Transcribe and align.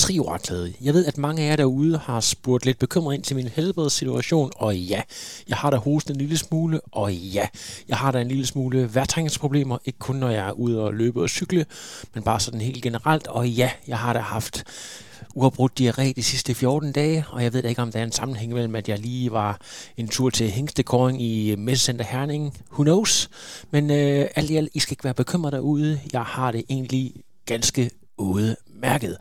trioraklæde. 0.00 0.72
Jeg 0.80 0.94
ved, 0.94 1.06
at 1.06 1.18
mange 1.18 1.42
af 1.42 1.50
jer 1.50 1.56
derude 1.56 1.98
har 1.98 2.20
spurgt 2.20 2.64
lidt 2.64 2.78
bekymret 2.78 3.14
ind 3.14 3.22
til 3.22 3.36
min 3.36 3.48
helbredssituation, 3.48 4.50
og 4.56 4.76
ja, 4.76 5.02
jeg 5.48 5.56
har 5.56 5.70
da 5.70 5.76
hostet 5.76 6.14
en 6.14 6.20
lille 6.20 6.38
smule, 6.38 6.80
og 6.92 7.14
ja, 7.14 7.46
jeg 7.88 7.96
har 7.96 8.10
da 8.10 8.20
en 8.20 8.28
lille 8.28 8.46
smule 8.46 8.94
værtrængningsproblemer, 8.94 9.78
ikke 9.84 9.98
kun 9.98 10.16
når 10.16 10.30
jeg 10.30 10.48
er 10.48 10.52
ude 10.52 10.80
og 10.80 10.94
løbe 10.94 11.22
og 11.22 11.28
cykle, 11.28 11.66
men 12.14 12.22
bare 12.22 12.40
sådan 12.40 12.60
helt 12.60 12.82
generelt, 12.82 13.26
og 13.26 13.48
ja, 13.48 13.70
jeg 13.88 13.98
har 13.98 14.12
da 14.12 14.18
haft 14.18 14.64
uafbrudt 15.34 15.80
diarré 15.80 16.12
de 16.16 16.22
sidste 16.22 16.54
14 16.54 16.92
dage, 16.92 17.24
og 17.30 17.42
jeg 17.42 17.52
ved 17.52 17.62
da 17.62 17.68
ikke, 17.68 17.82
om 17.82 17.92
der 17.92 18.00
er 18.00 18.04
en 18.04 18.12
sammenhæng 18.12 18.52
mellem, 18.52 18.74
at 18.74 18.88
jeg 18.88 18.98
lige 18.98 19.32
var 19.32 19.60
en 19.96 20.08
tur 20.08 20.30
til 20.30 20.50
Hængstekåring 20.50 21.22
i 21.22 21.54
Messecenter 21.56 22.04
Herning. 22.04 22.54
Who 22.72 22.82
knows? 22.82 23.30
Men 23.70 23.90
øh, 23.90 24.28
alt 24.36 24.50
i 24.50 24.56
alt, 24.56 24.70
I 24.74 24.78
skal 24.78 24.92
ikke 24.92 25.04
være 25.04 25.14
bekymret 25.14 25.52
derude. 25.52 26.00
Jeg 26.12 26.22
har 26.22 26.52
det 26.52 26.64
egentlig 26.68 27.12
ganske 27.46 27.90
udmærket. 28.18 29.16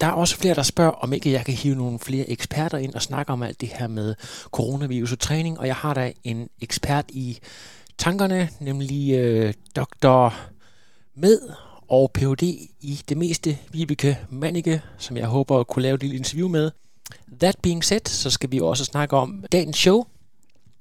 Der 0.00 0.06
er 0.06 0.12
også 0.12 0.36
flere, 0.36 0.54
der 0.54 0.62
spørger, 0.62 0.90
om 0.90 1.12
ikke 1.12 1.32
jeg 1.32 1.44
kan 1.44 1.54
hive 1.54 1.74
nogle 1.74 1.98
flere 1.98 2.30
eksperter 2.30 2.78
ind 2.78 2.94
og 2.94 3.02
snakke 3.02 3.32
om 3.32 3.42
alt 3.42 3.60
det 3.60 3.68
her 3.68 3.86
med 3.86 4.14
coronavirus 4.44 5.12
og 5.12 5.18
træning, 5.18 5.58
og 5.60 5.66
jeg 5.66 5.76
har 5.76 5.94
da 5.94 6.12
en 6.24 6.48
ekspert 6.60 7.04
i 7.08 7.38
tankerne, 7.98 8.48
nemlig 8.60 9.12
øh, 9.14 9.54
Dr. 9.76 10.28
Med 11.14 11.40
og 11.88 12.10
Ph.D. 12.14 12.42
i 12.80 13.00
det 13.08 13.16
meste, 13.16 13.58
Vibeke 13.72 14.18
Mannicke, 14.30 14.82
som 14.98 15.16
jeg 15.16 15.26
håber 15.26 15.60
at 15.60 15.66
kunne 15.66 15.82
lave 15.82 15.94
et 15.94 16.00
lille 16.00 16.16
interview 16.16 16.48
med. 16.48 16.70
That 17.40 17.56
being 17.62 17.84
said, 17.84 18.00
så 18.06 18.30
skal 18.30 18.50
vi 18.50 18.60
også 18.60 18.84
snakke 18.84 19.16
om 19.16 19.44
dagens 19.52 19.76
show. 19.76 20.04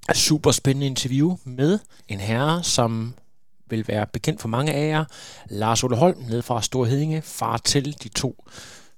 Et 0.09 0.17
super 0.17 0.51
spændende 0.51 0.87
interview 0.87 1.35
med 1.43 1.79
en 2.07 2.19
herre, 2.19 2.63
som 2.63 3.13
vil 3.69 3.87
være 3.87 4.07
bekendt 4.13 4.41
for 4.41 4.47
mange 4.47 4.73
af 4.73 4.89
jer. 4.89 5.05
Lars 5.49 5.83
Ole 5.83 5.95
Holm, 5.95 6.17
ned 6.29 6.41
fra 6.41 6.61
Storhedinge, 6.61 7.21
far 7.21 7.57
til 7.57 8.03
de 8.03 8.09
to 8.09 8.45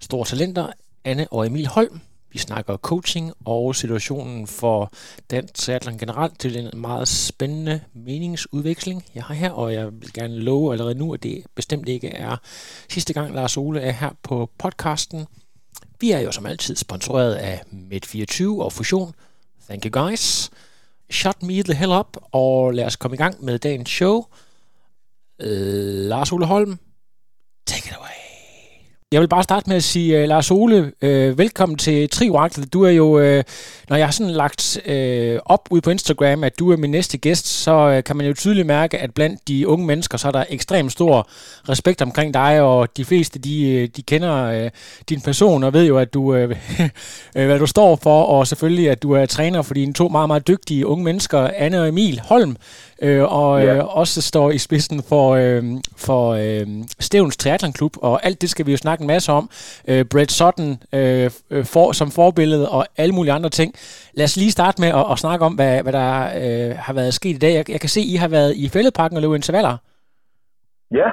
store 0.07 0.25
talenter, 0.25 0.67
Anne 1.03 1.27
og 1.31 1.47
Emil 1.47 1.67
Holm. 1.67 1.99
Vi 2.31 2.37
snakker 2.37 2.77
coaching 2.77 3.33
og 3.45 3.75
situationen 3.75 4.47
for 4.47 4.91
dansk 5.31 5.53
triathlon 5.53 5.97
generelt 5.97 6.39
til 6.39 6.57
en 6.57 6.81
meget 6.81 7.07
spændende 7.07 7.81
meningsudveksling, 7.93 9.05
jeg 9.15 9.23
har 9.23 9.33
her, 9.33 9.51
og 9.51 9.73
jeg 9.73 9.85
vil 10.01 10.13
gerne 10.13 10.39
love 10.39 10.71
allerede 10.71 10.95
nu, 10.95 11.13
at 11.13 11.23
det 11.23 11.43
bestemt 11.55 11.89
ikke 11.89 12.07
er 12.07 12.37
sidste 12.89 13.13
gang, 13.13 13.35
Lars 13.35 13.57
Ole 13.57 13.81
er 13.81 13.91
her 13.91 14.09
på 14.23 14.49
podcasten. 14.57 15.25
Vi 15.99 16.11
er 16.11 16.19
jo 16.19 16.31
som 16.31 16.45
altid 16.45 16.75
sponsoreret 16.75 17.35
af 17.35 17.61
Med24 17.71 18.45
og 18.47 18.73
Fusion. 18.73 19.13
Thank 19.69 19.85
you 19.85 20.03
guys. 20.03 20.49
Shut 21.11 21.43
me 21.43 21.63
the 21.63 21.73
hell 21.73 21.91
up, 21.91 22.17
og 22.31 22.73
lad 22.73 22.85
os 22.85 22.95
komme 22.95 23.15
i 23.15 23.17
gang 23.17 23.43
med 23.43 23.59
dagens 23.59 23.89
show. 23.89 24.25
Øh, 25.41 26.05
Lars 26.09 26.31
Ole 26.31 26.45
Holm, 26.45 26.79
take 27.65 27.89
it 27.89 27.95
away. 27.95 28.06
Jeg 29.11 29.21
vil 29.21 29.27
bare 29.27 29.43
starte 29.43 29.69
med 29.69 29.77
at 29.77 29.83
sige, 29.83 30.23
uh, 30.23 30.29
Lars 30.29 30.51
Ole, 30.51 30.91
uh, 31.01 31.37
velkommen 31.37 31.77
til 31.77 32.09
Trioraklet. 32.09 32.73
Du 32.73 32.83
er 32.83 32.89
jo, 32.89 33.05
uh, 33.05 33.43
når 33.89 33.95
jeg 33.95 34.07
har 34.07 34.11
sådan 34.11 34.33
lagt 34.33 34.79
uh, 34.85 35.39
op 35.45 35.67
ud 35.71 35.81
på 35.81 35.89
Instagram, 35.89 36.43
at 36.43 36.59
du 36.59 36.71
er 36.71 36.77
min 36.77 36.91
næste 36.91 37.17
gæst, 37.17 37.47
så 37.47 37.97
uh, 37.97 38.03
kan 38.03 38.15
man 38.17 38.25
jo 38.25 38.33
tydeligt 38.33 38.67
mærke, 38.67 38.97
at 38.97 39.13
blandt 39.13 39.47
de 39.47 39.67
unge 39.67 39.85
mennesker, 39.85 40.17
så 40.17 40.27
er 40.27 40.31
der 40.31 40.43
ekstremt 40.49 40.91
stor 40.91 41.29
respekt 41.69 42.01
omkring 42.01 42.33
dig, 42.33 42.61
og 42.61 42.97
de 42.97 43.05
fleste, 43.05 43.39
de, 43.39 43.87
de 43.87 44.01
kender 44.01 44.63
uh, 44.63 44.69
din 45.09 45.21
person 45.21 45.63
og 45.63 45.73
ved 45.73 45.85
jo, 45.85 45.97
at 45.97 46.13
du, 46.13 46.43
uh, 46.43 46.51
hvad 47.33 47.59
du 47.59 47.65
står 47.65 47.95
for, 47.95 48.23
og 48.23 48.47
selvfølgelig, 48.47 48.89
at 48.89 49.03
du 49.03 49.11
er 49.11 49.25
træner 49.25 49.61
for 49.61 49.73
dine 49.73 49.93
to 49.93 50.07
meget, 50.07 50.29
meget 50.29 50.47
dygtige 50.47 50.87
unge 50.87 51.03
mennesker, 51.03 51.49
Anne 51.55 51.81
og 51.81 51.87
Emil 51.87 52.21
Holm, 52.23 52.57
øh, 53.05 53.23
og 53.41 53.61
ja. 53.61 53.75
øh, 53.75 53.97
også 54.01 54.21
står 54.21 54.51
i 54.51 54.57
spidsen 54.57 54.99
for, 55.11 55.25
øh, 55.41 55.63
for 56.07 56.23
øh, 56.43 56.65
Stævns 57.07 57.37
Triathlon 57.37 57.91
og 58.01 58.25
alt 58.25 58.41
det 58.41 58.49
skal 58.49 58.65
vi 58.65 58.71
jo 58.71 58.77
snakke 58.77 59.01
en 59.01 59.07
masse 59.07 59.31
om. 59.31 59.45
Øh, 59.91 60.03
Brett 60.11 60.31
Sutton 60.39 60.69
øh, 60.97 61.27
for, 61.73 61.87
som 61.99 62.07
forbillede 62.19 62.65
og 62.77 62.81
alle 63.01 63.13
mulige 63.15 63.33
andre 63.33 63.49
ting. 63.49 63.69
Lad 64.17 64.25
os 64.29 64.37
lige 64.37 64.57
starte 64.57 64.77
med 64.83 64.89
at, 64.99 65.05
at 65.11 65.17
snakke 65.23 65.45
om, 65.45 65.53
hvad, 65.59 65.73
hvad 65.83 65.93
der 66.01 66.11
øh, 66.43 66.71
har 66.85 66.93
været 66.99 67.13
sket 67.19 67.35
i 67.35 67.43
dag. 67.45 67.53
Jeg, 67.59 67.65
jeg 67.75 67.81
kan 67.83 67.93
se, 67.95 68.01
I 68.13 68.15
har 68.23 68.29
været 68.37 68.51
i 68.63 68.65
fældeparken 68.75 69.17
og 69.17 69.21
løbet 69.23 69.35
intervaller. 69.41 69.75
Ja, 70.99 71.07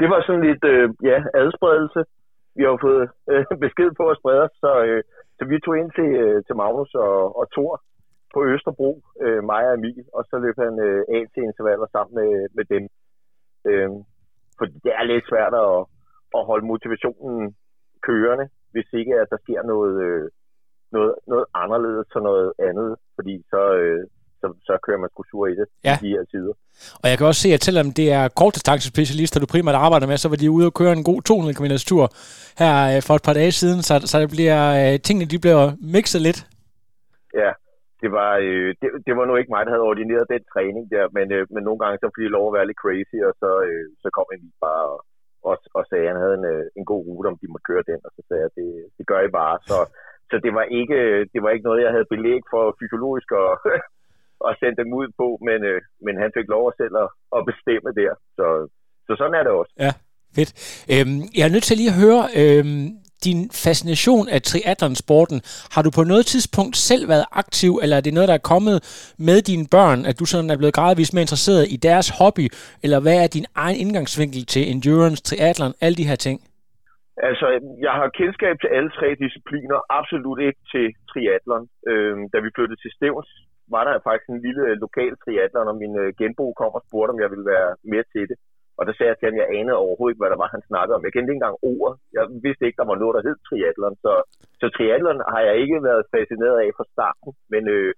det 0.00 0.08
var 0.12 0.20
sådan 0.26 0.44
lidt 0.48 0.64
øh, 0.72 0.86
ja, 1.10 1.18
adspredelse. 1.42 2.00
Vi 2.56 2.62
har 2.64 2.70
jo 2.74 2.78
fået 2.86 3.04
øh, 3.30 3.44
besked 3.64 3.90
på 4.00 4.04
at 4.12 4.18
sprede 4.20 4.42
os, 4.46 4.54
så, 4.64 4.72
øh, 4.88 5.02
så 5.38 5.42
vi 5.50 5.56
tog 5.64 5.74
ind 5.80 5.90
til, 5.98 6.10
øh, 6.24 6.38
til 6.46 6.54
Magnus 6.60 6.94
og, 6.94 7.38
og 7.38 7.44
Thor 7.54 7.74
på 8.34 8.40
Østerbro, 8.54 8.90
øh, 9.24 9.40
mig 9.50 9.62
og 9.68 9.74
Emil, 9.74 10.04
og 10.16 10.22
så 10.30 10.36
løb 10.44 10.56
han 10.64 10.74
øh, 10.86 11.02
af 11.16 11.22
til 11.32 11.42
intervaller 11.42 11.88
sammen 11.92 12.14
med, 12.20 12.32
med 12.56 12.64
dem. 12.74 12.84
Øh, 13.68 13.90
for 14.58 14.64
det 14.84 14.92
er 14.98 15.04
lidt 15.04 15.24
svært 15.30 15.54
at, 15.66 15.74
at 16.36 16.42
holde 16.50 16.66
motivationen 16.72 17.56
kørende, 18.06 18.46
hvis 18.72 18.88
ikke 19.00 19.14
at 19.22 19.26
der 19.32 19.38
sker 19.44 19.62
noget, 19.72 19.94
øh, 20.06 20.24
noget, 20.92 21.14
noget 21.32 21.46
anderledes 21.54 22.08
og 22.16 22.22
noget 22.22 22.52
andet, 22.68 22.90
fordi 23.16 23.34
så, 23.52 23.62
øh, 23.82 24.02
så, 24.40 24.46
så 24.68 24.78
kører 24.86 25.00
man 25.02 25.10
sgu 25.10 25.22
sur 25.30 25.46
i 25.46 25.54
det 25.60 25.66
ja. 25.84 25.94
i 25.96 25.98
de 26.04 26.10
her 26.14 26.24
tider. 26.32 26.54
Og 27.02 27.06
jeg 27.10 27.18
kan 27.18 27.26
også 27.26 27.42
se, 27.42 27.50
at 27.56 27.64
selvom 27.64 27.92
det 27.92 28.12
er 28.12 28.28
kortdistancespecialister, 28.28 29.40
du 29.40 29.46
primært 29.46 29.74
arbejder 29.74 30.06
med, 30.06 30.16
så 30.16 30.28
var 30.28 30.36
de 30.36 30.50
ude 30.50 30.66
og 30.66 30.74
køre 30.74 30.92
en 30.92 31.04
god 31.04 31.22
200 31.22 31.54
km 31.58 31.76
tur 31.90 32.04
her 32.62 32.74
øh, 32.90 33.02
for 33.06 33.14
et 33.14 33.22
par 33.22 33.36
dage 33.40 33.52
siden, 33.52 33.82
så, 33.82 33.94
så 34.10 34.20
det 34.20 34.30
bliver, 34.36 34.60
øh, 34.80 35.00
tingene 35.00 35.30
de 35.32 35.38
bliver 35.44 35.72
mixet 35.94 36.22
lidt. 36.22 36.46
Ja, 37.34 37.50
det 38.02 38.10
var, 38.18 38.30
øh, 38.46 38.70
det, 38.80 38.88
det 39.06 39.12
var 39.16 39.24
nu 39.26 39.34
ikke 39.36 39.54
mig, 39.54 39.62
der 39.64 39.74
havde 39.74 39.90
ordineret 39.90 40.32
den 40.34 40.42
træning 40.52 40.84
der, 40.94 41.04
men, 41.16 41.26
øh, 41.36 41.44
men 41.54 41.62
nogle 41.64 41.80
gange 41.82 41.96
så 41.98 42.06
fik 42.14 42.24
jeg 42.26 42.36
lov 42.36 42.46
at 42.48 42.56
være 42.56 42.68
lidt 42.68 42.82
crazy, 42.84 43.18
og 43.28 43.32
så, 43.42 43.50
øh, 43.68 43.86
så 44.02 44.08
kom 44.16 44.28
Emil 44.34 44.56
bare 44.66 44.84
og, 44.92 44.98
og, 45.48 45.54
og 45.78 45.82
sagde, 45.90 46.06
at 46.06 46.10
han 46.12 46.22
havde 46.24 46.36
en, 46.40 46.46
øh, 46.54 46.64
en 46.78 46.84
god 46.92 47.02
rute, 47.08 47.30
om 47.30 47.38
de 47.40 47.50
måtte 47.52 47.68
køre 47.70 47.88
den, 47.90 48.00
og 48.06 48.10
så 48.16 48.20
sagde 48.28 48.42
jeg, 48.44 48.52
det, 48.58 48.68
det 48.98 49.04
gør 49.10 49.20
I 49.24 49.30
bare. 49.40 49.56
Så, 49.68 49.78
så 50.30 50.34
det, 50.44 50.52
var 50.58 50.64
ikke, 50.80 50.98
øh, 51.08 51.20
det 51.32 51.40
var 51.42 51.50
ikke 51.50 51.68
noget, 51.68 51.84
jeg 51.84 51.94
havde 51.94 52.12
belæg 52.14 52.42
for 52.52 52.64
fysiologisk 52.80 53.28
og, 53.42 53.50
og 54.46 54.50
sende 54.60 54.76
dem 54.82 54.90
ud 55.00 55.08
på, 55.20 55.26
men, 55.48 55.58
øh, 55.70 55.80
men 56.06 56.14
han 56.22 56.30
fik 56.36 56.48
lov 56.54 56.64
at 56.68 56.76
selv 56.80 56.94
at, 57.04 57.08
at 57.36 57.40
bestemme 57.50 57.90
der. 58.00 58.12
Så, 58.36 58.46
så 59.06 59.12
sådan 59.18 59.38
er 59.38 59.44
det 59.46 59.52
også. 59.60 59.72
Ja, 59.84 59.92
fedt. 60.36 60.50
Øhm, 60.92 61.20
jeg 61.36 61.44
er 61.46 61.54
nødt 61.54 61.66
til 61.68 61.78
lige 61.80 61.92
at 61.94 62.00
høre, 62.04 62.22
øhm, 62.40 62.86
din 63.26 63.40
fascination 63.64 64.24
af 64.34 64.40
triathlonsporten, 64.42 65.38
har 65.74 65.82
du 65.86 65.90
på 65.98 66.02
noget 66.12 66.24
tidspunkt 66.32 66.76
selv 66.76 67.08
været 67.08 67.26
aktiv, 67.42 67.72
eller 67.82 67.96
er 67.96 68.04
det 68.06 68.14
noget, 68.14 68.28
der 68.28 68.38
er 68.40 68.48
kommet 68.52 68.76
med 69.28 69.38
dine 69.50 69.66
børn, 69.76 70.00
at 70.10 70.18
du 70.20 70.24
sådan 70.32 70.50
er 70.50 70.58
blevet 70.60 70.74
gradvist 70.78 71.12
mere 71.14 71.26
interesseret 71.28 71.64
i 71.74 71.76
deres 71.88 72.08
hobby, 72.18 72.46
eller 72.84 72.98
hvad 73.04 73.16
er 73.24 73.28
din 73.36 73.46
egen 73.64 73.76
indgangsvinkel 73.84 74.42
til 74.52 74.62
endurance, 74.72 75.22
triathlon, 75.28 75.72
alle 75.84 75.96
de 76.00 76.08
her 76.10 76.20
ting? 76.26 76.38
Altså, 77.28 77.46
jeg 77.86 77.92
har 77.98 78.08
kendskab 78.20 78.54
til 78.60 78.70
alle 78.76 78.90
tre 78.98 79.08
discipliner, 79.24 79.78
absolut 79.98 80.40
ikke 80.48 80.62
til 80.72 80.86
triathlon. 81.10 81.64
Øhm, 81.90 82.22
da 82.32 82.36
vi 82.44 82.50
flyttede 82.56 82.80
til 82.80 82.90
Stævns, 82.96 83.30
var 83.74 83.82
der 83.84 84.04
faktisk 84.06 84.28
en 84.28 84.44
lille 84.46 84.64
lokal 84.84 85.12
triathlon, 85.22 85.70
og 85.72 85.76
min 85.82 85.94
øh, 86.02 86.08
genbo 86.18 86.46
kom 86.60 86.72
og 86.78 86.82
spurgte, 86.86 87.12
om 87.14 87.20
jeg 87.22 87.30
ville 87.32 87.46
være 87.54 87.70
med 87.92 88.02
til 88.12 88.24
det. 88.30 88.36
Og 88.78 88.82
der 88.86 88.94
sagde 88.94 89.10
jeg 89.10 89.18
til 89.18 89.28
ham, 89.28 89.36
at 89.36 89.42
jeg 89.42 89.52
anede 89.58 89.82
overhovedet 89.84 90.12
ikke, 90.12 90.22
hvad 90.22 90.32
der 90.34 90.42
var, 90.42 90.54
han 90.56 90.68
snakkede 90.70 90.96
om. 90.96 91.04
Jeg 91.04 91.12
kendte 91.12 91.30
ikke 91.30 91.40
engang 91.40 91.58
ordet. 91.72 91.94
Jeg 92.16 92.24
vidste 92.44 92.64
ikke, 92.64 92.80
der 92.80 92.90
var 92.90 92.98
noget, 93.02 93.16
der 93.16 93.26
hed 93.26 93.36
triathlon. 93.46 93.96
Så, 94.04 94.12
så 94.60 94.66
triathlon 94.76 95.20
har 95.34 95.42
jeg 95.48 95.54
ikke 95.62 95.78
været 95.88 96.08
fascineret 96.14 96.56
af 96.64 96.68
fra 96.76 96.86
starten. 96.94 97.30
Men, 97.52 97.62
øh, 97.76 97.92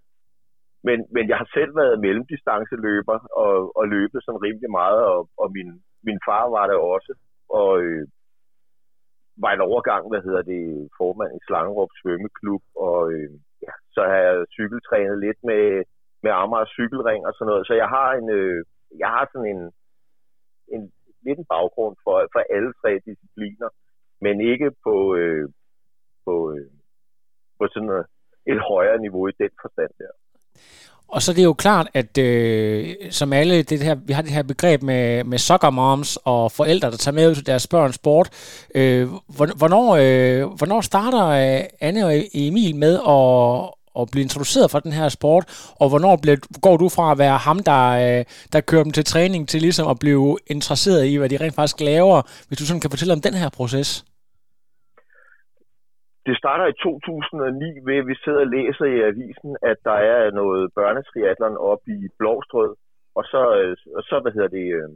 men, 0.87 0.99
men 1.15 1.25
jeg 1.31 1.37
har 1.41 1.49
selv 1.57 1.73
været 1.81 2.03
mellemdistanceløber 2.05 3.19
og, 3.43 3.55
og 3.79 3.85
løbet 3.95 4.19
sådan 4.23 4.45
rimelig 4.47 4.71
meget. 4.81 5.01
Og, 5.13 5.21
og 5.43 5.47
min, 5.57 5.69
min 6.07 6.19
far 6.27 6.45
var 6.57 6.65
der 6.71 6.79
også. 6.95 7.13
Og 7.61 7.71
øh, 7.85 8.05
var 9.45 9.53
en 9.53 9.67
overgang, 9.71 10.03
hvad 10.11 10.23
hedder 10.27 10.43
det, 10.53 10.65
formand 10.99 11.33
i 11.35 11.45
Slangerup 11.47 11.93
Svømmeklub. 11.99 12.63
Og 12.87 13.01
øh, 13.15 13.31
ja, 13.67 13.73
så 13.95 14.01
har 14.11 14.21
jeg 14.27 14.37
cykeltrænet 14.57 15.19
lidt 15.27 15.41
med, 15.51 15.65
med 16.25 16.33
Amager 16.43 16.73
cykelring 16.77 17.23
og 17.29 17.33
sådan 17.35 17.51
noget. 17.51 17.67
Så 17.67 17.75
jeg 17.83 17.89
har 17.97 18.09
en, 18.21 18.29
øh, 18.39 18.59
jeg 19.03 19.09
har 19.17 19.25
sådan 19.33 19.51
en, 19.55 19.63
en, 20.75 20.83
lidt 21.25 21.39
en 21.39 21.51
baggrund 21.55 21.97
for, 22.05 22.17
for 22.33 22.41
alle 22.55 22.73
tre 22.81 22.93
discipliner, 23.09 23.69
men 24.25 24.35
ikke 24.53 24.69
på, 24.87 24.97
øh, 25.21 25.45
på, 26.25 26.35
øh, 26.55 26.71
på 27.59 27.65
sådan 27.73 27.93
et, 27.99 28.07
et 28.53 28.61
højere 28.73 28.99
niveau 29.07 29.25
i 29.29 29.39
den 29.43 29.53
forstand 29.63 29.93
der. 29.99 30.13
Og 31.15 31.23
så 31.23 31.33
det 31.33 31.41
er 31.41 31.45
jo 31.45 31.53
klart, 31.53 31.89
at 31.95 32.19
øh, 32.19 32.95
som 33.11 33.33
alle, 33.33 33.63
det 33.63 33.83
her, 33.83 33.95
vi 33.95 34.13
har 34.13 34.23
det 34.23 34.31
her 34.31 34.43
begreb 34.43 34.83
med, 34.83 35.25
med 35.25 35.39
soccer 35.39 35.71
moms 35.71 36.19
og 36.25 36.53
forældre, 36.53 36.91
der 36.91 36.97
tager 36.97 37.15
med 37.15 37.29
ud 37.29 37.35
til 37.35 37.47
deres 37.47 37.67
børns 37.67 37.95
sport. 37.95 38.29
Øh, 38.75 39.09
hvornår, 39.59 39.87
øh, 39.97 40.57
hvornår 40.59 40.81
starter 40.81 41.27
øh, 41.27 41.65
Anne 41.81 42.07
og 42.07 42.13
Emil 42.35 42.77
med 42.77 42.95
at, 42.95 43.80
at 43.99 44.05
blive 44.13 44.27
introduceret 44.29 44.71
for 44.71 44.81
den 44.87 44.95
her 45.01 45.09
sport, 45.19 45.45
og 45.81 45.87
hvornår 45.91 46.15
bliver, 46.23 46.39
går 46.67 46.77
du 46.83 46.87
fra 46.97 47.07
at 47.13 47.19
være 47.25 47.39
ham, 47.47 47.59
der, 47.71 47.85
øh, 48.05 48.23
der 48.53 48.61
kører 48.71 48.85
dem 48.87 48.95
til 48.99 49.05
træning, 49.13 49.43
til 49.49 49.61
ligesom 49.67 49.87
at 49.93 49.99
blive 50.05 50.27
interesseret 50.55 51.03
i, 51.11 51.13
hvad 51.17 51.29
de 51.33 51.41
rent 51.43 51.59
faktisk 51.59 51.81
laver, 51.93 52.17
hvis 52.47 52.59
du 52.59 52.65
sådan 52.67 52.83
kan 52.85 52.95
fortælle 52.95 53.17
om 53.17 53.25
den 53.27 53.37
her 53.43 53.51
proces? 53.59 53.91
Det 56.29 56.37
starter 56.43 56.67
i 56.73 56.77
2009 56.83 57.87
ved, 57.89 57.97
at 58.03 58.07
vi 58.11 58.17
sidder 58.25 58.43
og 58.47 58.53
læser 58.57 58.87
i 58.97 58.99
avisen, 59.11 59.51
at 59.71 59.79
der 59.89 59.99
er 60.15 60.31
noget 60.41 60.63
børnetriatlon 60.79 61.57
op 61.71 61.83
i 61.97 61.99
Blåstrød, 62.19 62.73
og 63.19 63.25
så, 63.33 63.43
øh, 63.61 63.77
og 63.99 64.03
så 64.09 64.17
hvad 64.23 64.33
hedder 64.37 64.53
det, 64.59 64.67
øh, 64.79 64.89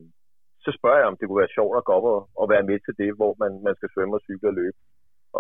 så 0.65 0.71
spørger 0.79 0.99
jeg, 0.99 1.07
om 1.11 1.17
det 1.17 1.27
kunne 1.27 1.43
være 1.45 1.57
sjovt 1.57 1.77
at 1.77 1.85
gå 1.85 1.93
op 1.99 2.07
og, 2.15 2.21
og 2.41 2.47
være 2.53 2.69
med 2.71 2.79
til 2.81 2.95
det, 3.01 3.11
hvor 3.19 3.33
man, 3.43 3.53
man 3.67 3.75
skal 3.77 3.89
svømme 3.95 4.17
og 4.17 4.25
cykle 4.27 4.49
og 4.53 4.57
løbe. 4.61 4.79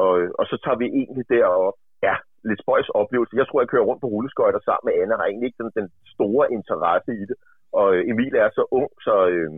Og, 0.02 0.10
øh, 0.20 0.30
og 0.38 0.44
så 0.50 0.56
tager 0.64 0.78
vi 0.82 0.86
egentlig 1.00 1.26
derop. 1.34 1.76
Ja, 2.08 2.16
lidt 2.48 2.62
spøjs 2.62 2.88
oplevelse. 3.00 3.40
Jeg 3.40 3.46
tror, 3.46 3.60
jeg 3.60 3.70
kører 3.72 3.88
rundt 3.88 4.02
på 4.02 4.10
rulleskøjter 4.14 4.60
sammen 4.62 4.86
med 4.86 4.94
Anna, 5.00 5.14
har 5.20 5.26
egentlig 5.28 5.48
ikke 5.48 5.62
den, 5.62 5.70
den 5.80 5.88
store 6.14 6.44
interesse 6.58 7.10
i 7.22 7.24
det. 7.30 7.36
Og 7.78 7.86
øh, 7.94 8.10
Emil 8.10 8.34
er 8.44 8.50
så 8.58 8.62
ung, 8.78 8.90
så, 9.06 9.14
øh, 9.34 9.50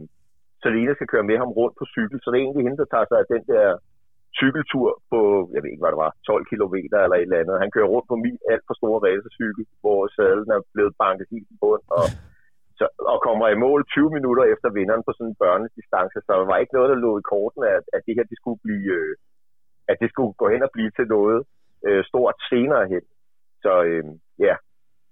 så 0.62 0.66
Lena 0.74 0.92
skal 0.94 1.10
køre 1.12 1.28
med 1.30 1.38
ham 1.42 1.52
rundt 1.58 1.76
på 1.78 1.84
cykel. 1.94 2.18
Så 2.20 2.26
det 2.28 2.36
er 2.36 2.44
egentlig 2.44 2.66
hende, 2.66 2.82
der 2.82 2.92
tager 2.92 3.08
sig 3.08 3.18
af 3.20 3.28
den 3.34 3.44
der 3.52 3.66
cykeltur 4.40 4.88
på, 5.10 5.20
jeg 5.54 5.60
ved 5.60 5.70
ikke, 5.70 5.84
hvad 5.84 5.94
det 5.94 6.04
var, 6.06 6.12
12 6.30 6.44
km 6.50 6.76
eller 7.04 7.18
et 7.18 7.28
eller 7.28 7.40
andet. 7.42 7.62
Han 7.64 7.74
kører 7.74 7.92
rundt 7.94 8.08
på 8.10 8.16
min 8.24 8.38
alt 8.52 8.64
for 8.66 8.74
store 8.80 8.98
racercykel, 9.06 9.64
hvor 9.82 10.00
sadlen 10.16 10.50
er 10.56 10.60
blevet 10.74 10.94
banket 11.02 11.26
helt 11.34 11.48
i 11.54 11.56
bund, 11.62 11.84
og, 11.98 12.06
så, 12.78 12.84
og 13.12 13.18
kommer 13.26 13.46
i 13.48 13.62
mål 13.66 13.80
20 13.84 14.10
minutter 14.16 14.44
efter 14.52 14.68
vinderen 14.78 15.02
på 15.06 15.12
sådan 15.14 15.30
en 15.30 15.40
børnedistance. 15.42 16.16
Så 16.24 16.30
der 16.32 16.50
var 16.52 16.58
ikke 16.62 16.76
noget, 16.76 16.90
der 16.92 17.04
lå 17.06 17.12
i 17.18 17.28
korten, 17.32 17.62
at, 17.76 17.84
at 17.96 18.00
det 18.06 18.14
her 18.16 18.26
det 18.30 18.38
skulle 18.40 18.60
blive, 18.66 18.90
øh, 18.98 19.14
at 19.90 19.96
det 20.02 20.08
skulle 20.10 20.32
gå 20.42 20.46
hen 20.54 20.62
og 20.66 20.72
blive 20.76 20.90
til 20.98 21.06
noget 21.16 21.38
øh, 21.86 22.04
stort 22.10 22.36
senere 22.50 22.84
hen. 22.92 23.04
Så 23.62 23.72
øh, 23.90 24.04
ja, 24.46 24.54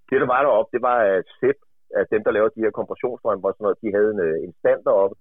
det 0.09 0.21
der 0.21 0.27
var 0.35 0.43
deroppe, 0.43 0.71
det 0.75 0.83
var 0.89 0.99
at 1.15 1.25
Sepp, 1.41 1.59
at 1.99 2.07
dem, 2.13 2.23
der 2.25 2.31
laver 2.37 2.49
de 2.49 2.65
her 2.65 2.79
kompressionsstrømper 2.81 3.49
og 3.49 3.55
sådan 3.55 3.65
noget, 3.65 3.83
de 3.83 3.95
havde 3.97 4.11
en, 4.15 4.21
øh, 4.29 4.37
en 4.47 4.53
stand 4.61 4.81
deroppe, 4.85 5.17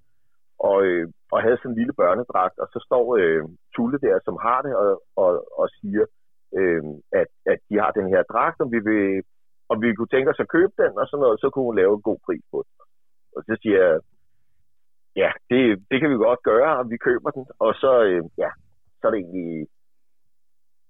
og, 0.70 0.78
øh, 0.90 1.08
og 1.32 1.42
havde 1.42 1.58
sådan 1.58 1.72
en 1.72 1.80
lille 1.80 1.94
børnedragt, 2.02 2.58
og 2.64 2.68
så 2.74 2.80
står 2.88 3.06
øh, 3.22 3.44
Tulle 3.76 4.00
der, 4.06 4.16
som 4.26 4.36
har 4.46 4.60
det, 4.66 4.74
og, 4.82 4.90
og, 5.24 5.32
og 5.60 5.68
siger, 5.80 6.06
øh, 6.58 6.84
at, 7.22 7.30
at 7.52 7.60
de 7.70 7.76
har 7.82 7.92
den 7.92 8.08
her 8.14 8.24
dragt, 8.34 8.60
og 8.64 8.72
vi 8.72 8.80
vil, 8.90 9.24
og 9.70 9.76
vi 9.82 9.88
kunne 9.94 10.14
tænke 10.14 10.30
os 10.32 10.44
at 10.44 10.54
købe 10.56 10.74
den, 10.82 10.92
og 11.00 11.06
sådan 11.08 11.24
noget, 11.26 11.40
så 11.40 11.50
kunne 11.50 11.70
hun 11.70 11.80
lave 11.82 11.94
en 11.96 12.08
god 12.10 12.20
pris 12.26 12.46
på 12.52 12.58
den. 12.66 12.74
Og 13.36 13.42
så 13.48 13.54
siger 13.62 13.80
jeg, 13.88 14.00
ja, 15.16 15.30
det, 15.50 15.62
det 15.92 15.98
kan 16.00 16.10
vi 16.10 16.16
godt 16.28 16.42
gøre, 16.52 16.78
og 16.80 16.90
vi 16.90 16.98
køber 16.98 17.30
den, 17.32 17.46
og 17.60 17.72
så, 17.74 17.92
øh, 18.10 18.24
ja, 18.38 18.50
så 19.00 19.08
er 19.08 19.12
det 19.12 19.20
egentlig, 19.20 19.68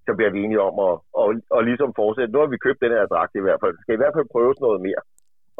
så 0.05 0.11
bliver 0.17 0.31
vi 0.31 0.39
enige 0.43 0.61
om 0.69 0.75
at, 0.87 0.95
og, 1.21 1.27
og 1.55 1.61
ligesom 1.69 1.89
fortsætte. 2.01 2.33
Nu 2.33 2.39
har 2.39 2.51
vi 2.53 2.65
købt 2.65 2.83
den 2.85 2.91
her 2.97 3.05
dragt 3.13 3.35
i 3.35 3.45
hvert 3.45 3.61
fald. 3.63 3.75
Skal 3.77 3.95
i 3.95 4.01
hvert 4.01 4.15
fald 4.17 4.33
prøve 4.33 4.53
noget 4.67 4.81
mere. 4.87 5.03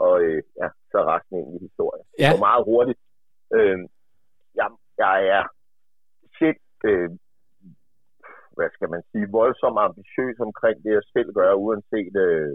Og 0.06 0.13
øh, 0.25 0.42
ja, 0.62 0.68
så 0.92 0.95
er 1.01 1.07
resten 1.13 1.36
egentlig 1.38 1.62
historie. 1.68 2.04
Ja. 2.19 2.24
Det 2.24 2.34
går 2.34 2.48
meget 2.50 2.63
hurtigt. 2.72 3.00
Øh, 3.57 3.80
jeg, 4.60 4.69
jeg 5.04 5.18
er 5.36 5.44
selv, 6.40 6.60
øh, 6.90 7.10
hvad 8.56 8.69
skal 8.75 8.90
man 8.94 9.04
sige, 9.12 9.36
voldsomt 9.40 9.80
ambitiøs 9.88 10.38
omkring 10.48 10.78
det, 10.84 10.92
jeg 10.98 11.06
selv 11.16 11.30
gør, 11.39 11.54
uanset 11.54 12.16
øh, 12.28 12.51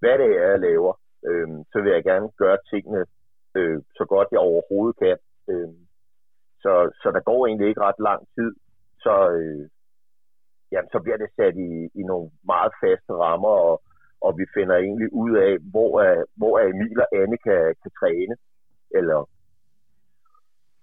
hvad 0.00 0.14
det 0.22 0.30
er, 0.42 0.48
jeg 0.50 0.60
laver. 0.68 0.94
Øh, 1.28 1.48
så 1.72 1.76
vil 1.82 1.92
jeg 1.92 2.04
gerne 2.10 2.28
gøre 2.42 2.58
tingene 2.72 3.02
øh, 3.56 3.78
så 3.98 4.04
godt 4.14 4.28
jeg 4.32 4.40
overhovedet 4.40 4.96
kan. 5.04 5.18
Øh, 5.50 5.72
så, 6.62 6.72
så 7.02 7.08
der 7.14 7.20
går 7.20 7.46
egentlig 7.46 7.68
ikke 7.68 7.84
ret 7.88 8.00
lang 8.08 8.22
tid, 8.36 8.50
så, 9.04 9.14
øh, 9.38 9.68
jamen, 10.72 10.90
så 10.94 10.98
bliver 11.04 11.18
det 11.22 11.30
sat 11.38 11.56
i, 11.68 11.72
i 12.00 12.02
nogle 12.10 12.28
meget 12.52 12.72
faste 12.82 13.12
rammer, 13.24 13.54
og, 13.68 13.76
og 14.26 14.30
vi 14.38 14.44
finder 14.56 14.76
egentlig 14.76 15.08
ud 15.22 15.32
af, 15.46 15.52
hvor, 15.72 15.92
er, 16.08 16.18
hvor 16.38 16.52
er 16.60 16.66
Emil 16.72 16.98
og 17.04 17.08
Anne 17.20 17.38
kan, 17.46 17.62
kan 17.82 17.92
træne, 18.00 18.34
eller 18.98 19.18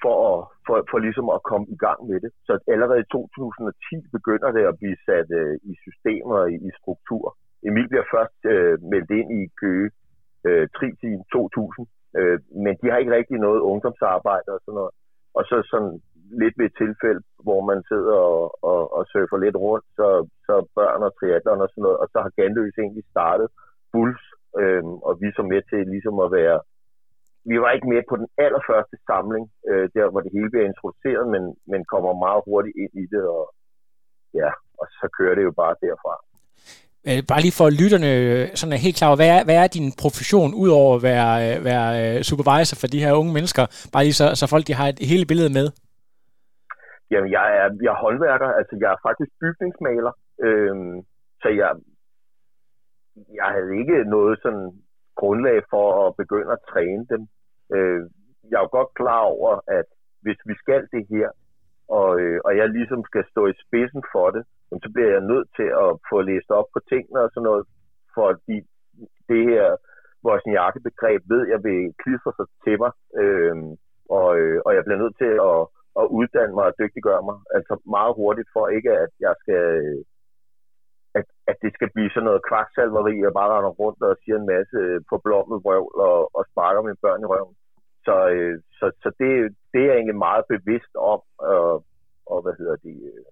for, 0.04 0.16
at, 0.30 0.40
for, 0.66 0.76
for 0.92 0.98
ligesom 1.06 1.28
at 1.36 1.46
komme 1.50 1.68
i 1.76 1.78
gang 1.86 2.00
med 2.10 2.20
det. 2.24 2.32
Så 2.48 2.54
allerede 2.74 3.02
i 3.04 3.12
2010 3.12 3.96
begynder 4.18 4.50
det 4.58 4.64
at 4.72 4.78
blive 4.82 4.98
sat 5.08 5.30
øh, 5.42 5.56
i 5.72 5.74
systemer, 5.86 6.40
i, 6.54 6.56
i 6.68 6.70
struktur. 6.80 7.26
Emil 7.68 7.88
bliver 7.92 8.08
først 8.16 8.40
øh, 8.54 8.76
meldt 8.92 9.12
ind 9.20 9.30
i 9.40 9.42
Køge 9.62 9.90
øh, 10.48 10.66
Tritin 10.76 11.20
2000, 11.34 11.88
øh, 12.20 12.38
men 12.66 12.74
de 12.82 12.86
har 12.90 12.98
ikke 12.98 13.16
rigtig 13.20 13.38
noget 13.48 13.60
ungdomsarbejde 13.72 14.50
og 14.56 14.60
sådan 14.64 14.78
noget. 14.82 14.94
Og 15.38 15.44
så 15.50 15.56
sådan 15.72 15.94
lidt 16.42 16.56
ved 16.60 16.66
et 16.70 16.80
tilfælde, 16.84 17.22
hvor 17.46 17.62
man 17.70 17.80
sidder 17.92 18.18
og, 18.34 18.44
og, 18.72 18.82
og 18.98 19.02
surfer 19.12 19.38
lidt 19.46 19.58
rundt, 19.66 19.86
så, 19.98 20.08
så 20.48 20.56
børn 20.78 21.02
og 21.08 21.12
triatlerne 21.20 21.64
og 21.66 21.70
sådan 21.70 21.86
noget, 21.86 21.98
og 22.02 22.08
så 22.14 22.18
har 22.26 22.32
Ganløs 22.38 22.76
egentlig 22.78 23.06
startet 23.14 23.48
Bulls, 23.92 24.24
øhm, 24.62 24.96
og 25.08 25.12
vi 25.22 25.26
er 25.28 25.36
så 25.36 25.44
med 25.54 25.62
til 25.70 25.82
ligesom 25.96 26.18
at 26.26 26.30
være, 26.40 26.58
vi 27.52 27.56
var 27.64 27.72
ikke 27.72 27.92
med 27.94 28.02
på 28.10 28.16
den 28.22 28.30
allerførste 28.46 28.98
samling, 29.10 29.46
øh, 29.70 29.86
der 29.96 30.06
hvor 30.12 30.22
det 30.26 30.32
hele 30.36 30.50
bliver 30.52 30.68
introduceret, 30.72 31.26
men, 31.34 31.44
men 31.72 31.82
kommer 31.94 32.24
meget 32.26 32.42
hurtigt 32.48 32.76
ind 32.84 32.94
i 33.04 33.06
det, 33.14 33.24
og 33.38 33.44
ja, 34.40 34.50
og 34.80 34.86
så 34.98 35.06
kører 35.18 35.36
det 35.36 35.44
jo 35.50 35.54
bare 35.62 35.76
derfra. 35.86 36.14
Øh, 37.08 37.22
bare 37.32 37.42
lige 37.42 37.60
for 37.60 37.70
lytterne, 37.82 38.10
øh, 38.22 38.48
sådan 38.60 38.74
er 38.74 38.86
helt 38.86 38.98
klar 39.00 39.16
hvad 39.16 39.30
er, 39.36 39.44
hvad 39.44 39.58
er 39.64 39.68
din 39.68 39.88
profession, 40.04 40.54
udover 40.64 40.96
at 40.96 41.04
være, 41.04 41.34
øh, 41.46 41.66
være 41.70 42.24
supervisor 42.24 42.76
for 42.82 42.88
de 42.88 43.04
her 43.04 43.14
unge 43.14 43.34
mennesker? 43.34 43.64
Bare 43.94 44.04
lige 44.04 44.20
så, 44.22 44.28
så 44.36 44.48
folk 44.48 44.68
de 44.68 44.74
har 44.74 44.88
et 44.88 45.00
hele 45.12 45.26
billede 45.26 45.54
med. 45.60 45.68
Jamen, 47.12 47.32
jeg 47.32 47.48
er, 47.60 47.68
jeg 47.84 47.92
er 47.94 48.04
håndværker, 48.06 48.50
altså 48.60 48.78
jeg 48.82 48.92
er 48.92 49.04
faktisk 49.08 49.32
bygningsmaler, 49.42 50.14
øh, 50.46 50.76
så 51.42 51.50
jeg, 51.50 51.72
jeg 53.40 53.50
havde 53.56 53.78
ikke 53.80 54.04
noget 54.04 54.40
sådan 54.44 54.68
grundlag 55.16 55.60
for 55.70 55.86
at 56.08 56.16
begynde 56.22 56.52
at 56.52 56.66
træne 56.72 57.06
dem. 57.14 57.22
Øh, 57.76 58.02
jeg 58.50 58.58
er 58.58 58.66
jo 58.66 58.76
godt 58.78 58.92
klar 59.00 59.22
over, 59.36 59.52
at 59.68 59.88
hvis 60.22 60.40
vi 60.50 60.56
skal 60.64 60.82
det 60.94 61.04
her, 61.14 61.30
og, 62.00 62.20
øh, 62.20 62.40
og 62.46 62.58
jeg 62.58 62.70
ligesom 62.70 63.02
skal 63.10 63.24
stå 63.32 63.48
i 63.48 63.60
spidsen 63.64 64.04
for 64.14 64.28
det, 64.36 64.44
så 64.84 64.90
bliver 64.94 65.12
jeg 65.16 65.30
nødt 65.32 65.50
til 65.60 65.70
at 65.86 65.92
få 66.10 66.22
læst 66.22 66.50
op 66.60 66.68
på 66.74 66.80
tingene 66.90 67.20
og 67.26 67.30
sådan 67.32 67.48
noget, 67.50 67.66
fordi 68.18 68.58
det 69.30 69.44
her 69.50 69.68
jakkebegreb 70.60 71.22
ved 71.30 71.48
jeg 71.54 71.60
vil 71.64 71.94
klistre 72.04 72.34
sig 72.38 72.48
til 72.64 72.76
mig, 72.84 72.92
øh, 73.22 73.56
og, 74.10 74.30
øh, 74.40 74.62
og 74.66 74.72
jeg 74.76 74.84
bliver 74.84 75.02
nødt 75.04 75.18
til 75.18 75.34
at 75.52 75.60
at 76.02 76.06
uddanne 76.18 76.56
mig 76.58 76.66
og 76.70 76.78
dygtiggøre 76.80 77.24
mig. 77.30 77.38
Altså 77.56 77.74
meget 77.98 78.14
hurtigt 78.20 78.50
for 78.56 78.68
ikke, 78.78 78.92
at 79.04 79.12
jeg 79.26 79.34
skal 79.42 79.64
at, 81.18 81.26
at 81.48 81.58
det 81.64 81.72
skal 81.74 81.90
blive 81.96 82.10
sådan 82.12 82.28
noget 82.30 82.48
kvaksalveri, 82.50 83.16
og 83.28 83.34
bare 83.34 83.52
render 83.56 83.74
rundt 83.82 84.02
og 84.02 84.18
siger 84.24 84.38
en 84.38 84.52
masse 84.56 84.78
øh, 84.78 85.02
på 85.10 85.16
blommet 85.26 85.64
vrøvl 85.64 85.96
og, 86.10 86.20
og 86.38 86.44
sparker 86.52 86.82
mine 86.82 87.04
børn 87.06 87.22
i 87.24 87.26
røven. 87.26 87.56
Så, 88.06 88.16
øh, 88.36 88.56
så, 88.80 88.86
så 89.04 89.10
det, 89.20 89.30
det 89.72 89.80
er 89.82 89.88
jeg 89.90 89.96
egentlig 89.96 90.26
meget 90.28 90.46
bevidst 90.54 90.94
om, 90.96 91.22
og, 91.38 91.86
og 92.32 92.38
hvad 92.42 92.54
hedder 92.60 92.76
det, 92.88 92.98
øh, 93.12 93.26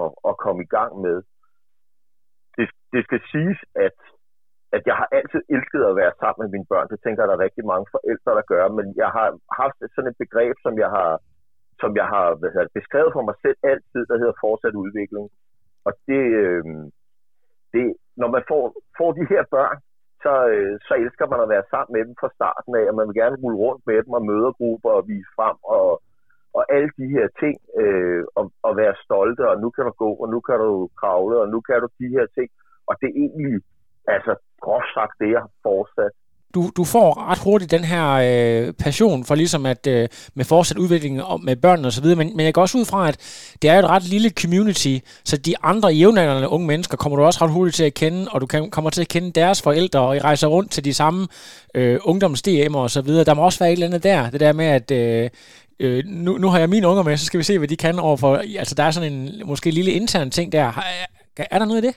at, 0.00 0.10
at 0.28 0.38
komme 0.44 0.60
i 0.62 0.72
gang 0.76 0.92
med. 1.06 1.16
Det, 2.56 2.66
det 2.92 3.04
skal 3.04 3.20
siges, 3.32 3.60
at, 3.74 3.98
at 4.76 4.82
jeg 4.88 4.96
har 5.00 5.08
altid 5.18 5.42
elsket 5.54 5.82
at 5.90 5.96
være 6.02 6.12
sammen 6.20 6.40
med 6.42 6.50
mine 6.54 6.70
børn. 6.72 6.88
Det 6.92 6.98
tænker 7.00 7.22
jeg, 7.22 7.28
der 7.28 7.36
er 7.36 7.46
rigtig 7.46 7.64
mange 7.72 7.86
forældre, 7.94 8.32
der 8.38 8.44
gør. 8.52 8.64
Men 8.78 8.86
jeg 9.02 9.10
har 9.16 9.28
haft 9.60 9.78
sådan 9.94 10.10
et 10.10 10.22
begreb, 10.24 10.54
som 10.66 10.74
jeg 10.82 10.90
har, 10.96 11.12
som 11.82 11.90
jeg 12.00 12.06
har 12.14 12.26
hvad 12.34 12.50
hedder, 12.54 12.78
beskrevet 12.80 13.12
for 13.16 13.24
mig 13.28 13.36
selv 13.44 13.58
altid, 13.72 14.02
der 14.10 14.16
hedder 14.20 14.40
fortsat 14.44 14.74
udvikling. 14.84 15.26
Og 15.86 15.92
det, 16.08 16.22
øh, 16.42 16.64
det 17.74 17.84
når 18.20 18.30
man 18.36 18.42
får, 18.50 18.62
får 18.98 19.10
de 19.18 19.24
her 19.32 19.42
børn, 19.56 19.78
så, 20.24 20.32
øh, 20.54 20.74
så 20.86 20.92
elsker 21.04 21.26
man 21.32 21.40
at 21.44 21.52
være 21.54 21.70
sammen 21.72 21.92
med 21.96 22.02
dem 22.08 22.14
fra 22.20 22.30
starten 22.38 22.72
af, 22.80 22.84
og 22.90 22.94
man 22.98 23.06
vil 23.08 23.20
gerne 23.22 23.36
rulle 23.42 23.58
rundt 23.64 23.82
med 23.88 23.98
dem 24.04 24.12
og 24.18 24.26
mødergrupper 24.30 24.90
og 24.98 25.08
vise 25.10 25.30
frem 25.36 25.56
og, 25.76 25.88
og 26.56 26.62
alle 26.76 26.90
de 27.00 27.06
her 27.16 27.26
ting, 27.42 27.56
øh, 27.82 28.24
og, 28.38 28.44
og 28.66 28.72
være 28.82 28.94
stolte, 29.04 29.42
og 29.50 29.56
nu 29.62 29.68
kan 29.74 29.84
du 29.88 29.92
gå, 30.04 30.10
og 30.22 30.28
nu 30.34 30.38
kan 30.48 30.58
du 30.64 30.88
kravle, 31.00 31.36
og 31.42 31.48
nu 31.54 31.58
kan 31.66 31.80
du 31.82 31.88
de 32.02 32.08
her 32.16 32.26
ting. 32.36 32.48
Og 32.88 32.94
det 33.00 33.06
er 33.08 33.16
egentlig, 33.24 33.54
altså 34.14 34.32
groft 34.64 34.90
sagt, 34.94 35.12
det 35.20 35.28
jeg 35.34 35.40
har 35.40 35.52
fortsat 35.62 36.12
du, 36.56 36.70
du 36.76 36.84
får 36.84 37.30
ret 37.30 37.38
hurtigt 37.38 37.70
den 37.70 37.84
her 37.84 38.06
øh, 38.12 38.72
passion 38.72 39.24
for 39.24 39.34
ligesom 39.34 39.66
at 39.66 39.86
øh, 39.86 40.08
med 40.34 40.44
fortsat 40.44 40.78
udvikling 40.78 41.22
og 41.22 41.44
med 41.44 41.56
børnene 41.56 41.88
osv., 41.88 42.06
men, 42.06 42.36
men 42.36 42.46
jeg 42.46 42.54
går 42.54 42.62
også 42.62 42.78
ud 42.78 42.84
fra, 42.84 43.08
at 43.08 43.16
det 43.62 43.70
er 43.70 43.78
et 43.78 43.88
ret 43.88 44.02
lille 44.02 44.30
community, 44.30 44.96
så 45.24 45.36
de 45.36 45.54
andre 45.62 45.88
jævnaldrende 45.88 46.48
unge 46.48 46.66
mennesker 46.66 46.96
kommer 46.96 47.16
du 47.16 47.24
også 47.24 47.44
ret 47.44 47.50
hurtigt 47.50 47.76
til 47.76 47.84
at 47.84 47.94
kende, 47.94 48.26
og 48.30 48.40
du 48.40 48.46
kan, 48.46 48.70
kommer 48.70 48.90
til 48.90 49.00
at 49.00 49.08
kende 49.08 49.32
deres 49.32 49.62
forældre, 49.62 50.00
og 50.00 50.16
I 50.16 50.18
rejser 50.18 50.46
rundt 50.46 50.70
til 50.70 50.84
de 50.84 50.94
samme 50.94 51.28
øh, 51.74 51.98
ungdoms-DM'er 52.04 52.76
og 52.76 52.90
så 52.90 53.00
videre. 53.00 53.24
Der 53.24 53.34
må 53.34 53.42
også 53.42 53.58
være 53.58 53.68
et 53.68 53.72
eller 53.72 53.86
andet 53.86 54.02
der, 54.02 54.30
det 54.30 54.40
der 54.40 54.52
med, 54.52 54.66
at 54.66 54.90
øh, 54.90 55.30
øh, 55.80 56.04
nu, 56.06 56.38
nu 56.38 56.48
har 56.48 56.58
jeg 56.58 56.68
mine 56.68 56.88
unger 56.88 57.02
med, 57.02 57.16
så 57.16 57.24
skal 57.24 57.38
vi 57.38 57.44
se, 57.44 57.58
hvad 57.58 57.68
de 57.68 57.76
kan 57.76 57.98
overfor. 57.98 58.36
Altså, 58.58 58.74
der 58.74 58.82
er 58.82 58.90
sådan 58.90 59.12
en 59.12 59.42
måske 59.44 59.70
lille 59.70 59.90
intern 59.90 60.30
ting 60.30 60.52
der. 60.52 60.64
Er, 61.36 61.44
er 61.50 61.58
der 61.58 61.66
noget 61.66 61.84
i 61.84 61.86
det? 61.86 61.96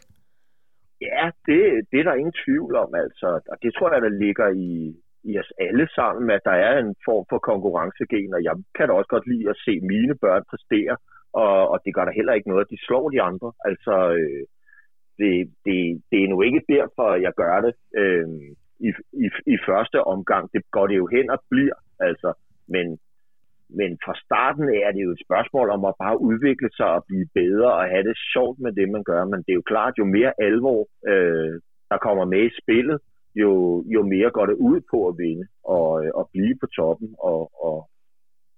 Ja, 1.02 1.32
det, 1.46 1.62
det 1.92 2.00
er 2.00 2.04
der 2.04 2.14
ingen 2.14 2.40
tvivl 2.46 2.76
om, 2.76 2.90
altså. 2.96 3.28
Og 3.52 3.58
det 3.64 3.72
tror 3.74 3.94
jeg, 3.94 4.02
der 4.02 4.20
ligger 4.26 4.48
i, 4.50 4.96
i 5.24 5.40
os 5.40 5.52
alle 5.60 5.88
sammen, 5.96 6.30
at 6.30 6.42
der 6.46 6.58
er 6.68 6.78
en 6.80 6.96
form 7.06 7.26
for 7.30 7.40
konkurrencegen, 7.40 8.34
og 8.34 8.44
jeg 8.44 8.56
kan 8.76 8.88
da 8.88 8.94
også 8.94 9.12
godt 9.16 9.28
lide 9.28 9.50
at 9.50 9.62
se 9.66 9.80
mine 9.80 10.16
børn 10.24 10.44
præstere, 10.50 10.98
og, 11.34 11.70
og 11.72 11.78
det 11.86 11.94
gør 11.94 12.06
der 12.06 12.20
heller 12.20 12.34
ikke 12.34 12.50
noget, 12.50 12.66
at 12.66 12.74
de 12.74 12.86
slår 12.86 13.10
de 13.10 13.22
andre. 13.22 13.52
Altså, 13.66 13.96
øh, 14.20 14.44
det, 15.20 15.34
det, 15.66 15.78
det 16.12 16.24
er 16.24 16.28
nu 16.28 16.42
ikke 16.42 16.62
derfor, 16.70 17.16
jeg 17.16 17.34
gør 17.42 17.62
det 17.62 17.74
øh, 18.02 18.28
i, 18.88 18.90
i, 19.26 19.28
i 19.54 19.58
første 19.68 20.04
omgang. 20.04 20.50
Det 20.54 20.62
går 20.72 20.88
det 20.88 20.98
jo 20.98 21.08
hen 21.08 21.30
og 21.30 21.40
bliver, 21.50 21.78
altså. 22.00 22.34
Men, 22.68 23.00
men 23.70 23.98
fra 24.06 24.14
starten 24.26 24.68
er 24.84 24.92
det 24.92 25.02
jo 25.04 25.12
et 25.12 25.26
spørgsmål 25.28 25.70
om 25.70 25.86
at 25.86 26.00
bare 26.04 26.22
udvikle 26.22 26.70
sig 26.78 26.90
og 26.98 27.06
blive 27.08 27.28
bedre 27.34 27.74
og 27.74 27.90
have 27.94 28.04
det 28.10 28.18
sjovt 28.34 28.60
med 28.60 28.72
det, 28.74 28.90
man 28.90 29.04
gør. 29.04 29.24
Men 29.26 29.40
det 29.44 29.52
er 29.52 29.60
jo 29.62 29.72
klart, 29.74 30.00
jo 30.02 30.06
mere 30.06 30.34
alvor, 30.48 30.88
øh, 31.12 31.54
der 31.92 31.98
kommer 31.98 32.26
med 32.26 32.44
i 32.46 32.58
spillet, 32.62 33.00
jo, 33.36 33.84
jo 33.96 34.02
mere 34.14 34.32
går 34.32 34.46
det 34.46 34.58
ud 34.70 34.82
på 34.92 35.08
at 35.08 35.18
vinde 35.18 35.48
og, 35.64 36.06
øh, 36.06 36.12
og 36.20 36.30
blive 36.34 36.56
på 36.62 36.68
toppen 36.78 37.16
og, 37.20 37.42
og, 37.68 37.90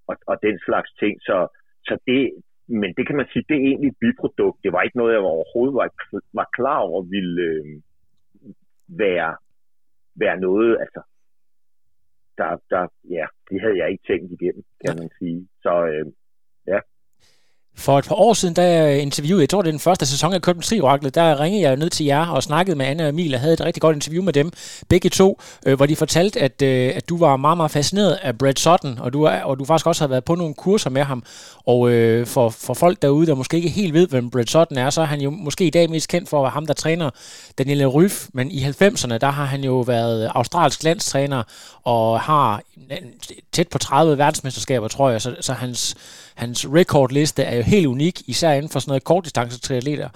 og, 0.08 0.16
og 0.26 0.36
den 0.42 0.56
slags 0.66 0.90
ting. 1.02 1.14
Så, 1.28 1.36
så 1.84 1.94
det, 2.06 2.22
men 2.68 2.94
det 2.96 3.06
kan 3.06 3.16
man 3.16 3.26
sige, 3.32 3.44
det 3.48 3.56
er 3.56 3.66
egentlig 3.68 3.88
et 3.90 4.02
biprodukt. 4.04 4.58
Det 4.64 4.72
var 4.72 4.82
ikke 4.82 4.96
noget, 4.96 5.12
jeg 5.12 5.20
overhovedet 5.20 5.74
var, 5.74 5.88
var 6.32 6.48
klar 6.58 6.78
over 6.78 7.02
ville 7.02 7.42
øh, 7.42 7.64
være, 8.88 9.36
være 10.22 10.36
noget, 10.40 10.76
altså, 10.80 11.00
der, 12.38 12.50
der, 12.70 12.82
ja, 13.16 13.26
det 13.50 13.60
havde 13.60 13.78
jeg 13.78 13.90
ikke 13.90 14.06
tænkt 14.06 14.32
igennem, 14.32 14.64
kan 14.84 14.94
ja. 14.96 15.00
man 15.00 15.10
sige. 15.18 15.48
Så 15.62 15.72
øh, 15.92 16.06
ja, 16.66 16.80
for 17.76 17.98
et 17.98 18.04
par 18.04 18.14
år 18.14 18.34
siden, 18.34 18.54
da 18.54 18.72
jeg 18.72 19.00
interviewede, 19.00 19.42
jeg 19.42 19.48
tror 19.48 19.62
det 19.62 19.68
er 19.68 19.72
den 19.72 19.80
første 19.80 20.06
sæson 20.06 20.32
af 20.32 20.42
Københavns 20.42 20.68
Trioraklet, 20.68 21.14
der 21.14 21.40
ringede 21.40 21.62
jeg 21.62 21.76
ned 21.76 21.90
til 21.90 22.06
jer 22.06 22.26
og 22.26 22.42
snakkede 22.42 22.76
med 22.76 22.86
Anna 22.86 23.02
og 23.02 23.08
Emil 23.08 23.34
og 23.34 23.40
havde 23.40 23.54
et 23.54 23.60
rigtig 23.60 23.80
godt 23.80 23.96
interview 23.96 24.22
med 24.22 24.32
dem, 24.32 24.52
begge 24.88 25.10
to, 25.10 25.40
øh, 25.66 25.76
hvor 25.76 25.86
de 25.86 25.96
fortalte, 25.96 26.40
at, 26.40 26.62
øh, 26.62 26.92
at 26.94 27.08
du 27.08 27.18
var 27.18 27.36
meget, 27.36 27.56
meget 27.56 27.70
fascineret 27.70 28.18
af 28.22 28.38
Brad 28.38 28.56
Sutton, 28.56 28.98
og 28.98 29.12
du, 29.12 29.22
er, 29.22 29.40
og 29.40 29.58
du 29.58 29.64
faktisk 29.64 29.86
også 29.86 30.02
har 30.02 30.08
været 30.08 30.24
på 30.24 30.34
nogle 30.34 30.54
kurser 30.54 30.90
med 30.90 31.02
ham. 31.02 31.22
Og 31.66 31.90
øh, 31.90 32.26
for, 32.26 32.48
for 32.48 32.74
folk 32.74 33.02
derude, 33.02 33.26
der 33.26 33.34
måske 33.34 33.56
ikke 33.56 33.68
helt 33.68 33.94
ved, 33.94 34.08
hvem 34.08 34.30
Brad 34.30 34.46
Sutton 34.46 34.78
er, 34.78 34.90
så 34.90 35.00
er 35.00 35.06
han 35.06 35.20
jo 35.20 35.30
måske 35.30 35.66
i 35.66 35.70
dag 35.70 35.90
mest 35.90 36.08
kendt 36.08 36.28
for 36.28 36.38
at 36.38 36.42
være 36.42 36.50
ham, 36.50 36.66
der 36.66 36.74
træner 36.74 37.10
Daniel 37.58 37.88
Ryf, 37.88 38.26
men 38.32 38.50
i 38.50 38.64
90'erne, 38.64 39.18
der 39.18 39.30
har 39.30 39.44
han 39.44 39.64
jo 39.64 39.80
været 39.80 40.30
australsk 40.34 40.82
landstræner 40.82 41.42
og 41.84 42.20
har 42.20 42.62
tæt 43.52 43.68
på 43.68 43.78
30 43.78 44.18
verdensmesterskaber, 44.18 44.88
tror 44.88 45.10
jeg, 45.10 45.22
så, 45.22 45.36
så 45.40 45.52
hans 45.52 45.96
hans 46.36 46.58
rekordliste 46.76 47.42
er 47.42 47.56
jo 47.56 47.62
helt 47.62 47.86
unik, 47.86 48.16
især 48.28 48.52
inden 48.52 48.72
for 48.72 48.78
sådan 48.78 48.90
noget 48.90 49.04
kortdistance 49.04 49.60
triatleter. 49.60 50.08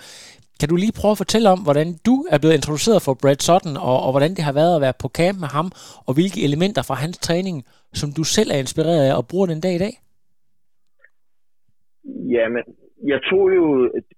Kan 0.60 0.68
du 0.68 0.76
lige 0.76 0.98
prøve 1.00 1.14
at 1.14 1.22
fortælle 1.24 1.48
om, 1.54 1.60
hvordan 1.66 1.88
du 2.08 2.14
er 2.32 2.38
blevet 2.40 2.58
introduceret 2.60 3.00
for 3.06 3.14
Brad 3.22 3.40
Sutton, 3.46 3.76
og, 3.88 3.96
og 4.06 4.10
hvordan 4.12 4.32
det 4.36 4.44
har 4.48 4.54
været 4.60 4.76
at 4.76 4.84
være 4.86 5.00
på 5.02 5.08
camp 5.18 5.36
med 5.44 5.50
ham, 5.56 5.68
og 6.06 6.12
hvilke 6.16 6.38
elementer 6.48 6.82
fra 6.88 6.96
hans 7.04 7.18
træning, 7.26 7.56
som 8.00 8.08
du 8.18 8.24
selv 8.36 8.50
er 8.54 8.58
inspireret 8.64 9.02
af 9.08 9.12
og 9.18 9.24
bruger 9.30 9.46
den 9.52 9.60
dag 9.66 9.74
i 9.76 9.82
dag? 9.86 9.94
Jamen, 12.36 12.64
jeg 13.12 13.20
tog 13.30 13.44
jo 13.58 13.66
et, 13.98 14.08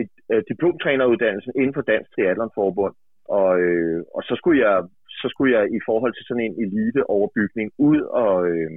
et, 0.00 0.12
et 0.36 0.44
diplomtræneruddannelsen 0.52 1.52
inden 1.60 1.74
for 1.76 1.84
Dansk 1.90 2.08
Triathlonforbund, 2.14 2.94
og, 3.38 3.50
øh, 3.66 3.98
og 4.16 4.22
så 4.28 4.34
skulle 4.40 4.60
jeg 4.66 4.76
så 5.22 5.28
skulle 5.32 5.52
jeg 5.58 5.64
i 5.78 5.80
forhold 5.88 6.12
til 6.14 6.24
sådan 6.28 6.46
en 6.48 6.56
elite 6.64 7.02
overbygning 7.16 7.68
ud 7.78 8.00
og, 8.24 8.36
øh, 8.52 8.70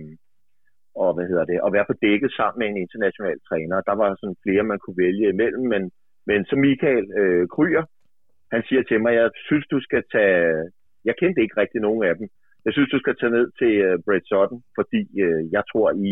og 1.02 1.10
hvad 1.14 1.26
hedder 1.32 1.46
det, 1.52 1.60
at 1.66 1.74
være 1.76 1.90
på 1.90 1.96
dækket 2.06 2.32
sammen 2.38 2.60
med 2.60 2.68
en 2.68 2.84
international 2.86 3.38
træner. 3.50 3.88
Der 3.90 3.96
var 4.02 4.10
sådan 4.16 4.42
flere, 4.44 4.64
man 4.72 4.80
kunne 4.80 5.02
vælge 5.06 5.30
imellem, 5.30 5.66
men, 5.74 5.84
men 6.30 6.40
så 6.46 6.56
Michael 6.56 7.06
øh, 7.22 7.48
Kryer, 7.56 7.84
han 8.54 8.62
siger 8.68 8.84
til 8.84 9.02
mig, 9.02 9.14
jeg 9.14 9.30
synes, 9.48 9.66
du 9.74 9.80
skal 9.88 10.04
tage, 10.12 10.72
jeg 11.08 11.16
kendte 11.20 11.42
ikke 11.42 11.60
rigtig 11.62 11.82
nogen 11.82 12.04
af 12.10 12.16
dem, 12.18 12.28
jeg 12.66 12.74
synes, 12.74 12.90
du 12.90 13.00
skal 13.00 13.16
tage 13.18 13.36
ned 13.38 13.48
til 13.60 13.74
øh, 13.88 14.00
Brett 14.06 14.28
Sutton, 14.28 14.62
fordi 14.78 15.02
øh, 15.26 15.44
jeg 15.56 15.64
tror, 15.72 15.88
I, 16.10 16.12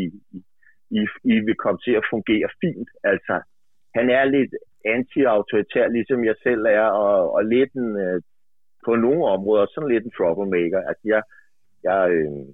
I, 0.99 1.01
I 1.33 1.35
vil 1.47 1.57
komme 1.63 1.79
til 1.85 1.93
at 1.99 2.07
fungere 2.13 2.49
fint. 2.61 2.89
Altså, 3.03 3.35
han 3.97 4.09
er 4.09 4.23
lidt 4.25 4.53
anti-autoritær, 4.95 5.87
ligesom 5.87 6.25
jeg 6.25 6.35
selv 6.43 6.63
er, 6.65 6.87
og, 7.03 7.33
og 7.35 7.45
lidt 7.45 7.73
en, 7.73 7.89
øh, 8.05 8.21
på 8.85 8.95
nogle 8.95 9.23
områder 9.35 9.65
sådan 9.65 9.89
lidt 9.89 10.05
en 10.05 10.15
troublemaker. 10.17 10.81
Altså, 10.89 11.03
jeg, 11.13 11.21
jeg, 11.83 11.99
øh, 12.11 12.45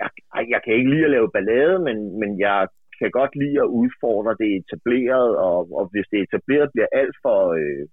jeg, 0.00 0.10
jeg 0.54 0.60
kan 0.64 0.74
ikke 0.74 0.90
lide 0.90 1.04
at 1.04 1.14
lave 1.16 1.34
ballade, 1.36 1.78
men, 1.88 1.96
men 2.20 2.30
jeg 2.46 2.68
kan 2.98 3.10
godt 3.10 3.34
lide 3.42 3.58
at 3.64 3.72
udfordre 3.80 4.38
det 4.42 4.50
etableret, 4.60 5.30
og, 5.46 5.58
og 5.78 5.84
hvis 5.92 6.06
det 6.10 6.18
etableret 6.20 6.68
bliver 6.74 6.88
alt 7.00 7.16
for... 7.24 7.38
Øh, 7.60 7.86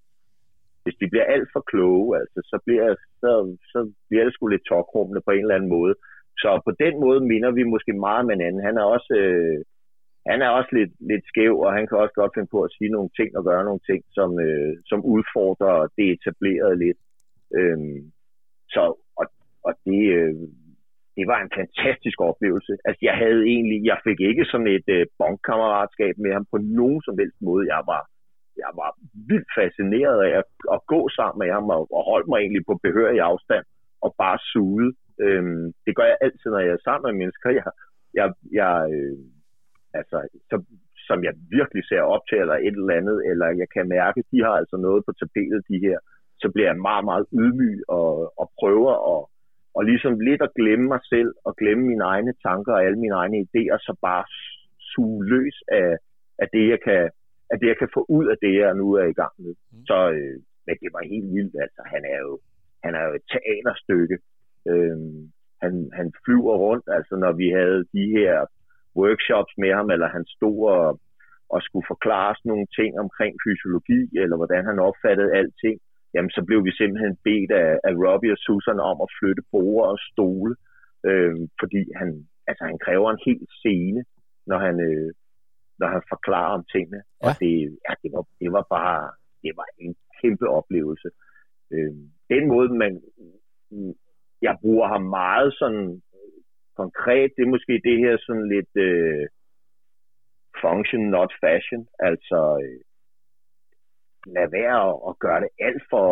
hvis 0.84 1.00
de 1.02 1.08
bliver 1.12 1.28
alt 1.36 1.50
for 1.54 1.64
kloge, 1.72 2.18
altså, 2.22 2.40
så 2.52 2.58
bliver, 2.66 2.96
så, 3.22 3.32
så 3.74 3.80
bliver 4.10 4.24
det 4.24 4.34
sgu 4.34 4.48
lidt 4.48 4.66
tokrummende 4.70 5.22
på 5.26 5.32
en 5.32 5.44
eller 5.46 5.56
anden 5.56 5.76
måde. 5.78 5.96
Så 6.42 6.62
på 6.68 6.72
den 6.84 6.94
måde 7.04 7.20
minder 7.32 7.52
vi 7.52 7.64
måske 7.64 7.94
meget 7.94 8.24
om 8.24 8.30
hinanden. 8.30 8.66
Han 8.68 8.78
er 8.78 8.86
også, 8.96 9.14
øh, 9.24 9.60
han 10.32 10.42
er 10.42 10.50
også 10.50 10.72
lidt, 10.80 10.94
lidt 11.12 11.26
skæv, 11.32 11.54
og 11.66 11.74
han 11.78 11.88
kan 11.88 11.98
også 11.98 12.16
godt 12.22 12.34
finde 12.36 12.54
på 12.56 12.62
at 12.64 12.74
sige 12.78 12.90
nogle 12.96 13.10
ting 13.18 13.30
og 13.38 13.44
gøre 13.50 13.64
nogle 13.64 13.84
ting, 13.90 14.02
som, 14.18 14.30
øh, 14.48 14.74
som 14.90 15.00
udfordrer 15.16 15.88
det 15.98 16.06
etablerede 16.16 16.78
lidt. 16.86 17.00
Øhm, 17.58 18.00
så, 18.74 18.84
og, 19.20 19.26
og 19.68 19.74
det, 19.86 20.04
øh, 20.20 20.36
det 21.18 21.26
var 21.32 21.40
en 21.42 21.56
fantastisk 21.60 22.18
oplevelse. 22.30 22.74
Altså, 22.88 23.02
jeg 23.10 23.16
havde 23.24 23.42
egentlig, 23.54 23.80
jeg 23.92 23.98
fik 24.08 24.20
ikke 24.20 24.46
sådan 24.52 24.72
et 24.78 24.88
øh, 24.98 25.06
bondkammeratskab 25.20 26.16
med 26.18 26.32
ham 26.34 26.46
på 26.52 26.58
nogen 26.80 27.02
som 27.08 27.16
helst 27.22 27.40
måde. 27.42 27.64
Jeg 27.74 27.82
var, 27.92 28.02
jeg 28.64 28.72
var 28.82 28.90
vildt 29.30 29.52
fascineret 29.60 30.20
af 30.28 30.34
at, 30.42 30.50
at 30.76 30.80
gå 30.94 31.02
sammen 31.18 31.40
med 31.44 31.50
ham 31.56 31.66
og, 31.76 31.82
og 31.98 32.02
holde 32.12 32.28
mig 32.30 32.40
egentlig 32.40 32.66
på 32.70 32.76
behørig 32.86 33.20
afstand 33.32 33.66
og 34.06 34.16
bare 34.24 34.38
suge. 34.52 34.88
Øhm, 35.26 35.66
det 35.86 35.96
gør 35.96 36.08
jeg 36.12 36.18
altid, 36.26 36.50
når 36.52 36.60
jeg 36.66 36.74
er 36.74 36.86
sammen 36.88 37.06
med 37.08 37.20
mennesker. 37.22 37.50
Jeg, 37.60 37.72
jeg, 38.20 38.28
jeg 38.60 38.74
øh, 38.96 39.18
altså, 40.00 40.18
så, 40.50 40.56
som 41.08 41.24
jeg 41.28 41.34
virkelig 41.58 41.84
ser 41.92 42.02
op 42.14 42.24
til, 42.30 42.38
eller 42.38 42.58
et 42.68 42.76
eller 42.80 43.00
andet, 43.00 43.18
eller 43.30 43.48
jeg 43.62 43.70
kan 43.76 43.86
mærke, 43.98 44.24
de 44.32 44.40
har 44.46 44.56
altså 44.62 44.78
noget 44.78 45.06
på 45.06 45.12
tapetet, 45.20 45.62
de 45.72 45.80
her, 45.86 45.98
så 46.42 46.48
bliver 46.54 46.70
jeg 46.72 46.86
meget, 46.90 47.06
meget 47.06 47.26
ydmyg 47.42 47.80
og, 47.88 48.40
og 48.42 48.52
prøver 48.60 48.94
at 49.14 49.20
og 49.76 49.82
ligesom 49.86 50.20
lidt 50.20 50.42
at 50.42 50.56
glemme 50.60 50.88
mig 50.88 51.00
selv, 51.14 51.32
og 51.46 51.56
glemme 51.56 51.84
mine 51.92 52.04
egne 52.04 52.34
tanker 52.46 52.74
og 52.74 52.84
alle 52.86 53.00
mine 53.00 53.16
egne 53.16 53.38
idéer, 53.46 53.78
så 53.88 53.96
bare 54.02 54.26
suge 54.80 55.26
løs 55.26 55.58
af, 55.68 55.98
af 56.40 56.48
det, 56.54 56.70
jeg 56.70 56.80
kan, 56.88 57.10
af 57.52 57.60
det, 57.60 57.68
jeg 57.68 57.78
kan 57.80 57.90
få 57.94 58.06
ud 58.10 58.26
af 58.28 58.38
det, 58.42 58.54
jeg 58.60 58.74
nu 58.74 58.94
er 58.94 59.06
i 59.06 59.20
gang 59.22 59.34
med. 59.38 59.54
Mm. 59.72 59.86
Så 59.86 59.98
øh, 60.12 60.40
men 60.66 60.76
det 60.82 60.90
var 60.96 61.12
helt 61.14 61.30
vildt. 61.36 61.56
Altså, 61.66 61.82
han 61.94 62.04
er 62.14 62.20
jo, 62.28 62.34
han 62.84 62.92
er 63.00 63.04
jo 63.08 63.14
et 63.20 63.26
teaterstykke. 63.34 64.18
Øhm, 64.72 65.22
han, 65.64 65.74
han 66.00 66.08
flyver 66.24 66.56
rundt, 66.66 66.86
altså 66.98 67.14
når 67.24 67.34
vi 67.42 67.48
havde 67.60 67.80
de 67.96 68.06
her 68.18 68.34
workshops 69.02 69.54
med 69.58 69.72
ham, 69.78 69.90
eller 69.96 70.10
han 70.18 70.26
stod 70.36 70.60
og, 70.78 71.00
og 71.54 71.60
skulle 71.62 71.90
forklare 71.94 72.36
sådan 72.36 72.50
nogle 72.54 72.68
ting 72.80 72.92
omkring 73.04 73.34
fysiologi, 73.44 74.02
eller 74.24 74.38
hvordan 74.40 74.64
han 74.70 74.80
opfattede 74.90 75.36
alting, 75.40 75.78
jamen 76.14 76.32
så 76.38 76.42
blev 76.48 76.60
vi 76.66 76.72
simpelthen 76.72 77.16
bedt 77.28 77.52
af, 77.52 77.72
af 77.88 77.94
Robbie 78.06 78.36
og 78.36 78.42
Susan 78.46 78.80
om 78.92 78.98
at 79.06 79.14
flytte 79.20 79.44
borde 79.52 79.90
og 79.92 80.00
stole, 80.12 80.56
øh, 81.10 81.36
fordi 81.62 81.82
han, 82.00 82.10
altså, 82.50 82.64
han 82.70 82.78
kræver 82.86 83.10
en 83.12 83.24
hel 83.28 83.42
scene, 83.60 84.02
når 84.50 84.60
han, 84.66 84.76
øh, 84.90 85.10
når 85.80 85.88
han 85.96 86.04
forklarer 86.14 86.54
om 86.58 86.66
tingene. 86.74 87.02
Ja. 87.04 87.26
Og 87.26 87.30
det, 87.42 87.54
ja, 87.86 87.94
det, 88.04 88.10
var, 88.16 88.24
det 88.42 88.50
var 88.58 88.66
bare 88.78 89.02
det 89.44 89.54
var 89.60 89.68
en 89.78 89.96
kæmpe 90.22 90.48
oplevelse. 90.60 91.10
Øh, 91.74 91.94
den 92.34 92.44
måde, 92.48 92.70
man, 92.84 92.94
jeg 94.42 94.58
bruger 94.62 94.88
ham 94.88 95.02
meget 95.02 95.54
sådan 95.62 96.02
konkret, 96.82 97.32
det 97.36 97.44
er 97.44 97.56
måske 97.56 97.82
det 97.90 97.98
her 98.04 98.18
sådan 98.26 98.48
lidt 98.56 98.74
øh, 98.88 99.26
function, 100.62 101.04
not 101.16 101.32
fashion. 101.44 101.82
Altså, 102.00 102.40
øh, 102.64 102.82
lade 104.36 104.52
være 104.52 104.80
at 105.10 105.14
gøre 105.20 105.40
det 105.44 105.52
alt 105.68 105.84
for 105.92 106.08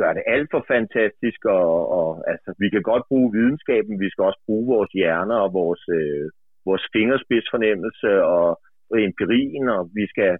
gøre 0.00 0.14
det 0.18 0.24
alt 0.34 0.48
for 0.52 0.62
fantastisk, 0.74 1.40
og, 1.58 1.70
og 1.98 2.08
altså, 2.32 2.50
vi 2.62 2.68
kan 2.74 2.82
godt 2.90 3.04
bruge 3.10 3.32
videnskaben, 3.38 4.00
vi 4.04 4.08
skal 4.10 4.24
også 4.24 4.42
bruge 4.46 4.66
vores 4.74 4.92
hjerner 4.98 5.38
og 5.44 5.50
vores, 5.60 5.82
øh, 5.98 6.26
vores 6.68 6.84
fingerspidsfornemmelse 6.96 8.10
og, 8.34 8.48
og 8.90 8.96
empirien, 9.08 9.66
og 9.76 9.82
vi 9.98 10.04
skal, 10.12 10.32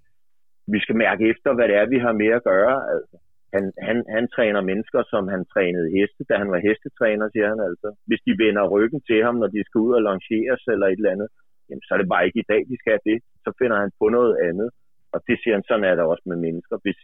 vi 0.72 0.78
skal 0.84 0.96
mærke 1.04 1.22
efter, 1.32 1.50
hvad 1.54 1.66
det 1.68 1.76
er, 1.76 1.86
vi 1.94 1.98
har 2.06 2.14
med 2.22 2.30
at 2.38 2.44
gøre. 2.52 2.76
Altså, 2.94 3.16
han, 3.54 3.64
han, 3.86 3.96
han 4.16 4.24
træner 4.36 4.68
mennesker, 4.70 5.00
som 5.12 5.24
han 5.34 5.42
trænede 5.52 5.92
heste, 5.96 6.22
da 6.28 6.34
han 6.42 6.50
var 6.54 6.60
hestetræner, 6.66 7.26
siger 7.28 7.48
han 7.52 7.60
altså. 7.68 7.88
Hvis 8.08 8.22
de 8.26 8.32
vender 8.44 8.72
ryggen 8.74 9.00
til 9.08 9.18
ham, 9.26 9.36
når 9.42 9.50
de 9.54 9.60
skal 9.66 9.78
ud 9.86 9.92
og 9.98 10.02
lanceres 10.08 10.62
eller 10.72 10.86
et 10.86 11.00
eller 11.00 11.14
andet, 11.14 11.28
jamen, 11.68 11.84
så 11.86 11.90
er 11.94 11.98
det 12.00 12.12
bare 12.14 12.26
ikke 12.26 12.42
i 12.42 12.50
dag, 12.52 12.60
de 12.70 12.76
skal 12.78 12.92
have 12.94 13.08
det. 13.10 13.18
Så 13.44 13.50
finder 13.60 13.76
han 13.82 13.90
på 14.00 14.06
noget 14.16 14.34
andet. 14.48 14.68
Og 15.14 15.18
det 15.26 15.36
siger 15.38 15.54
han, 15.56 15.64
sådan 15.68 15.88
er 15.90 15.94
det 15.94 16.04
også 16.12 16.26
med 16.30 16.38
mennesker. 16.46 16.76
Hvis, 16.84 16.98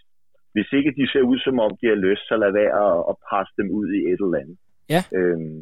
hvis 0.54 0.68
ikke 0.78 0.92
de 0.98 1.04
ser 1.12 1.24
ud, 1.30 1.38
som 1.46 1.56
om 1.66 1.72
de 1.80 1.86
har 1.92 1.98
lyst, 2.06 2.24
så 2.30 2.34
lad 2.42 2.52
være 2.60 2.72
at, 2.86 2.96
at 3.10 3.14
presse 3.26 3.52
dem 3.60 3.68
ud 3.78 3.86
i 3.98 4.00
et 4.10 4.20
eller 4.24 4.40
andet. 4.42 4.58
Ja. 4.94 5.02
Øhm, 5.18 5.60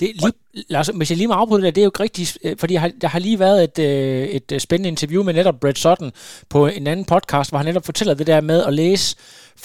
Det, 0.00 0.08
lige, 0.22 0.64
Lars, 0.74 0.88
hvis 0.88 1.10
jeg 1.10 1.18
lige 1.18 1.28
må 1.28 1.34
afbryde 1.34 1.62
det, 1.62 1.74
det 1.74 1.80
er 1.80 1.84
jo 1.84 1.92
ikke 1.94 2.02
rigtigt, 2.02 2.38
øh, 2.44 2.56
fordi 2.60 2.74
har, 2.74 2.90
der 3.02 3.08
har 3.08 3.18
lige 3.18 3.38
været 3.38 3.64
et, 3.68 3.78
øh, 3.88 4.24
et 4.38 4.52
øh, 4.52 4.58
spændende 4.66 4.88
interview 4.88 5.22
med 5.22 5.34
netop 5.34 5.60
Brett 5.60 5.78
Sutton 5.78 6.10
på 6.50 6.66
en 6.66 6.86
anden 6.86 7.06
podcast, 7.14 7.50
hvor 7.50 7.58
han 7.58 7.66
netop 7.66 7.84
fortæller 7.84 8.14
det 8.14 8.26
der 8.26 8.40
med 8.40 8.64
at 8.68 8.74
læse 8.74 9.16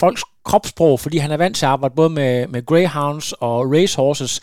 folks 0.02 0.24
kropssprog, 0.46 1.00
fordi 1.00 1.18
han 1.18 1.32
er 1.32 1.38
vant 1.38 1.56
til 1.56 1.66
at 1.66 1.70
arbejde 1.70 1.96
både 1.96 2.10
med, 2.10 2.48
med 2.48 2.66
greyhounds 2.66 3.34
og 3.34 3.72
racehorses, 3.72 4.34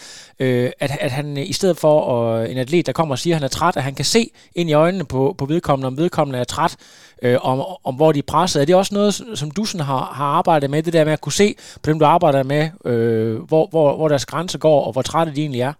øh, 0.40 0.70
at, 0.84 0.90
at 1.00 1.10
han 1.10 1.36
i 1.36 1.52
stedet 1.52 1.76
for 1.76 1.94
at, 2.14 2.50
en 2.50 2.58
atlet, 2.58 2.86
der 2.86 2.92
kommer 2.92 3.14
og 3.14 3.18
siger, 3.18 3.34
at 3.34 3.40
han 3.40 3.44
er 3.44 3.48
træt, 3.58 3.76
at 3.76 3.82
han 3.82 3.94
kan 3.94 4.04
se 4.04 4.22
ind 4.56 4.70
i 4.70 4.72
øjnene 4.72 5.04
på, 5.04 5.34
på 5.38 5.44
vedkommende, 5.46 5.86
om 5.86 5.98
vedkommende 5.98 6.38
er 6.38 6.44
træt, 6.44 6.76
øh, 7.24 7.38
om, 7.50 7.56
om 7.88 7.94
hvor 7.98 8.12
de 8.12 8.22
er 8.24 8.30
presset. 8.32 8.58
Er 8.60 8.66
det 8.66 8.80
også 8.82 8.94
noget, 8.98 9.12
som 9.40 9.50
du 9.58 9.62
sådan 9.64 9.86
har, 9.90 10.04
har 10.18 10.28
arbejdet 10.40 10.68
med, 10.70 10.82
det 10.82 10.96
der 10.96 11.08
med 11.08 11.18
at 11.18 11.24
kunne 11.24 11.40
se 11.42 11.48
på 11.82 11.86
dem, 11.90 11.98
du 11.98 12.06
arbejder 12.16 12.42
med, 12.54 12.64
øh, 12.90 13.34
hvor, 13.50 13.64
hvor, 13.72 13.88
hvor 13.98 14.08
deres 14.08 14.26
grænse 14.32 14.58
går, 14.66 14.78
og 14.86 14.92
hvor 14.92 15.04
trætte 15.10 15.34
de 15.36 15.42
egentlig 15.44 15.64
er? 15.70 15.74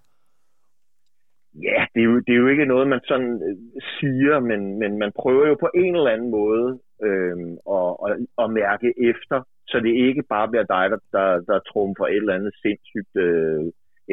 Ja, 1.69 1.81
det 1.93 2.01
er, 2.03 2.09
jo, 2.11 2.17
det 2.27 2.33
er 2.33 2.43
jo 2.45 2.49
ikke 2.55 2.71
noget, 2.73 2.89
man 2.89 3.01
sådan 3.11 3.35
øh, 3.49 3.57
siger, 3.97 4.37
men, 4.51 4.61
men 4.83 4.99
man 5.03 5.13
prøver 5.21 5.47
jo 5.49 5.57
på 5.61 5.71
en 5.75 5.95
eller 5.97 6.11
anden 6.15 6.31
måde 6.31 6.69
øh, 7.07 7.37
at, 7.77 7.91
at, 8.07 8.13
at 8.43 8.49
mærke 8.63 8.89
efter, 9.11 9.39
så 9.71 9.77
det 9.87 9.95
ikke 10.07 10.23
bare 10.35 10.49
bliver 10.49 10.69
dig, 10.77 10.85
der, 10.93 11.01
der, 11.17 11.29
der 11.51 11.59
trumfer 11.71 12.07
et 12.07 12.17
eller 12.17 12.39
andet 12.39 12.55
sindssygt 12.63 13.15
øh, 13.27 13.65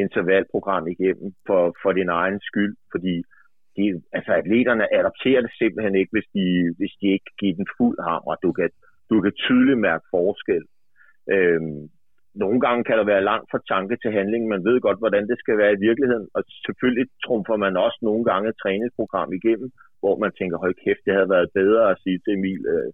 intervalprogram 0.04 0.88
igennem 0.88 1.30
for, 1.48 1.62
for 1.82 1.92
din 1.92 2.10
egen 2.10 2.40
skyld, 2.50 2.76
fordi 2.94 3.16
de, 3.78 3.84
altså 4.18 4.32
atleterne 4.42 4.94
adapterer 5.00 5.42
det 5.42 5.52
simpelthen 5.62 5.96
ikke, 5.96 6.14
hvis 6.16 6.30
de, 6.38 6.46
hvis 6.78 6.94
de 7.02 7.08
ikke 7.16 7.32
giver 7.40 7.56
den 7.60 7.68
fuld 7.78 7.98
hammer. 8.08 8.36
Du 8.46 8.52
kan, 8.58 8.70
du 9.12 9.16
kan 9.24 9.34
tydeligt 9.46 9.80
mærke 9.88 10.06
forskel. 10.16 10.64
Øhm, 11.36 11.82
nogle 12.44 12.60
gange 12.66 12.84
kan 12.88 12.98
der 12.98 13.06
være 13.14 13.28
langt 13.32 13.48
fra 13.52 13.60
tanke 13.74 13.96
til 14.02 14.12
handling. 14.18 14.44
Man 14.48 14.66
ved 14.68 14.78
godt, 14.82 15.00
hvordan 15.04 15.26
det 15.32 15.38
skal 15.40 15.58
være 15.58 15.74
i 15.74 15.84
virkeligheden. 15.88 16.28
Og 16.36 16.42
selvfølgelig 16.66 17.08
trumfer 17.26 17.58
man 17.66 17.78
også 17.86 18.00
nogle 18.02 18.24
gange 18.30 18.50
et 18.50 18.60
træningsprogram 18.64 19.30
igennem, 19.40 19.70
hvor 20.02 20.16
man 20.24 20.32
tænker, 20.40 20.58
hold 20.58 20.76
kæft, 20.84 21.06
det 21.06 21.14
havde 21.14 21.34
været 21.36 21.50
bedre 21.60 21.84
at 21.92 22.00
sige 22.04 22.20
til 22.24 22.34
Emil, 22.38 22.62
øh, 22.74 22.90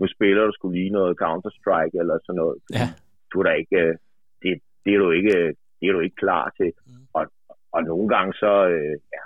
nu 0.00 0.06
spiller 0.14 0.42
du 0.44 0.52
skulle 0.54 0.78
lige 0.78 0.96
noget 0.98 1.20
Counter-Strike 1.24 1.96
eller 2.02 2.16
sådan 2.26 2.40
noget. 2.42 2.58
Ja. 2.78 2.86
Du 3.32 3.36
er 3.40 3.52
ikke, 3.62 3.76
øh, 3.84 3.94
det, 4.42 4.50
det, 4.84 4.94
er 4.94 4.98
du 4.98 5.10
ikke, 5.10 5.34
det 5.78 5.84
er 5.88 5.92
du 5.92 6.00
ikke 6.00 6.22
klar 6.24 6.46
til. 6.58 6.70
Mm. 6.86 6.92
Og, 7.18 7.24
og 7.72 7.82
nogle 7.82 8.08
gange 8.14 8.32
så, 8.42 8.52
øh, 8.74 8.96
ja, 9.16 9.22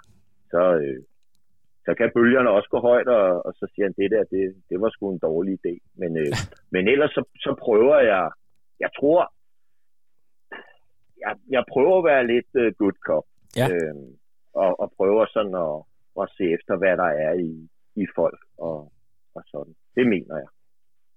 så, 0.50 0.62
øh, 0.82 1.02
så 1.84 1.94
kan 1.98 2.10
bølgerne 2.14 2.50
også 2.50 2.68
gå 2.68 2.80
højt, 2.80 3.08
og, 3.08 3.46
og 3.46 3.52
så 3.54 3.66
siger 3.74 3.86
han, 3.86 3.94
det 4.00 4.10
der, 4.10 4.24
det, 4.24 4.62
det 4.70 4.80
var 4.80 4.90
sgu 4.90 5.12
en 5.12 5.18
dårlig 5.18 5.52
idé. 5.58 5.74
Men, 5.94 6.16
øh, 6.16 6.32
men 6.74 6.88
ellers 6.88 7.10
så, 7.10 7.22
så 7.36 7.54
prøver 7.64 7.98
jeg, 7.98 8.30
jeg 8.80 8.90
tror, 8.98 9.32
jeg, 11.24 11.36
jeg 11.50 11.64
prøver 11.72 11.98
at 11.98 12.04
være 12.04 12.26
lidt 12.26 12.50
uh, 12.54 12.72
good 12.82 12.98
cop. 13.06 13.26
Ja. 13.56 13.66
Øh, 13.70 13.94
og, 14.54 14.80
og 14.80 14.92
prøver 14.96 15.26
sådan 15.26 15.54
at, 15.54 15.76
at 16.22 16.28
se 16.36 16.44
efter, 16.56 16.76
hvad 16.76 16.96
der 16.96 17.10
er 17.26 17.32
i, 17.32 17.68
i 18.02 18.06
folk 18.14 18.40
og, 18.58 18.92
og 19.34 19.42
sådan. 19.46 19.74
Det 19.96 20.06
mener 20.06 20.36
jeg. 20.36 20.50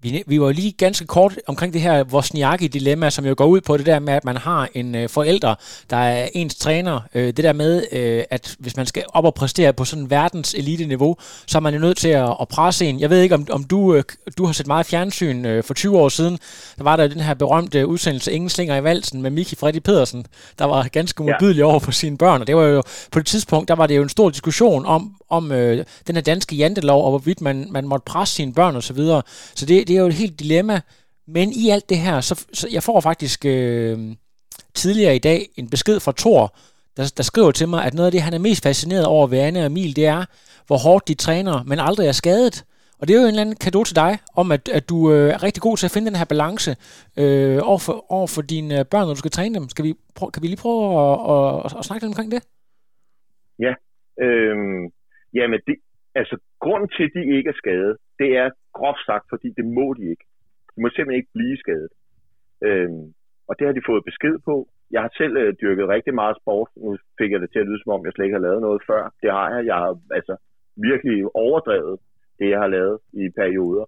Vi, 0.03 0.23
vi 0.27 0.41
var 0.41 0.51
lige 0.51 0.71
ganske 0.71 1.05
kort 1.05 1.39
omkring 1.47 1.73
det 1.73 1.81
her 1.81 2.03
Wozniacki-dilemma, 2.03 3.09
som 3.09 3.25
jo 3.25 3.33
går 3.37 3.45
ud 3.45 3.61
på 3.61 3.77
det 3.77 3.85
der 3.85 3.99
med, 3.99 4.13
at 4.13 4.25
man 4.25 4.37
har 4.37 4.69
en 4.73 4.95
øh, 4.95 5.09
forælder, 5.09 5.55
der 5.89 5.97
er 5.97 6.29
ens 6.33 6.55
træner. 6.55 6.99
Øh, 7.15 7.25
det 7.25 7.37
der 7.37 7.53
med, 7.53 7.83
øh, 7.91 8.23
at 8.29 8.55
hvis 8.59 8.77
man 8.77 8.85
skal 8.85 9.03
op 9.13 9.25
og 9.25 9.33
præstere 9.33 9.73
på 9.73 9.85
sådan 9.85 10.09
verdens 10.09 10.53
elite-niveau, 10.53 11.15
så 11.45 11.57
er 11.57 11.59
man 11.59 11.73
jo 11.73 11.79
nødt 11.79 11.97
til 11.97 12.09
at, 12.09 12.35
at 12.41 12.47
presse 12.47 12.85
en. 12.85 12.99
Jeg 12.99 13.09
ved 13.09 13.21
ikke, 13.21 13.35
om, 13.35 13.47
om 13.51 13.63
du, 13.63 13.95
øh, 13.95 14.03
du 14.37 14.45
har 14.45 14.53
set 14.53 14.67
meget 14.67 14.85
fjernsyn 14.85 15.45
øh, 15.45 15.63
for 15.63 15.73
20 15.73 15.97
år 15.97 16.09
siden. 16.09 16.39
Der 16.77 16.83
var 16.83 16.95
der 16.95 17.07
den 17.07 17.21
her 17.21 17.33
berømte 17.33 17.87
udsendelse 17.87 18.31
Ingen 18.31 18.49
slinger 18.49 18.75
i 18.75 18.83
valsen 18.83 19.21
med 19.21 19.31
Miki 19.31 19.55
Freddy 19.55 19.79
Pedersen, 19.79 20.25
der 20.59 20.65
var 20.65 20.87
ganske 20.87 21.23
modbydelig 21.23 21.59
ja. 21.59 21.65
over 21.65 21.79
for 21.79 21.91
sine 21.91 22.17
børn. 22.17 22.41
Og 22.41 22.47
det 22.47 22.55
var 22.55 22.63
jo 22.63 22.83
på 23.11 23.19
det 23.19 23.27
tidspunkt, 23.27 23.67
der 23.67 23.75
var 23.75 23.87
det 23.87 23.97
jo 23.97 24.03
en 24.03 24.09
stor 24.09 24.29
diskussion 24.29 24.85
om, 24.85 25.15
om 25.33 25.51
øh, 25.51 25.85
den 26.07 26.15
her 26.15 26.21
danske 26.21 26.55
jantelov, 26.55 27.03
og 27.03 27.09
hvorvidt 27.09 27.41
man, 27.41 27.67
man 27.71 27.87
måtte 27.87 28.05
presse 28.05 28.35
sine 28.35 28.53
børn 28.53 28.75
osv. 28.75 28.81
Så, 28.81 28.93
videre. 28.93 29.21
så 29.55 29.65
det, 29.65 29.87
det 29.87 29.95
er 29.95 29.99
jo 29.99 30.07
et 30.07 30.13
helt 30.13 30.39
dilemma. 30.39 30.81
Men 31.27 31.51
i 31.51 31.69
alt 31.69 31.89
det 31.89 31.97
her, 31.97 32.21
så, 32.21 32.45
så 32.53 32.67
jeg 32.71 32.83
får 32.83 32.99
faktisk 32.99 33.45
øh, 33.45 34.15
tidligere 34.73 35.15
i 35.15 35.19
dag 35.19 35.49
en 35.55 35.69
besked 35.69 35.99
fra 35.99 36.13
Thor, 36.17 36.55
der, 36.97 37.13
der 37.17 37.23
skriver 37.23 37.51
til 37.51 37.67
mig, 37.67 37.85
at 37.85 37.93
noget 37.93 38.05
af 38.05 38.11
det, 38.11 38.21
han 38.21 38.33
er 38.33 38.37
mest 38.37 38.63
fascineret 38.63 39.05
over 39.05 39.27
ved 39.27 39.39
Anne 39.39 39.59
og 39.59 39.65
Emil, 39.65 39.95
det 39.95 40.05
er, 40.05 40.25
hvor 40.67 40.77
hårdt 40.77 41.07
de 41.07 41.13
træner, 41.13 41.63
men 41.63 41.79
aldrig 41.79 42.07
er 42.07 42.11
skadet. 42.11 42.65
Og 42.99 43.07
det 43.07 43.15
er 43.15 43.17
jo 43.17 43.23
en 43.23 43.27
eller 43.27 43.41
anden 43.41 43.55
kado 43.55 43.83
til 43.83 43.95
dig, 43.95 44.17
om 44.35 44.51
at, 44.51 44.69
at 44.69 44.89
du 44.89 45.13
øh, 45.13 45.33
er 45.33 45.43
rigtig 45.43 45.61
god 45.61 45.77
til 45.77 45.87
at 45.87 45.91
finde 45.91 46.07
den 46.07 46.15
her 46.15 46.25
balance 46.25 46.75
øh, 47.17 47.59
over, 47.63 47.77
for, 47.77 48.11
over 48.11 48.27
for 48.27 48.41
dine 48.41 48.79
øh, 48.79 48.85
børn, 48.85 49.05
når 49.07 49.13
du 49.13 49.19
skal 49.19 49.31
træne 49.31 49.55
dem. 49.59 49.69
Skal 49.69 49.85
vi, 49.85 49.93
prøv, 50.15 50.31
kan 50.31 50.41
vi 50.41 50.47
lige 50.47 50.57
prøve 50.57 50.81
at, 50.83 51.19
at, 51.33 51.65
at, 51.65 51.79
at 51.79 51.85
snakke 51.85 52.05
lidt 52.05 52.11
omkring 52.11 52.31
det? 52.31 52.43
Ja, 53.59 53.73
øh, 54.23 54.55
jamen 55.33 55.59
det, 55.67 55.75
altså 56.15 56.35
grunden 56.59 56.89
til, 56.95 57.03
at 57.03 57.13
de 57.15 57.37
ikke 57.37 57.49
er 57.49 57.61
skadet, 57.61 57.97
det 58.19 58.29
er 58.37 58.49
groft 58.73 59.03
sagt, 59.05 59.25
fordi 59.29 59.47
det 59.57 59.65
må 59.65 59.93
de 59.93 60.03
ikke. 60.13 60.25
De 60.75 60.81
må 60.81 60.87
simpelthen 60.89 61.19
ikke 61.21 61.35
blive 61.37 61.57
skadet. 61.57 61.91
Øhm, 62.67 63.05
og 63.47 63.53
det 63.57 63.67
har 63.67 63.73
de 63.73 63.89
fået 63.89 64.07
besked 64.09 64.35
på. 64.49 64.55
Jeg 64.91 65.01
har 65.01 65.11
selv 65.17 65.35
øh, 65.37 65.53
dyrket 65.61 65.87
rigtig 65.95 66.13
meget 66.13 66.35
sport. 66.41 66.69
Nu 66.77 66.97
fik 67.19 67.31
jeg 67.31 67.41
det 67.41 67.49
til 67.51 67.59
at 67.59 67.67
lyde, 67.67 67.83
som 67.83 67.91
om 67.93 68.05
jeg 68.05 68.13
slet 68.13 68.25
ikke 68.25 68.39
har 68.39 68.47
lavet 68.47 68.61
noget 68.61 68.81
før. 68.89 69.01
Det 69.21 69.31
har 69.31 69.47
jeg. 69.53 69.65
Jeg 69.65 69.75
har 69.75 69.93
altså 70.17 70.35
virkelig 70.89 71.35
overdrevet 71.35 71.99
det, 72.39 72.49
jeg 72.49 72.59
har 72.59 72.67
lavet 72.67 72.99
i 73.13 73.23
perioder. 73.41 73.85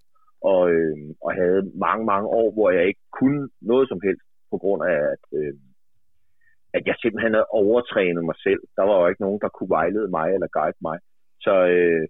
Og, 0.52 0.62
øh, 0.74 0.96
og 1.24 1.30
havde 1.34 1.60
mange, 1.86 2.04
mange 2.12 2.28
år, 2.28 2.48
hvor 2.52 2.70
jeg 2.70 2.84
ikke 2.86 3.04
kunne 3.18 3.48
noget 3.60 3.88
som 3.88 4.00
helst, 4.04 4.26
på 4.50 4.56
grund 4.58 4.82
af, 4.92 4.98
at, 5.14 5.24
øh, 5.38 5.54
at 6.76 6.82
jeg 6.86 6.94
simpelthen 7.02 7.34
havde 7.34 7.52
overtrænet 7.62 8.24
mig 8.24 8.38
selv. 8.46 8.62
Der 8.76 8.84
var 8.88 8.96
jo 9.00 9.06
ikke 9.08 9.24
nogen, 9.26 9.40
der 9.44 9.48
kunne 9.48 9.74
vejlede 9.78 10.08
mig 10.08 10.26
eller 10.34 10.48
guide 10.58 10.80
mig. 10.88 10.98
Så, 11.46 11.56
øh, 11.76 12.04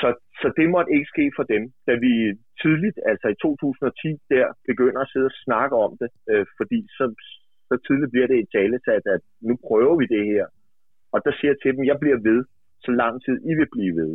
så, 0.00 0.08
så 0.40 0.46
det 0.58 0.66
måtte 0.74 0.94
ikke 0.96 1.12
ske 1.14 1.26
for 1.36 1.44
dem. 1.54 1.62
Da 1.86 1.92
vi 2.04 2.12
tidligt, 2.62 2.98
altså 3.10 3.26
i 3.34 3.40
2010, 3.42 4.08
der 4.34 4.46
begynder 4.70 5.00
at 5.02 5.10
sidde 5.12 5.30
og 5.32 5.38
snakke 5.46 5.74
om 5.86 5.92
det, 6.00 6.10
øh, 6.30 6.46
fordi 6.58 6.80
så, 6.98 7.04
så 7.68 7.74
tidligt 7.86 8.12
bliver 8.12 8.28
det 8.30 8.38
et 8.38 8.52
talesat, 8.56 9.04
at 9.14 9.22
nu 9.48 9.54
prøver 9.68 9.94
vi 10.00 10.06
det 10.14 10.24
her. 10.32 10.46
Og 11.14 11.18
der 11.24 11.32
siger 11.32 11.50
jeg 11.52 11.60
til 11.60 11.76
dem, 11.76 11.84
jeg 11.90 11.98
bliver 12.02 12.20
ved, 12.28 12.40
så 12.84 12.90
lang 13.02 13.14
tid 13.24 13.36
I 13.50 13.52
vil 13.60 13.68
blive 13.76 13.94
ved. 14.00 14.12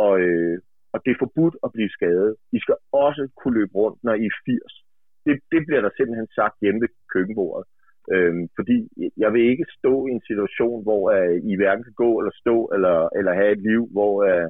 Og, 0.00 0.12
øh, 0.20 0.58
og 0.92 0.98
det 1.04 1.10
er 1.10 1.22
forbudt 1.24 1.56
at 1.64 1.70
blive 1.76 1.90
skadet. 1.96 2.36
I 2.56 2.58
skal 2.64 2.76
også 2.92 3.22
kunne 3.38 3.58
løbe 3.58 3.74
rundt, 3.82 3.98
når 4.06 4.14
I 4.14 4.26
er 4.26 4.36
80. 4.46 4.84
Det, 5.26 5.34
det 5.52 5.60
bliver 5.66 5.82
der 5.82 5.90
simpelthen 5.96 6.28
sagt 6.38 6.56
hjemme 6.62 6.80
ved 6.80 6.88
køkkenbordet. 7.12 7.64
Øhm, 8.12 8.44
fordi 8.56 8.78
jeg 9.22 9.30
vil 9.32 9.50
ikke 9.52 9.66
stå 9.78 9.94
i 10.06 10.10
en 10.10 10.24
situation, 10.30 10.82
hvor 10.86 11.02
uh, 11.16 11.36
I 11.50 11.52
hverken 11.56 11.84
kan 11.84 11.98
gå 12.04 12.10
eller 12.20 12.34
stå, 12.42 12.56
eller, 12.74 12.96
eller 13.18 13.32
have 13.40 13.52
et 13.52 13.62
liv, 13.70 13.82
hvor 13.96 14.14
uh, 14.30 14.48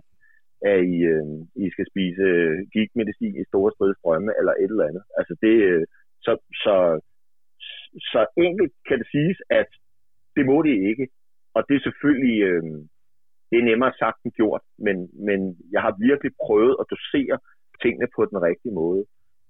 at 0.72 0.80
I, 0.94 0.96
uh, 1.14 1.26
I 1.64 1.66
skal 1.74 1.86
spise 1.92 2.24
uh, 2.42 2.56
gigmedicin 2.72 3.36
i 3.40 3.48
store 3.50 3.72
strømme, 3.98 4.30
eller 4.38 4.52
et 4.52 4.72
eller 4.72 4.88
andet. 4.90 5.04
Altså 5.18 5.34
det, 5.44 5.54
uh, 5.70 5.84
så, 6.24 6.32
så, 6.64 6.76
så 8.12 8.20
enkelt 8.46 8.72
kan 8.88 8.98
det 9.00 9.08
siges, 9.14 9.38
at 9.60 9.70
det 10.36 10.44
må 10.50 10.56
det 10.62 10.76
ikke. 10.90 11.06
Og 11.56 11.60
det 11.68 11.74
er 11.76 11.86
selvfølgelig 11.86 12.38
uh, 12.50 12.78
det 13.50 13.56
er 13.58 13.68
nemmere 13.70 13.98
sagt 14.02 14.20
end 14.24 14.32
gjort, 14.40 14.64
men, 14.86 14.96
men 15.28 15.40
jeg 15.74 15.82
har 15.86 16.02
virkelig 16.08 16.32
prøvet 16.46 16.76
at 16.80 16.86
dosere 16.94 17.36
tingene 17.82 18.08
på 18.16 18.20
den 18.30 18.38
rigtige 18.48 18.74
måde, 18.80 19.02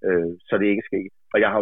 uh, 0.07 0.31
så 0.47 0.53
det 0.59 0.67
ikke 0.67 0.87
sker. 0.89 1.09
Og 1.33 1.37
jeg 1.43 1.49
har 1.55 1.61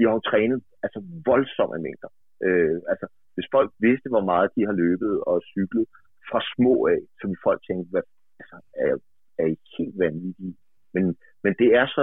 de 0.00 0.06
har 0.06 0.14
jo 0.18 0.28
trænet 0.30 0.60
altså 0.84 1.00
voldsomme 1.30 1.78
mængder. 1.86 2.10
Øh, 2.46 2.78
altså, 2.92 3.06
hvis 3.34 3.48
folk 3.56 3.70
vidste, 3.86 4.08
hvor 4.08 4.24
meget 4.32 4.54
de 4.56 4.66
har 4.68 4.76
løbet 4.84 5.14
og 5.30 5.36
cyklet 5.52 5.86
fra 6.30 6.40
små 6.54 6.74
af, 6.94 7.00
så 7.18 7.22
ville 7.26 7.46
folk 7.48 7.60
tænke, 7.68 7.84
hvad, 7.92 8.04
altså, 8.40 8.56
er, 8.84 8.94
er 9.42 9.46
I 9.54 9.56
helt 9.78 9.98
vanvittige? 9.98 10.56
Men, 10.94 11.04
men 11.44 11.52
det 11.60 11.68
er 11.80 11.86
så, 11.86 12.02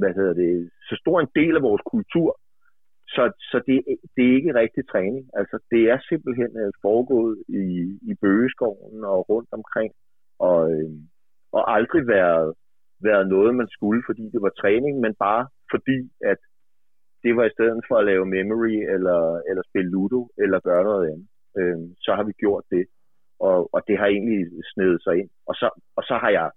hvad 0.00 0.12
hedder 0.18 0.34
det, 0.42 0.70
så 0.88 0.94
stor 1.02 1.20
en 1.20 1.32
del 1.40 1.54
af 1.56 1.62
vores 1.62 1.82
kultur, 1.94 2.30
så, 3.14 3.22
så 3.50 3.56
det, 3.66 3.76
det 4.16 4.22
er 4.26 4.36
ikke 4.38 4.54
rigtig 4.54 4.88
træning. 4.88 5.24
Altså, 5.40 5.56
det 5.70 5.82
er 5.92 5.98
simpelthen 6.08 6.52
øh, 6.62 6.72
foregået 6.82 7.36
i, 7.48 7.64
i 8.10 8.12
bøgeskoven 8.22 9.04
og 9.04 9.18
rundt 9.30 9.50
omkring, 9.52 9.92
og, 10.38 10.72
øh, 10.72 10.90
og 11.52 11.62
aldrig 11.76 12.02
været, 12.06 12.54
været 13.08 13.28
noget, 13.28 13.54
man 13.54 13.68
skulle, 13.76 14.02
fordi 14.08 14.24
det 14.34 14.40
var 14.42 14.52
træning, 14.62 15.00
men 15.00 15.14
bare 15.14 15.44
fordi, 15.72 15.98
at 16.32 16.40
det 17.22 17.36
var 17.36 17.44
i 17.44 17.54
stedet 17.56 17.84
for 17.88 17.96
at 17.98 18.06
lave 18.10 18.26
memory, 18.26 18.76
eller, 18.94 19.20
eller 19.48 19.62
spille 19.68 19.90
Ludo, 19.90 20.28
eller 20.38 20.60
gøre 20.60 20.84
noget 20.84 21.04
andet. 21.12 21.28
Øh, 21.58 21.78
så 22.04 22.10
har 22.16 22.24
vi 22.24 22.32
gjort 22.32 22.64
det, 22.70 22.84
og, 23.40 23.74
og 23.74 23.80
det 23.88 23.98
har 23.98 24.06
egentlig 24.06 24.40
snedet 24.74 25.02
sig 25.02 25.14
ind. 25.20 25.30
Og 25.46 25.54
så, 25.54 25.68
og 25.96 26.02
så 26.02 26.14
har 26.22 26.30
jeg, 26.30 26.50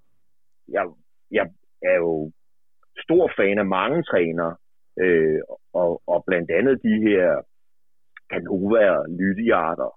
jeg, 0.68 0.86
jeg 1.32 1.46
er 1.82 1.96
jo 1.96 2.32
stor 3.06 3.32
fan 3.38 3.58
af 3.60 3.66
mange 3.66 4.04
trænere, 4.04 4.56
øh, 5.04 5.40
og, 5.74 6.02
og 6.08 6.24
blandt 6.28 6.52
andet 6.52 6.84
de 6.84 6.96
her 7.08 7.28
Canova, 8.32 8.86
Lydiarter, 9.20 9.92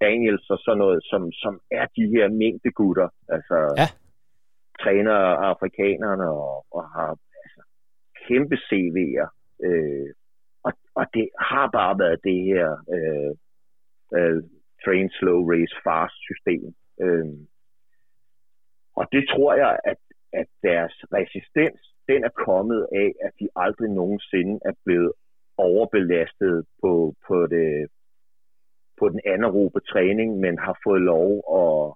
Daniels 0.00 0.50
og 0.50 0.58
sådan 0.58 0.78
noget, 0.78 1.00
som, 1.10 1.32
som 1.32 1.60
er 1.70 1.86
de 1.96 2.06
her 2.14 2.28
mængdegutter, 2.28 3.08
altså 3.28 3.58
ja. 3.80 3.88
træner 4.82 5.18
afrikanerne 5.52 6.26
og, 6.30 6.66
og 6.76 6.82
har 6.94 7.10
altså, 7.44 7.60
kæmpe 8.26 8.56
CV'er, 8.68 9.28
Øh, 9.66 10.08
og, 10.64 10.72
og 10.94 11.06
det 11.14 11.28
har 11.38 11.70
bare 11.70 11.98
været 11.98 12.20
det 12.24 12.38
her, 12.50 12.68
øh, 12.96 13.32
øh, 14.18 14.42
train 14.84 15.10
slow, 15.10 15.40
race 15.52 15.76
fast 15.84 16.16
system. 16.28 16.74
Øh, 17.00 17.26
og 18.96 19.04
det 19.12 19.24
tror 19.32 19.54
jeg, 19.54 19.78
at, 19.84 20.00
at 20.32 20.46
deres 20.62 20.94
resistens, 21.12 21.80
den 22.08 22.24
er 22.24 22.34
kommet 22.46 22.86
af, 22.92 23.10
at 23.26 23.32
de 23.40 23.48
aldrig 23.56 23.90
nogensinde 23.90 24.60
er 24.64 24.72
blevet 24.84 25.12
overbelastet 25.56 26.66
på, 26.82 27.14
på, 27.26 27.46
det, 27.46 27.88
på 28.98 29.08
den 29.08 29.20
anaerobe 29.26 29.80
træning, 29.80 30.38
men 30.40 30.58
har 30.58 30.78
fået 30.84 31.02
lov 31.02 31.30
at, 31.60 31.94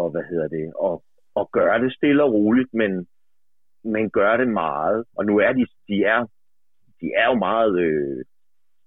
og, 0.00 0.10
hvad 0.10 0.24
hedder 0.30 0.48
det, 0.48 0.72
at, 0.88 0.96
at 1.40 1.50
gøre 1.52 1.78
det 1.82 1.94
stille 1.94 2.24
og 2.24 2.32
roligt, 2.32 2.74
men, 2.74 3.06
men 3.84 4.10
gør 4.10 4.36
det 4.36 4.48
meget. 4.48 5.04
Og 5.16 5.26
nu 5.26 5.38
er 5.38 5.52
de, 5.52 5.66
de 5.88 6.04
er, 6.04 6.26
de 7.00 7.08
er 7.20 7.26
jo 7.30 7.36
meget 7.48 7.72
øh, 7.86 8.24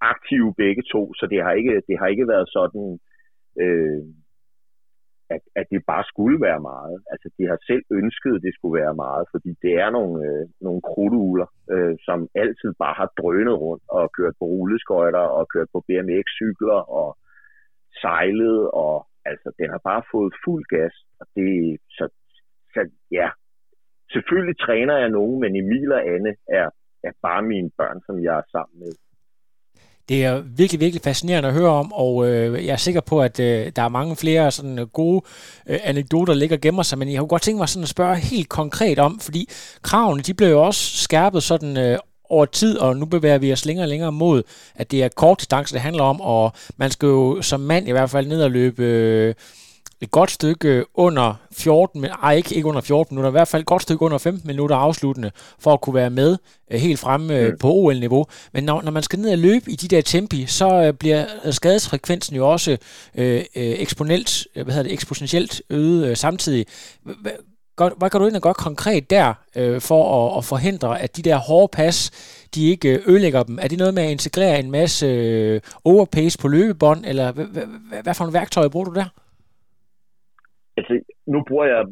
aktive 0.00 0.54
begge 0.62 0.82
to, 0.92 1.14
så 1.14 1.26
det 1.30 1.42
har 1.44 1.52
ikke, 1.52 1.82
det 1.88 1.98
har 1.98 2.06
ikke 2.06 2.28
været 2.28 2.48
sådan, 2.48 2.98
øh, 3.62 4.02
at, 5.34 5.42
at 5.60 5.66
det 5.72 5.80
bare 5.92 6.04
skulle 6.12 6.38
være 6.48 6.60
meget. 6.60 6.96
Altså, 7.12 7.28
de 7.38 7.42
har 7.50 7.58
selv 7.70 7.84
ønsket, 7.90 8.34
at 8.36 8.42
det 8.46 8.54
skulle 8.54 8.80
være 8.82 8.94
meget, 8.94 9.24
fordi 9.30 9.50
det 9.64 9.72
er 9.84 9.90
nogle, 9.90 10.14
øh, 10.28 10.44
nogle 10.66 10.80
krudtugler, 10.88 11.48
øh, 11.72 11.94
som 12.06 12.28
altid 12.34 12.70
bare 12.84 12.96
har 13.00 13.10
drønet 13.18 13.56
rundt 13.64 13.84
og 13.88 14.12
kørt 14.18 14.34
på 14.38 14.44
rulleskøjter 14.44 15.24
og 15.38 15.48
kørt 15.54 15.68
på 15.72 15.80
BMX-cykler 15.86 16.80
og 17.00 17.08
sejlet, 18.02 18.70
og 18.84 19.06
altså, 19.24 19.48
den 19.58 19.68
har 19.74 19.80
bare 19.90 20.02
fået 20.12 20.32
fuld 20.44 20.64
gas. 20.74 20.94
Og 21.20 21.26
det, 21.36 21.78
så, 21.96 22.04
så 22.74 22.80
ja, 23.10 23.28
selvfølgelig 24.12 24.58
træner 24.58 24.96
jeg 24.98 25.10
nogen, 25.18 25.40
men 25.40 25.56
Emil 25.56 25.92
og 25.92 26.02
Anne 26.14 26.34
er, 26.48 26.68
af 27.04 27.12
bare 27.22 27.42
mine 27.42 27.70
børn, 27.78 27.98
som 28.06 28.14
jeg 28.24 28.34
er 28.38 28.46
sammen 28.52 28.78
med. 28.80 28.92
Det 30.08 30.24
er 30.24 30.42
virkelig, 30.56 30.80
virkelig 30.80 31.02
fascinerende 31.02 31.48
at 31.48 31.54
høre 31.54 31.70
om, 31.70 31.92
og 31.92 32.28
øh, 32.28 32.66
jeg 32.66 32.72
er 32.72 32.76
sikker 32.76 33.00
på, 33.00 33.20
at 33.20 33.40
øh, 33.40 33.72
der 33.76 33.82
er 33.82 33.88
mange 33.88 34.16
flere 34.16 34.50
sådan 34.50 34.78
øh, 34.78 34.86
gode 34.86 35.22
øh, 35.68 35.78
anekdoter, 35.84 36.32
der 36.32 36.38
ligger 36.38 36.56
og 36.56 36.60
gemmer 36.60 36.82
sig, 36.82 36.98
men 36.98 37.12
jeg 37.12 37.18
kunne 37.18 37.28
godt 37.28 37.42
tænke 37.42 37.58
mig 37.58 37.68
sådan 37.68 37.82
at 37.82 37.88
spørge 37.88 38.16
helt 38.16 38.48
konkret 38.48 38.98
om, 38.98 39.18
fordi 39.18 39.48
kravene, 39.82 40.22
de 40.22 40.34
blev 40.34 40.48
jo 40.48 40.62
også 40.62 40.96
skærpet 40.96 41.42
sådan 41.42 41.76
øh, 41.76 41.98
over 42.24 42.44
tid, 42.44 42.78
og 42.78 42.96
nu 42.96 43.06
bevæger 43.06 43.38
vi 43.38 43.52
os 43.52 43.64
længere 43.64 43.84
og 43.84 43.88
længere 43.88 44.12
mod, 44.12 44.42
at 44.74 44.90
det 44.90 45.04
er 45.04 45.08
kort 45.08 45.40
distance, 45.40 45.74
det 45.74 45.80
handler 45.80 46.02
om, 46.02 46.20
og 46.20 46.52
man 46.76 46.90
skal 46.90 47.06
jo 47.06 47.42
som 47.42 47.60
mand 47.60 47.88
i 47.88 47.92
hvert 47.92 48.10
fald 48.10 48.26
ned 48.26 48.42
og 48.42 48.50
løbe... 48.50 48.82
Øh, 48.82 49.34
et 50.00 50.10
godt 50.10 50.30
stykke 50.30 50.84
under 50.94 51.34
14, 51.52 52.00
men 52.00 52.10
ej, 52.22 52.34
ikke, 52.34 52.54
ikke 52.54 52.68
under 52.68 52.80
14 52.80 53.14
minutter, 53.14 53.30
i 53.30 53.32
hvert 53.32 53.48
fald 53.48 53.62
et 53.62 53.66
godt 53.66 53.82
stykke 53.82 54.02
under 54.02 54.18
15 54.18 54.46
minutter 54.46 54.76
afsluttende, 54.76 55.30
for 55.58 55.72
at 55.72 55.80
kunne 55.80 55.94
være 55.94 56.10
med 56.10 56.36
øh, 56.70 56.80
helt 56.80 56.98
fremme 56.98 57.38
øh, 57.38 57.48
mm. 57.48 57.58
på 57.58 57.72
OL-niveau. 57.72 58.26
Men 58.52 58.64
når, 58.64 58.82
når 58.82 58.90
man 58.90 59.02
skal 59.02 59.18
ned 59.18 59.32
og 59.32 59.38
løbe 59.38 59.70
i 59.70 59.76
de 59.76 59.88
der 59.88 60.02
tempi, 60.02 60.46
så 60.46 60.82
øh, 60.82 60.92
bliver 60.92 61.26
skadesfrekvensen 61.50 62.36
jo 62.36 62.50
også 62.50 62.76
øh, 63.14 63.44
eksponelt, 63.54 64.46
hvad 64.54 64.64
hedder 64.64 64.82
det, 64.82 64.92
eksponentielt 64.92 65.62
øget 65.70 66.06
øh, 66.06 66.16
samtidig. 66.16 66.66
Hvad, 67.02 67.32
hvad 67.98 68.10
kan 68.10 68.20
du 68.20 68.30
og 68.34 68.42
gøre 68.42 68.54
konkret 68.54 69.10
der, 69.10 69.34
øh, 69.56 69.80
for 69.80 70.28
at, 70.28 70.38
at 70.38 70.44
forhindre, 70.44 71.00
at 71.00 71.16
de 71.16 71.22
der 71.22 71.36
hårde 71.36 71.70
pas, 71.72 72.10
de 72.54 72.68
ikke 72.68 73.02
ødelægger 73.06 73.42
dem? 73.42 73.58
Er 73.62 73.68
det 73.68 73.78
noget 73.78 73.94
med 73.94 74.02
at 74.02 74.10
integrere 74.10 74.60
en 74.60 74.70
masse 74.70 75.06
øh, 75.06 75.60
overpace 75.84 76.38
på 76.38 76.48
løbebånd, 76.48 77.04
eller 77.06 77.32
hvad, 77.32 77.44
hvad, 77.44 77.62
hvad 78.02 78.14
for 78.14 78.24
nogle 78.24 78.34
værktøjer 78.34 78.68
bruger 78.68 78.86
du 78.86 78.94
der? 78.94 79.04
Altså, 80.76 80.92
nu 81.26 81.38
bruger 81.48 81.66
jeg, 81.74 81.82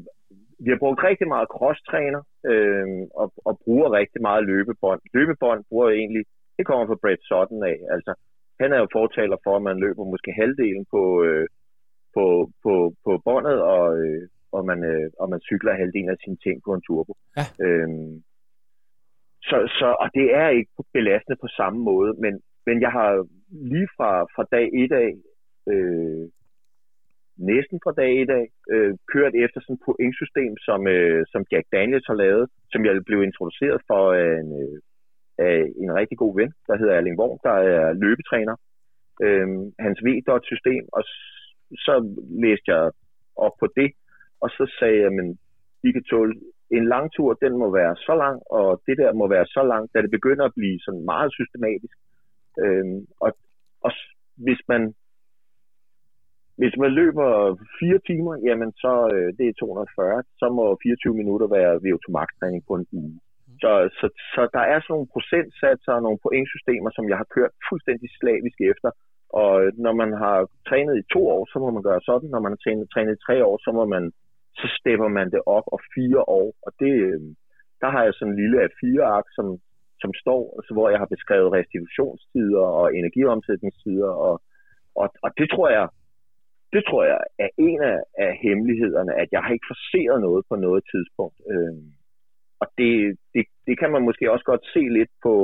vi 0.64 0.70
har 0.70 0.78
brugt 0.78 1.04
rigtig 1.10 1.28
meget 1.34 1.48
cross-træner, 1.56 2.22
øh, 2.50 2.86
og, 3.20 3.32
og 3.48 3.54
bruger 3.64 3.92
rigtig 4.00 4.20
meget 4.28 4.42
løbebånd. 4.44 5.00
Løbebånd 5.14 5.64
bruger 5.68 5.88
jeg 5.88 5.98
egentlig, 5.98 6.24
det 6.58 6.66
kommer 6.66 6.86
fra 6.86 7.00
Brett 7.02 7.22
Sutton 7.28 7.62
af, 7.72 7.78
altså, 7.94 8.12
han 8.60 8.72
er 8.72 8.78
jo 8.78 8.88
fortaler 8.92 9.36
for, 9.44 9.56
at 9.56 9.62
man 9.62 9.78
løber 9.84 10.04
måske 10.04 10.30
halvdelen 10.40 10.86
på, 10.94 11.02
øh, 11.24 11.46
på, 12.14 12.24
på, 12.62 12.72
på 13.04 13.12
båndet, 13.24 13.58
og, 13.62 13.84
øh, 14.02 14.22
og, 14.52 14.62
man, 14.64 14.84
øh, 14.84 15.10
og 15.20 15.30
man 15.30 15.40
cykler 15.40 15.80
halvdelen 15.80 16.10
af 16.10 16.20
sine 16.24 16.36
ting 16.36 16.56
på 16.64 16.70
en 16.74 16.82
turbo. 16.86 17.12
Ja. 17.36 17.44
Øhm, 17.64 18.22
så, 19.48 19.56
så, 19.78 19.88
og 20.02 20.08
det 20.14 20.34
er 20.34 20.48
ikke 20.48 20.70
belastende 20.92 21.38
på 21.40 21.48
samme 21.56 21.78
måde, 21.90 22.12
men, 22.22 22.40
men 22.66 22.80
jeg 22.80 22.92
har 22.98 23.26
lige 23.50 23.88
fra, 23.96 24.10
fra 24.34 24.44
dag 24.54 24.66
et 24.82 24.92
af 24.92 25.10
øh, 25.72 26.24
næsten 27.38 27.80
fra 27.84 27.92
dag 27.92 28.12
i 28.20 28.24
dag, 28.24 28.44
øh, 28.72 28.92
kørt 29.12 29.34
efter 29.44 29.60
sådan 29.60 29.76
et 29.76 29.86
pointsystem, 29.86 30.52
som, 30.66 30.80
øh, 30.86 31.26
som 31.32 31.42
Jack 31.52 31.66
Daniels 31.72 32.06
har 32.06 32.18
lavet, 32.24 32.44
som 32.72 32.84
jeg 32.84 33.04
blev 33.06 33.22
introduceret 33.22 33.80
for 33.86 34.12
af 34.12 34.32
en, 34.42 34.50
øh, 34.62 34.78
af 35.38 35.56
en 35.82 35.94
rigtig 36.00 36.18
god 36.18 36.32
ven, 36.40 36.52
der 36.66 36.76
hedder 36.76 36.94
Erling 36.94 37.18
Worm, 37.20 37.38
der 37.42 37.56
er 37.74 37.92
løbetræner. 37.92 38.56
Øh, 39.22 39.48
hans 39.78 39.98
V-dot-system, 40.06 40.84
og 40.92 41.02
så 41.86 41.94
læste 42.44 42.66
jeg 42.74 42.90
op 43.36 43.52
på 43.60 43.66
det, 43.76 43.90
og 44.40 44.48
så 44.50 44.64
sagde 44.78 45.00
jeg, 45.04 45.12
men 45.12 45.38
I 45.84 45.92
kan 45.92 46.04
tåle 46.04 46.34
en 46.70 46.88
lang 46.88 47.12
tur, 47.12 47.34
den 47.34 47.52
må 47.58 47.70
være 47.80 47.96
så 47.96 48.14
lang, 48.24 48.42
og 48.50 48.82
det 48.86 48.96
der 48.98 49.12
må 49.12 49.28
være 49.28 49.46
så 49.46 49.62
langt, 49.72 49.94
da 49.94 50.02
det 50.02 50.10
begynder 50.10 50.44
at 50.44 50.56
blive 50.56 50.78
sådan 50.80 51.04
meget 51.04 51.30
systematisk. 51.38 51.96
Øh, 52.62 52.84
og, 53.20 53.30
og 53.86 53.92
hvis 54.44 54.60
man 54.68 54.94
hvis 56.60 56.74
man 56.82 56.90
løber 57.00 57.28
4 57.80 57.98
timer, 58.08 58.34
jamen 58.46 58.70
så 58.82 58.92
øh, 59.14 59.28
det 59.38 59.46
er 59.48 59.58
240, 59.60 60.22
så 60.40 60.46
må 60.58 60.64
24 60.82 61.14
minutter 61.20 61.48
være 61.58 61.80
VO2 61.84 62.06
max 62.16 62.28
træning 62.40 62.62
på 62.68 62.74
en 62.78 62.86
uge. 63.00 63.16
Så, 63.62 63.72
så, 63.98 64.06
så 64.34 64.42
der 64.56 64.64
er 64.72 64.78
sådan 64.78 64.92
nogle 64.94 65.12
procentsatser 65.14 65.92
og 65.96 66.02
nogle 66.06 66.22
pointsystemer, 66.26 66.90
som 66.96 67.04
jeg 67.10 67.18
har 67.22 67.28
kørt 67.36 67.52
fuldstændig 67.68 68.08
slavisk 68.20 68.58
efter. 68.72 68.90
Og 69.42 69.52
når 69.84 69.94
man 70.02 70.10
har 70.22 70.36
trænet 70.68 70.94
i 70.98 71.08
to 71.14 71.20
år, 71.34 71.42
så 71.52 71.56
må 71.62 71.68
man 71.76 71.82
gøre 71.88 72.02
sådan. 72.08 72.28
Når 72.34 72.42
man 72.44 72.52
har 72.54 72.60
trænet, 72.64 72.86
trænet 72.94 73.14
i 73.16 73.24
tre 73.26 73.36
år, 73.48 73.56
så 73.64 73.70
må 73.78 73.84
man 73.94 74.04
så 74.60 74.66
stepper 74.78 75.08
man 75.18 75.28
det 75.34 75.42
op 75.56 75.66
og 75.74 75.80
fire 75.94 76.20
år. 76.38 76.48
Og 76.66 76.70
det, 76.82 76.94
øh, 77.08 77.20
der 77.82 77.88
har 77.94 78.02
jeg 78.04 78.14
sådan 78.14 78.32
en 78.32 78.40
lille 78.42 78.56
A4-ark, 78.66 79.26
som, 79.36 79.46
som 80.02 80.10
står, 80.22 80.42
altså, 80.58 80.72
hvor 80.74 80.88
jeg 80.92 80.98
har 81.02 81.10
beskrevet 81.14 81.54
restitutionstider 81.58 82.64
og 82.80 82.86
energiomsætningstider. 83.00 84.10
Og, 84.26 84.34
og, 85.00 85.06
og 85.24 85.30
det 85.38 85.46
tror 85.50 85.68
jeg, 85.76 85.86
det 86.72 86.82
tror 86.88 87.04
jeg 87.04 87.20
er 87.38 87.48
en 87.58 87.80
af, 87.82 87.98
af 88.18 88.32
hemmelighederne, 88.42 89.12
at 89.22 89.28
jeg 89.32 89.40
har 89.42 89.52
ikke 89.52 89.70
forseret 89.72 90.20
noget 90.20 90.42
på 90.50 90.56
noget 90.56 90.82
tidspunkt. 90.92 91.38
Øh, 91.50 91.74
og 92.60 92.66
det, 92.78 92.92
det, 93.34 93.44
det 93.66 93.78
kan 93.78 93.90
man 93.92 94.02
måske 94.02 94.32
også 94.32 94.44
godt 94.44 94.64
se 94.74 94.82
lidt 94.98 95.12
på, 95.22 95.34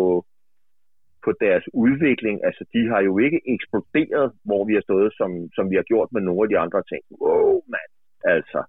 på 1.25 1.31
deres 1.41 1.65
udvikling. 1.75 2.37
Altså, 2.47 2.65
de 2.75 2.89
har 2.93 3.01
jo 3.09 3.19
ikke 3.19 3.41
eksploderet, 3.55 4.33
hvor 4.45 4.63
vi 4.69 4.75
har 4.75 4.85
stået, 4.89 5.11
som, 5.19 5.31
som 5.57 5.71
vi 5.71 5.77
har 5.77 5.87
gjort 5.93 6.09
med 6.13 6.23
nogle 6.23 6.43
af 6.45 6.49
de 6.49 6.59
andre 6.65 6.83
ting. 6.91 7.03
Wow, 7.23 7.53
mand. 7.75 7.91
Altså, 8.35 8.61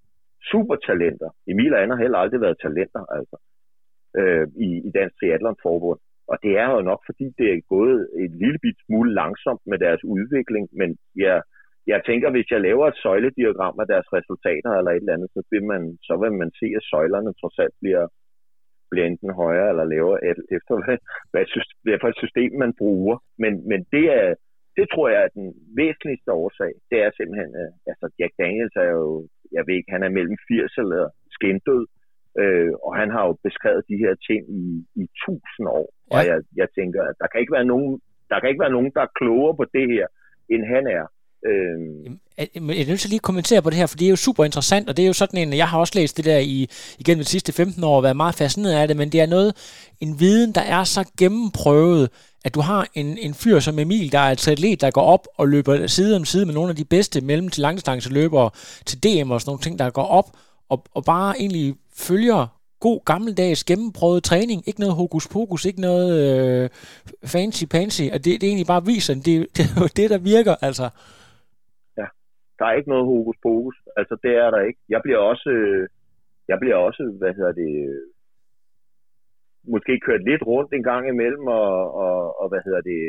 supertalenter. 0.51 1.29
Emil 1.47 1.73
og 1.73 1.81
Anna 1.81 1.95
har 1.95 2.01
heller 2.01 2.17
aldrig 2.17 2.41
været 2.41 2.61
talenter, 2.65 3.03
altså, 3.17 3.37
øh, 4.19 4.47
i, 4.65 4.69
i 4.87 4.89
Dansk 4.97 5.15
Triathlon 5.19 5.61
Forbund. 5.63 5.99
Og 6.31 6.37
det 6.43 6.53
er 6.57 6.69
jo 6.75 6.81
nok, 6.81 7.01
fordi 7.05 7.25
det 7.37 7.47
er 7.53 7.69
gået 7.75 7.99
et 8.23 8.31
lille 8.31 8.59
bit 8.63 8.77
smule 8.85 9.13
langsomt 9.13 9.61
med 9.65 9.77
deres 9.85 10.03
udvikling, 10.03 10.69
men 10.79 10.97
jeg 11.15 11.41
jeg 11.87 11.99
tænker, 12.09 12.29
hvis 12.31 12.49
jeg 12.51 12.61
laver 12.61 12.85
et 12.87 13.01
søjlediagram 13.03 13.75
af 13.83 13.87
deres 13.93 14.07
resultater 14.17 14.71
eller 14.71 14.91
et 14.91 15.03
eller 15.03 15.15
andet, 15.15 15.29
så 15.35 15.41
vil 15.51 15.63
man, 15.71 15.81
så 16.07 16.13
vil 16.21 16.33
man 16.41 16.51
se, 16.59 16.67
at 16.79 16.87
søjlerne 16.91 17.33
trods 17.39 17.57
alt 17.63 17.75
bliver, 17.81 18.05
bliver 18.91 19.07
enten 19.07 19.31
højere 19.43 19.69
eller 19.71 19.85
lavere, 19.93 20.19
efter 20.57 20.73
hvad, 20.83 20.97
hvad, 21.31 21.45
hvad 21.83 21.97
for 22.01 22.09
et 22.09 22.21
system 22.23 22.51
man 22.63 22.73
bruger. 22.81 23.15
Men, 23.43 23.53
men 23.69 23.79
det, 23.93 24.05
er, 24.21 24.29
det 24.77 24.85
tror 24.93 25.07
jeg 25.13 25.21
er 25.23 25.35
den 25.39 25.47
væsentligste 25.81 26.31
årsag. 26.41 26.73
Det 26.91 26.97
er 27.05 27.11
simpelthen, 27.17 27.51
altså 27.91 28.05
Jack 28.19 28.33
Daniels 28.41 28.75
er 28.85 28.89
jo, 28.97 29.27
jeg 29.55 29.63
ved 29.67 29.75
ikke, 29.75 29.95
han 29.95 30.03
er 30.03 30.15
mellem 30.17 30.37
80 30.47 30.77
eller 30.83 31.03
skindød, 31.35 31.83
øh, 32.41 32.71
og 32.85 32.91
han 33.01 33.09
har 33.15 33.23
jo 33.27 33.33
beskrevet 33.47 33.83
de 33.91 34.01
her 34.03 34.13
ting 34.29 34.41
i, 34.61 34.65
i 35.01 35.03
tusind 35.25 35.67
år. 35.79 35.87
Ja. 35.93 36.11
Og 36.15 36.21
jeg, 36.29 36.37
jeg 36.61 36.67
tænker, 36.77 37.01
at 37.09 37.15
der 37.21 37.27
kan 37.27 37.41
ikke 37.41 37.57
være 37.57 37.71
nogen, 37.73 37.91
der 38.29 38.39
kan 38.39 38.49
ikke 38.49 38.65
være 38.65 38.77
nogen, 38.77 38.91
der 38.95 39.01
er 39.03 39.17
klogere 39.19 39.55
på 39.59 39.65
det 39.75 39.85
her, 39.93 40.05
end 40.53 40.63
han 40.73 40.85
er. 40.99 41.05
Øh... 41.45 42.15
Jeg 42.38 42.47
er 42.55 42.88
nødt 42.88 42.99
til 42.99 43.10
lige 43.10 43.17
at 43.17 43.21
kommentere 43.21 43.62
på 43.62 43.69
det 43.69 43.77
her, 43.77 43.86
for 43.86 43.97
det 43.97 44.05
er 44.05 44.10
jo 44.10 44.15
super 44.15 44.45
interessant, 44.45 44.89
og 44.89 44.97
det 44.97 45.03
er 45.03 45.08
jo 45.08 45.13
sådan 45.13 45.39
en, 45.39 45.53
jeg 45.53 45.67
har 45.67 45.79
også 45.79 45.93
læst 45.95 46.17
det 46.17 46.25
der 46.25 46.38
i, 46.38 46.69
igennem 46.99 47.23
de 47.23 47.29
sidste 47.29 47.51
15 47.51 47.84
år, 47.84 47.97
og 47.97 48.03
været 48.03 48.15
meget 48.15 48.36
fascineret 48.36 48.73
af 48.73 48.88
det, 48.88 48.97
men 48.97 49.12
det 49.12 49.21
er 49.21 49.25
noget, 49.25 49.53
en 49.99 50.19
viden, 50.19 50.51
der 50.51 50.62
er 50.62 50.84
så 50.84 51.03
gennemprøvet, 51.17 52.10
at 52.45 52.55
du 52.55 52.62
har 52.62 52.88
en, 52.93 53.17
en 53.17 53.34
fyr 53.34 53.60
som 53.60 53.79
Emil, 53.79 54.12
der 54.12 54.19
er 54.19 54.31
et 54.31 54.47
atlet, 54.47 54.81
der 54.81 54.91
går 54.91 55.01
op 55.01 55.27
og 55.38 55.47
løber 55.47 55.88
side 55.88 56.15
om 56.15 56.25
side 56.25 56.45
med 56.45 56.53
nogle 56.53 56.69
af 56.69 56.75
de 56.75 56.86
bedste 56.86 57.21
mellem 57.21 57.49
til 57.49 57.62
langdistanceløbere 57.62 58.49
til 58.86 59.03
DM 59.03 59.31
og 59.31 59.41
sådan 59.41 59.49
nogle 59.49 59.62
ting, 59.62 59.79
der 59.79 59.89
går 59.89 60.05
op 60.05 60.29
og, 60.69 60.84
og 60.93 61.03
bare 61.05 61.39
egentlig 61.39 61.75
følger 61.95 62.47
god 62.79 63.05
gammeldags 63.05 63.63
gennemprøvet 63.63 64.23
træning. 64.23 64.63
Ikke 64.67 64.79
noget 64.79 64.95
hokus 64.95 65.27
pokus, 65.27 65.65
ikke 65.65 65.81
noget 65.81 66.21
øh, 66.21 66.69
fancy 67.23 67.63
pansy, 67.65 68.01
og 68.13 68.25
det, 68.25 68.41
det 68.41 68.47
egentlig 68.47 68.67
bare 68.67 68.86
viser, 68.86 69.13
det, 69.13 69.25
det 69.58 69.65
er 69.65 69.81
jo 69.81 69.88
det, 69.95 70.10
der 70.10 70.17
virker, 70.17 70.55
altså. 70.62 70.89
Der 72.59 72.65
er 72.65 72.73
ikke 72.73 72.89
noget 72.89 73.05
hokus 73.05 73.37
pokus. 73.43 73.77
Altså, 73.97 74.15
det 74.23 74.33
er 74.43 74.49
der 74.51 74.61
ikke. 74.61 74.79
Jeg 74.89 75.01
bliver 75.03 75.17
også, 75.17 75.49
øh, 75.49 75.87
jeg 76.47 76.57
bliver 76.59 76.75
også, 76.75 77.03
hvad 77.19 77.33
hedder 77.33 77.51
det, 77.51 77.73
måske 79.73 79.99
kørt 79.99 80.23
lidt 80.29 80.43
rundt 80.51 80.73
en 80.73 80.83
gang 80.83 81.07
imellem, 81.07 81.47
og, 81.47 81.93
og, 82.05 82.39
og 82.41 82.49
hvad 82.49 82.61
hedder 82.65 82.81
det, 82.81 82.99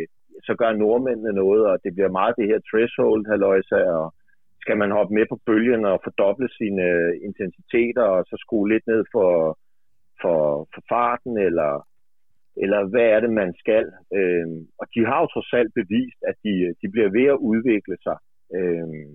så 0.47 0.55
gør 0.61 0.73
nordmændene 0.73 1.33
noget, 1.33 1.63
og 1.71 1.79
det 1.85 1.95
bliver 1.95 2.17
meget 2.19 2.35
det 2.39 2.47
her 2.51 2.61
threshold, 2.71 3.23
halløjsa, 3.31 3.81
og 4.01 4.15
skal 4.63 4.77
man 4.83 4.91
hoppe 4.91 5.15
med 5.15 5.27
på 5.29 5.37
bølgen 5.47 5.85
og 5.85 6.01
fordoble 6.05 6.49
sine 6.59 6.83
øh, 6.83 7.13
intensiteter, 7.29 8.03
og 8.03 8.25
så 8.31 8.37
skrue 8.45 8.69
lidt 8.73 8.87
ned 8.87 9.03
for, 9.15 9.59
for, 10.23 10.69
for 10.75 10.83
farten, 10.93 11.39
eller, 11.49 11.73
eller 12.63 12.81
hvad 12.93 13.07
er 13.15 13.21
det, 13.21 13.33
man 13.43 13.55
skal. 13.63 13.87
Øhm, 14.19 14.59
og 14.81 14.87
de 14.95 15.01
har 15.09 15.19
jo 15.21 15.27
trods 15.27 15.53
alt 15.53 15.73
bevist, 15.81 16.21
at 16.31 16.37
de, 16.45 16.53
de 16.81 16.87
bliver 16.95 17.11
ved 17.19 17.27
at 17.35 17.43
udvikle 17.51 17.97
sig. 18.07 18.19
Øhm, 18.57 19.13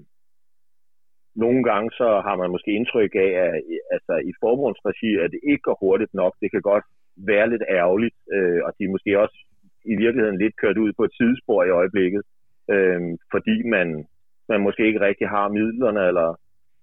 nogle 1.35 1.63
gange 1.63 1.91
så 1.91 2.21
har 2.25 2.35
man 2.35 2.51
måske 2.51 2.71
indtryk 2.71 3.15
af, 3.15 3.31
at 3.45 3.53
altså, 3.91 4.13
i 4.29 4.31
forbundsregi, 4.43 5.11
at 5.23 5.31
det 5.31 5.39
ikke 5.51 5.61
går 5.67 5.77
hurtigt 5.79 6.13
nok. 6.13 6.33
Det 6.41 6.51
kan 6.51 6.61
godt 6.61 6.85
være 7.17 7.49
lidt 7.49 7.63
ærgerligt, 7.69 8.15
øh, 8.33 8.59
og 8.65 8.73
de 8.77 8.83
er 8.83 8.93
måske 8.95 9.19
også 9.19 9.37
i 9.85 9.95
virkeligheden 9.95 10.37
lidt 10.37 10.55
kørt 10.61 10.77
ud 10.77 10.93
på 10.93 11.03
et 11.03 11.13
sidespor 11.17 11.63
i 11.63 11.69
øjeblikket, 11.69 12.21
øh, 12.73 13.01
fordi 13.31 13.55
man, 13.75 13.87
man 14.49 14.61
måske 14.61 14.87
ikke 14.87 15.01
rigtig 15.07 15.27
har 15.29 15.47
midlerne, 15.49 16.07
eller, 16.07 16.29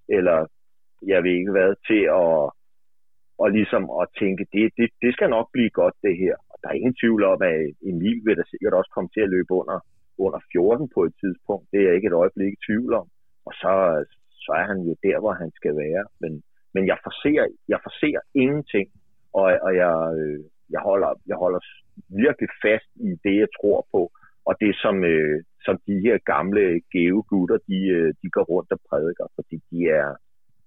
eller 0.09 0.47
jeg 1.07 1.23
ved 1.25 1.31
ikke 1.31 1.57
hvad, 1.57 1.75
til 1.89 2.03
at, 2.21 2.35
og 3.43 3.49
ligesom 3.59 3.83
at 4.01 4.07
tænke, 4.21 4.47
det, 4.53 4.71
det, 4.79 4.89
det 5.03 5.13
skal 5.13 5.31
nok 5.31 5.49
blive 5.53 5.71
godt 5.71 5.95
det 6.03 6.17
her. 6.23 6.35
Og 6.51 6.57
der 6.63 6.69
er 6.69 6.81
ingen 6.81 6.99
tvivl 7.03 7.25
om, 7.25 7.43
at 7.43 7.57
Emil 7.91 8.21
vil 8.25 8.37
da 8.37 8.43
sikkert 8.51 8.75
også 8.75 8.91
komme 8.95 9.11
til 9.15 9.21
at 9.21 9.33
løbe 9.35 9.53
under, 9.61 9.79
under 10.19 10.41
14 10.53 10.89
på 10.95 11.01
et 11.05 11.15
tidspunkt. 11.23 11.65
Det 11.73 11.79
er 11.81 11.87
jeg 11.87 11.95
ikke 11.95 12.11
et 12.13 12.21
øjeblik 12.23 12.53
i 12.53 12.63
tvivl 12.67 12.93
om. 13.01 13.07
Og 13.47 13.53
så, 13.63 13.73
så 14.49 14.53
er 14.61 14.67
han 14.73 14.81
jo 14.89 14.95
der, 15.07 15.17
hvor 15.23 15.35
han 15.43 15.51
skal 15.59 15.75
være. 15.85 16.05
Men, 16.23 16.33
men 16.75 16.83
jeg, 16.91 16.99
forser, 17.07 17.47
jeg 17.73 17.79
forser 17.87 18.21
ingenting, 18.43 18.87
og, 19.41 19.47
og 19.67 19.73
jeg, 19.83 19.95
øh, 20.21 20.41
jeg, 20.75 20.83
holder, 20.89 21.11
jeg 21.31 21.37
holder 21.45 21.61
virkelig 22.25 22.51
fast 22.65 22.91
i 23.09 23.11
det, 23.25 23.37
jeg 23.45 23.51
tror 23.59 23.79
på, 23.93 24.03
og 24.49 24.55
det, 24.63 24.73
som, 24.85 24.97
øh, 25.13 25.39
som 25.67 25.75
de 25.87 25.95
her 26.07 26.17
gamle 26.33 26.65
geogutter, 26.95 27.59
de, 27.71 27.79
øh, 27.97 28.11
de 28.21 28.29
går 28.37 28.45
rundt 28.53 28.71
og 28.77 28.81
prædiker, 28.89 29.27
fordi 29.37 29.57
de 29.71 29.79
er, 30.01 30.09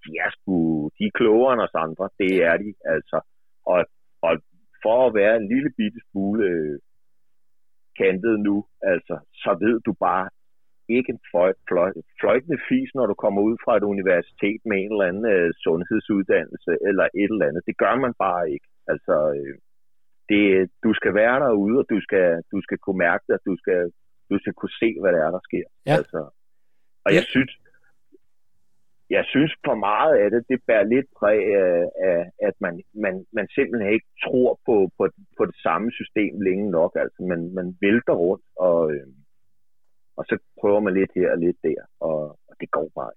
de 0.04 0.10
er 0.24 0.30
sgu, 0.36 0.56
de 0.96 1.02
er 1.08 1.16
klogere 1.20 1.52
end 1.52 1.64
os 1.66 1.76
andre, 1.86 2.08
det 2.20 2.32
er 2.50 2.56
de, 2.62 2.70
altså. 2.94 3.18
Og, 3.72 3.80
og 4.26 4.32
for 4.82 4.96
at 5.06 5.14
være 5.20 5.36
en 5.36 5.48
lille 5.52 5.70
bitte 5.78 6.00
smule 6.10 6.44
øh, 6.52 6.78
kantet 8.00 8.40
nu, 8.40 8.56
altså, 8.92 9.14
så 9.42 9.50
ved 9.64 9.80
du 9.86 9.92
bare 10.06 10.28
ikke 10.98 11.12
en 11.12 11.22
fløj, 11.30 11.52
fløj, 11.68 11.90
fløjtende 12.20 12.58
fis, 12.68 12.90
når 12.94 13.06
du 13.06 13.14
kommer 13.14 13.40
ud 13.48 13.56
fra 13.64 13.76
et 13.76 13.82
universitet 13.94 14.60
med 14.68 14.76
en 14.78 14.92
eller 14.92 15.08
anden 15.10 15.26
øh, 15.34 15.50
sundhedsuddannelse 15.64 16.72
eller 16.88 17.06
et 17.20 17.30
eller 17.32 17.48
andet. 17.48 17.62
Det 17.68 17.76
gør 17.82 17.94
man 18.04 18.14
bare 18.24 18.50
ikke. 18.54 18.68
Altså, 18.92 19.16
øh, 19.38 19.54
det, 20.30 20.70
du 20.84 20.90
skal 20.98 21.14
være 21.14 21.36
derude, 21.44 21.78
og 21.82 21.86
du 21.92 21.98
skal, 22.06 22.28
du 22.52 22.58
skal 22.66 22.78
kunne 22.78 23.02
mærke 23.06 23.24
det, 23.28 23.34
og 23.38 23.42
du 23.50 23.56
skal, 23.62 23.80
du 24.30 24.36
skal 24.42 24.54
kunne 24.60 24.76
se, 24.82 24.88
hvad 25.00 25.12
det 25.12 25.20
er, 25.26 25.30
der 25.36 25.42
sker. 25.48 25.66
Ja. 25.86 25.94
Altså, 25.98 26.20
og 27.04 27.10
jeg 27.18 27.24
synes, 27.32 27.52
jeg 29.16 29.24
synes 29.32 29.52
for 29.66 29.74
meget 29.74 30.14
af 30.22 30.30
det, 30.30 30.42
det 30.48 30.58
bærer 30.66 30.92
lidt 30.94 31.08
præg 31.18 31.40
af, 31.64 31.74
af 32.10 32.20
at 32.48 32.54
man, 32.64 32.74
man, 33.04 33.14
man 33.32 33.46
simpelthen 33.56 33.92
ikke 33.92 34.10
tror 34.24 34.50
på, 34.66 34.76
på, 34.98 35.04
på 35.38 35.42
det 35.50 35.56
samme 35.66 35.88
system 36.00 36.40
længe 36.40 36.70
nok. 36.70 36.92
Altså, 37.02 37.20
man, 37.30 37.40
man 37.54 37.66
vælter 37.80 38.16
rundt, 38.24 38.44
og, 38.56 38.92
øh, 38.94 39.06
og 40.16 40.24
så 40.28 40.34
prøver 40.60 40.80
man 40.80 40.94
lidt 40.94 41.10
her 41.16 41.28
og 41.34 41.38
lidt 41.44 41.56
der, 41.62 41.80
og, 42.00 42.18
og 42.48 42.54
det 42.60 42.70
går 42.70 42.86
bare 42.94 43.10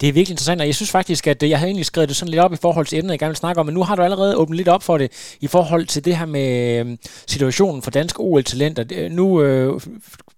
Det 0.00 0.08
er 0.08 0.12
virkelig 0.12 0.34
interessant, 0.34 0.60
og 0.60 0.66
jeg 0.66 0.74
synes 0.74 0.90
faktisk, 0.90 1.26
at 1.26 1.42
øh, 1.42 1.50
jeg 1.50 1.58
havde 1.58 1.68
egentlig 1.70 1.86
skrevet 1.86 2.08
det 2.08 2.16
sådan 2.16 2.30
lidt 2.30 2.42
op 2.42 2.52
i 2.52 2.62
forhold 2.64 2.86
til 2.86 2.98
emnet, 2.98 3.10
jeg 3.10 3.18
gerne 3.18 3.30
vil 3.30 3.36
snakke 3.44 3.60
om, 3.60 3.66
men 3.66 3.74
nu 3.74 3.82
har 3.82 3.96
du 3.96 4.02
allerede 4.02 4.36
åbnet 4.36 4.56
lidt 4.56 4.68
op 4.68 4.82
for 4.82 4.98
det, 4.98 5.36
i 5.40 5.46
forhold 5.46 5.86
til 5.86 6.04
det 6.04 6.16
her 6.16 6.26
med 6.26 6.50
øh, 6.80 6.98
situationen 7.02 7.82
for 7.82 7.90
danske 7.90 8.20
OL-talenter. 8.20 8.84
Øh, 8.96 9.10
nu 9.10 9.42
øh, 9.42 9.80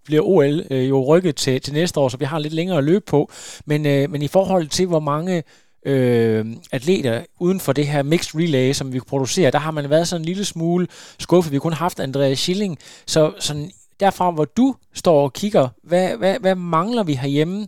bliver 0.05 0.22
OL 0.22 0.62
øh, 0.70 0.88
jo 0.88 1.05
rykket 1.05 1.37
til, 1.37 1.61
til 1.61 1.72
næste 1.72 2.01
år, 2.01 2.09
så 2.09 2.16
vi 2.16 2.25
har 2.25 2.38
lidt 2.38 2.55
længere 2.55 2.79
at 2.79 2.85
løbe 2.85 3.05
på, 3.07 3.31
men, 3.66 3.87
øh, 3.87 4.11
men 4.11 4.22
i 4.22 4.29
forhold 4.29 4.66
til, 4.66 4.87
hvor 4.87 5.01
mange 5.01 5.42
øh, 5.87 6.46
atleter 6.72 7.22
uden 7.40 7.61
for 7.61 7.72
det 7.72 7.87
her 7.87 8.03
mixed 8.03 8.40
relay, 8.40 8.72
som 8.72 8.92
vi 8.92 9.01
producerer, 9.01 9.51
der 9.51 9.59
har 9.59 9.70
man 9.70 9.90
været 9.90 10.09
sådan 10.09 10.20
en 10.20 10.27
lille 10.27 10.44
smule 10.44 10.87
skuffet. 11.18 11.53
Vi 11.53 11.57
har 11.57 11.61
kun 11.61 11.72
haft 11.72 12.01
Andreas 12.01 12.38
Schilling, 12.38 12.79
så 13.07 13.33
sådan 13.38 13.70
derfra, 14.05 14.27
hvor 14.37 14.49
du 14.61 14.67
står 15.03 15.19
og 15.27 15.33
kigger, 15.41 15.67
hvad, 15.91 16.07
hvad, 16.21 16.35
hvad 16.45 16.57
mangler 16.79 17.05
vi 17.11 17.15
herhjemme 17.23 17.59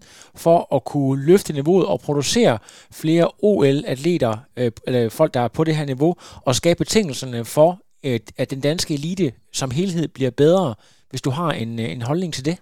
for 0.45 0.59
at 0.77 0.81
kunne 0.93 1.27
løfte 1.31 1.53
niveauet 1.59 1.87
og 1.93 1.99
producere 2.07 2.55
flere 3.03 3.27
OL-atleter, 3.49 4.35
øh, 4.59 4.71
eller 4.87 5.03
folk, 5.21 5.31
der 5.37 5.43
er 5.47 5.53
på 5.57 5.63
det 5.65 5.77
her 5.79 5.87
niveau, 5.93 6.13
og 6.47 6.53
skabe 6.61 6.79
betingelserne 6.85 7.41
for, 7.57 7.71
at, 8.13 8.25
at 8.43 8.51
den 8.55 8.61
danske 8.61 8.95
elite 8.99 9.29
som 9.61 9.71
helhed 9.79 10.07
bliver 10.17 10.33
bedre, 10.43 10.75
hvis 11.11 11.23
du 11.27 11.31
har 11.39 11.51
en, 11.63 11.73
øh, 11.85 11.89
en 11.97 12.03
holdning 12.11 12.33
til 12.35 12.45
det? 12.51 12.57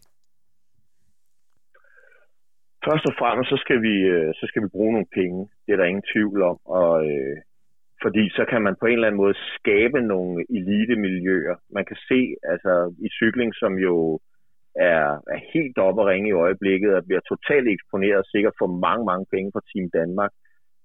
Først 2.87 3.05
og 3.11 3.15
fremmest, 3.21 3.49
så 3.53 3.59
skal 3.65 3.79
vi, 3.87 3.95
øh, 4.15 4.29
så 4.39 4.45
skal 4.49 4.63
vi 4.63 4.69
bruge 4.77 4.93
nogle 4.93 5.11
penge. 5.19 5.39
Det 5.65 5.71
er 5.73 5.79
der 5.81 5.91
ingen 5.93 6.09
tvivl 6.13 6.39
om. 6.51 6.59
Og, 6.79 6.93
øh, 7.11 7.37
fordi 8.03 8.25
så 8.39 8.45
kan 8.51 8.63
man 8.63 8.77
på 8.81 8.87
en 8.87 8.93
eller 8.93 9.07
anden 9.07 9.23
måde 9.25 9.37
skabe 9.59 10.01
nogle 10.01 10.45
elitemiljøer. 10.59 11.57
Man 11.77 11.85
kan 11.85 11.99
se 12.09 12.21
altså, 12.53 12.73
i 13.07 13.09
cykling, 13.19 13.51
som 13.63 13.73
jo 13.87 13.95
er, 14.91 15.07
er 15.35 15.41
helt 15.55 15.79
oppe 15.79 16.03
at 16.03 16.09
ringe 16.13 16.29
i 16.29 16.41
øjeblikket, 16.45 16.95
og 16.95 17.07
bliver 17.07 17.21
totalt 17.33 17.69
eksponeret, 17.69 18.31
sikkert 18.33 18.55
for 18.59 18.69
mange, 18.87 19.05
mange 19.11 19.27
penge 19.33 19.51
fra 19.55 19.67
Team 19.71 19.87
Danmark. 19.99 20.33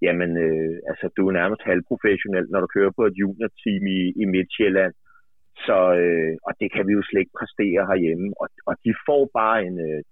Jamen, 0.02 0.30
øh, 0.46 0.76
altså, 0.90 1.06
du 1.16 1.22
er 1.28 1.32
nærmest 1.40 1.62
halvprofessionel, 1.70 2.46
når 2.50 2.60
du 2.60 2.68
kører 2.76 2.92
på 2.96 3.02
et 3.06 3.18
juniorteam 3.20 3.84
i, 3.98 4.00
i 4.22 4.24
Midtjylland. 4.34 4.94
Så, 5.66 5.78
øh, 6.02 6.34
og 6.46 6.52
det 6.60 6.68
kan 6.74 6.86
vi 6.86 6.92
jo 6.92 7.02
slet 7.02 7.20
ikke 7.20 7.38
præstere 7.40 7.82
herhjemme. 7.90 8.28
Og, 8.40 8.48
og 8.68 8.74
de 8.84 8.92
får 9.06 9.22
bare 9.40 9.58
en... 9.66 9.76
Øh, 9.88 10.02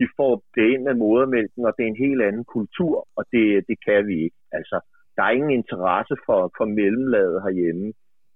de 0.00 0.08
får 0.16 0.32
det 0.56 0.66
ind 0.72 0.82
med 0.82 0.94
modermælken, 0.94 1.62
og 1.68 1.72
det 1.76 1.82
er 1.82 1.90
en 1.90 2.04
helt 2.06 2.22
anden 2.22 2.44
kultur, 2.56 2.96
og 3.16 3.24
det, 3.32 3.44
det 3.68 3.76
kan 3.86 4.06
vi 4.06 4.16
ikke. 4.26 4.40
Altså, 4.52 4.76
der 5.16 5.22
er 5.24 5.36
ingen 5.38 5.54
interesse 5.60 6.14
for, 6.26 6.40
for 6.56 6.66
mellemlaget 6.78 7.42
herhjemme. 7.44 7.92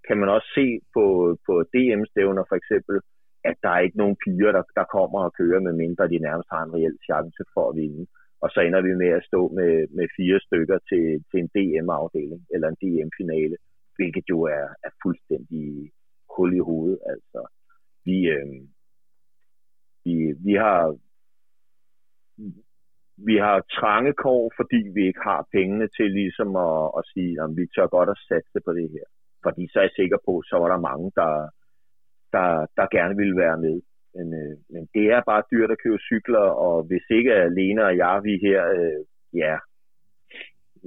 Kan 0.06 0.16
man 0.20 0.28
også 0.36 0.48
se 0.58 0.66
på, 0.94 1.04
på 1.46 1.52
DM-stævner 1.72 2.44
for 2.48 2.56
eksempel, 2.60 2.96
at 3.50 3.56
der 3.62 3.70
er 3.72 3.80
ikke 3.86 3.98
nogen 4.02 4.16
piger, 4.24 4.52
der, 4.56 4.64
der 4.78 4.84
kommer 4.96 5.20
og 5.26 5.32
kører, 5.40 5.60
med 5.60 5.74
mindre 5.82 6.08
de 6.12 6.18
nærmest 6.26 6.48
har 6.54 6.62
en 6.62 6.74
reel 6.76 6.96
chance 7.08 7.42
for 7.54 7.64
at 7.70 7.76
vinde. 7.76 8.06
Og 8.42 8.48
så 8.50 8.60
ender 8.60 8.82
vi 8.82 8.92
med 9.02 9.10
at 9.18 9.26
stå 9.30 9.40
med, 9.58 9.72
med 9.98 10.06
fire 10.16 10.38
stykker 10.46 10.78
til, 10.88 11.04
til 11.30 11.38
en 11.40 11.50
DM-afdeling, 11.56 12.42
eller 12.54 12.68
en 12.68 12.80
DM-finale, 12.82 13.56
hvilket 13.96 14.24
jo 14.32 14.38
er, 14.42 14.66
er 14.86 14.92
fuldstændig 15.02 15.66
hul 16.34 16.50
i 16.56 16.58
hovedet. 16.68 16.98
Altså, 17.12 17.40
vi, 18.04 18.16
øh, 18.36 18.46
vi, 20.04 20.14
vi 20.46 20.54
har 20.64 20.96
vi 23.28 23.36
har 23.46 23.58
trange 23.78 24.12
kår, 24.24 24.52
fordi 24.58 24.80
vi 24.96 25.02
ikke 25.06 25.22
har 25.30 25.48
pengene 25.52 25.88
til 25.96 26.08
ligesom 26.20 26.50
at, 26.68 26.82
at 26.98 27.02
sige, 27.12 27.32
at 27.42 27.48
vi 27.58 27.64
tør 27.74 27.86
godt 27.96 28.10
at 28.14 28.22
satse 28.28 28.58
på 28.66 28.72
det 28.78 28.88
her. 28.94 29.06
Fordi 29.44 29.62
så 29.68 29.78
er 29.78 29.82
jeg 29.82 29.98
sikker 30.00 30.18
på, 30.26 30.42
så 30.48 30.54
var 30.62 30.68
der 30.72 30.86
mange, 30.90 31.08
der, 31.20 31.32
der, 32.34 32.48
der 32.78 32.94
gerne 32.96 33.16
ville 33.20 33.36
være 33.44 33.58
med. 33.66 33.76
Men, 34.16 34.26
øh, 34.40 34.54
men 34.72 34.82
det 34.94 35.04
er 35.14 35.28
bare 35.30 35.48
dyrt 35.52 35.70
at 35.70 35.82
købe 35.84 35.98
cykler, 36.10 36.46
og 36.66 36.76
hvis 36.88 37.06
ikke 37.10 37.32
alene 37.34 37.84
og 37.84 37.96
jeg, 37.96 38.20
vi 38.24 38.34
her, 38.46 38.60
øh, 38.78 39.00
ja, 39.42 39.54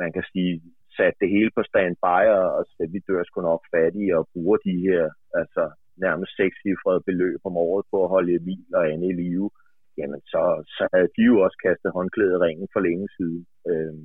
man 0.02 0.14
kan 0.14 0.24
sige, 0.32 0.62
sat 0.98 1.16
det 1.22 1.30
hele 1.36 1.52
på 1.58 1.64
standby, 1.64 2.22
og, 2.40 2.46
og 2.58 2.64
så 2.66 2.88
vi 2.94 3.00
dør 3.08 3.24
sgu 3.24 3.42
nok 3.42 3.64
fattige 3.76 4.18
og 4.18 4.28
bruger 4.34 4.58
de 4.58 4.76
her, 4.88 5.04
altså 5.34 5.64
nærmest 6.06 6.32
sekscifrede 6.40 7.02
beløb 7.06 7.40
om 7.44 7.58
året 7.58 7.86
på 7.92 8.04
at 8.04 8.10
holde 8.10 8.36
Emil 8.36 8.66
og 8.74 8.84
Anne 8.92 9.08
i 9.08 9.14
live 9.22 9.50
jamen 9.98 10.22
så, 10.34 10.44
så 10.78 10.84
havde 10.94 11.10
de 11.18 11.24
jo 11.32 11.36
også 11.46 11.58
kastet 11.66 11.96
håndklædet 11.98 12.36
i 12.36 12.42
ringen 12.46 12.68
for 12.74 12.80
længe 12.88 13.08
siden. 13.18 13.46
Øh, 13.70 13.96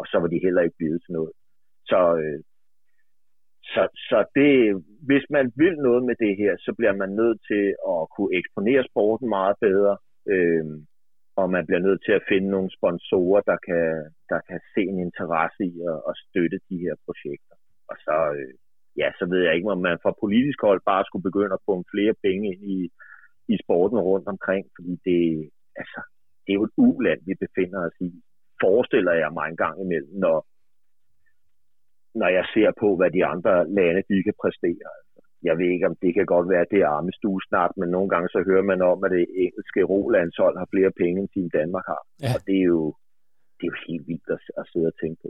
og 0.00 0.04
så 0.10 0.16
var 0.22 0.28
de 0.30 0.44
heller 0.46 0.62
ikke 0.62 0.80
blevet 0.80 1.00
til 1.02 1.12
noget. 1.18 1.32
Så, 1.90 2.00
øh, 2.22 2.40
så, 3.72 3.82
så 4.08 4.18
det, 4.38 4.52
hvis 5.08 5.24
man 5.36 5.46
vil 5.62 5.74
noget 5.88 6.02
med 6.08 6.16
det 6.24 6.34
her, 6.42 6.52
så 6.58 6.70
bliver 6.78 6.94
man 7.02 7.10
nødt 7.20 7.38
til 7.50 7.64
at 7.92 8.00
kunne 8.14 8.34
eksponere 8.40 8.82
sporten 8.90 9.28
meget 9.28 9.56
bedre. 9.66 9.94
Øh, 10.32 10.64
og 11.40 11.46
man 11.54 11.66
bliver 11.66 11.82
nødt 11.86 12.00
til 12.04 12.14
at 12.18 12.26
finde 12.30 12.48
nogle 12.50 12.70
sponsorer, 12.78 13.40
der 13.50 13.58
kan, 13.68 13.86
der 14.32 14.40
kan 14.48 14.60
se 14.74 14.82
en 14.92 14.98
interesse 15.08 15.62
i 15.72 15.74
at, 15.92 15.98
at 16.10 16.14
støtte 16.24 16.58
de 16.68 16.76
her 16.84 16.94
projekter. 17.06 17.56
Og 17.90 17.96
så, 18.06 18.16
øh, 18.38 18.54
ja, 19.00 19.08
så 19.18 19.24
ved 19.32 19.40
jeg 19.44 19.54
ikke, 19.54 19.74
om 19.76 19.82
man 19.88 19.98
fra 20.02 20.12
politisk 20.22 20.58
hold 20.66 20.80
bare 20.90 21.04
skulle 21.06 21.28
begynde 21.28 21.54
at 21.56 21.64
få 21.66 21.74
flere 21.94 22.14
penge 22.26 22.44
ind 22.52 22.62
i, 22.76 22.78
i 23.54 23.56
sporten 23.64 23.98
rundt 23.98 24.28
omkring, 24.34 24.64
fordi 24.76 24.92
det, 25.08 25.20
altså, 25.80 26.00
det 26.42 26.50
er 26.52 26.58
jo 26.60 26.68
et 26.68 26.76
uland, 26.76 27.20
vi 27.28 27.34
befinder 27.44 27.80
os 27.88 27.98
i. 28.08 28.10
Forestiller 28.64 29.14
jeg 29.22 29.30
mig 29.32 29.46
en 29.48 29.60
gang 29.64 29.76
imellem, 29.84 30.14
når, 30.24 30.36
når 32.20 32.28
jeg 32.38 32.44
ser 32.54 32.70
på, 32.82 32.88
hvad 32.96 33.10
de 33.16 33.22
andre 33.32 33.54
lande 33.78 34.02
de 34.10 34.22
kan 34.26 34.36
præstere. 34.42 34.90
Jeg 35.48 35.54
ved 35.58 35.68
ikke, 35.74 35.88
om 35.90 35.96
det 36.02 36.12
kan 36.14 36.26
godt 36.34 36.48
være, 36.52 36.64
at 36.66 36.72
det 36.74 36.80
er 36.82 36.94
armestue 36.98 37.40
snart, 37.48 37.72
men 37.80 37.88
nogle 37.96 38.08
gange 38.12 38.28
så 38.28 38.40
hører 38.48 38.66
man 38.70 38.80
om, 38.92 38.98
at 39.04 39.10
det 39.16 39.26
engelske 39.44 39.82
rolandshold 39.92 40.54
har 40.60 40.68
flere 40.74 40.92
penge, 41.00 41.16
end 41.20 41.30
Team 41.32 41.48
Danmark 41.58 41.86
har. 41.92 42.02
Ja. 42.22 42.30
Og 42.34 42.40
det 42.46 42.56
er 42.62 42.68
jo, 42.74 42.82
det 43.56 43.64
er 43.64 43.72
jo 43.74 43.78
helt 43.88 44.06
vildt 44.10 44.28
at, 44.36 44.40
at 44.60 44.64
sidde 44.70 44.88
og 44.92 44.96
tænke 45.02 45.18
på. 45.22 45.28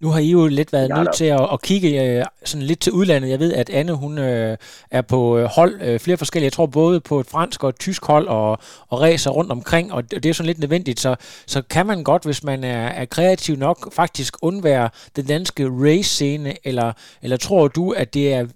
Nu 0.00 0.10
har 0.10 0.18
I 0.18 0.30
jo 0.30 0.46
lidt 0.46 0.72
været 0.72 0.90
nødt 0.90 1.14
til 1.14 1.24
at, 1.24 1.48
at 1.52 1.62
kigge 1.62 2.04
øh, 2.04 2.24
sådan 2.44 2.66
lidt 2.66 2.80
til 2.80 2.92
udlandet. 2.92 3.30
Jeg 3.30 3.38
ved, 3.40 3.52
at 3.52 3.70
Anne 3.70 3.92
hun 3.92 4.18
øh, 4.18 4.56
er 4.90 5.02
på 5.02 5.38
øh, 5.38 5.44
hold 5.44 5.82
øh, 5.82 6.00
flere 6.00 6.16
forskellige. 6.16 6.44
Jeg 6.46 6.52
tror 6.52 6.66
både 6.66 7.00
på 7.00 7.20
et 7.20 7.26
fransk 7.26 7.64
og 7.64 7.68
et 7.68 7.78
tysk 7.78 8.04
hold 8.04 8.28
og, 8.28 8.58
og 8.88 9.00
racer 9.00 9.30
rundt 9.30 9.52
omkring, 9.52 9.92
og 9.92 10.10
det, 10.10 10.26
er 10.26 10.32
sådan 10.32 10.46
lidt 10.46 10.58
nødvendigt. 10.58 11.00
Så, 11.00 11.16
så 11.46 11.62
kan 11.62 11.86
man 11.86 12.04
godt, 12.04 12.24
hvis 12.24 12.44
man 12.44 12.64
er, 12.64 12.88
er 12.88 13.04
kreativ 13.04 13.56
nok, 13.56 13.92
faktisk 13.92 14.36
undvære 14.42 14.90
den 15.16 15.26
danske 15.26 15.68
race-scene, 15.68 16.54
eller, 16.64 16.92
eller 17.22 17.36
tror 17.36 17.68
du, 17.68 17.90
at 17.90 18.14
det 18.14 18.34
er, 18.34 18.46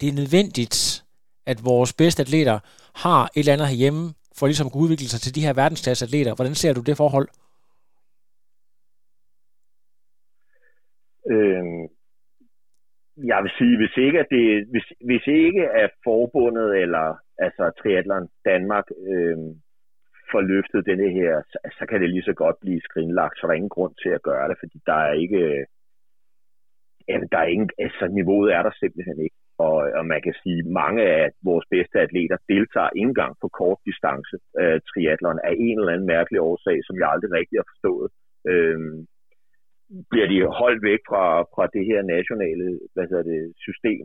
det 0.00 0.08
er 0.08 0.12
nødvendigt, 0.12 1.04
at 1.46 1.64
vores 1.64 1.92
bedste 1.92 2.20
atleter 2.20 2.58
har 2.94 3.24
et 3.24 3.30
eller 3.38 3.52
andet 3.52 3.68
herhjemme, 3.68 4.14
for 4.36 4.46
ligesom 4.46 4.66
at 4.66 4.72
kunne 4.72 4.82
udvikle 4.82 5.08
sig 5.08 5.20
til 5.20 5.34
de 5.34 5.40
her 5.40 5.52
verdensklasse 5.52 6.04
atleter? 6.04 6.34
Hvordan 6.34 6.54
ser 6.54 6.72
du 6.72 6.80
det 6.80 6.96
forhold? 6.96 7.28
Øh, 11.32 11.64
jeg 13.16 13.38
vil 13.42 13.52
sige, 13.58 13.76
hvis 13.76 13.96
ikke, 13.96 14.18
at 14.20 14.26
det, 14.30 14.66
hvis, 14.72 14.86
hvis 15.08 15.26
ikke 15.26 15.64
er 15.82 15.88
forbundet 16.04 16.76
eller 16.82 17.06
altså 17.38 17.64
triatleren 17.80 18.28
Danmark 18.44 18.86
øh, 19.08 19.38
får 20.30 20.40
løftet 20.40 20.86
denne 20.86 21.08
her, 21.18 21.42
så, 21.50 21.58
så 21.78 21.86
kan 21.88 22.00
det 22.00 22.10
lige 22.10 22.28
så 22.30 22.34
godt 22.42 22.56
blive 22.60 22.80
skrinlagt, 22.80 23.38
så 23.38 23.46
der 23.46 23.52
er 23.52 23.60
ingen 23.60 23.76
grund 23.78 23.94
til 24.02 24.08
at 24.08 24.22
gøre 24.22 24.48
det, 24.48 24.56
fordi 24.62 24.78
der 24.86 24.98
er 25.08 25.12
ikke, 25.12 25.40
øh, 25.50 25.64
jamen, 27.08 27.28
der 27.32 27.38
er 27.38 27.48
ingen, 27.54 27.70
altså 27.78 28.04
niveauet 28.08 28.54
er 28.56 28.62
der 28.62 28.72
simpelthen 28.82 29.18
ikke. 29.26 29.36
Og, 29.58 29.76
og 29.98 30.04
man 30.12 30.20
kan 30.22 30.34
sige, 30.42 30.58
at 30.58 30.72
mange 30.82 31.02
af 31.02 31.30
vores 31.48 31.66
bedste 31.70 31.96
atleter 32.00 32.36
deltager 32.48 32.90
ikke 32.96 33.08
engang 33.08 33.34
på 33.42 33.48
kort 33.48 33.78
distance 33.88 34.36
øh, 34.60 34.80
triatleren 34.90 35.40
af 35.48 35.54
en 35.66 35.78
eller 35.78 35.92
anden 35.92 36.06
mærkelig 36.14 36.40
årsag, 36.40 36.78
som 36.86 36.96
jeg 37.00 37.08
aldrig 37.10 37.32
rigtig 37.32 37.56
har 37.60 37.68
forstået. 37.72 38.08
Øh, 38.50 38.78
bliver 40.10 40.28
de 40.32 40.38
holdt 40.60 40.82
væk 40.90 41.02
fra, 41.08 41.24
fra 41.54 41.64
det 41.74 41.84
her 41.90 42.00
nationale 42.14 42.66
hvad 42.94 43.06
hedder 43.10 43.26
det, 43.32 43.42
system. 43.66 44.04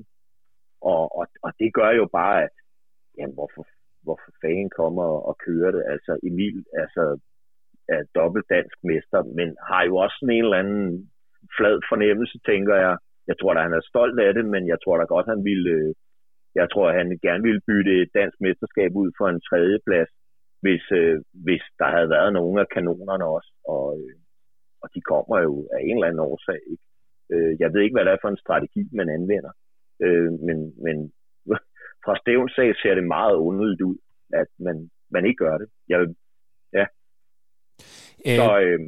Og, 0.82 1.04
og, 1.20 1.26
og 1.46 1.52
det 1.60 1.74
gør 1.74 1.92
jo 2.02 2.06
bare, 2.20 2.44
at 2.44 2.56
jamen, 3.18 3.36
hvorfor, 3.40 3.64
hvorfor 4.06 4.32
fanden 4.42 4.70
kommer 4.82 5.08
og, 5.30 5.36
kører 5.46 5.72
det? 5.72 5.84
Altså 5.94 6.12
Emil 6.24 6.58
altså, 6.84 7.04
er 7.96 8.02
dobbelt 8.20 8.46
dansk 8.56 8.78
mester, 8.84 9.20
men 9.38 9.48
har 9.70 9.84
jo 9.90 9.96
også 9.96 10.18
en 10.24 10.44
eller 10.46 10.62
anden 10.64 11.12
flad 11.58 11.76
fornemmelse, 11.92 12.38
tænker 12.50 12.76
jeg. 12.76 12.98
Jeg 13.30 13.36
tror 13.38 13.54
da, 13.54 13.60
han 13.62 13.78
er 13.80 13.90
stolt 13.92 14.20
af 14.20 14.34
det, 14.34 14.46
men 14.46 14.68
jeg 14.68 14.78
tror 14.84 14.98
da 14.98 15.04
godt, 15.04 15.28
han 15.34 15.44
ville, 15.50 15.70
øh, 15.78 15.94
jeg 16.56 16.68
tror, 16.72 16.98
han 17.00 17.20
gerne 17.28 17.44
ville 17.48 17.62
bytte 17.68 18.02
et 18.02 18.12
dansk 18.20 18.38
mesterskab 18.46 18.92
ud 19.02 19.10
for 19.18 19.28
en 19.30 19.42
tredje 19.50 19.80
plads, 19.88 20.12
hvis, 20.64 20.84
øh, 20.92 21.16
hvis 21.46 21.64
der 21.80 21.88
havde 21.96 22.10
været 22.10 22.34
nogle 22.34 22.62
af 22.62 22.68
kanonerne 22.76 23.26
også. 23.26 23.52
Og, 23.76 23.86
øh, 24.02 24.16
og 24.82 24.88
de 24.96 25.02
kommer 25.02 25.38
jo 25.48 25.54
af 25.76 25.80
en 25.82 25.96
eller 25.96 26.08
anden 26.08 26.28
årsag. 26.32 26.60
Ikke? 26.72 26.86
Øh, 27.34 27.52
jeg 27.62 27.70
ved 27.74 27.82
ikke, 27.82 27.96
hvad 27.96 28.06
det 28.06 28.14
er 28.14 28.24
for 28.24 28.32
en 28.32 28.44
strategi, 28.46 28.84
man 29.00 29.10
anvender, 29.18 29.54
øh, 30.06 30.32
men, 30.48 30.58
men 30.86 30.98
fra 32.06 32.14
Stævns 32.22 32.54
sag 32.56 32.70
ser 32.82 32.94
det 32.96 33.04
meget 33.18 33.36
underligt 33.36 33.82
ud, 33.82 33.98
at 34.42 34.50
man, 34.60 34.90
man 35.12 35.26
ikke 35.26 35.44
gør 35.46 35.58
det. 35.58 35.70
Jeg, 35.92 36.00
ja. 36.78 36.86
Øh. 38.28 38.38
Så, 38.40 38.48
øh, 38.66 38.80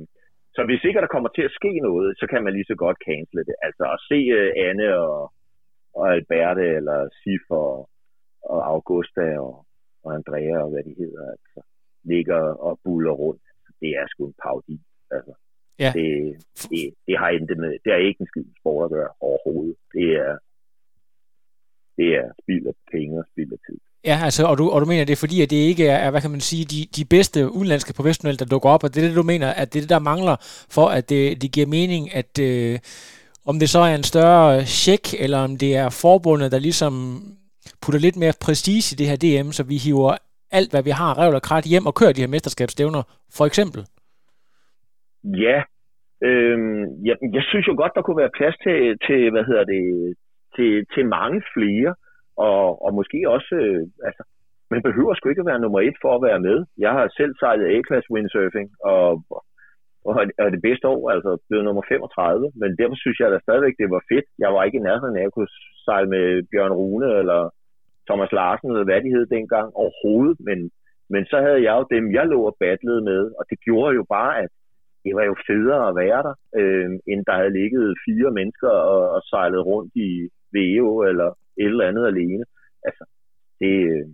så 0.55 0.61
hvis 0.65 0.83
ikke 0.83 1.01
der 1.01 1.15
kommer 1.15 1.29
til 1.33 1.45
at 1.49 1.57
ske 1.59 1.71
noget, 1.89 2.09
så 2.19 2.25
kan 2.31 2.43
man 2.43 2.53
lige 2.53 2.71
så 2.71 2.75
godt 2.75 2.97
cancele 3.07 3.43
det. 3.49 3.55
Altså 3.67 3.83
at 3.95 3.99
se 4.09 4.19
uh, 4.39 4.49
Anne 4.67 4.89
og, 5.07 5.33
og 5.97 6.03
Alberte, 6.13 6.65
eller 6.79 6.97
Sif 7.19 7.45
og, 7.49 7.89
og 8.51 8.59
Augusta 8.71 9.27
og, 9.47 9.55
og 10.03 10.09
Andrea 10.17 10.55
og 10.63 10.69
hvad 10.71 10.83
de 10.83 10.93
hedder, 11.01 11.25
altså, 11.35 11.59
ligger 12.03 12.41
og 12.67 12.79
buller 12.83 13.15
rundt. 13.23 13.45
Altså, 13.55 13.71
det 13.81 13.89
er 13.99 14.05
sgu 14.07 14.21
en 14.27 14.41
paudi. 14.43 14.77
Altså. 15.11 15.33
Ja. 15.79 15.91
Det, 15.95 16.35
det, 16.71 16.93
det, 17.07 17.17
har 17.17 17.29
intet 17.29 17.57
med, 17.57 17.71
det 17.83 17.91
har 17.93 17.99
ikke 17.99 18.21
en 18.21 18.27
skid 18.27 18.45
sport 18.59 18.85
at 18.85 18.91
gøre 18.91 19.09
overhovedet. 19.19 19.75
Det 19.93 20.07
er, 20.25 20.33
det 21.97 22.09
er 22.19 22.27
spild 22.41 22.65
af 22.67 22.73
penge 22.91 23.19
og 23.19 23.25
spild 23.31 23.51
af 23.51 23.57
tid. 23.67 23.77
Ja, 24.05 24.19
altså, 24.23 24.45
og 24.45 24.57
du, 24.57 24.69
og 24.69 24.81
du 24.81 24.85
mener, 24.85 25.05
det 25.05 25.13
er 25.13 25.25
fordi, 25.25 25.41
at 25.41 25.49
det 25.49 25.55
ikke 25.55 25.87
er, 25.87 26.11
hvad 26.11 26.21
kan 26.21 26.31
man 26.31 26.41
sige, 26.41 26.65
de, 26.65 26.87
de 26.95 27.05
bedste 27.05 27.51
udenlandske 27.51 27.93
professionelle, 27.93 28.39
der 28.39 28.45
dukker 28.45 28.69
op, 28.69 28.83
og 28.83 28.95
det 28.95 29.03
er 29.03 29.07
det, 29.07 29.15
du 29.15 29.23
mener, 29.23 29.49
at 29.49 29.73
det 29.73 29.79
er 29.79 29.83
det, 29.83 29.89
der 29.89 29.99
mangler, 29.99 30.35
for 30.69 30.87
at 30.87 31.09
det, 31.09 31.41
det 31.41 31.51
giver 31.51 31.67
mening, 31.67 32.15
at 32.15 32.39
øh, 32.39 32.79
om 33.45 33.59
det 33.59 33.69
så 33.69 33.79
er 33.79 33.95
en 33.95 34.03
større 34.03 34.65
check, 34.65 35.13
eller 35.19 35.37
om 35.37 35.57
det 35.57 35.75
er 35.75 35.89
forbundet, 35.89 36.51
der 36.51 36.59
ligesom 36.59 37.23
putter 37.81 37.99
lidt 37.99 38.15
mere 38.15 38.33
prestige 38.41 38.93
i 38.93 38.95
det 38.95 39.07
her 39.07 39.43
DM, 39.43 39.51
så 39.51 39.63
vi 39.63 39.77
hiver 39.77 40.17
alt, 40.51 40.71
hvad 40.71 40.83
vi 40.83 40.89
har, 40.89 41.17
revl 41.17 41.35
og 41.35 41.41
krat 41.41 41.63
hjem 41.63 41.85
og 41.85 41.95
kører 41.95 42.11
de 42.13 42.21
her 42.21 42.27
mesterskabsstævner, 42.27 43.03
for 43.33 43.45
eksempel? 43.45 43.85
Ja, 45.23 45.63
øhm, 46.23 46.83
jeg, 47.07 47.17
jeg 47.33 47.43
synes 47.43 47.67
jo 47.67 47.73
godt, 47.77 47.91
der 47.95 48.01
kunne 48.01 48.21
være 48.23 48.37
plads 48.37 48.55
til, 48.65 48.97
til 49.07 49.31
hvad 49.31 49.43
hedder 49.43 49.65
det, 49.73 50.15
til, 50.55 50.85
til 50.93 51.05
mange 51.05 51.43
flere, 51.53 51.95
og, 52.37 52.85
og 52.85 52.93
måske 52.93 53.29
også, 53.29 53.55
øh, 53.55 53.81
altså, 54.07 54.23
man 54.73 54.81
behøver 54.87 55.13
sgu 55.13 55.29
ikke 55.29 55.43
at 55.45 55.51
være 55.51 55.63
nummer 55.63 55.79
et 55.79 55.97
for 56.01 56.11
at 56.15 56.23
være 56.29 56.39
med. 56.39 56.57
Jeg 56.77 56.91
har 56.91 57.13
selv 57.19 57.33
sejlet 57.39 57.71
A-class 57.75 58.05
windsurfing, 58.13 58.69
og, 58.83 59.23
og 60.05 60.13
og 60.43 60.47
det 60.55 60.61
bedste 60.67 60.87
år, 60.87 61.11
altså 61.15 61.31
blev 61.49 61.61
nummer 61.63 61.83
35, 61.87 62.51
men 62.61 62.69
derfor 62.79 62.97
synes 62.99 63.19
jeg 63.19 63.31
da 63.31 63.39
stadigvæk, 63.39 63.75
det 63.77 63.89
var 63.95 64.03
fedt. 64.11 64.27
Jeg 64.43 64.49
var 64.53 64.63
ikke 64.63 64.79
i 64.79 64.87
nærheden 64.89 65.17
af 65.17 65.25
at 65.25 65.33
kunne 65.33 65.51
sejle 65.85 66.09
med 66.15 66.25
Bjørn 66.51 66.77
Rune 66.79 67.09
eller 67.21 67.41
Thomas 68.09 68.31
Larsen, 68.31 68.69
eller 68.69 68.87
hvad 68.89 69.01
de 69.01 69.13
hed 69.15 69.25
dengang, 69.35 69.67
overhovedet, 69.81 70.37
men, 70.47 70.59
men 71.13 71.23
så 71.31 71.37
havde 71.45 71.61
jeg 71.67 71.73
jo 71.79 71.85
dem, 71.95 72.05
jeg 72.17 72.25
lå 72.27 72.39
og 72.49 72.55
battlede 72.59 73.01
med, 73.11 73.21
og 73.39 73.43
det 73.49 73.57
gjorde 73.65 73.95
jo 73.99 74.03
bare, 74.17 74.33
at 74.43 74.51
det 75.03 75.15
var 75.15 75.23
jo 75.23 75.35
federe 75.49 75.87
at 75.89 75.95
være 75.95 76.21
der, 76.27 76.35
øh, 76.59 76.89
end 77.11 77.25
der 77.25 77.35
havde 77.39 77.57
ligget 77.59 77.97
fire 78.05 78.31
mennesker 78.31 78.69
og, 78.69 79.09
og 79.15 79.21
sejlet 79.31 79.65
rundt 79.65 79.93
i 79.95 80.29
VEO 80.53 81.01
eller 81.09 81.29
et 81.57 81.71
eller 81.73 81.87
andet 81.87 82.05
alene. 82.07 82.43
Altså, 82.87 83.03
det, 83.59 83.73
øh, 83.91 84.07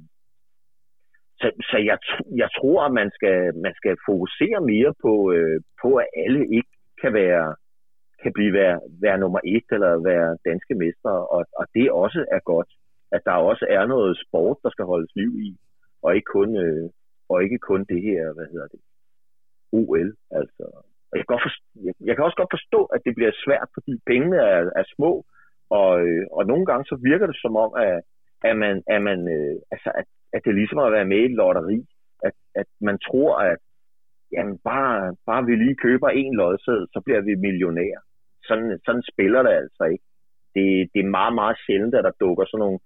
så, 1.39 1.47
så 1.69 1.77
jeg, 1.89 1.97
jeg 2.35 2.49
tror, 2.57 2.79
at 2.85 2.93
man 2.93 3.09
skal, 3.17 3.55
man 3.65 3.73
skal 3.79 3.95
fokusere 4.09 4.61
mere 4.61 4.93
på, 5.01 5.31
øh, 5.31 5.61
på, 5.81 5.89
at 5.95 6.07
alle 6.23 6.41
ikke 6.57 6.73
kan 7.01 7.13
være 7.13 7.55
kan 8.23 8.33
blive 8.33 8.53
være, 8.53 8.79
være 9.01 9.17
nummer 9.17 9.39
et 9.45 9.67
eller 9.71 10.03
være 10.11 10.37
danske 10.49 10.75
mester, 10.75 11.09
og, 11.09 11.45
og 11.59 11.65
det 11.75 11.91
også 11.91 12.25
er 12.31 12.39
godt, 12.39 12.69
at 13.11 13.21
der 13.25 13.31
også 13.31 13.65
er 13.69 13.85
noget 13.85 14.23
sport, 14.27 14.57
der 14.63 14.69
skal 14.69 14.85
holdes 14.85 15.11
liv 15.15 15.31
i, 15.47 15.57
og 16.03 16.15
ikke 16.15 16.31
kun, 16.37 16.49
øh, 16.65 16.89
og 17.29 17.43
ikke 17.43 17.57
kun 17.57 17.85
det 17.89 18.01
her, 18.01 18.33
hvad 18.33 18.45
hedder 18.51 18.67
det, 18.67 18.79
OL. 19.71 20.09
Altså. 20.31 20.63
Og 21.09 21.13
jeg, 21.17 21.23
kan 21.23 21.33
godt 21.35 21.47
forstå, 21.47 21.65
jeg, 22.07 22.15
kan 22.15 22.25
også 22.25 22.39
godt 22.41 22.55
forstå, 22.57 22.79
at 22.95 23.01
det 23.05 23.13
bliver 23.15 23.31
svært, 23.45 23.69
fordi 23.73 23.93
pengene 24.11 24.37
er, 24.37 24.61
er 24.81 24.85
små, 24.95 25.25
og, 25.69 25.91
øh, 26.05 26.25
og 26.31 26.45
nogle 26.45 26.65
gange 26.65 26.85
så 26.85 26.95
virker 27.09 27.27
det 27.27 27.37
som 27.41 27.55
om, 27.55 27.71
at, 27.87 28.01
at, 28.49 28.55
man, 28.57 28.83
at, 28.87 29.01
man, 29.01 29.19
øh, 29.35 29.55
altså, 29.71 29.89
at, 29.99 30.05
at 30.33 30.41
det 30.43 30.49
er 30.49 30.61
ligesom 30.61 30.79
at 30.79 30.91
være 30.91 31.11
med 31.11 31.17
i 31.17 31.25
et 31.25 31.39
lotteri. 31.41 31.79
At, 32.23 32.33
at 32.55 32.67
man 32.81 32.97
tror, 33.07 33.31
at 33.49 33.57
jamen, 34.31 34.57
bare, 34.63 35.15
bare 35.25 35.45
vi 35.45 35.55
lige 35.55 35.81
køber 35.85 36.09
en 36.09 36.35
lodseddel, 36.35 36.87
så 36.93 36.99
bliver 37.05 37.21
vi 37.21 37.35
millionær. 37.35 37.97
Sådan, 38.47 38.79
sådan 38.85 39.03
spiller 39.11 39.41
det 39.43 39.53
altså 39.63 39.83
ikke. 39.93 40.05
Det, 40.55 40.89
det 40.93 40.99
er 41.01 41.15
meget, 41.19 41.35
meget 41.35 41.57
sjældent, 41.65 41.95
at 41.95 42.03
der 42.03 42.19
dukker 42.19 42.45
sådan 42.45 42.63
nogle 42.65 42.79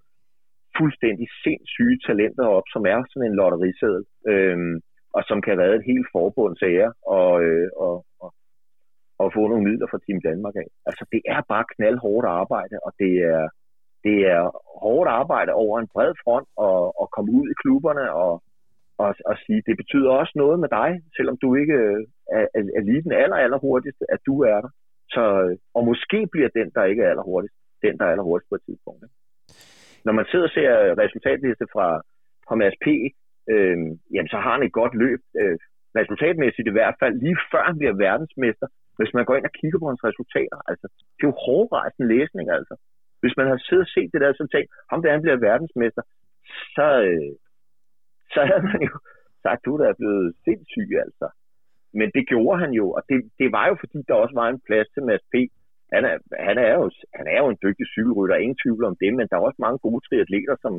fuldstændig 0.78 1.28
sindssyge 1.44 2.00
talenter 2.08 2.46
op, 2.58 2.67
som 2.74 2.84
er 2.86 2.98
sådan 3.10 3.28
en 3.30 3.38
lotteriseddel. 3.39 4.06
Øhm, 4.32 4.76
og 5.15 5.21
som 5.30 5.41
kan 5.41 5.60
redde 5.62 5.76
et 5.76 5.89
helt 5.91 6.08
forbunds 6.15 6.62
ære 6.62 6.93
og, 7.17 7.32
øh, 7.47 7.69
og, 7.86 7.95
og, 8.24 8.30
og 9.21 9.28
få 9.36 9.41
nogle 9.47 9.67
midler 9.67 9.88
fra 9.91 10.04
Team 10.06 10.19
Danmark 10.30 10.56
af. 10.63 10.67
Altså, 10.86 11.04
det 11.13 11.21
er 11.34 11.41
bare 11.54 11.65
knaldhårdt 11.74 12.28
arbejde, 12.41 12.76
og 12.86 12.91
det 13.02 13.13
er, 13.34 13.43
det 14.06 14.17
er 14.36 14.41
hårdt 14.84 15.10
arbejde 15.21 15.52
over 15.63 15.76
en 15.80 15.91
bred 15.93 16.13
front 16.24 16.47
og, 16.67 16.80
og 17.02 17.08
komme 17.15 17.32
ud 17.39 17.45
i 17.50 17.60
klubberne 17.62 18.06
og, 18.24 18.34
og, 19.04 19.12
og 19.30 19.36
sige, 19.45 19.62
det 19.67 19.76
betyder 19.82 20.12
også 20.21 20.34
noget 20.36 20.58
med 20.63 20.69
dig, 20.80 20.89
selvom 21.17 21.38
du 21.43 21.56
ikke 21.62 21.74
øh, 21.74 22.02
er, 22.38 22.45
er, 22.78 22.82
lige 22.89 23.04
den 23.08 23.12
aller, 23.24 23.38
aller 23.45 23.60
hurtigste, 23.65 24.06
at 24.15 24.21
du 24.30 24.36
er 24.54 24.60
der. 24.65 24.71
Så, 25.15 25.24
øh, 25.43 25.58
og 25.76 25.82
måske 25.86 26.19
bliver 26.34 26.50
den, 26.60 26.67
der 26.76 26.84
ikke 26.84 27.04
er 27.04 27.10
allerhurtigst, 27.10 27.58
den, 27.84 27.97
der 27.97 28.06
er 28.06 28.12
allerhurtigst 28.12 28.50
på 28.50 28.56
et 28.56 28.65
tidspunkt. 28.67 29.02
Ikke? 29.06 29.15
Når 30.06 30.13
man 30.19 30.26
sidder 30.32 30.47
og 30.50 30.56
ser 30.58 30.71
resultatliste 31.04 31.65
fra, 31.74 31.88
fra 32.47 32.56
Mads 32.56 32.78
P., 32.84 32.88
øh, 33.54 33.78
jamen 34.14 34.32
så 34.34 34.38
har 34.44 34.54
han 34.56 34.64
et 34.64 34.78
godt 34.82 34.94
løb, 35.04 35.22
øh, 35.42 35.58
resultatmæssigt 36.00 36.68
i 36.68 36.76
hvert 36.78 36.96
fald, 37.02 37.14
lige 37.24 37.38
før 37.52 37.64
han 37.70 37.78
bliver 37.80 37.96
verdensmester, 38.08 38.68
hvis 38.98 39.14
man 39.18 39.26
går 39.26 39.36
ind 39.36 39.50
og 39.50 39.56
kigger 39.60 39.80
på 39.80 39.88
hans 39.92 40.04
resultater. 40.10 40.58
Altså, 40.70 40.86
det 41.16 41.24
er 41.24 41.32
jo 41.32 41.44
hårdrejsen 41.48 42.06
læsning, 42.14 42.48
altså. 42.58 42.76
Hvis 43.22 43.38
man 43.40 43.48
har 43.52 43.58
siddet 43.68 43.86
og 43.88 43.92
set 43.96 44.10
det 44.14 44.22
der 44.22 44.34
så 44.34 44.48
tænkt, 44.54 44.70
ham 44.92 45.02
der 45.02 45.16
han 45.16 45.24
bliver 45.26 45.45
verdensmester, 45.49 46.04
så, 46.76 46.88
øh, 47.10 47.34
så 48.34 48.39
havde 48.49 48.66
man 48.72 48.82
jo 48.89 48.95
sagt, 49.43 49.66
du 49.66 49.72
der 49.78 49.88
er 49.89 49.99
blevet 50.02 50.28
sindssyg, 50.45 50.89
altså. 51.06 51.28
Men 51.99 52.08
det 52.16 52.24
gjorde 52.32 52.60
han 52.64 52.72
jo, 52.80 52.86
og 52.97 53.02
det, 53.10 53.18
det 53.39 53.52
var 53.58 53.66
jo 53.68 53.76
fordi, 53.80 53.97
der 54.08 54.14
også 54.14 54.36
var 54.41 54.47
en 54.49 54.62
plads 54.68 54.88
til 54.93 55.04
Mads 55.04 55.26
P. 55.32 55.36
Han 55.93 56.04
er, 56.10 56.16
han 56.47 56.58
er, 56.58 56.74
jo, 56.80 56.86
han 57.20 57.28
er 57.34 57.39
jo 57.43 57.47
en 57.49 57.62
dygtig 57.66 57.86
cykelrytter, 57.95 58.36
ingen 58.36 58.62
tvivl 58.64 58.84
om 58.89 58.95
det, 59.02 59.12
men 59.14 59.28
der 59.28 59.36
er 59.36 59.47
også 59.47 59.62
mange 59.66 59.80
gode 59.86 60.02
triatleter, 60.08 60.56
som, 60.64 60.74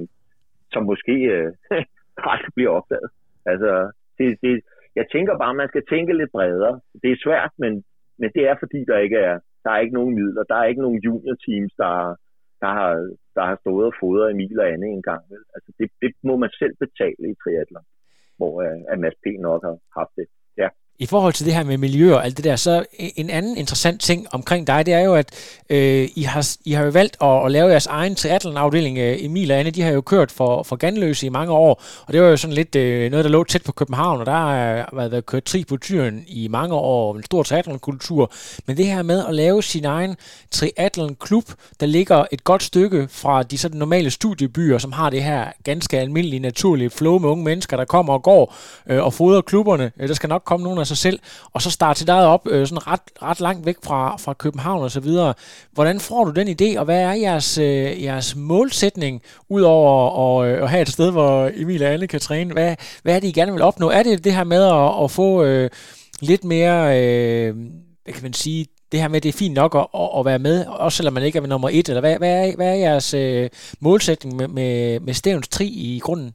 som 0.72 0.82
måske 0.90 1.14
øh, 1.34 1.52
aldrig 2.16 2.52
bliver 2.54 2.70
opdaget. 2.70 3.10
Altså, 3.46 3.90
det, 4.18 4.26
det, 4.42 4.60
jeg 4.96 5.06
tænker 5.12 5.38
bare, 5.38 5.50
at 5.50 5.60
man 5.62 5.68
skal 5.68 5.84
tænke 5.92 6.12
lidt 6.16 6.32
bredere. 6.32 6.80
Det 7.02 7.10
er 7.12 7.22
svært, 7.24 7.52
men, 7.58 7.84
men 8.18 8.30
det 8.34 8.42
er 8.50 8.56
fordi, 8.62 8.84
der 8.84 8.98
ikke 8.98 9.16
er, 9.16 9.38
Der 9.64 9.70
er 9.70 9.80
ikke 9.84 9.98
nogen 10.00 10.14
midler. 10.14 10.42
Der 10.42 10.56
er 10.56 10.64
ikke 10.64 10.82
nogen 10.86 11.02
junior-teams, 11.06 11.72
der, 11.82 11.94
der, 12.62 12.70
har, 12.78 12.92
der 13.36 13.44
har 13.50 13.56
stået 13.62 13.86
og 13.86 13.94
fodret 14.00 14.30
Emil 14.30 14.60
og 14.60 14.68
Anne 14.72 14.86
en 14.86 15.02
gang. 15.10 15.22
Vel? 15.30 15.44
Altså, 15.54 15.70
det, 15.78 15.86
det 16.02 16.10
må 16.28 16.34
man 16.36 16.50
selv 16.60 16.74
betale 16.84 17.24
i 17.30 17.34
triathlon, 17.42 17.86
hvor 18.38 18.52
uh, 18.66 18.80
at 18.92 18.98
Mads 19.02 19.18
P. 19.22 19.26
nok 19.48 19.62
har 19.66 19.76
haft 20.00 20.14
det. 20.18 20.26
I 20.98 21.06
forhold 21.06 21.32
til 21.32 21.46
det 21.46 21.54
her 21.54 21.64
med 21.64 21.78
miljø 21.78 22.14
og 22.14 22.24
alt 22.24 22.36
det 22.36 22.44
der, 22.44 22.56
så 22.56 22.84
en 22.98 23.30
anden 23.30 23.56
interessant 23.56 24.00
ting 24.00 24.26
omkring 24.32 24.66
dig, 24.66 24.86
det 24.86 24.94
er 24.94 25.00
jo, 25.00 25.14
at 25.14 25.30
øh, 25.70 26.08
I, 26.14 26.22
har, 26.22 26.56
I 26.64 26.72
har 26.72 26.84
jo 26.84 26.90
valgt 26.90 27.16
at, 27.22 27.44
at 27.44 27.52
lave 27.52 27.70
jeres 27.70 27.86
egen 27.86 28.14
triathlon-afdeling. 28.14 28.98
Øh, 28.98 29.24
Emil 29.24 29.50
og 29.50 29.58
Anne, 29.58 29.70
de 29.70 29.82
har 29.82 29.90
jo 29.90 30.00
kørt 30.00 30.32
for, 30.32 30.62
for 30.62 30.76
Ganløse 30.76 31.26
i 31.26 31.28
mange 31.28 31.52
år, 31.52 31.82
og 32.06 32.12
det 32.12 32.22
var 32.22 32.28
jo 32.28 32.36
sådan 32.36 32.54
lidt 32.54 32.76
øh, 32.76 33.10
noget, 33.10 33.24
der 33.24 33.30
lå 33.30 33.44
tæt 33.44 33.62
på 33.62 33.72
København, 33.72 34.20
og 34.20 34.26
der 34.26 34.32
har 34.32 34.72
øh, 34.72 34.84
været, 34.92 35.12
været 35.12 35.26
kørt 35.26 35.44
tri 35.44 35.64
på 35.64 35.76
tyren 35.76 36.24
i 36.26 36.48
mange 36.48 36.74
år, 36.74 37.16
en 37.16 37.22
stor 37.22 37.42
triathlon-kultur. 37.42 38.32
Men 38.66 38.76
det 38.76 38.86
her 38.86 39.02
med 39.02 39.24
at 39.28 39.34
lave 39.34 39.62
sin 39.62 39.84
egen 39.84 40.16
triathlon-klub, 40.50 41.44
der 41.80 41.86
ligger 41.86 42.24
et 42.32 42.44
godt 42.44 42.62
stykke 42.62 43.08
fra 43.10 43.42
de 43.42 43.58
sådan 43.58 43.78
normale 43.78 44.10
studiebyer, 44.10 44.78
som 44.78 44.92
har 44.92 45.10
det 45.10 45.24
her 45.24 45.44
ganske 45.64 45.98
almindelige, 45.98 46.40
naturlige 46.40 46.90
flow 46.90 47.18
med 47.18 47.28
unge 47.28 47.44
mennesker, 47.44 47.76
der 47.76 47.84
kommer 47.84 48.12
og 48.12 48.22
går 48.22 48.54
øh, 48.86 49.04
og 49.04 49.14
fodrer 49.14 49.40
klubberne. 49.40 49.92
Øh, 50.00 50.08
der 50.08 50.14
skal 50.14 50.28
nok 50.28 50.42
komme 50.44 50.64
nogle 50.64 50.81
af 50.82 50.86
sig 50.86 50.96
selv, 50.96 51.18
og 51.52 51.62
så 51.62 51.70
starte 51.70 51.98
sit 51.98 52.08
eget 52.08 52.26
op 52.26 52.46
øh, 52.50 52.66
sådan 52.66 52.86
ret, 52.86 53.00
ret 53.22 53.40
langt 53.40 53.66
væk 53.66 53.76
fra, 53.84 54.16
fra 54.16 54.32
København 54.32 54.82
og 54.82 54.90
så 54.90 55.00
videre. 55.00 55.34
Hvordan 55.72 56.00
får 56.00 56.24
du 56.24 56.30
den 56.30 56.48
idé, 56.48 56.78
og 56.78 56.84
hvad 56.84 57.00
er 57.00 57.12
jeres, 57.12 57.58
øh, 57.58 58.02
jeres 58.02 58.36
målsætning, 58.36 59.22
udover 59.48 60.40
at, 60.40 60.48
øh, 60.48 60.62
at 60.62 60.70
have 60.70 60.82
et 60.82 60.88
sted, 60.88 61.10
hvor 61.10 61.50
Emil 61.54 61.82
og 61.82 61.92
Anne 61.92 62.06
kan 62.06 62.20
træne? 62.20 62.52
Hvad, 62.52 62.76
hvad 63.02 63.16
er 63.16 63.20
det, 63.20 63.28
I 63.28 63.32
gerne 63.32 63.52
vil 63.52 63.62
opnå? 63.62 63.90
Er 63.90 64.02
det 64.02 64.24
det 64.24 64.34
her 64.34 64.44
med 64.44 64.62
at, 64.64 65.04
at 65.04 65.10
få 65.10 65.44
øh, 65.44 65.70
lidt 66.20 66.44
mere, 66.44 67.00
øh, 67.00 67.56
hvad 68.04 68.14
kan 68.14 68.22
man 68.22 68.32
sige, 68.32 68.66
det 68.92 69.00
her 69.00 69.08
med, 69.08 69.16
at 69.16 69.22
det 69.22 69.28
er 69.28 69.38
fint 69.38 69.54
nok 69.54 69.74
at, 69.74 70.08
at 70.18 70.24
være 70.24 70.38
med, 70.38 70.66
også 70.66 70.96
selvom 70.96 71.14
man 71.14 71.22
ikke 71.22 71.38
er 71.38 71.46
nummer 71.46 71.68
et, 71.72 71.88
eller 71.88 72.00
hvad, 72.00 72.18
hvad, 72.18 72.48
er, 72.48 72.56
hvad 72.56 72.68
er 72.68 72.74
jeres 72.74 73.14
øh, 73.14 73.50
målsætning 73.80 74.36
med, 74.36 74.48
med, 74.48 75.00
med 75.00 75.14
Stævns 75.14 75.48
Tri 75.48 75.66
i 75.66 75.98
grunden? 75.98 76.32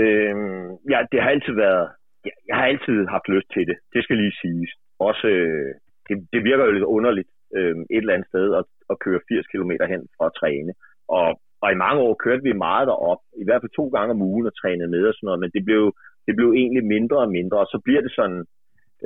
Øhm, 0.00 0.68
ja, 0.92 0.98
det 1.12 1.18
har 1.22 1.30
altid 1.30 1.54
været, 1.64 1.88
jeg, 2.24 2.34
jeg 2.48 2.56
har 2.56 2.66
altid 2.72 2.96
haft 3.14 3.28
lyst 3.34 3.48
til 3.54 3.64
det. 3.70 3.76
Det 3.94 4.04
skal 4.04 4.16
lige 4.16 4.38
siges. 4.42 4.70
Også, 4.98 5.26
øh, 5.26 5.72
det, 6.08 6.14
det 6.32 6.40
virker 6.44 6.64
jo 6.64 6.72
lidt 6.72 6.92
underligt 6.96 7.30
øh, 7.56 7.76
et 7.94 8.02
eller 8.02 8.14
andet 8.14 8.28
sted 8.32 8.46
at, 8.60 8.64
at 8.90 8.96
køre 9.04 9.20
80 9.28 9.46
km 9.52 9.72
hen 9.92 10.02
for 10.16 10.24
at 10.26 10.36
træne. 10.40 10.72
Og, 11.08 11.28
og 11.62 11.68
i 11.72 11.80
mange 11.84 12.00
år 12.06 12.14
kørte 12.24 12.42
vi 12.42 12.52
meget 12.66 12.86
derop, 12.86 13.22
i 13.42 13.44
hvert 13.44 13.62
fald 13.62 13.76
to 13.76 13.86
gange 13.96 14.10
om 14.14 14.22
ugen 14.30 14.46
og 14.46 14.56
trænede 14.60 14.90
med 14.94 15.02
og 15.06 15.14
sådan 15.14 15.26
noget, 15.26 15.40
men 15.40 15.50
det 15.56 15.64
blev, 15.64 15.82
det 16.26 16.36
blev 16.36 16.48
egentlig 16.52 16.84
mindre 16.94 17.18
og 17.26 17.30
mindre, 17.38 17.58
og 17.64 17.66
så 17.66 17.78
bliver 17.84 18.00
det 18.00 18.12
sådan 18.18 18.44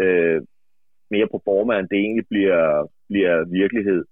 øh, 0.02 0.40
mere 1.10 1.28
på 1.32 1.38
form, 1.44 1.70
end 1.70 1.88
det 1.92 1.98
egentlig 1.98 2.26
bliver, 2.32 2.64
bliver 3.10 3.34
virkelighed. 3.60 4.04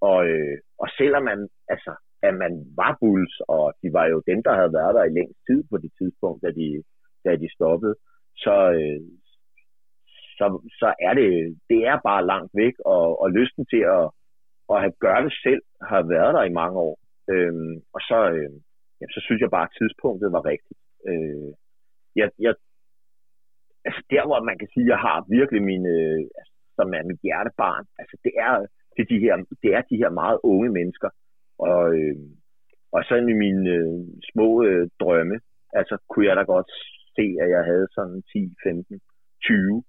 Og, 0.00 0.18
øh, 0.28 0.56
og 0.82 0.88
selvom 0.98 1.22
man, 1.30 1.48
altså, 1.68 1.92
at 2.28 2.34
man 2.42 2.52
var 2.80 2.96
Bulls, 3.00 3.34
og 3.48 3.64
de 3.82 3.88
var 3.96 4.06
jo 4.12 4.18
dem, 4.30 4.42
der 4.46 4.54
havde 4.58 4.72
været 4.78 4.94
der 4.94 5.04
i 5.04 5.16
længst 5.18 5.40
tid 5.48 5.60
på 5.70 5.76
det 5.84 5.92
tidspunkt, 5.98 6.42
da 6.44 6.50
de, 6.60 6.68
da 7.24 7.30
de 7.42 7.48
stoppede, 7.56 7.94
så, 8.44 8.56
øh, 8.80 9.00
så, 10.38 10.46
så 10.80 10.88
er 11.06 11.14
det, 11.20 11.30
det 11.70 11.80
er 11.90 12.06
bare 12.08 12.26
langt 12.32 12.52
væk, 12.62 12.74
og, 12.94 13.20
og 13.22 13.28
lysten 13.30 13.66
til 13.72 13.82
at, 13.98 14.04
at 14.72 14.80
have 14.82 14.94
gøre 15.04 15.24
det 15.26 15.34
selv 15.46 15.62
har 15.90 16.02
været 16.14 16.34
der 16.36 16.44
i 16.44 16.56
mange 16.60 16.78
år. 16.88 16.96
Øhm, 17.32 17.76
og 17.94 18.00
så, 18.08 18.18
øh, 18.36 18.52
jamen, 18.98 19.14
så 19.16 19.20
synes 19.24 19.40
jeg 19.40 19.50
bare, 19.56 19.68
at 19.68 19.76
tidspunktet 19.78 20.32
var 20.36 20.44
rigtigt. 20.52 20.80
Øh, 21.08 21.50
jeg, 22.20 22.28
jeg, 22.38 22.54
altså 23.86 24.02
der, 24.10 24.22
hvor 24.26 24.40
man 24.50 24.58
kan 24.58 24.68
sige, 24.74 24.86
at 24.86 24.92
jeg 24.94 25.00
har 25.06 25.18
virkelig 25.38 25.62
min, 25.70 25.84
altså, 26.40 26.54
som 26.78 26.88
er 26.98 27.02
mit 27.10 27.20
hjertebarn, 27.26 27.84
altså 28.00 28.16
det 28.24 28.32
er, 28.46 28.52
det, 28.94 29.00
er 29.04 29.10
de 29.14 29.22
her, 29.24 29.34
det 29.62 29.70
er 29.76 29.82
de 29.90 30.00
her 30.02 30.10
meget 30.22 30.38
unge 30.42 30.68
mennesker, 30.78 31.08
og, 31.70 31.84
øh, 31.98 32.16
og 32.94 33.00
så 33.08 33.14
i 33.14 33.36
mine 33.44 33.70
øh, 33.78 34.00
små 34.30 34.48
øh, 34.68 34.88
drømme, 35.00 35.36
altså 35.78 35.94
kunne 36.10 36.26
jeg 36.26 36.36
da 36.36 36.42
godt 36.42 36.70
se, 37.16 37.26
at 37.42 37.48
jeg 37.56 37.64
havde 37.70 37.86
sådan 37.96 38.22
10, 38.32 38.54
15, 38.62 39.00
20, 39.42 39.84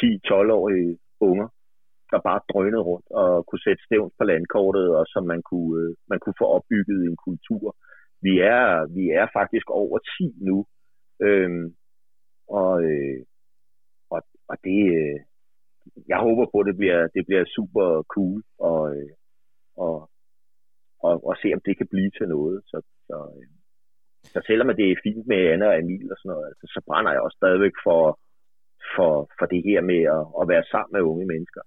10, 0.00 0.06
12-årige 0.30 0.98
unger, 1.20 1.48
der 2.10 2.20
bare 2.28 2.40
drønede 2.52 2.82
rundt 2.90 3.08
og 3.10 3.46
kunne 3.46 3.64
sætte 3.66 3.84
stævns 3.84 4.14
på 4.18 4.24
landkortet, 4.24 4.86
og 4.98 5.04
som 5.12 5.24
man 5.32 5.42
kunne, 5.50 5.74
øh, 5.82 5.94
man 6.10 6.18
kunne 6.20 6.38
få 6.42 6.46
opbygget 6.56 6.98
en 7.08 7.16
kultur. 7.26 7.76
Vi 8.26 8.32
er, 8.56 8.66
vi 8.96 9.04
er 9.20 9.26
faktisk 9.38 9.66
over 9.70 9.98
10 9.98 10.34
nu, 10.48 10.58
øh, 11.26 11.50
og, 12.48 12.74
øh, 12.90 13.20
og, 14.10 14.20
og 14.50 14.56
det, 14.64 14.80
øh, 15.00 15.18
jeg 16.08 16.18
håber 16.26 16.44
på, 16.52 16.58
at 16.60 16.66
det 16.66 16.76
bliver, 16.76 17.00
det 17.14 17.22
bliver 17.26 17.44
super 17.56 18.02
cool, 18.14 18.42
og, 18.58 18.96
øh, 18.96 19.10
og, 19.76 20.09
og, 21.06 21.14
og 21.28 21.34
se, 21.42 21.48
om 21.56 21.62
det 21.66 21.74
kan 21.78 21.88
blive 21.94 22.10
til 22.18 22.26
noget. 22.34 22.56
Så, 22.70 22.78
så, 23.08 23.16
øh, 23.36 23.48
så 24.32 24.38
selvom 24.46 24.68
det 24.80 24.86
er 24.88 25.02
fint 25.06 25.24
med 25.32 25.40
Anna 25.52 25.66
og 25.72 25.78
Emil 25.82 26.12
og 26.12 26.18
sådan 26.18 26.30
noget, 26.32 26.46
altså, 26.50 26.64
så 26.74 26.80
brænder 26.88 27.12
jeg 27.12 27.22
også 27.26 27.38
stadigvæk 27.40 27.76
for, 27.86 28.02
for, 28.94 29.12
for 29.38 29.46
det 29.52 29.62
her 29.68 29.80
med 29.90 30.02
at, 30.16 30.24
at 30.40 30.44
være 30.52 30.64
sammen 30.72 30.92
med 30.94 31.08
unge 31.12 31.26
mennesker 31.32 31.62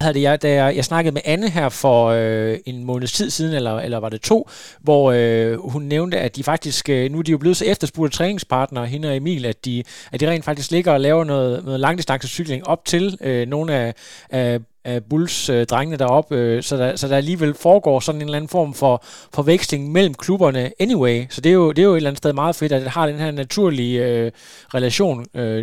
havde 0.00 0.22
jeg, 0.22 0.42
da 0.42 0.48
jeg, 0.52 0.76
jeg 0.76 0.84
snakkede 0.84 1.14
med 1.14 1.22
Anne 1.24 1.50
her 1.50 1.68
for 1.68 2.06
øh, 2.06 2.58
en 2.66 2.84
måneds 2.84 3.12
tid 3.12 3.30
siden, 3.30 3.56
eller, 3.56 3.76
eller 3.78 3.98
var 3.98 4.08
det 4.08 4.20
to, 4.20 4.48
hvor 4.80 5.12
øh, 5.12 5.58
hun 5.72 5.82
nævnte, 5.82 6.18
at 6.18 6.36
de 6.36 6.42
faktisk, 6.44 6.88
øh, 6.88 7.10
nu 7.10 7.18
er 7.18 7.22
de 7.22 7.30
jo 7.30 7.38
blevet 7.38 7.56
så 7.56 7.64
efterspurgte 7.64 8.16
træningspartnere, 8.16 8.86
hende 8.86 9.08
og 9.08 9.16
Emil, 9.16 9.46
at 9.46 9.64
de, 9.64 9.82
at 10.12 10.20
de 10.20 10.30
rent 10.30 10.44
faktisk 10.44 10.70
ligger 10.70 10.92
og 10.92 11.00
laver 11.00 11.24
noget, 11.24 11.64
noget 11.64 11.80
langdistancecykling 11.80 12.66
op 12.66 12.84
til 12.84 13.18
øh, 13.24 13.46
nogle 13.46 13.74
af, 13.74 13.94
af, 14.30 14.60
af 14.92 14.98
Bulls-drengene 15.10 15.96
øh, 15.96 16.02
deroppe, 16.04 16.34
øh, 16.40 16.62
så, 16.68 16.74
der, 16.80 16.88
så 17.00 17.04
der 17.10 17.16
alligevel 17.22 17.52
foregår 17.66 17.96
sådan 18.00 18.20
en 18.20 18.28
eller 18.28 18.40
anden 18.40 18.56
form 18.58 18.72
for 18.82 18.94
forveksling 19.36 19.82
mellem 19.96 20.14
klubberne 20.24 20.62
anyway. 20.84 21.16
Så 21.34 21.38
det 21.44 21.50
er 21.50 21.58
jo, 21.62 21.66
det 21.74 21.80
er 21.82 21.88
jo 21.90 21.94
et 21.94 22.00
eller 22.00 22.12
andet 22.12 22.22
sted 22.22 22.32
meget 22.42 22.58
fedt, 22.60 22.72
at 22.72 22.82
det 22.84 22.96
har 22.96 23.06
den 23.12 23.22
her 23.24 23.32
naturlige 23.42 23.96
øh, 24.08 24.28
relation, 24.76 25.18
øh, 25.40 25.62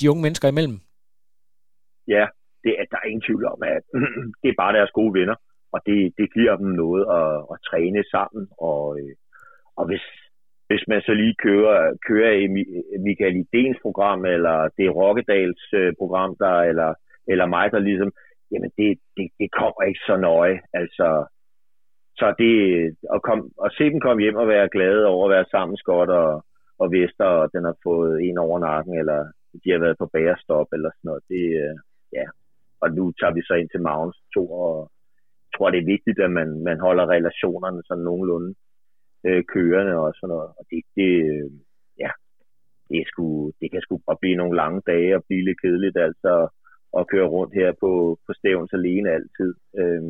de 0.00 0.10
unge 0.10 0.22
mennesker 0.26 0.48
imellem. 0.48 0.76
Ja, 2.14 2.24
det, 2.64 2.72
at 2.82 2.88
der 2.90 2.98
er 3.00 3.10
ingen 3.10 3.26
tvivl 3.28 3.44
om, 3.54 3.60
at 3.76 3.84
det 4.42 4.48
er 4.50 4.60
bare 4.62 4.76
deres 4.78 4.92
gode 4.98 5.14
venner, 5.18 5.36
og 5.74 5.78
det, 5.86 5.98
det 6.18 6.26
giver 6.36 6.56
dem 6.62 6.70
noget 6.82 7.04
at, 7.20 7.30
at 7.52 7.56
træne 7.68 8.02
sammen, 8.14 8.44
og, 8.70 8.82
øh, 9.00 9.14
og 9.78 9.84
hvis, 9.88 10.04
hvis 10.68 10.84
man 10.90 11.00
så 11.06 11.12
lige 11.14 11.36
kører, 11.46 11.78
kører 12.08 12.32
i 12.44 12.46
Michael 13.06 13.36
Idens 13.40 13.78
program, 13.86 14.20
eller 14.34 14.56
det 14.76 14.84
er 14.86 14.96
Rokkedals 14.98 15.64
øh, 15.80 15.92
program, 16.00 16.30
der, 16.42 16.54
eller, 16.70 16.90
eller 17.32 17.46
mig, 17.46 17.66
der 17.72 17.78
ligesom, 17.78 18.10
jamen 18.54 18.70
det, 18.78 18.88
det, 19.16 19.26
det 19.40 19.48
kommer 19.58 19.82
ikke 19.82 20.02
så 20.08 20.16
nøje, 20.16 20.58
altså, 20.80 21.08
så 22.20 22.26
det, 22.38 22.54
at, 23.14 23.20
kom, 23.22 23.38
og 23.64 23.70
se 23.70 23.84
dem 23.92 24.00
komme 24.00 24.22
hjem 24.22 24.36
og 24.36 24.48
være 24.48 24.68
glade 24.76 25.06
over 25.06 25.24
at 25.26 25.34
være 25.36 25.50
sammen, 25.54 25.76
Scott 25.76 26.10
og, 26.10 26.44
og 26.78 26.86
Vester, 26.92 27.30
og 27.42 27.50
den 27.54 27.64
har 27.64 27.76
fået 27.82 28.14
en 28.28 28.38
over 28.38 28.58
nakken, 28.58 28.98
eller 28.98 29.18
de 29.64 29.70
har 29.70 29.78
været 29.78 29.98
på 29.98 30.06
bagerstop, 30.12 30.68
eller 30.72 30.90
sådan 30.90 31.08
noget, 31.08 31.22
det, 31.32 31.44
øh, 31.62 31.76
ja, 32.12 32.26
og 32.82 32.88
nu 32.96 33.12
tager 33.12 33.34
vi 33.34 33.42
så 33.44 33.54
ind 33.54 33.68
til 33.70 33.82
Magnus 33.82 34.18
to, 34.34 34.44
og 34.66 34.90
jeg 35.44 35.50
tror, 35.58 35.70
det 35.70 35.80
er 35.80 35.92
vigtigt, 35.94 36.18
at 36.26 36.30
man, 36.30 36.48
man 36.68 36.78
holder 36.80 37.10
relationerne 37.16 37.82
sådan 37.88 38.04
nogenlunde 38.04 38.54
øh, 39.26 39.42
kørende 39.52 39.94
og 40.04 40.12
sådan 40.14 40.32
noget. 40.34 40.48
Og 40.58 40.64
det, 40.70 40.80
det 40.96 41.10
øh, 41.32 41.50
ja, 42.02 42.10
det, 42.88 42.96
er 42.98 43.06
sgu, 43.10 43.26
det 43.60 43.70
kan 43.70 43.80
sgu 43.82 43.94
bare 44.06 44.22
blive 44.22 44.40
nogle 44.40 44.56
lange 44.56 44.80
dage 44.86 45.16
og 45.16 45.24
blive 45.28 45.44
lidt 45.44 45.60
kedeligt, 45.62 45.96
altså 46.08 46.32
at 46.98 47.08
køre 47.12 47.28
rundt 47.34 47.54
her 47.60 47.70
på, 47.82 47.90
på 48.26 48.30
stævns 48.38 48.72
alene 48.72 49.08
altid. 49.16 49.50
Øh, 49.80 50.02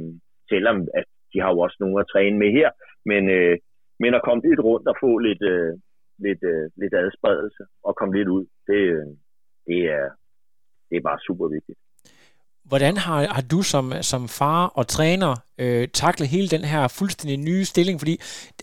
selvom 0.50 0.76
at 0.98 1.06
de 1.32 1.38
har 1.42 1.50
jo 1.54 1.58
også 1.66 1.76
nogen 1.80 2.00
at 2.00 2.10
træne 2.12 2.38
med 2.42 2.50
her, 2.58 2.70
men, 3.10 3.22
øh, 3.36 3.58
men 4.02 4.14
at 4.14 4.24
komme 4.24 4.42
lidt 4.48 4.60
rundt 4.68 4.86
og 4.88 4.96
få 5.04 5.10
lidt, 5.18 5.42
øh, 5.54 5.72
lidt, 6.26 6.42
øh, 6.52 6.64
lidt 6.82 6.94
adspredelse 6.94 7.62
og 7.86 7.96
komme 7.98 8.16
lidt 8.18 8.28
ud, 8.36 8.44
det, 8.68 8.82
øh, 8.96 9.06
det, 9.68 9.80
er, 9.98 10.06
det 10.88 10.96
er 10.96 11.08
bare 11.10 11.24
super 11.26 11.48
vigtigt. 11.56 11.78
Hvordan 12.70 12.96
har, 12.96 13.18
har 13.36 13.44
du 13.52 13.62
som, 13.62 13.92
som 14.12 14.22
far 14.40 14.66
og 14.66 14.86
træner 14.86 15.32
øh, 15.60 15.88
taklet 15.88 16.28
hele 16.28 16.48
den 16.48 16.64
her 16.72 16.88
fuldstændig 16.98 17.38
nye 17.38 17.64
stilling? 17.64 18.00
Fordi 18.00 18.14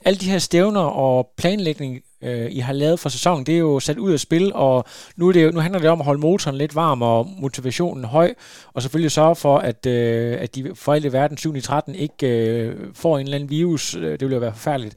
alle 0.06 0.20
de 0.24 0.32
her 0.34 0.40
stævner 0.40 0.86
og 1.06 1.32
planlægning, 1.38 2.02
øh, 2.24 2.48
I 2.52 2.60
har 2.60 2.74
lavet 2.74 3.00
for 3.00 3.10
sæsonen, 3.10 3.46
det 3.46 3.56
er 3.56 3.60
jo 3.60 3.80
sat 3.80 3.98
ud 3.98 4.12
af 4.14 4.20
spil, 4.20 4.52
og 4.54 4.86
nu, 5.18 5.28
er 5.28 5.34
det 5.34 5.44
jo, 5.46 5.52
nu 5.52 5.60
handler 5.60 5.80
det 5.80 5.90
om 5.90 6.02
at 6.02 6.06
holde 6.06 6.22
motoren 6.22 6.58
lidt 6.58 6.76
varm 6.76 7.02
og 7.02 7.28
motivationen 7.42 8.06
høj, 8.06 8.34
og 8.74 8.82
selvfølgelig 8.82 9.12
sørge 9.12 9.36
for, 9.36 9.58
at, 9.58 9.86
øh, 9.86 10.42
at 10.44 10.56
de 10.56 10.72
for 10.76 10.94
alle 10.94 11.08
i 11.08 11.14
verden 11.14 11.38
7 11.38 11.56
i 11.56 11.62
13 11.62 11.96
ikke 11.96 12.28
øh, 12.28 12.76
får 12.94 13.18
en 13.18 13.24
eller 13.24 13.36
anden 13.36 13.50
virus. 13.50 13.96
Øh, 13.96 14.12
det 14.12 14.22
ville 14.22 14.36
jo 14.36 14.40
være 14.40 14.58
forfærdeligt. 14.60 14.96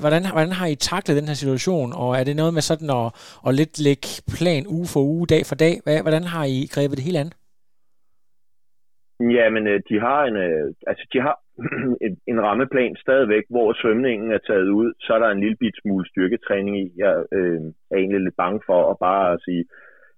Hvordan, 0.00 0.22
hvordan 0.32 0.52
har 0.52 0.66
I 0.66 0.74
taklet 0.74 1.16
den 1.16 1.28
her 1.28 1.34
situation, 1.34 1.92
og 1.92 2.16
er 2.18 2.24
det 2.24 2.36
noget 2.36 2.54
med 2.54 2.62
sådan 2.62 2.90
at, 2.90 3.06
at 3.46 3.54
lidt 3.54 3.78
lægge 3.78 4.08
plan 4.36 4.66
uge 4.66 4.86
for 4.92 5.00
uge, 5.00 5.26
dag 5.26 5.42
for 5.46 5.54
dag? 5.54 5.74
Hvordan 6.02 6.24
har 6.24 6.44
I 6.44 6.68
grebet 6.74 6.96
det 6.96 7.04
hele 7.04 7.18
an? 7.18 7.32
Ja, 9.20 9.50
men 9.50 9.66
øh, 9.66 9.80
de 9.88 10.00
har 10.00 10.20
en, 10.24 10.36
øh, 10.36 10.74
altså 10.86 11.04
de 11.12 11.20
har 11.20 11.43
en, 12.06 12.18
en 12.26 12.38
rammeplan 12.46 12.96
stadigvæk, 12.96 13.44
hvor 13.50 13.72
svømningen 13.72 14.32
er 14.32 14.38
taget 14.38 14.68
ud. 14.68 14.92
Så 15.00 15.14
er 15.14 15.18
der 15.18 15.30
en 15.30 15.40
lille 15.40 15.56
bit 15.56 15.76
smule 15.82 16.08
styrketræning 16.08 16.74
i. 16.84 16.86
Jeg 16.96 17.24
øh, 17.32 17.60
er 17.90 17.96
egentlig 17.96 18.20
lidt 18.20 18.36
bange 18.36 18.60
for 18.66 18.90
at 18.90 18.96
bare 18.98 19.38
sige, 19.44 19.64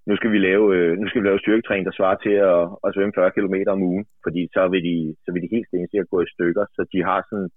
nu 0.07 0.17
skal 0.17 0.33
vi 0.33 0.39
lave, 0.39 0.65
øh, 0.77 0.93
nu 0.99 1.09
skal 1.09 1.23
vi 1.23 1.27
lave 1.27 1.43
styrketræning, 1.45 1.87
der 1.87 1.99
svarer 1.99 2.19
til 2.27 2.37
at, 2.53 2.63
at 2.85 2.95
svømme 2.95 3.13
40 3.15 3.31
km 3.31 3.57
om 3.75 3.83
ugen, 3.91 4.07
fordi 4.25 4.43
så 4.55 4.69
vil 4.73 4.83
de, 4.89 4.97
så 5.25 5.29
vil 5.33 5.43
de 5.43 5.55
helt 5.55 5.69
stensikkert 5.69 6.13
gå 6.15 6.21
i 6.23 6.33
stykker, 6.35 6.65
så 6.77 6.81
de 6.93 7.01
har 7.09 7.21
sådan, 7.31 7.51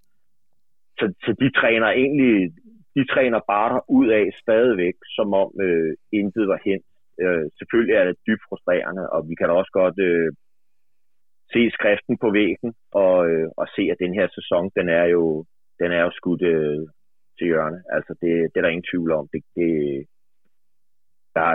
så, 0.98 1.04
så 1.24 1.30
de 1.42 1.48
træner 1.60 1.88
egentlig, 2.02 2.34
de 2.96 3.04
træner 3.14 3.40
bare 3.54 3.80
ud 3.98 4.08
af 4.08 4.24
stadigvæk, 4.42 4.96
som 5.16 5.28
om 5.42 5.50
øh, 5.66 5.92
intet 6.12 6.48
var 6.48 6.60
hen. 6.66 6.80
Øh, 7.22 7.44
selvfølgelig 7.58 7.94
er 7.96 8.04
det 8.04 8.16
dybt 8.26 8.44
frustrerende, 8.48 9.04
og 9.14 9.20
vi 9.28 9.34
kan 9.34 9.46
da 9.48 9.52
også 9.60 9.72
godt 9.80 9.98
øh, 10.08 10.30
se 11.52 11.70
skriften 11.76 12.14
på 12.22 12.28
væggen, 12.38 12.70
og, 12.92 13.16
øh, 13.30 13.48
og 13.60 13.66
se, 13.74 13.82
at 13.92 14.02
den 14.04 14.14
her 14.18 14.28
sæson, 14.36 14.70
den 14.78 14.88
er 14.88 15.04
jo, 15.04 15.44
den 15.80 15.92
er 15.92 16.02
jo 16.06 16.10
skudt 16.18 16.42
øh, 16.42 16.86
til 17.36 17.46
hjørne. 17.50 17.80
Altså, 17.96 18.12
det, 18.22 18.32
det 18.50 18.56
er 18.56 18.64
der 18.64 18.74
ingen 18.74 18.90
tvivl 18.92 19.10
om. 19.18 19.28
Det, 19.32 19.42
det, 19.56 19.72
der, 21.36 21.46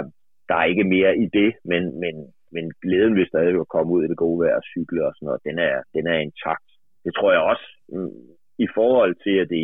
der 0.50 0.56
er 0.56 0.72
ikke 0.72 0.92
mere 0.96 1.18
i 1.24 1.26
det, 1.38 1.50
men, 1.72 1.84
men, 2.04 2.16
men 2.52 2.66
glæden 2.84 3.16
ved 3.16 3.28
stadig 3.28 3.56
at 3.60 3.74
komme 3.76 3.94
ud 3.94 4.04
i 4.04 4.08
det 4.12 4.18
gode 4.18 4.40
vejr 4.42 4.56
og 4.62 4.68
cykle 4.74 5.06
og 5.08 5.14
sådan 5.14 5.26
noget, 5.28 5.46
den 5.50 5.58
er, 5.70 5.76
den 5.96 6.08
er 6.14 6.20
intakt. 6.28 6.70
Det 7.06 7.12
tror 7.14 7.32
jeg 7.32 7.42
også 7.42 7.68
mm, 7.90 8.26
i 8.66 8.68
forhold 8.78 9.16
til, 9.26 9.36
at 9.44 9.50
det, 9.50 9.62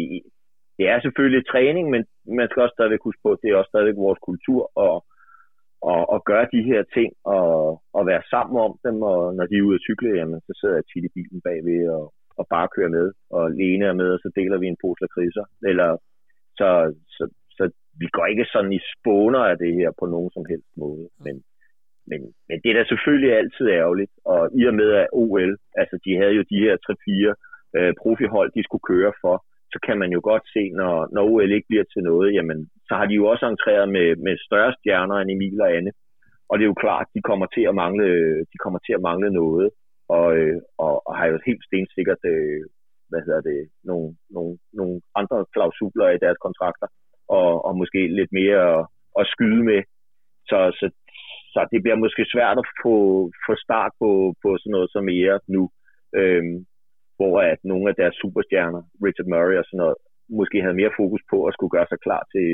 det 0.78 0.86
er 0.90 1.00
selvfølgelig 1.02 1.44
træning, 1.48 1.86
men 1.94 2.02
man 2.40 2.48
skal 2.50 2.64
også 2.64 2.76
stadigvæk 2.78 3.04
huske 3.04 3.22
på, 3.24 3.32
at 3.32 3.40
det 3.42 3.50
er 3.50 3.56
også 3.56 3.72
stadigvæk 3.74 3.98
vores 4.08 4.22
kultur 4.30 4.62
og, 4.86 4.96
og, 5.92 6.02
og 6.14 6.20
gøre 6.30 6.48
de 6.56 6.62
her 6.70 6.82
ting 6.96 7.10
og, 7.26 7.82
og 8.02 8.06
være 8.12 8.24
sammen 8.34 8.58
om 8.68 8.74
dem, 8.86 8.98
og 9.12 9.20
når 9.38 9.46
de 9.48 9.56
er 9.58 9.68
ude 9.68 9.80
at 9.80 9.86
cykle, 9.88 10.18
jamen, 10.20 10.40
så 10.48 10.52
sidder 10.60 10.76
jeg 10.78 10.86
tit 10.88 11.06
i 11.08 11.16
bilen 11.16 11.42
bagved 11.48 11.84
og, 11.98 12.06
og 12.40 12.46
bare 12.54 12.74
kører 12.76 12.92
med, 12.98 13.08
og 13.38 13.44
Lene 13.60 13.86
er 13.92 13.98
med, 14.02 14.10
og 14.16 14.20
så 14.24 14.30
deler 14.40 14.58
vi 14.60 14.68
en 14.68 14.82
pose 14.82 15.02
lakridser. 15.04 15.46
Eller, 15.70 15.90
så, 16.60 16.70
så, 17.16 17.24
så 17.58 17.64
vi 18.02 18.08
går 18.16 18.26
ikke 18.26 18.46
sådan 18.54 18.74
i 18.74 18.82
spåner 18.92 19.44
af 19.52 19.58
det 19.64 19.72
her 19.80 19.90
på 20.00 20.06
nogen 20.14 20.32
som 20.36 20.44
helst 20.52 20.72
måde. 20.84 21.06
Men, 21.26 21.36
men, 22.10 22.22
men 22.50 22.58
det 22.62 22.70
er 22.70 22.78
da 22.78 22.84
selvfølgelig 22.88 23.32
altid 23.40 23.66
ærgerligt, 23.80 24.14
og 24.26 24.42
i 24.60 24.62
og 24.70 24.76
med 24.82 24.90
at 25.02 25.08
OL, 25.22 25.52
altså 25.82 25.96
de 26.06 26.12
havde 26.20 26.36
jo 26.40 26.44
de 26.52 26.60
her 26.66 26.76
3-4 26.88 27.78
øh, 27.78 27.94
profihold, 28.02 28.50
de 28.58 28.64
skulle 28.64 28.88
køre 28.92 29.14
for, 29.24 29.36
så 29.74 29.80
kan 29.86 29.98
man 30.02 30.12
jo 30.16 30.22
godt 30.30 30.46
se, 30.56 30.64
når, 30.80 30.96
når 31.14 31.24
OL 31.32 31.52
ikke 31.52 31.70
bliver 31.72 31.88
til 31.94 32.04
noget, 32.10 32.30
jamen, 32.38 32.60
så 32.88 32.94
har 33.00 33.06
de 33.06 33.14
jo 33.20 33.26
også 33.32 33.46
entreret 33.48 33.90
med, 33.98 34.08
med 34.26 34.36
større 34.48 34.74
stjerner 34.78 35.18
end 35.20 35.32
Emil 35.32 35.62
og 35.62 35.72
Anne. 35.78 35.92
Og 36.52 36.60
det 36.60 36.64
er 36.64 36.72
jo 36.74 36.84
klart, 36.86 37.08
de 37.16 37.22
kommer 37.30 37.48
til 37.56 37.64
at 37.70 37.76
mangle, 37.84 38.08
de 38.52 38.58
kommer 38.64 38.80
til 38.84 38.94
at 38.98 39.06
mangle 39.10 39.30
noget, 39.42 39.68
og, 40.18 40.28
øh, 40.38 40.60
og, 40.86 40.94
og 41.08 41.14
har 41.18 41.26
jo 41.32 41.38
helt 41.46 41.64
stensikkert 41.68 42.22
øh, 42.34 42.64
hvad 43.10 43.22
hedder 43.26 43.42
det, 43.52 43.60
nogle, 43.90 44.08
nogle, 44.36 44.54
nogle 44.80 44.96
andre 45.20 45.38
klausuler 45.54 46.08
i 46.10 46.24
deres 46.26 46.40
kontrakter, 46.46 46.88
og, 47.40 47.50
og 47.68 47.72
måske 47.82 48.02
lidt 48.20 48.32
mere 48.40 48.62
at, 48.74 48.82
at 49.20 49.26
skyde 49.34 49.64
med. 49.72 49.82
Så, 50.50 50.60
så, 50.80 50.86
så 51.54 51.60
det 51.72 51.80
bliver 51.84 52.04
måske 52.04 52.24
svært 52.34 52.58
at 52.64 52.68
få, 52.84 52.96
få 53.48 53.54
start 53.66 53.92
på, 54.02 54.10
på 54.44 54.50
sådan 54.58 54.76
noget 54.76 54.90
som 54.92 55.04
mere 55.14 55.36
nu. 55.56 55.64
Øhm, 56.20 56.58
hvor 57.18 57.36
at 57.52 57.60
nogle 57.72 57.86
af 57.92 57.96
deres 58.02 58.16
superstjerner, 58.22 58.82
Richard 59.06 59.30
Murray 59.34 59.58
og 59.62 59.66
sådan 59.66 59.82
noget, 59.84 59.98
måske 60.40 60.58
havde 60.64 60.80
mere 60.82 60.98
fokus 61.00 61.24
på 61.32 61.38
at 61.48 61.54
skulle 61.54 61.76
gøre 61.76 61.90
sig 61.90 62.00
klar 62.06 62.24
til, 62.34 62.48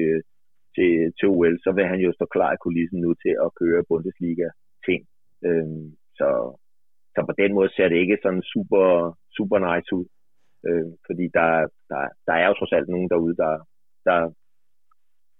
til, 0.77 0.93
til 1.17 1.27
OL, 1.35 1.55
så 1.65 1.69
vil 1.77 1.85
han 1.91 1.99
jo 2.05 2.11
stå 2.13 2.25
klar 2.35 2.51
i 2.53 2.61
kulissen 2.63 2.99
nu 3.01 3.11
til 3.23 3.33
at 3.45 3.49
køre 3.59 3.87
Bundesliga-ting. 3.89 5.01
Øhm, 5.47 5.87
så, 6.19 6.29
så 7.13 7.19
på 7.29 7.33
den 7.41 7.51
måde 7.57 7.69
ser 7.75 7.87
det 7.89 7.97
ikke 8.03 8.17
sådan 8.23 8.43
super, 8.53 8.85
super 9.37 9.57
nice 9.67 9.89
ud. 9.99 10.05
Øhm, 10.67 10.93
fordi 11.07 11.25
der, 11.37 11.49
der, 11.91 12.01
der 12.27 12.35
er 12.41 12.47
jo 12.47 12.53
trods 12.57 12.73
alt 12.77 12.89
nogen 12.93 13.09
derude, 13.13 13.35
der, 13.43 13.53
der, 14.07 14.19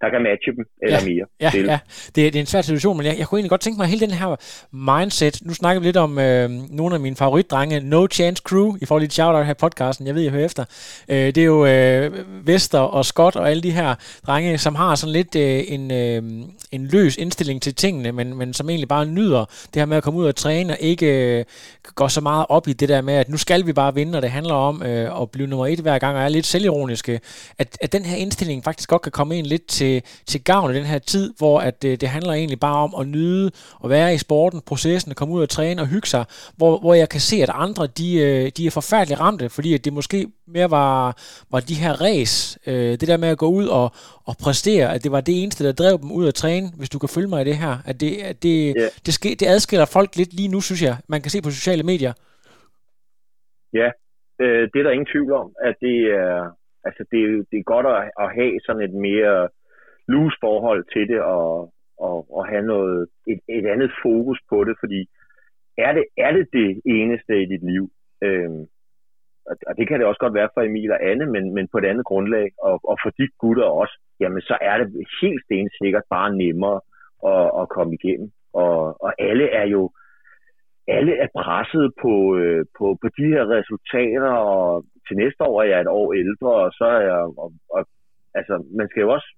der 0.01 0.09
kan 0.09 0.21
matche 0.21 0.51
dem, 0.55 0.65
eller 0.83 0.99
ja, 0.99 1.05
mere. 1.05 1.25
Ja, 1.39 1.51
ja. 1.71 1.79
Det, 2.05 2.33
det 2.33 2.35
er 2.35 2.39
en 2.39 2.45
svær 2.45 2.61
situation, 2.61 2.97
men 2.97 3.05
jeg, 3.05 3.15
jeg 3.17 3.27
kunne 3.27 3.37
egentlig 3.37 3.49
godt 3.49 3.61
tænke 3.61 3.77
mig 3.77 3.87
hele 3.87 3.99
den 3.99 4.11
her 4.11 4.35
mindset. 4.71 5.39
Nu 5.45 5.53
snakker 5.53 5.79
vi 5.79 5.87
lidt 5.87 5.97
om 5.97 6.19
øh, 6.19 6.49
nogle 6.69 6.95
af 6.95 7.01
mine 7.01 7.15
favoritdrenge, 7.15 7.79
No 7.79 8.07
Chance 8.11 8.43
Crew, 8.45 8.75
i 8.81 8.85
forhold 8.85 9.03
til 9.03 9.11
shout-out 9.11 9.45
her 9.45 9.53
i 9.53 9.55
podcasten. 9.59 10.07
Jeg 10.07 10.15
ved, 10.15 10.21
jeg 10.21 10.31
hører 10.31 10.45
efter. 10.45 10.65
Øh, 11.09 11.17
det 11.17 11.37
er 11.37 11.45
jo 11.45 11.65
øh, 11.65 12.11
Vester 12.47 12.79
og 12.79 13.05
Scott 13.05 13.35
og 13.35 13.49
alle 13.49 13.63
de 13.63 13.71
her 13.71 13.95
drenge, 14.27 14.57
som 14.57 14.75
har 14.75 14.95
sådan 14.95 15.13
lidt 15.13 15.35
øh, 15.35 15.63
en, 15.67 15.91
øh, 15.91 16.23
en 16.71 16.87
løs 16.87 17.15
indstilling 17.15 17.61
til 17.61 17.75
tingene, 17.75 18.11
men, 18.11 18.37
men 18.37 18.53
som 18.53 18.69
egentlig 18.69 18.87
bare 18.87 19.05
nyder 19.05 19.45
det 19.73 19.81
her 19.81 19.85
med 19.85 19.97
at 19.97 20.03
komme 20.03 20.19
ud 20.19 20.25
og 20.25 20.35
træne, 20.35 20.73
og 20.73 20.77
ikke 20.79 21.37
øh, 21.39 21.45
går 21.95 22.07
så 22.07 22.21
meget 22.21 22.45
op 22.49 22.67
i 22.67 22.73
det 22.73 22.89
der 22.89 23.01
med, 23.01 23.13
at 23.13 23.29
nu 23.29 23.37
skal 23.37 23.65
vi 23.65 23.73
bare 23.73 23.93
vinde, 23.93 24.17
og 24.17 24.21
det 24.21 24.31
handler 24.31 24.53
om 24.53 24.83
øh, 24.83 25.21
at 25.21 25.31
blive 25.31 25.47
nummer 25.47 25.67
et 25.67 25.79
hver 25.79 25.99
gang, 25.99 26.17
og 26.17 26.23
er 26.23 26.29
lidt 26.29 26.45
selvironiske. 26.45 27.19
At, 27.57 27.77
at 27.81 27.93
den 27.93 28.05
her 28.05 28.17
indstilling 28.17 28.63
faktisk 28.63 28.89
godt 28.89 29.01
kan 29.01 29.11
komme 29.11 29.37
ind 29.37 29.47
lidt 29.47 29.67
til 29.67 29.86
til, 29.87 30.01
til 30.25 30.43
gavn 30.43 30.71
i 30.71 30.77
den 30.79 30.85
her 30.93 30.99
tid, 30.99 31.33
hvor 31.37 31.59
at 31.59 31.81
det, 31.81 32.01
det 32.01 32.09
handler 32.09 32.33
egentlig 32.33 32.59
bare 32.59 32.79
om 32.87 32.93
at 33.01 33.07
nyde 33.07 33.51
og 33.83 33.89
være 33.89 34.13
i 34.13 34.17
sporten, 34.17 34.59
processen, 34.71 35.11
at 35.11 35.17
komme 35.17 35.33
ud 35.33 35.41
og 35.41 35.49
træne 35.49 35.81
og 35.81 35.87
hygge 35.87 36.07
sig, 36.07 36.23
hvor, 36.57 36.73
hvor 36.83 36.93
jeg 36.93 37.09
kan 37.09 37.19
se, 37.19 37.35
at 37.45 37.51
andre, 37.65 37.83
de, 37.99 38.09
øh, 38.25 38.51
de 38.57 38.61
er 38.67 38.71
forfærdeligt 38.79 39.19
ramte, 39.19 39.49
fordi 39.49 39.69
at 39.73 39.85
det 39.85 39.93
måske 39.93 40.19
mere 40.55 40.71
var, 40.71 40.97
var 41.51 41.59
de 41.69 41.81
her 41.83 41.93
ræs, 42.03 42.33
øh, 42.67 42.91
det 42.99 43.07
der 43.11 43.17
med 43.17 43.29
at 43.29 43.37
gå 43.37 43.49
ud 43.59 43.67
og, 43.79 43.87
og 44.29 44.33
præstere, 44.43 44.87
at 44.93 45.03
det 45.03 45.11
var 45.11 45.21
det 45.21 45.35
eneste, 45.41 45.65
der 45.67 45.71
drev 45.81 45.93
dem 46.01 46.11
ud 46.11 46.25
at 46.27 46.35
træne, 46.43 46.67
hvis 46.77 46.89
du 46.89 46.99
kan 46.99 47.09
følge 47.15 47.31
mig 47.33 47.41
i 47.41 47.49
det 47.49 47.57
her. 47.63 47.73
At 47.89 47.95
det, 48.01 48.11
at 48.31 48.37
det, 48.43 48.57
yeah. 48.79 48.89
det, 49.05 49.13
ske, 49.13 49.29
det 49.39 49.47
adskiller 49.55 49.87
folk 49.97 50.09
lidt 50.15 50.31
lige 50.39 50.53
nu, 50.55 50.59
synes 50.61 50.81
jeg, 50.87 50.95
man 51.13 51.21
kan 51.21 51.31
se 51.31 51.39
på 51.41 51.51
sociale 51.59 51.83
medier. 51.91 52.13
Ja, 53.79 53.89
øh, 54.43 54.63
det 54.71 54.77
er 54.79 54.85
der 54.85 54.95
ingen 54.97 55.11
tvivl 55.13 55.31
om, 55.41 55.47
at 55.67 55.75
det 55.85 55.97
er, 56.23 56.33
altså 56.87 57.01
det, 57.11 57.21
det 57.51 57.57
er 57.59 57.71
godt 57.73 57.87
at, 57.95 58.01
at 58.23 58.27
have 58.39 58.53
sådan 58.65 58.83
et 58.87 58.95
mere 59.07 59.35
loose 60.07 60.37
forhold 60.41 60.83
til 60.93 61.07
det 61.07 61.21
og, 61.21 61.73
og, 61.97 62.17
og 62.35 62.47
have 62.47 62.65
noget, 62.73 63.07
et, 63.27 63.39
et 63.49 63.65
andet 63.73 63.91
fokus 64.03 64.39
på 64.49 64.63
det, 64.63 64.75
fordi 64.79 65.09
er 65.77 65.91
det, 65.93 66.05
er 66.17 66.31
det 66.31 66.47
det 66.53 66.81
eneste 66.85 67.41
i 67.43 67.45
dit 67.45 67.63
liv? 67.71 67.89
Øhm, 68.23 68.65
og 69.67 69.73
det 69.77 69.87
kan 69.87 69.99
det 69.99 70.07
også 70.07 70.19
godt 70.19 70.33
være 70.33 70.49
for 70.53 70.61
Emil 70.61 70.91
og 70.91 71.03
Anne, 71.09 71.25
men, 71.25 71.53
men 71.53 71.67
på 71.71 71.77
et 71.77 71.85
andet 71.85 72.05
grundlag, 72.05 72.47
og, 72.61 72.79
og 72.83 72.97
for 73.03 73.09
de 73.09 73.27
gutter 73.39 73.63
også, 73.63 73.95
jamen 74.19 74.41
så 74.41 74.57
er 74.61 74.77
det 74.77 74.87
helt 75.21 75.41
stensikkert 75.45 76.03
bare 76.09 76.35
nemmere 76.35 76.79
at, 77.31 77.61
at 77.61 77.69
komme 77.69 77.93
igennem. 77.99 78.31
Og, 78.53 79.01
og 79.03 79.13
alle 79.19 79.49
er 79.49 79.67
jo 79.67 79.91
alle 80.87 81.13
er 81.17 81.27
presset 81.35 81.93
på, 82.01 82.37
øh, 82.37 82.65
på, 82.77 82.85
på 83.01 83.07
de 83.17 83.25
her 83.33 83.43
resultater, 83.57 84.31
og 84.31 84.85
til 85.07 85.17
næste 85.17 85.43
år 85.43 85.61
er 85.61 85.67
jeg 85.67 85.81
et 85.81 85.87
år 85.87 86.13
ældre, 86.13 86.51
og 86.65 86.71
så 86.71 86.85
er 86.85 87.01
jeg, 87.01 87.21
og, 87.43 87.51
og, 87.75 87.85
altså 88.33 88.63
man 88.77 88.87
skal 88.89 89.01
jo 89.01 89.09
også 89.09 89.29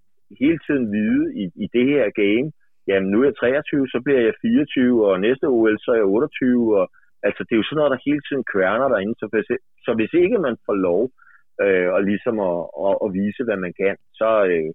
hele 0.43 0.59
tiden 0.65 0.85
vide 0.95 1.25
i, 1.41 1.43
i 1.63 1.65
det 1.75 1.85
her 1.93 2.05
game, 2.23 2.47
jamen 2.87 3.09
nu 3.11 3.17
er 3.21 3.27
jeg 3.29 3.35
23, 3.35 3.87
så 3.93 3.97
bliver 4.05 4.21
jeg 4.27 4.33
24, 4.41 5.07
og 5.07 5.13
næste 5.19 5.45
OL 5.55 5.77
så 5.79 5.89
er 5.91 5.99
jeg 6.01 6.05
28, 6.05 6.79
og 6.79 6.85
altså 7.27 7.41
det 7.43 7.53
er 7.53 7.61
jo 7.61 7.67
sådan 7.67 7.79
noget, 7.79 7.93
der 7.93 8.07
hele 8.09 8.21
tiden 8.27 8.43
kværner 8.53 8.87
derinde, 8.93 9.15
så 9.21 9.25
hvis, 9.31 9.47
så 9.85 9.91
hvis 9.99 10.13
ikke 10.23 10.37
man 10.47 10.55
får 10.65 10.77
lov 10.89 11.03
øh, 11.63 11.89
og 11.95 12.01
ligesom 12.09 12.35
at, 12.49 12.59
at, 12.87 12.95
at 13.03 13.09
vise, 13.19 13.41
hvad 13.47 13.59
man 13.65 13.73
kan, 13.81 13.95
så, 14.19 14.29
øh, 14.51 14.71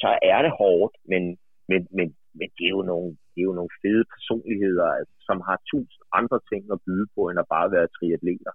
så 0.00 0.10
er 0.32 0.40
det 0.42 0.52
hårdt, 0.60 0.94
men, 1.12 1.22
men, 1.70 1.80
men, 1.96 2.08
men 2.38 2.48
det, 2.56 2.64
er 2.68 2.74
jo 2.78 2.82
nogle, 2.92 3.10
det 3.32 3.38
er 3.40 3.48
jo 3.50 3.58
nogle 3.60 3.74
fede 3.82 4.04
personligheder, 4.14 4.88
altså, 4.98 5.14
som 5.28 5.38
har 5.48 5.56
tusind 5.70 6.02
andre 6.20 6.38
ting 6.50 6.62
at 6.74 6.82
byde 6.86 7.06
på, 7.14 7.20
end 7.28 7.38
at 7.42 7.50
bare 7.56 7.72
være 7.76 7.92
triatleter. 7.96 8.52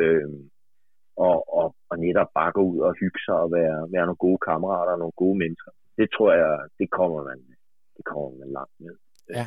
Øh, 0.00 0.28
og, 1.16 1.36
og, 1.58 1.66
og 1.90 1.98
netop 1.98 2.30
bare 2.34 2.52
gå 2.52 2.62
ud 2.72 2.78
og 2.78 2.94
hygge 3.00 3.20
sig 3.26 3.36
og 3.44 3.48
være, 3.52 3.78
være 3.94 4.06
nogle 4.06 4.24
gode 4.26 4.38
kammerater 4.48 4.92
og 4.92 4.98
nogle 4.98 5.16
gode 5.22 5.38
mennesker. 5.38 5.70
Det 5.98 6.08
tror 6.16 6.32
jeg, 6.32 6.52
det 6.78 6.90
kommer 6.90 7.20
man, 7.28 7.38
det 7.96 8.04
kommer 8.04 8.30
man 8.38 8.48
langt 8.58 8.76
med. 8.84 8.94
Ja. 9.34 9.46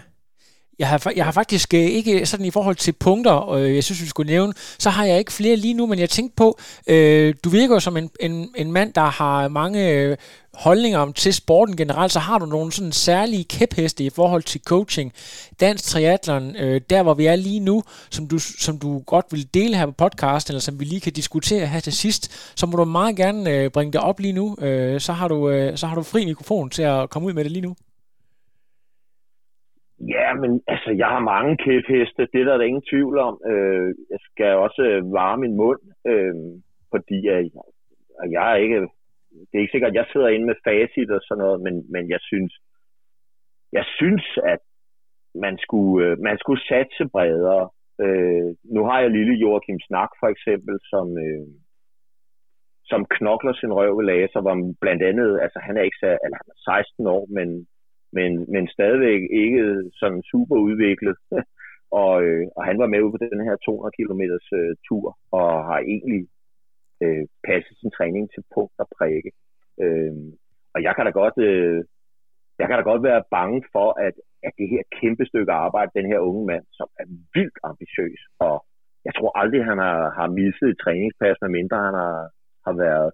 Jeg 0.80 0.88
har, 0.88 1.12
jeg 1.16 1.26
har 1.26 1.32
faktisk 1.32 1.74
øh, 1.74 1.80
ikke 1.80 2.26
sådan 2.26 2.46
i 2.46 2.52
forhold 2.52 2.76
til 2.76 2.92
punkter, 2.92 3.50
øh, 3.50 3.76
jeg 3.76 3.84
synes, 3.84 4.02
vi 4.02 4.08
skulle 4.08 4.32
nævne, 4.32 4.54
så 4.80 4.90
har 4.90 5.06
jeg 5.06 5.20
ikke 5.20 5.32
flere 5.32 5.56
lige 5.56 5.74
nu, 5.74 5.86
men 5.86 6.00
jeg 6.00 6.10
tænkte 6.10 6.36
på, 6.36 6.60
øh, 6.88 7.34
du 7.44 7.50
virker 7.50 7.76
jo 7.76 7.80
som 7.80 7.98
en, 7.98 8.10
en, 8.20 8.50
en 8.56 8.72
mand, 8.72 8.94
der 8.94 9.02
har 9.02 9.48
mange 9.48 9.90
øh, 9.90 10.18
holdninger 10.54 11.00
om 11.00 11.14
til 11.14 11.34
sporten 11.34 11.78
generelt, 11.78 12.12
så 12.12 12.20
har 12.20 12.40
du 12.40 12.46
nogle 12.46 12.72
sådan 12.72 12.92
særlige 12.92 13.44
kæpheste 13.44 14.04
i 14.04 14.10
forhold 14.10 14.44
til 14.44 14.62
coaching, 14.66 15.14
dansk 15.60 15.84
triathlon, 15.84 16.56
øh, 16.56 16.82
der 16.90 17.04
hvor 17.04 17.14
vi 17.14 17.26
er 17.26 17.36
lige 17.36 17.60
nu, 17.60 17.84
som 18.10 18.28
du, 18.28 18.40
som 18.40 18.80
du 18.80 19.00
godt 19.00 19.26
vil 19.32 19.54
dele 19.54 19.78
her 19.78 19.86
på 19.86 19.92
podcast, 19.92 20.50
eller 20.50 20.60
som 20.60 20.80
vi 20.80 20.86
lige 20.86 21.02
kan 21.02 21.14
diskutere 21.14 21.68
her 21.68 21.80
til 21.80 21.94
sidst, 21.94 22.32
så 22.56 22.66
må 22.66 22.78
du 22.78 22.86
meget 22.86 23.16
gerne 23.16 23.50
øh, 23.50 23.72
bringe 23.72 23.94
det 23.94 24.02
op 24.02 24.20
lige 24.20 24.34
nu, 24.34 24.56
øh, 24.62 25.02
så, 25.02 25.14
har 25.14 25.28
du, 25.28 25.50
øh, 25.50 25.78
så 25.78 25.88
har 25.88 25.96
du 25.96 26.04
fri 26.04 26.26
mikrofon 26.26 26.70
til 26.70 26.82
at 26.82 27.10
komme 27.10 27.28
ud 27.28 27.34
med 27.34 27.44
det 27.44 27.52
lige 27.52 27.62
nu. 27.62 27.76
Ja, 30.08 30.34
men 30.34 30.62
altså, 30.68 30.92
jeg 30.92 31.08
har 31.08 31.20
mange 31.20 31.58
kæpheste, 31.58 32.28
det 32.34 32.42
er 32.42 32.46
der, 32.46 32.62
ingen 32.62 32.90
tvivl 32.92 33.18
om. 33.18 33.42
Øh, 33.52 33.96
jeg 34.10 34.20
skal 34.20 34.56
også 34.56 34.82
øh, 34.82 35.14
varme 35.14 35.42
min 35.42 35.56
mund, 35.56 35.82
øh, 36.08 36.36
fordi 36.92 37.18
øh, 37.28 37.44
jeg, 37.56 38.32
jeg 38.32 38.52
er 38.52 38.56
ikke, 38.56 38.80
det 39.48 39.54
er 39.56 39.60
ikke 39.60 39.72
sikkert, 39.72 39.92
at 39.92 40.00
jeg 40.00 40.06
sidder 40.12 40.28
inde 40.28 40.46
med 40.46 40.62
facit 40.68 41.12
og 41.12 41.22
sådan 41.24 41.42
noget, 41.44 41.62
men, 41.62 41.76
men 41.94 42.10
jeg 42.10 42.20
synes, 42.22 42.54
jeg 43.72 43.86
synes, 43.98 44.26
at 44.44 44.60
man 45.36 45.58
skulle, 45.58 46.06
øh, 46.06 46.20
man 46.20 46.38
skulle 46.38 46.62
satse 46.72 47.04
bredere. 47.16 47.70
Øh, 48.04 48.50
nu 48.76 48.82
har 48.86 49.00
jeg 49.00 49.12
lille 49.12 49.34
Joachim 49.34 49.80
Snak 49.80 50.12
for 50.20 50.28
eksempel, 50.28 50.76
som, 50.92 51.08
øh, 51.26 51.48
som 52.86 53.06
knokler 53.16 53.54
sin 53.54 53.74
røv 53.74 54.00
i 54.02 54.06
laser, 54.12 54.42
hvor 54.42 54.56
blandt 54.82 55.04
andet, 55.04 55.40
altså 55.42 55.60
han 55.60 55.78
er 55.78 55.82
ikke 55.82 56.02
så, 56.04 56.10
eller 56.24 56.38
han 56.42 56.50
er 56.54 56.60
16 56.84 57.08
år, 57.08 57.26
men 57.38 57.68
men, 58.18 58.32
men 58.54 58.68
stadigvæk 58.68 59.22
ikke 59.44 59.64
sådan 60.00 60.22
super 60.32 60.56
udviklet. 60.56 61.18
og, 62.04 62.24
øh, 62.24 62.48
og 62.56 62.66
han 62.66 62.78
var 62.80 62.88
med 62.88 63.02
ude 63.02 63.12
på 63.12 63.22
den 63.34 63.44
her 63.48 63.56
200 63.56 63.96
km 63.98 64.24
øh, 64.58 64.76
tur, 64.88 65.18
og 65.32 65.48
har 65.70 65.80
egentlig 65.80 66.24
øh, 67.04 67.26
passet 67.48 67.78
sin 67.78 67.92
træning 67.98 68.26
til 68.34 68.44
punkt 68.56 68.78
og 68.84 68.88
prikke. 68.98 69.32
Øh, 69.84 70.14
og 70.74 70.80
jeg 70.86 70.94
kan 70.96 71.06
da 71.06 71.12
godt, 71.22 71.38
øh, 71.50 71.84
jeg 72.60 72.68
kan 72.68 72.78
da 72.78 72.84
godt 72.92 73.04
være 73.04 73.24
bange 73.38 73.64
for, 73.74 73.90
at, 74.08 74.16
at 74.44 74.54
det 74.60 74.68
her 74.74 74.84
kæmpe 75.00 75.26
stykke 75.26 75.52
arbejde, 75.52 75.92
den 76.00 76.08
her 76.12 76.20
unge 76.20 76.46
mand, 76.52 76.66
som 76.74 76.88
er 77.02 77.06
vildt 77.36 77.58
ambitiøs, 77.64 78.22
og 78.40 78.66
jeg 79.06 79.14
tror 79.16 79.32
aldrig, 79.42 79.62
han 79.72 79.78
har, 79.78 80.00
har 80.20 80.28
misset 80.40 80.70
et 80.70 80.82
træningspas, 80.84 81.38
medmindre 81.42 81.78
han 81.88 81.96
har, 82.04 82.18
har 82.68 82.76
været, 82.86 83.10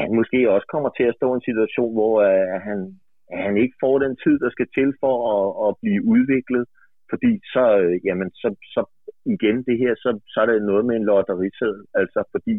han 0.00 0.10
måske 0.14 0.50
også 0.54 0.66
kommer 0.74 0.90
til 0.94 1.06
at 1.08 1.16
stå 1.18 1.26
i 1.32 1.36
en 1.38 1.48
situation, 1.50 1.92
hvor 1.98 2.14
uh, 2.28 2.54
han, 2.68 2.78
han 3.32 3.56
ikke 3.56 3.76
får 3.82 3.98
den 3.98 4.14
tid, 4.24 4.38
der 4.44 4.50
skal 4.50 4.68
til 4.76 4.90
for 5.02 5.14
at, 5.36 5.46
at 5.66 5.72
blive 5.82 6.02
udviklet, 6.14 6.64
fordi 7.10 7.32
så, 7.54 7.64
øh, 7.82 7.94
jamen, 8.06 8.30
så, 8.30 8.48
så 8.74 8.80
igen 9.34 9.56
det 9.68 9.76
her, 9.82 9.92
så, 10.04 10.10
så 10.32 10.36
er 10.40 10.46
det 10.46 10.62
noget 10.62 10.84
med 10.86 10.96
en 10.96 11.08
lotterisæd, 11.10 11.76
altså 12.00 12.20
fordi 12.34 12.54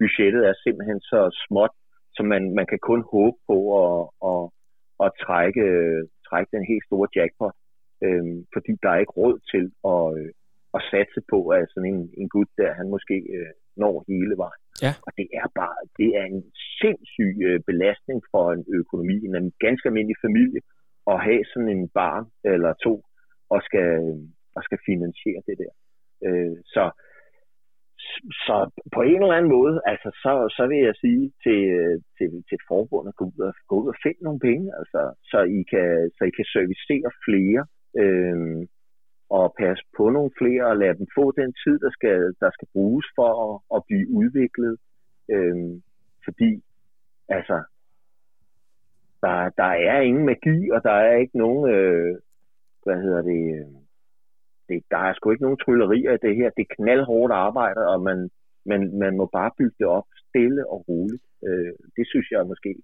budgettet 0.00 0.42
er 0.50 0.54
simpelthen 0.64 1.00
så 1.00 1.20
småt, 1.44 1.74
så 2.16 2.22
man, 2.22 2.42
man 2.58 2.66
kan 2.70 2.80
kun 2.90 3.02
håbe 3.14 3.38
på 3.48 3.58
at, 3.82 3.98
at, 4.30 4.42
at 5.04 5.10
trække, 5.24 5.64
trække 6.28 6.50
den 6.56 6.64
helt 6.70 6.84
store 6.88 7.08
jackpot, 7.16 7.56
øh, 8.04 8.24
fordi 8.54 8.72
der 8.82 8.90
er 8.90 8.98
ikke 9.02 9.18
råd 9.22 9.36
til 9.52 9.64
at, 9.92 10.04
øh, 10.18 10.30
at 10.76 10.80
satse 10.90 11.20
på, 11.32 11.38
at 11.56 11.66
sådan 11.72 11.90
en, 11.94 12.02
en 12.20 12.28
gut 12.28 12.50
der, 12.58 12.78
han 12.80 12.88
måske 12.94 13.16
øh, 13.36 13.52
når 13.76 14.04
hele 14.08 14.36
vejen. 14.44 14.63
Ja. 14.82 14.92
Og 15.06 15.12
det 15.18 15.28
er 15.40 15.46
bare, 15.60 15.78
det 15.98 16.08
er 16.20 16.24
en 16.24 16.44
sindssyg 16.80 17.34
øh, 17.48 17.60
belastning 17.70 18.18
for 18.32 18.44
en 18.52 18.64
økonomi, 18.80 19.16
en 19.26 19.52
ganske 19.66 19.86
almindelig 19.88 20.18
familie, 20.26 20.60
at 21.12 21.24
have 21.28 21.44
sådan 21.52 21.68
en 21.76 21.88
barn 21.88 22.24
eller 22.44 22.72
to, 22.86 22.94
og 23.54 23.60
skal, 23.62 23.90
og 24.56 24.62
skal 24.66 24.78
finansiere 24.86 25.42
det 25.48 25.56
der. 25.62 25.72
Øh, 26.26 26.56
så 26.74 26.84
så 28.46 28.56
på 28.94 29.00
en 29.02 29.20
eller 29.22 29.38
anden 29.38 29.54
måde, 29.58 29.74
altså, 29.92 30.08
så, 30.22 30.32
så 30.56 30.62
vil 30.70 30.80
jeg 30.88 30.96
sige 31.04 31.24
til, 31.44 31.60
øh, 31.78 31.96
til, 32.16 32.28
til 32.46 32.54
et 32.60 32.68
forbund 32.72 33.08
at 33.08 33.16
gå 33.18 33.24
ud, 33.32 33.40
og, 33.48 33.54
gå 33.68 33.74
ud 33.82 33.88
og 33.92 33.98
finde 34.04 34.22
nogle 34.24 34.40
penge, 34.48 34.66
altså, 34.80 35.00
så, 35.30 35.38
I 35.58 35.60
kan, 35.72 35.88
så 36.16 36.22
I 36.30 36.32
kan 36.38 36.48
servicere 36.56 37.10
flere 37.26 37.62
øh, 38.02 38.38
og 39.30 39.54
passe 39.58 39.84
på 39.96 40.10
nogle 40.10 40.30
flere 40.38 40.66
og 40.66 40.76
lade 40.76 40.98
dem 40.98 41.06
få 41.14 41.32
den 41.40 41.54
tid, 41.64 41.78
der 41.78 41.90
skal, 41.90 42.34
der 42.40 42.50
skal 42.50 42.68
bruges 42.72 43.06
for 43.16 43.30
at, 43.44 43.60
at 43.76 43.82
blive 43.88 44.06
udviklet. 44.10 44.76
Øhm, 45.30 45.82
fordi 46.24 46.62
altså, 47.28 47.62
der, 49.22 49.50
der 49.60 49.70
er 49.92 50.00
ingen 50.00 50.26
magi, 50.26 50.70
og 50.70 50.82
der 50.82 50.92
er 50.92 51.16
ikke 51.16 51.38
nogen, 51.38 51.70
øh, 51.74 52.14
hvad 52.84 53.02
hedder 53.02 53.22
det, 53.22 53.42
øh, 53.58 53.74
det, 54.68 54.82
der 54.90 54.98
er 54.98 55.12
sgu 55.14 55.30
ikke 55.30 55.42
nogen 55.42 55.62
tryllerier 55.64 56.12
i 56.12 56.24
det 56.26 56.36
her. 56.36 56.50
Det 56.56 56.66
er 56.66 56.74
knaldhårdt 56.76 57.32
arbejde, 57.32 57.80
og 57.88 58.02
man, 58.02 58.30
man, 58.66 58.98
man 58.98 59.16
må 59.16 59.26
bare 59.26 59.50
bygge 59.58 59.76
det 59.78 59.86
op 59.86 60.04
stille 60.28 60.70
og 60.70 60.88
roligt. 60.88 61.24
Øh, 61.46 61.72
det 61.96 62.04
synes 62.08 62.30
jeg 62.30 62.46
måske 62.46 62.74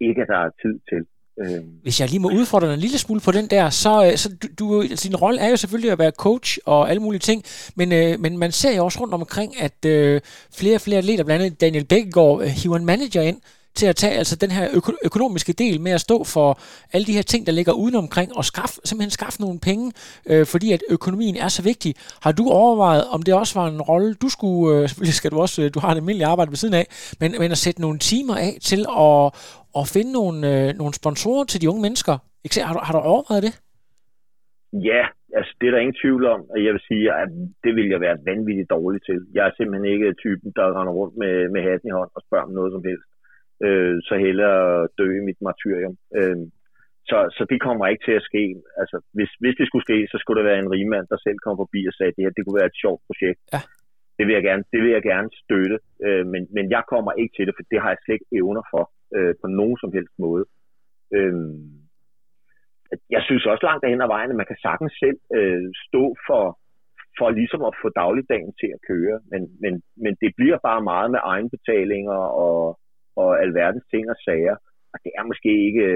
ikke, 0.00 0.22
at 0.22 0.28
der 0.28 0.38
er 0.38 0.50
tid 0.62 0.80
til. 0.90 1.06
Øhm. 1.40 1.64
Hvis 1.82 2.00
jeg 2.00 2.08
lige 2.08 2.20
må 2.20 2.30
udfordre 2.30 2.66
dig 2.66 2.74
en 2.74 2.80
lille 2.80 2.98
smule 2.98 3.20
på 3.20 3.32
den 3.32 3.46
der, 3.46 3.70
så, 3.70 4.06
øh, 4.06 4.16
så 4.18 4.28
du, 4.42 4.48
du, 4.58 4.82
din 5.02 5.16
rolle 5.16 5.40
er 5.40 5.48
jo 5.48 5.56
selvfølgelig 5.56 5.90
at 5.90 5.98
være 5.98 6.10
coach 6.10 6.58
og 6.64 6.90
alle 6.90 7.02
mulige 7.02 7.20
ting, 7.20 7.44
men, 7.74 7.92
øh, 7.92 8.20
men 8.20 8.38
man 8.38 8.52
ser 8.52 8.76
jo 8.76 8.84
også 8.84 9.00
rundt 9.00 9.14
omkring, 9.14 9.60
at 9.60 9.84
øh, 9.86 10.20
flere 10.54 10.74
og 10.74 10.80
flere 10.80 10.98
atleter, 10.98 11.24
blandt 11.24 11.44
andet 11.44 11.60
Daniel 11.60 11.84
Bækkegaard, 11.84 12.42
øh, 12.42 12.48
hiver 12.48 12.76
en 12.76 12.84
manager 12.84 13.22
ind, 13.22 13.40
til 13.74 13.86
at 13.86 13.96
tage 13.96 14.12
altså 14.12 14.36
den 14.36 14.50
her 14.50 14.68
øko- 14.68 14.98
økonomiske 15.04 15.52
del 15.52 15.80
med 15.80 15.92
at 15.92 16.00
stå 16.00 16.24
for 16.24 16.58
alle 16.92 17.06
de 17.06 17.12
her 17.12 17.22
ting, 17.22 17.46
der 17.46 17.52
ligger 17.52 17.72
udenomkring, 17.72 18.36
og 18.36 18.44
skaffe, 18.44 18.80
simpelthen 18.84 19.10
skaffe 19.10 19.40
nogle 19.40 19.58
penge, 19.58 19.92
øh, 20.26 20.46
fordi 20.46 20.72
at 20.72 20.82
økonomien 20.88 21.36
er 21.36 21.48
så 21.48 21.62
vigtig. 21.62 21.94
Har 22.20 22.32
du 22.32 22.48
overvejet, 22.48 23.04
om 23.04 23.22
det 23.22 23.34
også 23.34 23.60
var 23.60 23.68
en 23.68 23.82
rolle, 23.82 24.14
du 24.14 24.28
skulle, 24.28 24.76
øh, 24.78 24.88
selvfølgelig 24.88 25.14
skal 25.14 25.30
du 25.30 25.40
også, 25.40 25.62
øh, 25.62 25.70
du 25.74 25.80
har 25.80 25.90
et 25.90 25.96
almindeligt 25.96 26.28
arbejde 26.28 26.50
ved 26.50 26.56
siden 26.56 26.74
af, 26.74 26.86
men, 27.20 27.34
men 27.38 27.52
at 27.52 27.58
sætte 27.58 27.80
nogle 27.80 27.98
timer 27.98 28.36
af 28.36 28.58
til 28.62 28.86
at, 28.98 29.32
at 29.80 29.86
finde 29.94 30.12
nogle, 30.20 30.38
øh, 30.50 30.68
nogle 30.80 30.94
sponsorer 31.00 31.44
til 31.44 31.60
de 31.62 31.70
unge 31.70 31.82
mennesker? 31.86 32.14
Har 32.68 32.74
du, 32.76 32.80
har 32.86 32.92
du 32.94 33.00
overvejet 33.14 33.42
det? 33.46 33.54
Ja, 34.90 35.02
altså 35.38 35.52
det 35.58 35.66
er 35.66 35.72
der 35.72 35.84
ingen 35.84 36.00
tvivl 36.02 36.22
om, 36.34 36.40
og 36.52 36.58
jeg 36.64 36.72
vil 36.74 36.88
sige, 36.90 37.06
at 37.22 37.30
det 37.64 37.72
vil 37.78 37.88
jeg 37.94 38.00
være 38.06 38.22
vanvittigt 38.30 38.72
dårlig 38.76 39.00
til. 39.08 39.18
Jeg 39.36 39.42
er 39.46 39.52
simpelthen 39.56 39.92
ikke 39.94 40.20
typen, 40.24 40.48
der 40.58 40.66
render 40.76 40.94
rundt 41.00 41.14
med, 41.22 41.34
med 41.54 41.62
hatten 41.68 41.88
i 41.88 41.96
hånd 41.98 42.10
og 42.16 42.22
spørger 42.26 42.46
om 42.48 42.56
noget 42.58 42.70
som 42.72 42.84
helst 42.88 43.08
øh, 43.66 43.96
så 44.08 44.14
hellere 44.24 44.88
dø 44.98 45.06
i 45.20 45.26
mit 45.28 45.40
martyrium. 45.46 45.94
Øh, 46.18 46.38
så, 47.10 47.18
så 47.36 47.42
det 47.50 47.58
kommer 47.66 47.84
ikke 47.86 48.04
til 48.08 48.16
at 48.20 48.26
ske. 48.30 48.44
Altså, 48.80 48.96
hvis, 49.16 49.30
hvis 49.42 49.56
det 49.60 49.66
skulle 49.66 49.86
ske, 49.88 49.98
så 50.12 50.16
skulle 50.18 50.38
det 50.40 50.48
være 50.50 50.62
en 50.64 50.72
rigmand, 50.74 51.06
der 51.12 51.18
selv 51.26 51.38
kom 51.44 51.56
forbi 51.62 51.80
og 51.90 51.94
sagde, 51.94 52.10
at 52.10 52.16
det 52.16 52.24
her 52.24 52.36
det 52.36 52.44
kunne 52.44 52.60
være 52.60 52.72
et 52.72 52.80
sjovt 52.84 53.02
projekt. 53.08 53.40
Ja. 53.54 53.60
Det 54.18 54.24
vil 54.26 54.36
jeg 54.38 54.44
gerne, 54.48 54.64
det 54.72 54.80
vil 54.82 54.92
jeg 54.96 55.04
gerne 55.12 55.28
støtte, 55.42 55.76
øh, 56.06 56.24
men, 56.32 56.42
men 56.56 56.64
jeg 56.74 56.82
kommer 56.92 57.12
ikke 57.20 57.34
til 57.36 57.46
det, 57.46 57.54
for 57.56 57.64
det 57.70 57.78
har 57.82 57.90
jeg 57.90 58.00
slet 58.00 58.16
ikke 58.18 58.32
evner 58.38 58.64
for 58.72 58.82
øh, 59.16 59.34
på 59.40 59.46
nogen 59.60 59.76
som 59.82 59.90
helst 59.96 60.14
måde. 60.18 60.44
Øh, 61.16 61.34
jeg 63.14 63.22
synes 63.26 63.46
også 63.46 63.66
langt 63.66 63.82
derhen 63.82 64.06
ad 64.06 64.12
vejen, 64.16 64.30
at 64.30 64.40
man 64.40 64.50
kan 64.50 64.64
sagtens 64.66 64.94
selv 65.02 65.18
øh, 65.38 65.66
stå 65.86 66.04
for, 66.28 66.44
for 67.18 67.28
ligesom 67.30 67.62
at 67.68 67.74
få 67.82 67.88
dagligdagen 68.02 68.52
til 68.60 68.70
at 68.76 68.84
køre, 68.90 69.16
men, 69.32 69.42
men, 69.62 69.74
men 70.04 70.12
det 70.22 70.30
bliver 70.38 70.58
bare 70.68 70.82
meget 70.92 71.10
med 71.10 71.20
egenbetalinger 71.32 72.20
og, 72.46 72.78
og 73.16 73.30
alverdens 73.44 73.86
ting 73.92 74.04
og 74.10 74.16
sager. 74.26 74.56
Og 74.92 74.98
det 75.04 75.12
er 75.18 75.24
måske 75.30 75.52
ikke, 75.68 75.86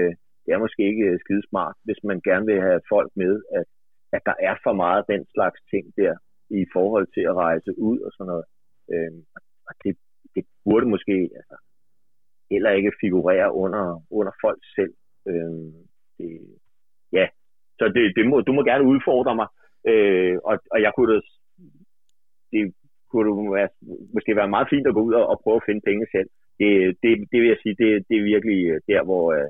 det 0.45 0.51
er 0.53 0.59
måske 0.65 0.81
ikke 0.91 1.19
skidesmart, 1.23 1.75
hvis 1.85 2.01
man 2.03 2.19
gerne 2.29 2.45
vil 2.45 2.61
have 2.67 2.81
folk 2.93 3.11
med, 3.15 3.33
at, 3.57 3.67
at 4.15 4.21
der 4.29 4.35
er 4.49 4.55
for 4.65 4.73
meget 4.83 5.09
den 5.13 5.23
slags 5.33 5.59
ting 5.71 5.85
der 5.97 6.13
i 6.49 6.65
forhold 6.73 7.07
til 7.15 7.23
at 7.31 7.35
rejse 7.45 7.71
ud 7.89 7.99
og 7.99 8.11
sådan 8.13 8.29
noget. 8.31 8.45
Øhm, 8.93 9.21
og 9.67 9.73
det, 9.83 9.93
det 10.35 10.43
burde 10.65 10.87
måske 10.95 11.15
altså, 11.39 11.55
heller 12.51 12.71
ikke 12.71 12.91
figurere 13.01 13.53
under, 13.53 13.85
under 14.11 14.33
folk 14.43 14.61
selv. 14.75 14.93
Øhm, 15.27 15.73
det, 16.17 16.29
ja, 17.11 17.25
så 17.79 17.85
det, 17.95 18.03
det 18.17 18.25
må, 18.29 18.41
du 18.41 18.51
må 18.53 18.61
gerne 18.63 18.89
udfordre 18.93 19.35
mig, 19.35 19.47
øh, 19.91 20.37
og, 20.49 20.55
og 20.73 20.81
jeg 20.81 20.91
kunne 20.95 21.13
da, 21.15 21.19
det 22.51 22.73
kunne 23.11 23.53
være, 23.57 23.69
måske 24.13 24.35
være 24.35 24.53
meget 24.55 24.67
fint 24.69 24.87
at 24.87 24.93
gå 24.93 25.01
ud 25.01 25.13
og, 25.13 25.25
og 25.31 25.39
prøve 25.43 25.59
at 25.61 25.67
finde 25.67 25.81
penge 25.89 26.05
selv 26.11 26.29
det, 26.59 26.71
det, 27.03 27.11
det 27.31 27.37
vil 27.41 27.51
jeg 27.53 27.61
sige, 27.63 27.75
det, 27.81 27.89
det 28.09 28.15
er 28.17 28.31
virkelig 28.33 28.59
øh, 28.71 28.79
der, 28.89 29.01
hvor 29.09 29.23
øh, 29.37 29.49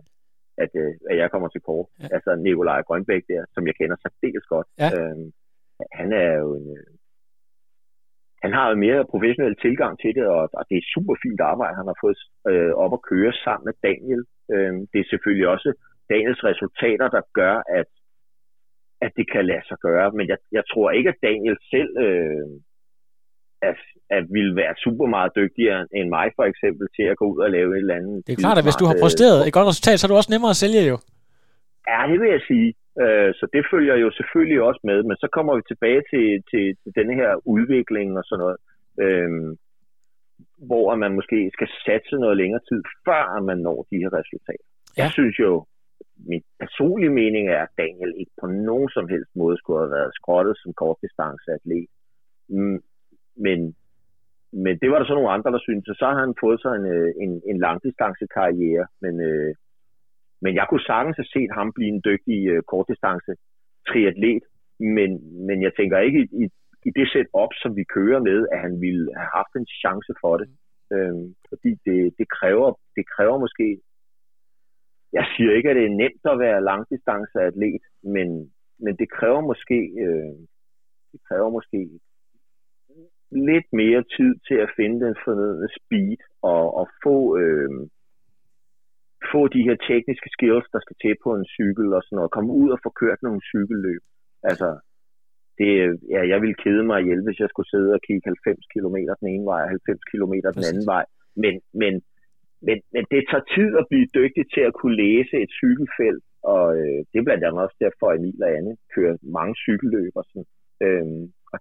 at, 0.64 0.72
øh, 0.82 0.94
at 1.10 1.16
jeg 1.22 1.32
kommer 1.32 1.50
til 1.50 1.62
kort. 1.68 1.88
Ja. 2.00 2.08
Altså 2.16 2.32
Nikolaj 2.36 2.82
Grønbæk 2.88 3.24
der, 3.32 3.42
som 3.54 3.64
jeg 3.68 3.76
kender 3.80 3.98
særdeles 3.98 4.46
godt. 4.54 4.68
Ja. 4.82 4.90
Øhm, 4.96 5.28
han 6.00 6.10
er 6.24 6.32
jo 6.42 6.48
en, 6.60 6.68
han 8.44 8.52
har 8.58 8.66
en 8.70 8.80
mere 8.86 9.02
professionel 9.12 9.56
tilgang 9.66 9.94
til 10.02 10.12
det, 10.18 10.26
og, 10.36 10.44
og 10.60 10.64
det 10.70 10.78
er 10.78 10.92
super 10.96 11.16
fint 11.24 11.42
arbejde, 11.52 11.80
han 11.82 11.92
har 11.92 11.98
fået 12.04 12.20
øh, 12.52 12.74
op 12.84 12.94
at 12.98 13.06
køre 13.12 13.34
sammen 13.46 13.66
med 13.70 13.76
Daniel. 13.88 14.22
Øhm, 14.54 14.82
det 14.92 15.00
er 15.00 15.12
selvfølgelig 15.12 15.48
også 15.56 15.70
Daniels 16.12 16.44
resultater, 16.50 17.08
der 17.16 17.22
gør, 17.40 17.56
at, 17.80 17.90
at 19.06 19.12
det 19.18 19.26
kan 19.34 19.44
lade 19.52 19.66
sig 19.70 19.78
gøre. 19.88 20.08
Men 20.18 20.26
jeg, 20.32 20.38
jeg 20.58 20.64
tror 20.72 20.88
ikke, 20.98 21.10
at 21.14 21.20
Daniel 21.30 21.58
selv 21.74 21.92
øh, 22.08 22.48
at, 23.70 23.80
at 24.18 24.24
ville 24.36 24.54
være 24.62 24.74
super 24.86 25.08
meget 25.16 25.32
dygtigere 25.40 25.82
end 25.98 26.08
mig 26.18 26.28
for 26.38 26.46
eksempel 26.52 26.86
til 26.96 27.06
at 27.12 27.18
gå 27.22 27.26
ud 27.34 27.40
og 27.46 27.52
lave 27.58 27.70
et 27.76 27.84
eller 27.86 27.96
andet. 28.00 28.18
Det 28.28 28.34
er 28.34 28.42
klart, 28.46 28.58
at 28.58 28.66
hvis 28.68 28.82
du 28.82 28.86
har 28.90 28.98
præsteret 29.04 29.40
et 29.48 29.54
godt 29.58 29.68
resultat, 29.72 29.96
så 29.96 30.04
er 30.06 30.10
det 30.10 30.18
også 30.22 30.34
nemmere 30.34 30.54
at 30.56 30.62
sælge 30.64 30.82
jo. 30.92 30.98
Ja, 31.90 32.00
det 32.12 32.18
vil 32.22 32.30
jeg 32.38 32.44
sige. 32.52 32.68
Øh, 33.04 33.32
så 33.40 33.46
det 33.54 33.64
følger 33.72 33.96
jo 33.96 34.10
selvfølgelig 34.12 34.62
også 34.62 34.82
med, 34.84 35.04
men 35.04 35.18
så 35.18 35.28
kommer 35.36 35.56
vi 35.56 35.62
tilbage 35.68 36.04
til, 36.12 36.28
til, 36.52 36.66
til 36.82 36.92
denne 37.00 37.14
her 37.22 37.32
udvikling 37.56 38.18
og 38.18 38.24
sådan 38.26 38.42
noget, 38.44 38.58
øhm, 39.06 39.52
hvor 40.68 40.96
man 40.96 41.16
måske 41.16 41.52
skal 41.54 41.70
satse 41.86 42.16
noget 42.16 42.38
længere 42.38 42.64
tid, 42.70 42.82
før 43.08 43.42
man 43.50 43.58
når 43.58 43.88
de 43.92 43.98
her 44.04 44.12
resultater. 44.20 44.68
Ja. 44.98 45.04
Jeg 45.04 45.12
synes 45.12 45.40
jo, 45.40 45.66
min 46.32 46.44
personlige 46.60 47.18
mening 47.22 47.50
er, 47.50 47.62
at 47.64 47.76
Daniel 47.78 48.14
ikke 48.22 48.32
på 48.42 48.48
nogen 48.48 48.90
som 48.90 49.06
helst 49.14 49.32
måde 49.36 49.58
skulle 49.58 49.80
have 49.80 49.96
været 49.98 50.16
skrottet 50.20 50.56
som 50.58 50.74
kortdistanceatlet. 50.74 51.86
Mm, 52.50 52.80
men, 53.46 53.76
men 54.64 54.74
det 54.82 54.92
var 54.92 54.98
der 55.00 55.06
så 55.06 55.14
nogle 55.14 55.36
andre, 55.36 55.52
der 55.52 55.60
syntes, 55.60 55.98
så 55.98 56.06
har 56.06 56.20
han 56.26 56.36
fået 56.44 56.62
sig 56.62 56.74
en, 56.80 56.86
øh, 56.86 57.12
en, 57.24 57.42
en 57.50 57.58
langdistancekarriere, 57.60 58.86
men, 59.02 59.22
øh, 59.30 59.56
men 60.44 60.52
jeg 60.60 60.66
kunne 60.70 60.88
sagtens 60.92 61.18
have 61.18 61.34
set 61.36 61.52
ham 61.58 61.74
blive 61.78 61.92
en 61.96 62.02
dygtig 62.10 62.40
øh, 62.52 62.62
kortdistance 62.72 63.32
triatlet, 63.90 64.44
men, 64.80 65.10
men 65.48 65.58
jeg 65.66 65.72
tænker 65.80 65.98
ikke 66.00 66.20
i, 66.22 66.28
i, 66.44 66.46
i 66.88 66.90
det 66.98 67.08
setup, 67.14 67.52
som 67.62 67.72
vi 67.80 67.84
kører 67.96 68.20
med, 68.30 68.40
at 68.54 68.60
han 68.66 68.82
ville 68.82 69.06
have 69.20 69.32
haft 69.40 69.54
en 69.56 69.68
chance 69.82 70.14
for 70.22 70.34
det. 70.38 70.50
Øh, 70.94 71.16
fordi 71.50 71.72
det, 71.86 72.00
det, 72.20 72.28
kræver, 72.38 72.70
det 72.96 73.06
kræver 73.16 73.38
måske, 73.46 73.68
jeg 75.14 75.26
siger 75.34 75.52
ikke, 75.54 75.70
at 75.70 75.76
det 75.76 75.86
er 75.86 76.00
nemt 76.04 76.26
at 76.34 76.40
være 76.40 76.68
langdistanceatlet, 76.72 77.84
men, 78.16 78.28
men 78.84 78.94
det 79.02 79.08
kræver 79.18 79.42
måske, 79.42 79.80
øh, 80.06 80.34
det 81.12 81.20
kræver 81.28 81.50
måske 81.50 81.90
lidt 83.32 83.68
mere 83.74 84.04
tid 84.18 84.32
til 84.48 84.58
at 84.66 84.74
finde 84.76 85.06
den 85.06 85.16
fornødne 85.26 85.70
speed 85.78 86.18
og, 86.42 86.64
og 86.80 86.88
få, 87.04 87.38
øh, 87.38 87.70
få 89.32 89.42
de 89.56 89.66
her 89.68 89.78
tekniske 89.90 90.30
skills, 90.36 90.68
der 90.74 90.80
skal 90.86 90.98
til 91.04 91.16
på 91.24 91.30
en 91.40 91.46
cykel 91.56 91.88
og 91.98 92.02
sådan 92.04 92.16
noget. 92.18 92.36
Komme 92.36 92.52
ud 92.62 92.70
og 92.76 92.80
få 92.86 92.90
kørt 93.02 93.20
nogle 93.24 93.42
cykelløb. 93.52 94.04
Altså, 94.50 94.70
det, 95.60 95.72
ja, 96.14 96.22
jeg 96.32 96.40
ville 96.44 96.58
kede 96.64 96.84
mig 96.90 96.98
ihjel, 97.02 97.22
hvis 97.26 97.40
jeg 97.44 97.50
skulle 97.50 97.72
sidde 97.74 97.92
og 97.98 98.02
kigge 98.08 98.26
90 98.26 98.74
km 98.74 98.98
den 99.22 99.28
ene 99.34 99.46
vej 99.52 99.62
og 99.66 99.70
90 99.70 100.12
km 100.12 100.34
den 100.58 100.66
anden 100.70 100.88
vej. 100.94 101.06
Men, 101.44 101.54
men, 101.82 101.94
men, 102.68 102.78
men 102.94 103.04
det 103.12 103.22
tager 103.32 103.46
tid 103.56 103.70
at 103.82 103.86
blive 103.92 104.08
dygtig 104.20 104.44
til 104.54 104.64
at 104.70 104.78
kunne 104.80 104.98
læse 105.06 105.36
et 105.46 105.52
cykelfelt, 105.62 106.24
og 106.54 106.66
øh, 106.80 107.00
det 107.10 107.18
er 107.18 107.28
blandt 107.28 107.44
andet 107.46 107.66
også 107.66 107.78
derfor, 107.86 108.06
at 108.10 108.18
Emil 108.20 108.44
og 108.46 108.52
Anne 108.58 108.74
kører 108.96 109.16
mange 109.38 109.56
cykelløb 109.64 110.14
og 110.20 110.26
sådan. 110.30 110.48
Øhm, 110.86 111.24
og, 111.54 111.60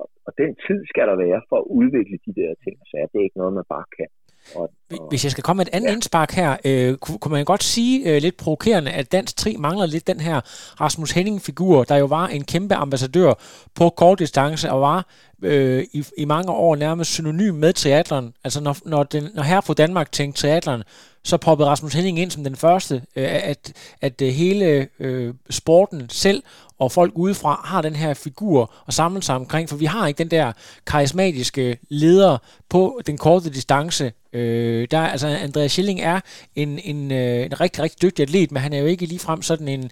og, 0.00 0.06
og 0.26 0.32
den 0.42 0.50
tid 0.66 0.80
skal 0.90 1.06
der 1.10 1.16
være 1.26 1.40
for 1.48 1.56
at 1.62 1.70
udvikle 1.80 2.18
de 2.26 2.32
der 2.40 2.50
ting, 2.64 2.76
så 2.88 2.94
det 3.10 3.18
er 3.18 3.26
ikke 3.28 3.42
noget, 3.42 3.58
man 3.60 3.72
bare 3.74 3.88
kan. 3.98 4.10
Og, 4.58 4.66
og, 4.85 4.85
Hvis 5.08 5.24
jeg 5.24 5.32
skal 5.32 5.44
komme 5.44 5.58
med 5.58 5.66
et 5.66 5.74
andet 5.74 5.88
ja. 5.88 5.92
indspark 5.92 6.32
her, 6.32 6.56
øh, 6.64 6.96
kunne, 6.96 7.18
kunne 7.18 7.32
man 7.32 7.44
godt 7.44 7.64
sige 7.64 8.10
øh, 8.10 8.22
lidt 8.22 8.36
provokerende, 8.36 8.90
at 8.90 9.12
Dansk 9.12 9.36
3 9.36 9.56
mangler 9.58 9.86
lidt 9.86 10.06
den 10.06 10.20
her 10.20 10.40
Rasmus 10.80 11.10
Henning-figur, 11.10 11.84
der 11.84 11.96
jo 11.96 12.06
var 12.06 12.26
en 12.26 12.44
kæmpe 12.44 12.74
ambassadør 12.74 13.34
på 13.74 13.90
kort 13.90 14.18
distance 14.18 14.70
og 14.70 14.80
var 14.80 15.06
øh, 15.42 15.84
i, 15.92 16.04
i 16.18 16.24
mange 16.24 16.52
år 16.52 16.76
nærmest 16.76 17.12
synonym 17.12 17.54
med 17.54 17.72
triathlon. 17.72 18.34
Altså 18.44 18.60
når, 18.60 18.76
når, 18.84 19.02
den, 19.02 19.28
når 19.34 19.42
her 19.42 19.60
på 19.60 19.74
Danmark 19.74 20.12
tænkte 20.12 20.40
triathlon, 20.40 20.82
så 21.24 21.36
poppede 21.36 21.68
Rasmus 21.68 21.92
Henning 21.92 22.18
ind 22.18 22.30
som 22.30 22.44
den 22.44 22.56
første, 22.56 22.94
øh, 23.16 23.28
at, 23.42 23.72
at 24.00 24.22
øh, 24.22 24.28
hele 24.28 24.88
øh, 25.00 25.34
sporten 25.50 26.08
selv 26.08 26.42
og 26.78 26.92
folk 26.92 27.12
udefra 27.14 27.60
har 27.64 27.82
den 27.82 27.96
her 27.96 28.14
figur 28.14 28.72
og 28.86 28.92
samle 28.92 29.22
sig 29.22 29.34
omkring, 29.34 29.68
for 29.68 29.76
vi 29.76 29.84
har 29.84 30.06
ikke 30.06 30.18
den 30.18 30.30
der 30.30 30.52
karismatiske 30.86 31.78
leder 31.88 32.38
på 32.68 33.00
den 33.06 33.18
korte 33.18 33.50
distance. 33.50 34.12
Øh, 34.32 34.75
Øh, 34.76 34.82
der, 34.90 35.00
altså 35.14 35.26
Andreas 35.46 35.72
Schilling 35.72 36.00
er 36.12 36.18
en, 36.62 36.70
en, 36.90 37.00
øh, 37.20 37.40
en 37.48 37.54
rigtig, 37.64 37.80
rigtig 37.84 38.02
dygtig 38.04 38.22
atlet, 38.22 38.50
men 38.52 38.60
han 38.64 38.72
er 38.72 38.80
jo 38.82 38.88
ikke 38.92 39.06
ligefrem 39.12 39.40
sådan 39.50 39.68
en 39.76 39.84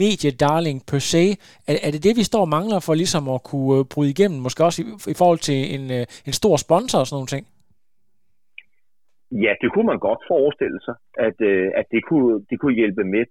mediedarling 0.00 0.78
per 0.90 1.00
se. 1.12 1.24
Er, 1.70 1.74
er 1.86 1.90
det 1.94 2.04
det, 2.06 2.14
vi 2.20 2.24
står 2.30 2.42
og 2.46 2.52
mangler 2.56 2.80
for 2.86 2.94
ligesom 2.94 3.24
at 3.34 3.40
kunne 3.50 3.72
øh, 3.78 3.84
bryde 3.92 4.14
igennem, 4.16 4.38
måske 4.46 4.64
også 4.68 4.78
i, 4.82 4.86
i 5.14 5.16
forhold 5.20 5.40
til 5.48 5.58
en, 5.76 5.84
øh, 5.96 6.04
en 6.28 6.34
stor 6.40 6.56
sponsor 6.66 6.98
og 7.00 7.06
sådan 7.06 7.16
nogle 7.20 7.34
ting? 7.34 7.44
Ja, 9.44 9.52
det 9.62 9.68
kunne 9.72 9.88
man 9.92 10.00
godt 10.08 10.22
forestille 10.32 10.80
sig, 10.86 10.96
at, 11.26 11.36
øh, 11.50 11.68
at 11.80 11.86
det, 11.94 12.02
kunne, 12.08 12.32
det 12.50 12.56
kunne 12.60 12.76
hjælpe 12.80 13.04
med 13.14 13.24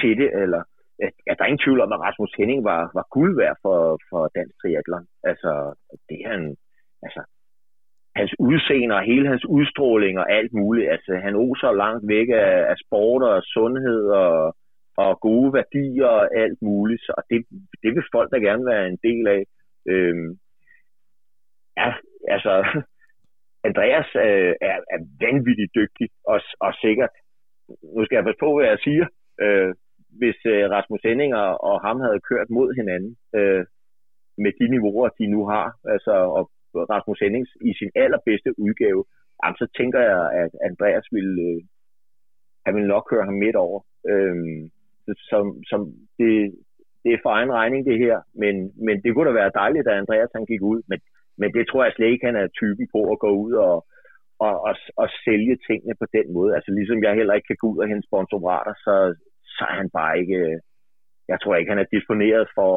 til 0.00 0.12
det, 0.20 0.30
eller 0.42 0.62
at 1.30 1.34
der 1.36 1.42
er 1.44 1.50
ingen 1.50 1.64
tvivl 1.66 1.80
om, 1.80 1.92
at 1.92 2.00
Rasmus 2.06 2.32
Henning 2.38 2.60
var, 2.64 2.80
var 2.98 3.06
guld 3.16 3.32
værd 3.40 3.56
for, 3.64 3.78
for 4.10 4.22
dansk 4.36 4.54
triathlon. 4.60 5.06
Altså, 5.30 5.50
det 6.08 6.16
er 6.24 6.28
han, 6.34 6.56
altså, 7.06 7.20
hans 8.20 8.34
udseende 8.38 8.94
og 8.98 9.02
hele 9.02 9.28
hans 9.28 9.44
udstråling 9.56 10.18
og 10.18 10.26
alt 10.38 10.52
muligt. 10.52 10.90
Altså, 10.94 11.12
han 11.26 11.34
oser 11.36 11.72
langt 11.72 12.04
væk 12.08 12.28
af, 12.28 12.52
af 12.72 12.76
sport 12.84 13.22
og 13.22 13.42
sundhed 13.54 14.02
og, 14.24 14.56
og 14.96 15.20
gode 15.20 15.52
værdier 15.52 16.06
og 16.06 16.24
alt 16.42 16.58
muligt. 16.62 17.02
Så 17.02 17.12
det, 17.30 17.38
det 17.82 17.90
vil 17.94 18.12
folk 18.14 18.28
da 18.32 18.38
gerne 18.38 18.64
være 18.72 18.86
en 18.88 18.98
del 19.08 19.26
af. 19.36 19.42
Øhm, 19.92 20.30
ja, 21.76 21.90
altså, 22.34 22.52
Andreas 23.68 24.10
øh, 24.26 24.54
er, 24.70 24.78
er 24.94 25.00
vanvittigt 25.24 25.74
dygtig 25.74 26.08
og, 26.32 26.40
og 26.60 26.72
sikkert. 26.84 27.10
Nu 27.96 28.04
skal 28.04 28.16
jeg 28.16 28.24
passe 28.24 28.44
på, 28.44 28.50
hvad 28.56 28.66
jeg 28.68 28.78
siger. 28.86 29.06
Øh, 29.44 29.74
hvis 30.20 30.38
øh, 30.46 30.70
Rasmus 30.70 31.02
Henninger 31.04 31.44
og 31.68 31.76
ham 31.86 32.00
havde 32.00 32.20
kørt 32.30 32.50
mod 32.50 32.68
hinanden 32.78 33.16
øh, 33.38 33.64
med 34.44 34.52
de 34.58 34.66
niveauer, 34.74 35.08
de 35.08 35.26
nu 35.26 35.46
har, 35.46 35.66
altså 35.94 36.12
og 36.38 36.50
Rasmus 36.74 37.20
Hennings 37.20 37.50
i 37.68 37.72
sin 37.78 37.90
allerbedste 37.94 38.50
udgave, 38.64 39.04
jamen, 39.38 39.56
så 39.62 39.66
tænker 39.78 40.00
jeg, 40.10 40.22
at 40.42 40.52
Andreas 40.68 41.06
ville, 41.16 41.42
øh, 41.48 41.60
han 42.66 42.74
ville 42.74 42.92
nok 42.94 43.04
køre 43.10 43.24
ham 43.24 43.38
midt 43.44 43.56
over. 43.56 43.80
Øhm, 44.12 44.70
som, 45.30 45.44
som 45.70 45.80
det, 46.18 46.32
det 47.04 47.10
er 47.12 47.22
for 47.22 47.30
egen 47.38 47.52
regning 47.52 47.86
det 47.86 47.98
her, 47.98 48.16
men, 48.42 48.54
men 48.86 49.02
det 49.02 49.14
kunne 49.14 49.28
da 49.28 49.40
være 49.42 49.58
dejligt, 49.62 49.88
at 49.88 49.98
Andreas 50.02 50.30
han 50.34 50.46
gik 50.46 50.62
ud, 50.62 50.80
men, 50.90 50.98
men 51.40 51.52
det 51.56 51.64
tror 51.66 51.84
jeg 51.84 51.92
slet 51.92 52.10
ikke, 52.12 52.26
han 52.26 52.36
er 52.36 52.56
typen 52.60 52.86
på 52.94 53.00
at 53.12 53.18
gå 53.18 53.30
ud 53.44 53.52
og, 53.52 53.76
og, 54.46 54.54
og, 54.68 54.74
og 54.96 55.08
sælge 55.24 55.56
tingene 55.66 55.94
på 56.00 56.06
den 56.16 56.26
måde. 56.36 56.54
Altså 56.56 56.70
ligesom 56.72 57.02
jeg 57.02 57.14
heller 57.14 57.34
ikke 57.34 57.50
kan 57.50 57.60
gå 57.60 57.66
ud 57.72 57.78
og 57.82 57.88
hente 57.88 58.08
sponsorater, 58.08 58.74
så, 58.84 58.94
så 59.56 59.62
er 59.70 59.76
han 59.80 59.90
bare 59.98 60.14
ikke, 60.22 60.60
jeg 61.28 61.38
tror 61.40 61.56
ikke, 61.56 61.72
han 61.74 61.82
er 61.84 61.94
disponeret 61.96 62.46
for, 62.56 62.72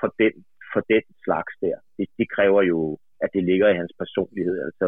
for, 0.00 0.08
den, 0.20 0.32
for 0.72 0.80
den 0.92 1.04
slags 1.24 1.52
der. 1.64 1.76
Det, 1.98 2.06
det 2.18 2.26
kræver 2.36 2.62
jo, 2.62 2.98
at 3.24 3.30
det 3.34 3.42
ligger 3.50 3.68
i 3.68 3.76
hans 3.80 3.92
personlighed, 4.02 4.56
altså, 4.68 4.86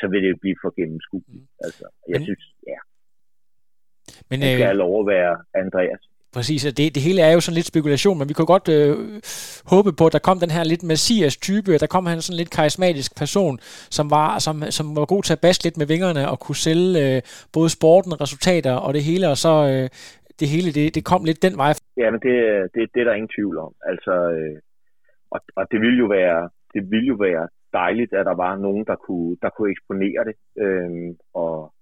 så 0.00 0.04
vil 0.10 0.22
det 0.22 0.30
jo 0.30 0.38
blive 0.40 0.56
for 0.62 0.70
gennemskueligt. 0.78 1.46
Mm. 1.50 1.64
Altså, 1.66 1.84
jeg 2.12 2.18
men, 2.18 2.24
synes, 2.26 2.44
ja. 2.72 2.78
Men, 4.30 4.36
det 4.40 4.52
skal 4.58 4.76
øh, 4.76 4.82
lov 4.84 4.92
at 5.02 5.06
være 5.14 5.34
Andreas. 5.62 6.02
Præcis, 6.36 6.66
og 6.66 6.76
det, 6.78 6.94
det 6.94 7.02
hele 7.02 7.20
er 7.22 7.32
jo 7.32 7.40
sådan 7.40 7.54
lidt 7.54 7.72
spekulation, 7.72 8.18
men 8.18 8.28
vi 8.28 8.34
kunne 8.34 8.52
godt 8.54 8.68
øh, 8.76 8.94
håbe 9.72 9.92
på, 9.98 10.04
at 10.06 10.12
der 10.12 10.26
kom 10.28 10.38
den 10.38 10.50
her 10.56 10.64
lidt 10.64 10.82
messias-type, 10.82 11.78
der 11.82 11.86
kom 11.94 12.06
han 12.06 12.20
sådan 12.20 12.40
lidt 12.40 12.50
karismatisk 12.50 13.10
person, 13.22 13.58
som 13.96 14.10
var, 14.10 14.38
som, 14.38 14.62
som 14.78 14.86
var 14.96 15.06
god 15.14 15.22
til 15.22 15.32
at 15.32 15.40
baske 15.40 15.64
lidt 15.64 15.76
med 15.76 15.86
vingerne 15.86 16.22
og 16.32 16.36
kunne 16.40 16.62
sælge 16.66 16.92
øh, 17.04 17.22
både 17.52 17.70
sporten, 17.78 18.20
resultater 18.20 18.74
og 18.84 18.94
det 18.94 19.02
hele, 19.10 19.28
og 19.32 19.36
så 19.36 19.52
øh, 19.72 19.88
det 20.40 20.48
hele, 20.54 20.68
det, 20.78 20.94
det 20.94 21.04
kom 21.10 21.24
lidt 21.24 21.42
den 21.46 21.56
vej. 21.62 21.72
Ja, 22.02 22.08
men 22.12 22.20
det, 22.26 22.36
det, 22.74 22.82
det 22.92 23.00
er 23.00 23.06
der 23.08 23.18
ingen 23.18 23.34
tvivl 23.36 23.56
om. 23.66 23.72
Altså, 23.90 24.14
øh, 24.36 24.56
og, 25.34 25.40
og 25.58 25.64
det 25.70 25.78
ville 25.84 25.98
jo 26.04 26.06
være, 26.18 26.40
det 26.74 26.82
ville 26.92 27.08
jo 27.12 27.16
være 27.28 27.44
dejligt, 27.72 28.12
at 28.12 28.26
der 28.26 28.36
var 28.44 28.56
nogen, 28.56 28.84
der 28.90 28.96
kunne, 28.96 29.36
der 29.42 29.50
kunne 29.50 29.70
eksponere 29.70 30.22
det. 30.28 30.36
Øh, 30.64 30.90
og, 31.34 31.74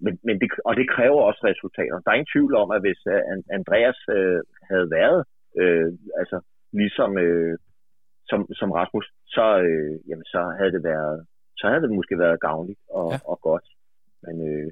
men, 0.00 0.18
men 0.26 0.40
det, 0.40 0.48
og 0.64 0.76
det 0.76 0.90
kræver 0.90 1.20
også 1.22 1.40
resultater. 1.44 2.00
Der 2.00 2.10
er 2.10 2.18
ingen 2.18 2.34
tvivl 2.34 2.54
om, 2.62 2.70
at 2.70 2.80
hvis 2.80 3.00
uh, 3.06 3.56
Andreas 3.58 3.98
øh, 4.16 4.40
havde 4.70 4.88
været 4.98 5.20
øh, 5.60 5.92
altså 6.20 6.36
ligesom 6.72 7.18
øh, 7.18 7.58
som, 8.30 8.40
som 8.60 8.70
Rasmus, 8.70 9.06
så, 9.26 9.46
øh, 9.66 9.94
jamen, 10.08 10.24
så 10.24 10.40
havde 10.58 10.72
det 10.72 10.84
været 10.84 11.26
så 11.58 11.68
havde 11.68 11.82
det 11.82 11.90
måske 11.90 12.18
været 12.18 12.40
gavnligt 12.40 12.80
og, 12.90 13.10
ja. 13.12 13.18
og 13.30 13.40
godt. 13.40 13.66
Men, 14.24 14.36
øh, 14.50 14.70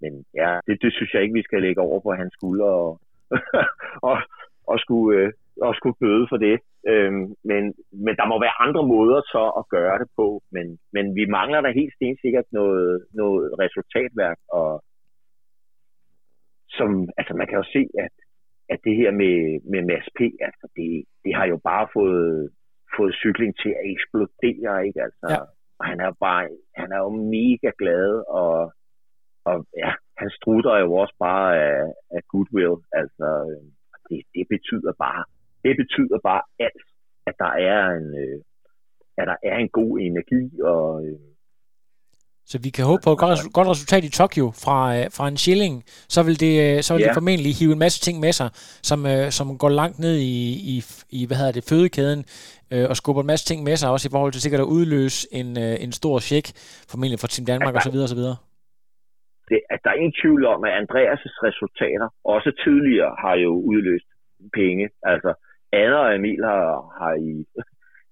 men 0.00 0.12
ja, 0.34 0.60
det, 0.66 0.82
det 0.82 0.92
synes 0.92 1.14
jeg 1.14 1.22
ikke, 1.22 1.38
vi 1.40 1.42
skal 1.48 1.62
lægge 1.62 1.80
over 1.80 2.00
på 2.00 2.10
hans 2.12 2.32
skulder 2.32 2.70
og, 2.84 3.00
og, 4.10 4.16
og, 4.66 4.78
skulle, 4.78 5.20
øh, 5.20 5.32
og 5.62 5.74
skulle 5.74 6.00
bøde 6.00 6.26
for 6.30 6.36
det. 6.36 6.56
Øhm, 6.88 7.26
men, 7.50 7.62
men 8.04 8.14
der 8.18 8.26
må 8.26 8.36
være 8.40 8.60
andre 8.64 8.82
måder 8.94 9.20
så 9.34 9.42
at 9.60 9.68
gøre 9.76 9.98
det 9.98 10.08
på. 10.16 10.42
Men, 10.52 10.78
men 10.92 11.14
vi 11.18 11.24
mangler 11.38 11.60
da 11.60 11.70
helt 11.80 11.94
stensikkert 11.94 12.48
noget, 12.52 13.06
noget 13.14 13.44
resultatværk. 13.62 14.38
Og 14.48 14.84
som, 16.68 17.08
altså 17.18 17.34
man 17.34 17.46
kan 17.46 17.58
jo 17.62 17.66
se, 17.76 17.82
at, 18.04 18.14
at 18.68 18.78
det 18.84 18.96
her 18.96 19.10
med, 19.10 19.36
med 19.72 19.82
Mads 19.90 20.08
P., 20.16 20.20
altså 20.48 20.66
det, 20.76 21.04
det 21.24 21.34
har 21.34 21.46
jo 21.46 21.58
bare 21.70 21.88
fået, 21.96 22.50
fået 22.96 23.14
cykling 23.14 23.52
til 23.62 23.70
at 23.78 23.84
eksplodere, 23.92 24.86
ikke? 24.86 25.02
Altså, 25.06 25.26
ja. 25.30 25.40
Og 25.78 25.84
han 25.90 26.00
er 26.00 26.12
bare, 26.20 26.48
han 26.76 26.92
er 26.92 26.98
jo 26.98 27.10
mega 27.10 27.70
glad, 27.78 28.24
og 28.28 28.72
og 29.50 29.56
ja, 29.82 29.90
han 30.20 30.30
strutter 30.38 30.74
jo 30.84 30.92
også 31.02 31.14
bare 31.18 31.48
af, 31.68 31.82
af 32.16 32.22
goodwill. 32.30 32.76
Altså, 33.00 33.26
det, 34.08 34.20
det 34.34 34.44
betyder 34.54 34.92
bare, 35.06 35.22
det 35.66 35.74
betyder 35.82 36.18
bare 36.28 36.42
alt, 36.66 36.86
at 37.28 37.34
der 37.42 37.52
er 37.70 37.80
en, 37.98 38.08
øh, 38.22 38.38
at 39.20 39.26
der 39.30 39.38
er 39.50 39.56
en 39.64 39.70
god 39.78 39.92
energi 40.08 40.42
og 40.72 41.06
øh, 41.06 41.18
så 42.50 42.56
vi 42.66 42.70
kan 42.70 42.84
håbe 42.84 43.02
på 43.04 43.12
et 43.12 43.18
godt, 43.18 43.52
godt 43.58 43.68
resultat 43.68 44.04
i 44.04 44.16
Tokyo 44.20 44.46
fra, 44.64 44.78
øh, 44.96 45.04
fra 45.16 45.28
en 45.28 45.36
shilling. 45.44 45.74
Så 46.14 46.20
vil 46.26 46.40
det, 46.44 46.54
øh, 46.64 46.82
så 46.82 46.90
vil 46.94 47.00
yeah. 47.00 47.08
det 47.08 47.18
formentlig 47.20 47.52
hive 47.60 47.72
en 47.72 47.84
masse 47.86 48.00
ting 48.06 48.16
med 48.20 48.32
sig, 48.32 48.48
som, 48.88 48.98
øh, 49.12 49.30
som 49.38 49.46
går 49.62 49.72
langt 49.80 49.98
ned 49.98 50.16
i, 50.34 50.36
i, 50.74 50.76
i 51.18 51.20
hvad 51.26 51.36
hedder 51.36 51.52
det, 51.52 51.68
fødekæden, 51.70 52.20
øh, 52.72 52.86
og 52.90 52.96
skubber 52.96 53.22
en 53.22 53.30
masse 53.32 53.44
ting 53.50 53.58
med 53.68 53.76
sig, 53.76 53.88
også 53.90 54.08
i 54.08 54.14
forhold 54.14 54.32
til 54.32 54.42
sikkert 54.42 54.62
at 54.66 54.72
udløse 54.76 55.18
en, 55.40 55.48
øh, 55.64 55.74
en 55.84 55.92
stor 56.00 56.16
check, 56.28 56.46
formentlig 56.90 57.18
fra 57.20 57.30
Team 57.32 57.46
Danmark 57.52 57.74
osv. 57.76 57.96
osv 58.06 58.22
det, 59.50 59.60
at 59.74 59.80
der 59.84 59.90
er 59.90 60.00
ingen 60.00 60.18
tvivl 60.22 60.42
om, 60.54 60.60
at 60.68 60.72
Andreas' 60.80 61.36
resultater 61.48 62.08
også 62.34 62.50
tidligere 62.64 63.12
har 63.24 63.34
jo 63.44 63.50
udløst 63.70 64.08
penge. 64.60 64.86
Altså, 65.12 65.30
Anna 65.72 65.96
og 65.96 66.14
Emil 66.14 66.44
har, 66.44 66.66
har 67.00 67.14
i, 67.14 67.32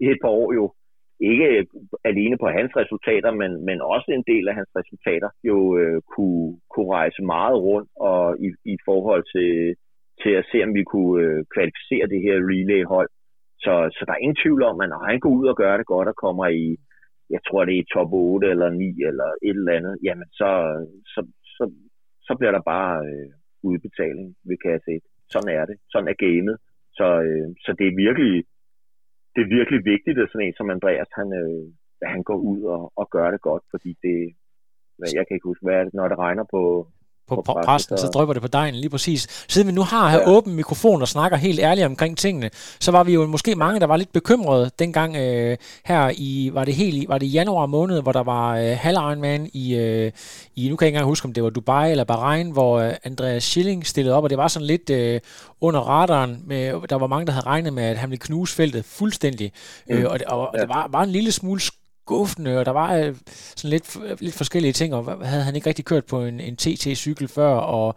i 0.01 0.07
et 0.13 0.19
par 0.23 0.29
år 0.29 0.53
jo 0.55 0.75
ikke 1.21 1.67
alene 2.05 2.37
på 2.39 2.49
hans 2.49 2.73
resultater, 2.77 3.31
men, 3.41 3.65
men 3.65 3.79
også 3.81 4.09
en 4.09 4.25
del 4.33 4.49
af 4.49 4.55
hans 4.55 4.71
resultater 4.79 5.31
jo 5.45 5.79
øh, 5.79 6.01
kunne, 6.15 6.61
kunne 6.73 6.91
rejse 7.01 7.23
meget 7.23 7.57
rundt 7.69 7.91
og 7.97 8.37
i, 8.47 8.49
i 8.75 8.77
forhold 8.85 9.25
til, 9.35 9.75
til 10.23 10.33
at 10.41 10.47
se, 10.51 10.63
om 10.67 10.75
vi 10.75 10.85
kunne 10.93 11.23
øh, 11.25 11.45
kvalificere 11.55 12.07
det 12.13 12.21
her 12.27 12.37
relay-hold. 12.53 13.11
Så, 13.65 13.73
så 13.97 14.03
der 14.07 14.13
er 14.13 14.25
ingen 14.25 14.43
tvivl 14.45 14.63
om, 14.71 14.81
at 14.81 14.89
når 14.89 15.03
han 15.09 15.21
går 15.21 15.31
ud 15.39 15.47
og 15.53 15.57
gør 15.57 15.77
det 15.77 15.87
godt 15.87 16.09
og 16.09 16.17
kommer 16.25 16.47
i, 16.47 16.77
jeg 17.31 17.41
tror 17.47 17.65
det 17.65 17.79
er 17.79 17.93
top 17.95 18.13
8 18.13 18.51
eller 18.51 18.71
9 18.71 18.85
eller 19.09 19.29
et 19.49 19.57
eller 19.61 19.73
andet, 19.79 19.95
jamen 20.07 20.29
så, 20.41 20.51
så, 21.13 21.21
så, 21.57 21.65
så 22.27 22.33
bliver 22.39 22.53
der 22.53 22.63
bare 22.75 23.07
øh, 23.07 23.31
udbetaling 23.63 24.37
ved 24.49 24.57
kasse 24.67 24.91
1. 24.91 25.01
Sådan 25.33 25.51
er 25.59 25.65
det. 25.71 25.77
Sådan 25.93 26.09
er 26.09 26.23
gamet. 26.27 26.57
Så, 26.99 27.07
øh, 27.29 27.49
så 27.65 27.71
det 27.79 27.87
er 27.89 28.03
virkelig 28.05 28.35
det 29.35 29.41
er 29.43 29.55
virkelig 29.59 29.81
vigtigt, 29.93 30.19
at 30.19 30.29
sådan 30.29 30.47
en 30.47 30.57
som 30.57 30.71
Andreas, 30.71 31.11
han, 31.19 31.29
øh, 31.43 31.65
han 32.13 32.23
går 32.29 32.39
ud 32.51 32.61
og, 32.75 32.93
og 33.01 33.07
gør 33.11 33.31
det 33.31 33.41
godt, 33.41 33.65
fordi 33.73 33.91
det, 34.03 34.19
jeg 35.19 35.25
kan 35.25 35.35
ikke 35.35 35.51
huske, 35.51 35.65
hvad 35.67 35.77
er 35.79 35.85
det, 35.85 35.95
når 35.95 36.09
det 36.09 36.19
regner 36.19 36.45
på 36.55 36.63
på, 37.29 37.43
på 37.47 37.59
præsten, 37.65 37.99
så 37.99 38.07
drypper 38.07 38.33
det 38.33 38.43
på 38.43 38.49
dejen, 38.49 38.75
lige 38.75 38.91
præcis. 38.91 39.45
Siden 39.49 39.69
vi 39.69 39.73
nu 39.73 39.83
har 39.83 40.11
her 40.11 40.19
ja. 40.19 40.31
åben 40.31 40.55
mikrofon 40.55 41.03
og 41.03 41.09
snakker 41.09 41.37
helt 41.37 41.61
ærligt 41.61 41.87
omkring 41.87 42.19
tingene, 42.19 42.51
så 42.81 42.91
var 42.91 43.05
vi 43.05 43.13
jo 43.13 43.27
måske 43.27 43.55
mange, 43.55 43.81
der 43.81 43.87
var 43.87 43.97
lidt 43.97 44.13
bekymrede 44.13 44.71
dengang 44.79 45.17
øh, 45.17 45.57
her 45.85 46.13
i, 46.17 46.51
var 46.53 46.65
det 46.65 46.75
helt 46.75 47.09
var 47.09 47.19
det 47.19 47.35
januar 47.35 47.67
måned, 47.67 48.03
hvor 48.03 48.13
der 48.13 48.23
var 48.23 48.57
øh, 48.57 48.77
halv 48.81 48.97
Ironman 48.97 49.51
i, 49.53 49.75
øh, 49.75 50.13
i, 50.57 50.69
nu 50.69 50.77
kan 50.77 50.85
jeg 50.85 50.89
ikke 50.89 50.97
engang 50.97 51.07
huske, 51.07 51.27
om 51.27 51.33
det 51.33 51.43
var 51.43 51.51
Dubai 51.51 51.91
eller 51.91 52.05
Bahrain, 52.05 52.51
hvor 52.51 52.79
øh, 52.79 52.93
Andreas 53.05 53.45
Schilling 53.45 53.87
stillede 53.87 54.15
op, 54.15 54.25
og 54.25 54.31
det 54.31 54.39
var 54.39 54.49
sådan 54.49 54.67
lidt 54.67 54.91
øh, 54.91 55.21
under 55.61 55.81
radaren, 55.81 56.43
med, 56.47 56.89
der 56.89 56.97
var 56.97 57.07
mange, 57.07 57.27
der 57.27 57.33
havde 57.33 57.47
regnet 57.47 57.73
med, 57.73 57.85
at 57.85 57.97
han 57.97 58.11
ville 58.11 58.21
knuse 58.21 58.55
feltet 58.55 58.85
fuldstændig, 58.85 59.53
mm. 59.89 59.97
øh, 59.97 60.11
og, 60.11 60.19
det, 60.19 60.27
og 60.27 60.51
ja. 60.55 60.61
det 60.61 60.69
var, 60.69 60.89
var 60.91 61.03
en 61.03 61.11
lille 61.11 61.33
smule 61.33 61.61
skuffende, 62.05 62.59
og 62.59 62.65
der 62.67 62.75
var 62.83 62.91
øh, 62.97 63.15
sådan 63.59 63.71
lidt, 63.71 63.87
lidt 64.21 64.37
forskellige 64.43 64.73
ting, 64.73 64.95
og 64.95 65.03
havde 65.31 65.45
han 65.49 65.55
ikke 65.57 65.69
rigtig 65.69 65.85
kørt 65.85 66.07
på 66.13 66.19
en, 66.29 66.41
en 66.41 66.57
TT-cykel 66.57 67.29
før, 67.37 67.55
og, 67.77 67.89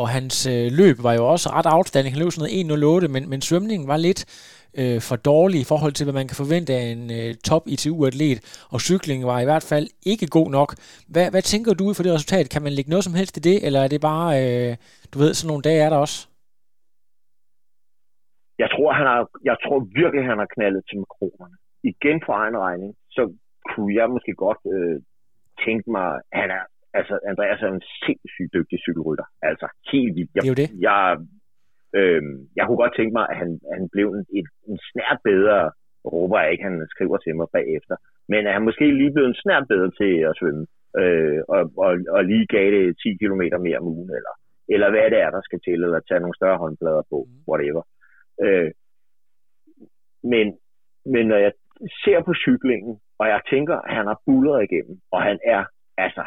og 0.00 0.08
hans 0.08 0.36
øh, 0.46 0.66
løb 0.80 0.96
var 1.06 1.14
jo 1.18 1.24
også 1.32 1.48
ret 1.56 1.68
outstanding. 1.76 2.12
Han 2.14 2.22
løb 2.22 2.32
sådan 2.32 2.70
noget 2.70 3.02
1.08, 3.04 3.08
men, 3.14 3.22
men 3.30 3.40
svømningen 3.40 3.88
var 3.88 3.96
lidt 3.96 4.20
øh, 4.80 5.00
for 5.08 5.16
dårlig 5.30 5.60
i 5.60 5.68
forhold 5.72 5.92
til, 5.92 6.04
hvad 6.06 6.18
man 6.20 6.28
kan 6.28 6.42
forvente 6.42 6.72
af 6.80 6.84
en 6.94 7.04
øh, 7.18 7.34
top 7.48 7.64
ITU-atlet, 7.74 8.38
og 8.72 8.78
cyklingen 8.88 9.26
var 9.32 9.38
i 9.40 9.48
hvert 9.50 9.66
fald 9.70 9.86
ikke 10.12 10.26
god 10.38 10.48
nok. 10.58 10.70
Hvad, 11.12 11.26
hvad 11.30 11.42
tænker 11.42 11.74
du 11.74 11.84
ud 11.88 11.94
for 11.94 12.02
det 12.02 12.14
resultat? 12.16 12.50
Kan 12.54 12.62
man 12.62 12.72
lægge 12.72 12.90
noget 12.90 13.04
som 13.04 13.18
helst 13.20 13.36
i 13.36 13.40
det, 13.48 13.56
eller 13.66 13.80
er 13.80 13.88
det 13.88 14.00
bare, 14.10 14.28
øh, 14.42 14.76
du 15.12 15.16
ved, 15.22 15.34
sådan 15.34 15.48
nogle 15.50 15.66
dage 15.68 15.82
er 15.86 15.90
der 15.90 16.00
også? 16.06 16.18
Jeg 18.62 18.68
tror, 18.74 18.92
han 19.00 19.06
har, 19.12 19.22
jeg 19.50 19.56
tror 19.64 19.78
virkelig, 20.00 20.24
han 20.30 20.38
har 20.42 20.48
knaldet 20.54 20.82
til 20.88 20.98
makronerne. 21.04 21.56
Igen 21.90 22.16
på 22.26 22.30
egen 22.32 22.56
regning, 22.66 22.90
så 23.16 23.22
kunne 23.70 23.94
jeg 24.00 24.06
måske 24.14 24.32
godt 24.44 24.62
øh, 24.74 24.96
tænke 25.64 25.90
mig, 25.96 26.08
han 26.40 26.48
er, 26.58 26.64
altså 26.98 27.14
Andreas 27.30 27.62
er 27.62 27.70
en 27.72 27.86
sindssygt 28.04 28.52
dygtig 28.56 28.78
cykelrytter. 28.86 29.26
Altså 29.42 29.66
helt 29.92 30.14
vildt. 30.16 30.30
Jeg, 30.34 30.42
det 30.42 30.48
er 30.48 30.54
jo 30.54 30.62
det. 30.62 30.68
Jeg, 30.88 31.00
øh, 31.98 32.22
jeg 32.56 32.64
kunne 32.64 32.82
godt 32.84 32.96
tænke 32.96 33.14
mig, 33.18 33.26
at 33.30 33.36
han, 33.42 33.50
han 33.76 33.84
blev 33.94 34.08
en, 34.18 34.24
en, 34.38 34.46
en 34.70 34.78
snært 34.90 35.18
bedre, 35.30 35.58
råber 36.12 36.38
jeg 36.40 36.52
ikke, 36.52 36.64
han 36.68 36.86
skriver 36.94 37.16
til 37.16 37.36
mig 37.36 37.48
bagefter, 37.58 37.96
men 38.32 38.46
er 38.46 38.52
han 38.52 38.66
måske 38.68 38.84
lige 39.00 39.12
blevet 39.14 39.28
en 39.30 39.42
snært 39.42 39.66
bedre 39.72 39.90
til 40.00 40.12
at 40.28 40.36
svømme, 40.38 40.64
øh, 41.00 41.40
og, 41.54 41.62
og, 41.86 41.92
og 42.16 42.24
lige 42.30 42.46
gav 42.54 42.66
det 42.76 42.98
10 43.02 43.16
km 43.20 43.42
mere 43.66 43.78
om 43.80 43.90
ugen, 43.92 44.10
eller, 44.18 44.34
eller 44.74 44.88
hvad 44.90 45.10
det 45.12 45.20
er, 45.24 45.30
der 45.30 45.42
skal 45.44 45.60
til, 45.60 45.78
eller 45.84 46.00
tage 46.00 46.20
nogle 46.20 46.38
større 46.40 46.58
håndblader 46.62 47.02
på, 47.10 47.18
mm. 47.28 47.38
whatever. 47.50 47.82
Øh, 48.44 48.70
men, 50.32 50.46
men 51.12 51.24
når 51.30 51.36
jeg 51.36 51.52
ser 52.04 52.20
på 52.22 52.32
cyklingen, 52.44 52.94
og 53.20 53.26
jeg 53.32 53.40
tænker, 53.52 53.76
at 53.86 53.94
han 53.98 54.06
har 54.06 54.18
bullet 54.26 54.62
igennem, 54.66 55.00
og 55.14 55.22
han 55.22 55.38
er, 55.44 55.64
altså, 55.96 56.24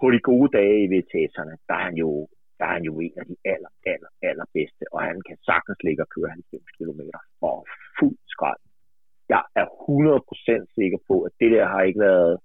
på 0.00 0.06
de 0.10 0.20
gode 0.30 0.48
dage 0.58 0.76
i 0.84 0.90
VTS'erne, 0.92 1.54
der 1.68 1.74
er 1.74 1.84
han 1.88 1.96
jo, 2.04 2.28
der 2.58 2.64
er 2.64 2.72
han 2.76 2.84
jo 2.90 3.00
en 3.00 3.14
af 3.20 3.26
de 3.26 3.36
aller, 3.52 3.72
aller, 3.92 4.10
aller 4.22 4.46
bedste, 4.54 4.84
og 4.92 5.00
han 5.08 5.16
kan 5.28 5.36
sagtens 5.50 5.78
ligge 5.86 6.02
og 6.02 6.10
køre 6.14 6.30
90 6.30 6.62
km 6.78 7.00
for 7.40 7.66
fuld 7.98 8.18
skrald. 8.34 8.62
Jeg 9.28 9.42
er 9.60 9.66
100% 9.66 10.74
sikker 10.78 10.98
på, 11.08 11.14
at 11.22 11.32
det 11.40 11.50
der 11.56 11.66
har 11.66 11.82
ikke 11.82 12.00
været, 12.00 12.38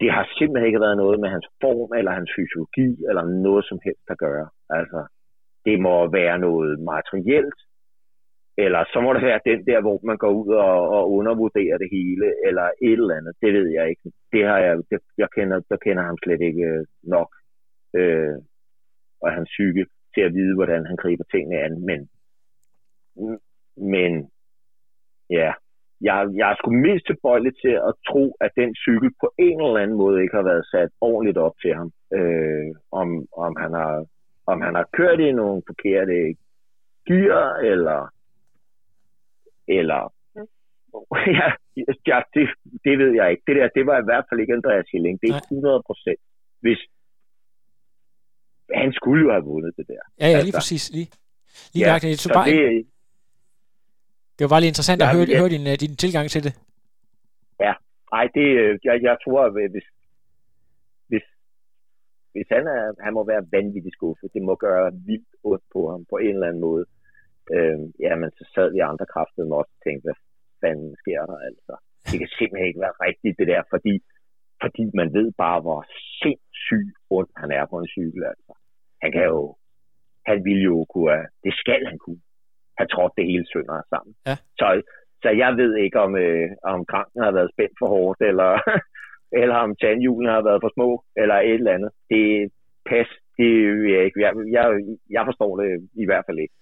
det 0.00 0.10
har 0.12 0.24
simpelthen 0.38 0.66
ikke 0.66 0.84
været 0.86 0.96
noget 0.96 1.20
med 1.20 1.28
hans 1.28 1.48
form, 1.62 1.90
eller 1.98 2.12
hans 2.18 2.30
fysiologi, 2.36 2.88
eller 3.08 3.24
noget 3.46 3.64
som 3.70 3.78
helst 3.84 4.06
at 4.14 4.18
gøre. 4.18 4.48
Altså, 4.70 5.00
det 5.66 5.80
må 5.80 6.10
være 6.10 6.38
noget 6.38 6.80
materielt, 6.92 7.60
eller 8.58 8.84
så 8.92 9.00
må 9.00 9.12
det 9.12 9.22
være 9.22 9.40
den 9.50 9.66
der, 9.66 9.80
hvor 9.80 10.00
man 10.04 10.16
går 10.16 10.30
ud 10.30 10.54
og, 10.54 10.88
og 10.96 11.12
undervurderer 11.12 11.78
det 11.78 11.88
hele, 11.92 12.26
eller 12.46 12.66
et 12.82 12.92
eller 12.92 13.16
andet. 13.16 13.34
Det 13.42 13.52
ved 13.52 13.68
jeg 13.68 13.88
ikke. 13.88 14.02
Det 14.32 14.44
har 14.44 14.58
jeg, 14.58 14.76
det, 14.90 15.00
jeg 15.18 15.28
kender, 15.36 15.60
der 15.70 15.76
kender 15.76 16.02
ham 16.02 16.18
slet 16.24 16.40
ikke 16.40 16.62
øh, 16.62 16.84
nok. 17.02 17.30
Øh, 17.94 18.36
og 19.22 19.32
hans 19.32 19.48
psyke 19.48 19.86
til 20.14 20.20
at 20.20 20.34
vide, 20.34 20.54
hvordan 20.54 20.86
han 20.86 20.96
griber 20.96 21.24
tingene 21.24 21.58
an. 21.60 21.74
Men, 21.88 22.00
men 23.76 24.30
ja, 25.30 25.52
jeg, 26.00 26.28
jeg 26.34 26.50
er 26.50 26.56
sgu 26.56 26.70
mest 26.70 27.06
tilbøjelig 27.06 27.52
til 27.64 27.74
at 27.88 27.94
tro, 28.08 28.36
at 28.40 28.50
den 28.56 28.74
cykel 28.74 29.10
på 29.20 29.32
en 29.38 29.60
eller 29.60 29.82
anden 29.82 29.96
måde 29.96 30.22
ikke 30.22 30.36
har 30.36 30.48
været 30.50 30.66
sat 30.72 30.90
ordentligt 31.00 31.38
op 31.38 31.56
til 31.62 31.74
ham. 31.74 31.90
Øh, 32.18 32.70
om, 32.92 33.08
om, 33.36 33.56
han 33.62 33.72
har, 33.72 34.04
om 34.46 34.60
han 34.60 34.74
har 34.74 34.86
kørt 34.92 35.20
i 35.20 35.32
nogle 35.32 35.62
forkerte 35.66 36.36
gear, 37.08 37.56
eller 37.56 38.13
eller 39.68 40.12
ja, 41.40 41.48
ja 42.10 42.18
det, 42.34 42.44
det 42.84 42.94
ved 42.98 43.12
jeg 43.20 43.30
ikke. 43.30 43.42
Det 43.46 43.56
der, 43.56 43.68
det 43.78 43.86
var 43.86 43.98
i 44.00 44.06
hvert 44.08 44.24
fald 44.28 44.40
ikke 44.40 44.54
Andreas 44.58 44.88
Hilling. 44.92 45.20
Det 45.22 45.28
er 45.30 45.40
100 45.52 45.82
procent. 45.86 46.20
Hvis 46.60 46.80
han 48.80 48.92
skulle 48.92 49.20
jo 49.24 49.30
have 49.30 49.44
vundet 49.44 49.72
det 49.76 49.86
der. 49.88 50.02
Ja, 50.20 50.26
ja, 50.26 50.30
lige 50.30 50.38
altså, 50.38 50.58
præcis. 50.58 50.84
Lige, 50.96 51.08
lige 51.74 51.92
ja, 51.92 51.98
det, 52.02 52.18
så 52.18 52.28
bare, 52.38 52.46
det, 52.50 52.86
det 54.34 54.42
var 54.44 54.52
bare 54.54 54.62
lige 54.62 54.72
interessant 54.74 55.00
ja, 55.00 55.06
at 55.06 55.14
høre, 55.16 55.26
ja. 55.28 55.38
høre 55.40 55.52
din, 55.56 55.66
øh, 55.70 55.76
din 55.84 55.96
tilgang 56.02 56.26
til 56.34 56.42
det. 56.46 56.54
Ja, 57.64 57.72
nej, 58.14 58.24
det, 58.36 58.46
øh, 58.62 58.72
jeg, 58.88 58.94
jeg 59.08 59.16
tror, 59.24 59.40
at 59.46 59.52
hvis, 59.74 59.88
hvis, 61.10 61.26
hvis 62.34 62.48
han, 62.56 62.64
er, 62.76 62.82
han 63.04 63.12
må 63.18 63.22
være 63.32 63.42
vanvittigt 63.56 63.96
skuffet, 63.98 64.28
det 64.34 64.42
må 64.48 64.54
gøre 64.66 64.86
vildt 65.08 65.32
ondt 65.50 65.64
på 65.74 65.80
ham 65.90 66.00
på 66.10 66.16
en 66.16 66.34
eller 66.36 66.48
anden 66.48 66.64
måde 66.68 66.84
øh, 67.56 67.78
jamen 68.04 68.30
så 68.38 68.44
sad 68.54 68.68
vi 68.72 68.78
andre 68.90 69.06
kræfter 69.14 69.42
med 69.44 69.56
også 69.60 69.72
og 69.76 69.82
tænkte, 69.84 70.04
hvad 70.06 70.18
fanden 70.62 70.92
sker 71.02 71.20
der 71.30 71.38
altså? 71.48 71.74
Det 72.08 72.16
kan 72.20 72.30
simpelthen 72.38 72.68
ikke 72.68 72.84
være 72.86 73.00
rigtigt 73.06 73.38
det 73.40 73.48
der, 73.52 73.62
fordi, 73.74 73.94
fordi 74.62 74.84
man 75.00 75.08
ved 75.18 75.28
bare, 75.44 75.60
hvor 75.64 75.80
sindssygt 76.22 76.94
ondt 77.18 77.34
han 77.42 77.50
er 77.58 77.64
på 77.70 77.76
en 77.78 77.92
cykel. 77.96 78.22
Altså. 78.32 78.52
Han 79.02 79.10
kan 79.12 79.24
jo, 79.34 79.56
han 80.28 80.38
vil 80.46 80.60
jo 80.70 80.76
kunne, 80.92 81.22
det 81.44 81.54
skal 81.62 81.82
han 81.90 81.98
kunne, 82.04 82.22
have 82.78 82.88
trådt 82.94 83.16
det 83.18 83.26
hele 83.30 83.46
sønder 83.52 83.82
sammen. 83.92 84.14
Ja. 84.28 84.36
Så, 84.58 84.66
så 85.22 85.28
jeg 85.42 85.50
ved 85.60 85.72
ikke, 85.84 85.98
om, 86.06 86.12
øh, 86.16 86.50
om 86.72 86.80
kranken 86.92 87.22
har 87.22 87.32
været 87.38 87.52
spændt 87.54 87.76
for 87.78 87.88
hårdt, 87.94 88.20
eller, 88.30 88.52
eller 89.42 89.56
om 89.66 89.76
tandhjulene 89.76 90.30
har 90.36 90.42
været 90.48 90.62
for 90.62 90.70
små, 90.76 91.04
eller 91.16 91.34
et 91.34 91.54
eller 91.54 91.76
andet. 91.76 91.90
Det 92.10 92.52
pas, 92.90 93.08
det 93.38 93.50
jeg 93.92 94.04
ikke. 94.04 94.20
Jeg, 94.26 94.32
jeg, 94.56 94.64
jeg 95.10 95.22
forstår 95.28 95.52
det 95.60 95.88
i 96.02 96.06
hvert 96.08 96.24
fald 96.26 96.38
ikke. 96.38 96.54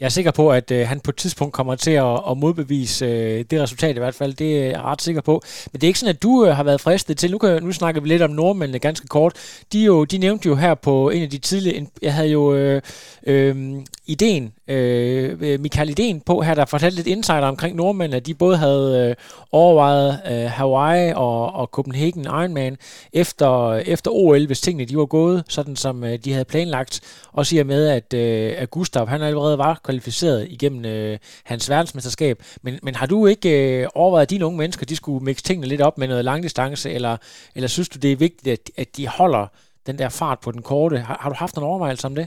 Jeg 0.00 0.06
er 0.06 0.10
sikker 0.10 0.30
på, 0.30 0.50
at 0.50 0.70
øh, 0.70 0.88
han 0.88 1.00
på 1.00 1.10
et 1.10 1.16
tidspunkt 1.16 1.54
kommer 1.54 1.74
til 1.74 1.90
at, 1.90 2.20
at 2.30 2.36
modbevise 2.36 3.04
øh, 3.04 3.44
det 3.50 3.60
resultat 3.62 3.96
i 3.96 3.98
hvert 3.98 4.14
fald. 4.14 4.34
Det 4.34 4.58
er 4.58 4.70
jeg 4.70 4.80
ret 4.80 5.02
sikker 5.02 5.20
på. 5.20 5.42
Men 5.72 5.80
det 5.80 5.86
er 5.86 5.88
ikke 5.88 5.98
sådan, 5.98 6.14
at 6.14 6.22
du 6.22 6.46
øh, 6.46 6.56
har 6.56 6.62
været 6.62 6.80
fristet 6.80 7.18
til. 7.18 7.30
Nu, 7.30 7.38
kan, 7.38 7.62
nu 7.62 7.72
snakker 7.72 8.00
vi 8.00 8.08
lidt 8.08 8.22
om 8.22 8.30
nordmændene 8.30 8.78
ganske 8.78 9.06
kort. 9.06 9.32
De, 9.72 9.84
jo, 9.84 10.04
de 10.04 10.18
nævnte 10.18 10.48
jo 10.48 10.54
her 10.54 10.74
på 10.74 11.10
en 11.10 11.22
af 11.22 11.30
de 11.30 11.38
tidlige... 11.38 11.88
Jeg 12.02 12.14
havde 12.14 12.28
jo 12.28 12.54
øh, 12.54 12.82
øh, 13.26 13.74
ideen, 14.06 14.52
øh, 14.68 15.60
Michael 15.60 15.90
Ideen 15.90 16.20
på 16.20 16.40
her, 16.42 16.54
der 16.54 16.64
fortalte 16.64 16.96
lidt 16.96 17.06
insider 17.06 17.46
omkring 17.46 17.76
nordmændene, 17.76 18.16
at 18.16 18.26
de 18.26 18.34
både 18.34 18.56
havde 18.56 19.08
øh, 19.08 19.14
overvejet 19.52 20.20
øh, 20.30 20.50
Hawaii 20.50 21.12
og, 21.16 21.52
og 21.54 21.66
Copenhagen 21.66 22.24
Ironman 22.24 22.76
efter, 23.12 23.74
efter 23.74 24.10
OL, 24.10 24.46
hvis 24.46 24.60
tingene 24.60 24.84
de 24.84 24.96
var 24.96 25.06
gået, 25.06 25.44
sådan 25.48 25.76
som 25.76 26.04
øh, 26.04 26.18
de 26.24 26.32
havde 26.32 26.44
planlagt. 26.44 27.00
Og 27.32 27.46
siger 27.46 27.64
med, 27.64 27.88
at, 27.88 28.14
øh, 28.14 28.54
at 28.56 28.70
Gustav, 28.70 29.08
han 29.08 29.22
allerede 29.22 29.58
var 29.58 29.80
kvalificeret 29.88 30.40
igennem 30.56 30.82
øh, 30.94 31.14
hans 31.50 31.64
verdensmesterskab. 31.74 32.36
Men, 32.64 32.74
men 32.86 32.94
har 33.00 33.08
du 33.12 33.18
ikke 33.32 33.50
øh, 33.58 33.82
overvejet, 34.00 34.26
at 34.26 34.32
de 34.32 34.46
unge 34.48 34.60
mennesker, 34.62 34.84
de 34.92 35.00
skulle 35.00 35.22
mixe 35.28 35.44
tingene 35.48 35.70
lidt 35.72 35.86
op 35.88 35.96
med 35.98 36.08
noget 36.12 36.24
langdistance, 36.30 36.86
eller, 36.96 37.14
eller 37.56 37.68
synes 37.76 37.88
du, 37.92 37.96
det 38.04 38.10
er 38.12 38.24
vigtigt, 38.26 38.48
at, 38.56 38.64
at 38.82 38.88
de 38.96 39.04
holder 39.18 39.44
den 39.88 39.96
der 40.00 40.10
fart 40.20 40.40
på 40.44 40.50
den 40.56 40.62
korte? 40.70 40.96
Har, 41.08 41.16
har 41.22 41.30
du 41.30 41.36
haft 41.44 41.56
en 41.56 41.68
overvejelse 41.70 42.06
om 42.10 42.14
det? 42.20 42.26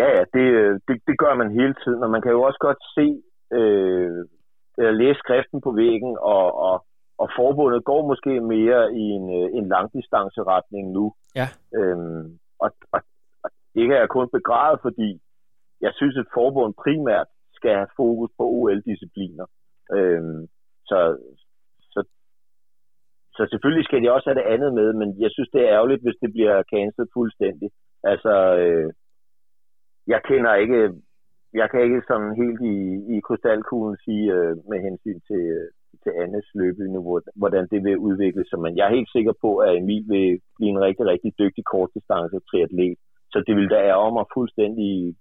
Ja, 0.00 0.10
det, 0.34 0.44
det, 0.88 0.96
det 1.08 1.16
gør 1.22 1.34
man 1.40 1.48
hele 1.60 1.74
tiden, 1.82 2.00
og 2.04 2.10
man 2.14 2.22
kan 2.22 2.32
jo 2.36 2.40
også 2.48 2.60
godt 2.66 2.80
se, 2.96 3.06
øh, 3.58 4.10
læse 5.00 5.18
skriften 5.24 5.60
på 5.66 5.70
væggen, 5.82 6.12
og, 6.34 6.46
og, 6.66 6.76
og 7.22 7.28
forbundet 7.38 7.84
går 7.90 8.02
måske 8.10 8.32
mere 8.54 8.82
i 9.02 9.04
en, 9.18 9.26
øh, 9.38 9.48
en 9.58 9.68
langdistanceretning 9.74 10.84
nu. 10.98 11.04
Ja. 11.40 11.48
Øhm, 11.78 12.24
og, 12.64 12.70
og, 12.94 13.00
det 13.74 13.82
kan 13.88 13.96
jeg 14.02 14.08
kun 14.08 14.28
begræde, 14.38 14.78
fordi 14.86 15.20
jeg 15.80 15.92
synes, 15.94 16.16
at 16.16 16.32
forbund 16.34 16.74
primært 16.84 17.28
skal 17.58 17.74
have 17.80 17.94
fokus 17.96 18.30
på 18.38 18.44
OL-discipliner. 18.56 19.46
Øhm, 19.96 20.42
så, 20.90 20.98
så, 21.92 22.00
så 23.36 23.42
selvfølgelig 23.50 23.84
skal 23.84 24.02
de 24.02 24.12
også 24.12 24.26
have 24.30 24.40
det 24.40 24.50
andet 24.54 24.70
med, 24.74 24.88
men 25.00 25.08
jeg 25.24 25.30
synes, 25.32 25.50
det 25.52 25.60
er 25.62 25.74
ærgerligt, 25.76 26.02
hvis 26.04 26.20
det 26.22 26.30
bliver 26.32 26.56
cancelet 26.72 27.10
fuldstændig. 27.16 27.68
Altså, 28.12 28.34
øh, 28.62 28.90
jeg 30.06 30.20
kender 30.28 30.54
ikke, 30.54 30.80
jeg 31.60 31.70
kan 31.70 31.80
ikke 31.86 32.02
sådan 32.08 32.32
helt 32.42 32.60
i, 32.74 32.76
i 33.14 33.20
krystalkuglen 33.26 33.96
sige 34.04 34.26
øh, 34.36 34.56
med 34.70 34.78
hensyn 34.86 35.20
til, 35.28 35.42
øh, 35.58 35.68
til 36.02 36.12
Annes 36.22 36.48
løbeniveau, 36.54 37.20
hvordan 37.42 37.64
det 37.72 37.80
vil 37.84 37.98
udvikle 38.08 38.44
sig, 38.48 38.58
men 38.64 38.76
jeg 38.76 38.84
er 38.86 38.96
helt 38.98 39.12
sikker 39.16 39.34
på, 39.44 39.50
at 39.56 39.76
Emil 39.76 40.04
vil 40.14 40.40
blive 40.56 40.70
en 40.74 40.80
rigtig, 40.86 41.06
rigtig 41.06 41.32
dygtig 41.38 41.64
kortdistance 41.64 42.38
triatlet. 42.50 42.98
Så 43.32 43.42
det 43.46 43.56
ville 43.56 43.68
da 43.68 43.78
ærge 43.92 44.12
mig 44.12 44.24
fuldstændig 44.34 45.16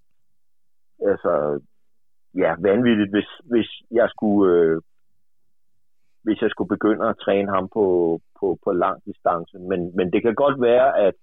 altså, 1.12 1.60
ja, 2.44 2.56
vanvittigt, 2.60 3.12
hvis, 3.12 3.30
hvis 3.52 3.70
jeg 3.92 4.08
skulle 4.10 4.54
øh, 4.54 4.82
hvis 6.28 6.42
jeg 6.42 6.50
skulle 6.52 6.74
begynde 6.76 7.10
at 7.10 7.20
træne 7.26 7.50
ham 7.56 7.66
på, 7.74 7.86
på, 8.40 8.48
på 8.64 8.72
lang 8.72 8.98
distance. 9.06 9.60
Men, 9.70 9.80
men 9.98 10.12
det 10.14 10.22
kan 10.22 10.36
godt 10.36 10.62
være, 10.62 10.88
at, 11.08 11.16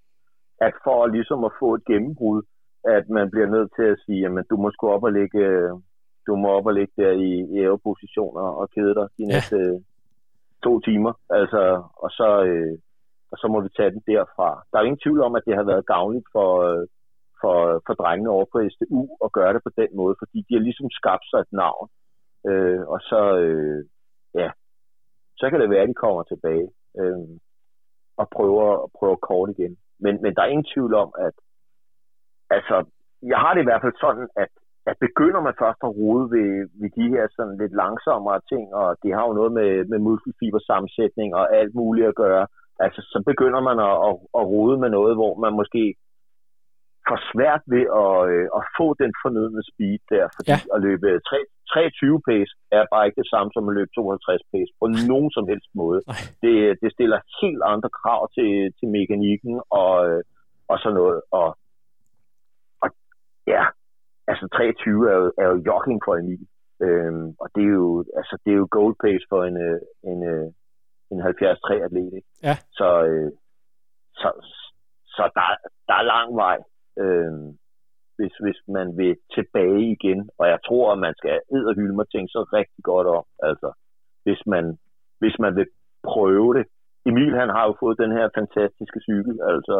at 0.61 0.73
for 0.83 1.07
ligesom 1.07 1.43
at 1.43 1.51
få 1.59 1.73
et 1.75 1.85
gennembrud, 1.85 2.41
at 2.83 3.09
man 3.09 3.31
bliver 3.31 3.49
nødt 3.55 3.71
til 3.77 3.87
at 3.93 3.99
sige, 4.05 4.25
at 4.25 4.45
du 4.49 4.57
må 4.57 4.71
sgu 4.71 4.83
op 4.89 5.03
og 5.03 5.11
ligge, 5.11 5.43
du 6.27 6.35
må 6.35 6.47
op 6.57 6.65
og 6.65 6.73
ligge 6.73 6.93
der 6.97 7.11
i, 7.11 7.31
i 7.53 7.57
ævepositioner 7.65 8.45
og 8.61 8.69
kede 8.75 8.95
dig 8.95 9.07
de 9.17 9.25
næste 9.25 9.57
ja. 9.57 9.79
to 10.63 10.79
timer. 10.79 11.13
Altså, 11.29 11.61
og 12.03 12.09
så, 12.19 12.29
øh, 12.43 12.77
og 13.31 13.37
så 13.37 13.47
må 13.47 13.57
vi 13.61 13.69
tage 13.77 13.91
den 13.91 14.03
derfra. 14.07 14.49
Der 14.69 14.77
er 14.77 14.83
ingen 14.83 15.03
tvivl 15.03 15.21
om, 15.27 15.35
at 15.35 15.45
det 15.47 15.55
har 15.55 15.63
været 15.71 15.89
gavnligt 15.93 16.27
for, 16.35 16.49
for, 17.41 17.57
for 17.85 17.93
drengene 17.93 18.29
over 18.35 18.45
på 18.51 18.57
SDU 18.73 19.01
at 19.25 19.31
gøre 19.31 19.53
det 19.53 19.61
på 19.63 19.71
den 19.81 19.89
måde, 19.99 20.15
fordi 20.21 20.37
de 20.47 20.55
har 20.55 20.63
ligesom 20.67 20.89
skabt 20.99 21.25
sig 21.31 21.39
et 21.39 21.53
navn. 21.63 21.87
Øh, 22.49 22.81
og 22.93 22.99
så, 23.09 23.21
øh, 23.43 23.79
ja, 24.41 24.49
så 25.39 25.49
kan 25.49 25.59
det 25.59 25.69
være, 25.69 25.83
at 25.85 25.89
de 25.89 26.03
kommer 26.03 26.23
tilbage 26.23 26.67
øh, 26.99 27.27
og 28.17 28.27
prøver, 28.35 28.89
prøver 28.99 29.15
kort 29.15 29.49
igen. 29.49 29.77
Men, 29.99 30.21
men 30.21 30.35
der 30.35 30.41
er 30.41 30.53
ingen 30.53 30.71
tvivl 30.73 30.93
om, 30.93 31.09
at 31.27 31.35
altså, 32.49 32.75
jeg 33.31 33.37
har 33.43 33.53
det 33.53 33.61
i 33.61 33.69
hvert 33.69 33.81
fald 33.81 33.97
sådan, 34.05 34.27
at, 34.43 34.51
at 34.89 34.97
begynder 35.07 35.41
man 35.41 35.59
først 35.61 35.79
at 35.83 35.95
rode 36.01 36.25
ved, 36.35 36.51
ved 36.81 36.89
de 36.97 37.05
her 37.13 37.27
sådan 37.35 37.57
lidt 37.57 37.73
langsommere 37.83 38.41
ting, 38.51 38.65
og 38.73 38.97
det 39.03 39.11
har 39.13 39.23
jo 39.27 39.33
noget 39.33 39.51
med, 39.59 39.71
med 39.91 39.99
muskelfibersammensætning 39.99 41.35
og 41.39 41.55
alt 41.59 41.73
muligt 41.75 42.07
at 42.07 42.15
gøre, 42.15 42.47
altså 42.79 43.01
så 43.11 43.23
begynder 43.31 43.61
man 43.69 43.77
at, 43.89 43.95
at, 44.07 44.13
at 44.39 44.43
rode 44.53 44.77
med 44.83 44.89
noget, 44.97 45.13
hvor 45.19 45.33
man 45.45 45.53
måske 45.61 45.83
får 47.07 47.19
svært 47.31 47.63
ved 47.73 47.85
at, 48.03 48.15
øh, 48.33 48.47
at 48.57 48.63
få 48.77 48.87
den 49.03 49.11
fornødne 49.23 49.61
speed 49.71 49.99
der, 50.13 50.25
fordi 50.35 50.51
ja. 50.51 50.75
at 50.75 50.79
løbe 50.87 51.07
3, 51.29 51.37
23 51.73 52.21
pace 52.29 52.53
er 52.77 52.83
bare 52.93 53.05
ikke 53.05 53.21
det 53.21 53.29
samme 53.33 53.49
som 53.53 53.69
at 53.69 53.75
løbe 53.77 53.91
52 53.95 54.41
pace 54.51 54.71
på 54.79 54.85
nogen 55.11 55.31
som 55.35 55.45
helst 55.51 55.69
måde. 55.81 55.99
Det, 56.43 56.55
det 56.81 56.89
stiller 56.95 57.19
helt 57.41 57.61
andre 57.73 57.89
krav 57.99 58.21
til, 58.35 58.51
til 58.77 58.87
mekanikken 58.97 59.53
og, 59.81 59.93
øh, 60.09 60.21
og 60.71 60.75
sådan 60.79 60.97
noget. 61.01 61.19
Og, 61.39 61.47
og 62.83 62.89
ja, 63.53 63.63
altså 64.31 64.45
23 64.47 65.11
er 65.11 65.17
jo, 65.21 65.25
er 65.41 65.47
jo 65.51 65.57
jogging 65.67 65.99
for 66.05 66.13
Emil. 66.21 66.43
Øhm, 66.85 67.27
og 67.41 67.47
det 67.55 67.63
er 67.63 67.73
jo, 67.81 68.05
altså, 68.19 68.35
det 68.43 68.51
er 68.51 68.59
jo 68.63 68.67
gold 68.77 68.95
pace 69.03 69.25
for 69.31 69.41
en, 69.49 69.57
øh, 69.69 69.79
en, 70.11 70.19
en, 71.11 71.17
en 71.17 71.21
73 71.21 71.59
atlet. 71.85 72.13
Ikke? 72.17 72.29
Ja. 72.43 72.55
Så, 72.79 72.87
øh, 73.09 73.31
så, 74.21 74.29
så 75.15 75.23
der, 75.37 75.47
der 75.87 75.95
er 76.01 76.11
lang 76.13 76.35
vej 76.35 76.57
øh, 77.03 77.33
hvis, 78.17 78.35
hvis 78.45 78.59
man 78.77 78.87
vil 78.99 79.13
tilbage 79.35 79.83
igen. 79.95 80.19
Og 80.39 80.45
jeg 80.53 80.59
tror, 80.67 80.85
at 80.93 80.99
man 81.05 81.13
skal 81.19 81.35
hylde 81.79 81.95
mig 81.99 82.07
tænke 82.09 82.31
så 82.35 82.41
rigtig 82.59 82.81
godt 82.91 83.07
om, 83.17 83.25
altså, 83.49 83.69
hvis 84.25 84.41
man, 84.53 84.65
hvis 85.21 85.35
man 85.43 85.55
vil 85.55 85.67
prøve 86.11 86.51
det. 86.57 86.65
Emil, 87.09 87.33
han 87.41 87.49
har 87.55 87.63
jo 87.69 87.73
fået 87.83 88.01
den 88.03 88.11
her 88.17 88.27
fantastiske 88.39 88.99
cykel, 89.07 89.35
altså, 89.53 89.77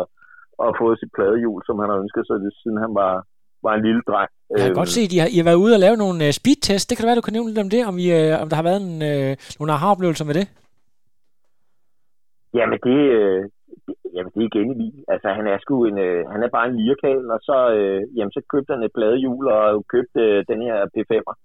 og 0.62 0.76
fået 0.82 1.00
sit 1.00 1.12
pladehjul, 1.16 1.62
som 1.68 1.80
han 1.82 1.90
har 1.92 1.98
ønsket 2.04 2.24
sig, 2.28 2.38
siden 2.62 2.78
han 2.86 2.94
var, 3.02 3.14
var 3.66 3.74
en 3.76 3.84
lille 3.88 4.02
dreng. 4.10 4.30
Jeg 4.50 4.60
kan 4.60 4.70
øhm, 4.70 4.80
godt 4.82 4.96
se, 4.96 5.02
at 5.08 5.14
I 5.16 5.18
har, 5.24 5.30
I 5.36 5.38
har 5.40 5.48
været 5.50 5.64
ude 5.64 5.74
og 5.78 5.84
lave 5.86 5.98
nogle 6.04 6.20
uh, 6.28 6.32
speedtests. 6.40 6.88
Det 6.88 6.96
kan 6.98 7.06
være, 7.08 7.20
du 7.20 7.26
kan 7.26 7.36
nævne 7.36 7.50
lidt 7.50 7.66
om 7.66 7.72
det, 7.76 7.82
om, 7.90 7.96
I, 8.06 8.08
uh, 8.18 8.42
om 8.42 8.48
der 8.50 8.58
har 8.60 8.68
været 8.70 8.82
en, 8.88 8.96
uh, 9.12 9.32
nogle 9.60 9.74
aha-oplevelser 9.76 10.26
med 10.30 10.36
det. 10.40 10.46
Jamen, 12.58 12.80
det, 12.88 13.00
uh, 13.20 13.42
jamen 14.16 14.32
det 14.34 14.42
er 14.42 14.50
igen 14.50 14.72
Emil. 14.72 15.04
Altså 15.08 15.28
han 15.38 15.48
er 15.48 15.58
sgu 15.60 15.86
en, 15.86 15.98
øh, 15.98 16.22
han 16.34 16.44
er 16.44 16.50
bare 16.56 16.68
en 16.68 16.80
lirkal, 16.80 17.32
og 17.36 17.40
så, 17.48 17.58
øh, 17.78 18.02
jamen, 18.16 18.32
så 18.32 18.42
købte 18.52 18.74
han 18.74 18.84
et 18.84 18.92
bladehjul 18.94 19.48
og 19.48 19.86
købte 19.94 20.22
øh, 20.22 20.46
den 20.48 20.62
her 20.62 20.78
P5'er. 20.94 21.36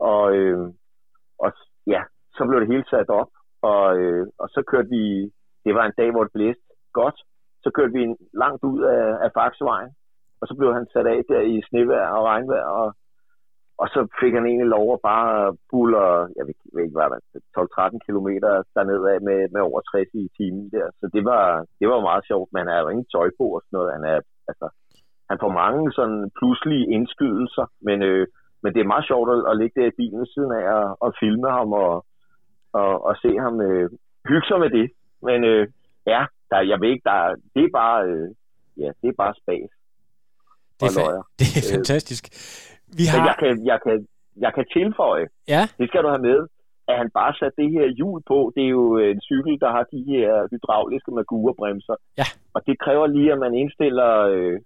Og, 0.00 0.36
øh, 0.36 0.58
og 1.38 1.52
ja, 1.86 2.02
så 2.36 2.44
blev 2.48 2.60
det 2.60 2.72
hele 2.72 2.84
sat 2.90 3.08
op, 3.08 3.30
og, 3.62 3.98
øh, 3.98 4.26
og 4.38 4.48
så 4.48 4.62
kørte 4.70 4.88
vi, 4.88 5.04
det 5.64 5.74
var 5.74 5.84
en 5.86 5.98
dag, 6.00 6.10
hvor 6.10 6.24
det 6.24 6.32
blæste 6.32 6.66
godt, 6.92 7.18
så 7.64 7.70
kørte 7.76 7.92
vi 7.92 8.02
langt 8.42 8.64
ud 8.64 8.80
af, 8.82 9.04
af 9.24 9.30
Faxvejen, 9.36 9.92
og 10.40 10.48
så 10.48 10.54
blev 10.58 10.74
han 10.74 10.86
sat 10.92 11.06
af 11.06 11.20
der 11.28 11.40
i 11.40 11.62
snevejr 11.68 12.08
og 12.16 12.24
regnvejr, 12.24 12.66
og 12.80 12.94
og 13.82 13.86
så 13.94 14.00
fik 14.20 14.32
han 14.34 14.46
egentlig 14.46 14.70
lov 14.76 14.86
at 14.92 15.00
bare 15.10 15.56
buller, 15.70 16.08
jeg 16.38 16.44
ved, 16.46 16.54
jeg 16.66 16.72
ved 16.74 16.82
ikke, 16.84 16.98
hvad 16.98 17.10
der 17.12 17.20
12-13 17.56 18.04
km 18.06 18.28
dernede 18.76 19.24
med, 19.28 19.40
med 19.54 19.60
over 19.68 19.80
60 19.80 20.08
i 20.14 20.28
timen 20.38 20.66
der. 20.74 20.86
Så 21.00 21.04
det 21.14 21.22
var, 21.30 21.44
det 21.80 21.86
var 21.88 22.08
meget 22.08 22.24
sjovt, 22.30 22.48
men 22.52 22.60
han 22.60 22.72
har 22.72 22.82
jo 22.82 22.88
ingen 22.88 23.12
tøj 23.14 23.28
på 23.40 23.46
og 23.56 23.62
sådan 23.62 23.76
noget. 23.76 23.94
Han, 23.96 24.04
er, 24.12 24.18
altså, 24.50 24.66
han 25.30 25.38
får 25.42 25.52
mange 25.62 25.82
sådan 25.98 26.20
pludselige 26.38 26.90
indskydelser, 26.96 27.66
men, 27.86 27.98
øh, 28.10 28.26
men 28.62 28.70
det 28.74 28.80
er 28.80 28.92
meget 28.92 29.06
sjovt 29.10 29.28
at, 29.34 29.40
at 29.50 29.58
ligge 29.60 29.80
der 29.80 29.86
i 29.88 29.98
bilen 30.00 30.26
siden 30.34 30.52
af 30.60 30.64
og, 30.78 30.86
og 31.04 31.10
filme 31.20 31.50
ham 31.58 31.70
og, 31.84 31.94
og, 32.80 32.92
og 33.08 33.14
se 33.22 33.30
ham 33.44 33.54
øh, 33.68 33.86
hygge 34.28 34.46
sig 34.48 34.58
med 34.64 34.70
det. 34.78 34.86
Men 35.28 35.38
øh, 35.44 35.62
ja, 36.12 36.22
der, 36.50 36.60
jeg 36.70 36.78
ved 36.80 36.88
ikke, 36.94 37.08
der, 37.10 37.18
det 37.54 37.62
er 37.64 37.72
bare, 37.82 37.98
øh, 38.10 38.28
ja, 38.82 38.90
det 39.00 39.08
er 39.08 39.18
bare 39.22 39.34
spas. 39.42 39.70
Det 40.80 40.86
er, 40.86 40.94
fa- 41.00 41.22
det 41.38 41.46
er 41.58 41.76
fantastisk. 41.76 42.24
Vi 42.98 43.04
har... 43.10 43.18
Men 43.18 43.26
jeg 43.30 43.36
kan, 43.42 43.52
jeg, 43.70 43.78
kan, 43.84 43.96
jeg 44.44 44.52
kan 44.56 44.66
tilføje, 44.76 45.26
ja. 45.54 45.62
det 45.78 45.88
skal 45.88 46.02
du 46.02 46.08
have 46.08 46.26
med, 46.30 46.40
at 46.90 46.96
han 47.00 47.10
bare 47.20 47.32
satte 47.38 47.56
det 47.62 47.70
her 47.76 47.86
hjul 47.98 48.20
på. 48.30 48.38
Det 48.54 48.62
er 48.64 48.72
jo 48.80 48.86
en 48.98 49.20
cykel, 49.28 49.54
der 49.64 49.70
har 49.76 49.84
de 49.94 50.00
her 50.10 50.30
hydrauliske 50.52 51.10
magurbremser. 51.18 51.96
Ja. 52.20 52.28
Og 52.54 52.60
det 52.66 52.76
kræver 52.84 53.06
lige, 53.06 53.32
at 53.32 53.38
man 53.38 53.54
indstiller 53.54 54.10
øh, 54.34 54.56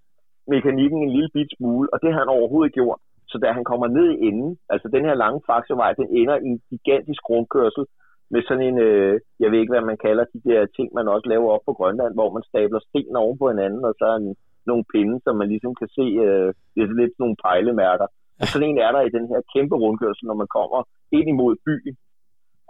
mekanikken 0.54 0.98
en 1.02 1.12
lille 1.16 1.30
bit 1.34 1.50
smule, 1.56 1.88
og 1.92 1.98
det 2.02 2.12
har 2.12 2.18
han 2.18 2.34
overhovedet 2.36 2.74
gjort. 2.78 3.00
Så 3.30 3.38
da 3.42 3.48
han 3.52 3.64
kommer 3.70 3.86
ned 3.86 4.08
i 4.10 4.20
enden, 4.28 4.58
altså 4.72 4.88
den 4.94 5.04
her 5.08 5.14
lange 5.14 5.40
faksevej, 5.48 5.92
den 5.92 6.08
ender 6.20 6.36
i 6.36 6.46
en 6.52 6.60
gigantisk 6.70 7.22
rundkørsel 7.30 7.84
med 8.32 8.42
sådan 8.48 8.66
en, 8.68 8.78
øh, 8.78 9.20
jeg 9.40 9.50
ved 9.50 9.58
ikke, 9.60 9.72
hvad 9.74 9.90
man 9.90 10.02
kalder 10.06 10.24
de 10.32 10.40
der 10.48 10.60
ting, 10.76 10.88
man 10.98 11.08
også 11.14 11.26
laver 11.28 11.48
op 11.54 11.64
på 11.66 11.72
Grønland, 11.78 12.12
hvor 12.14 12.30
man 12.36 12.42
stabler 12.48 12.80
sten 12.80 13.16
oven 13.22 13.38
på 13.38 13.46
hinanden, 13.52 13.82
og 13.88 13.94
så 13.98 14.04
er 14.12 14.16
en 14.16 14.36
nogle 14.72 14.90
pinde, 14.92 15.16
som 15.24 15.34
man 15.40 15.48
ligesom 15.54 15.72
kan 15.80 15.88
se, 15.98 16.06
øh, 16.26 16.48
det 16.74 16.80
er 16.82 16.98
lidt 17.00 17.14
nogle 17.22 17.36
pejlemærker. 17.44 18.06
Og 18.40 18.46
sådan 18.48 18.68
en 18.68 18.78
er 18.86 18.92
der 18.96 19.02
i 19.04 19.14
den 19.16 19.26
her 19.30 19.40
kæmpe 19.52 19.76
rundkørsel, 19.82 20.24
når 20.26 20.38
man 20.42 20.50
kommer 20.58 20.80
ind 21.16 21.26
imod 21.34 21.54
byen, 21.66 21.94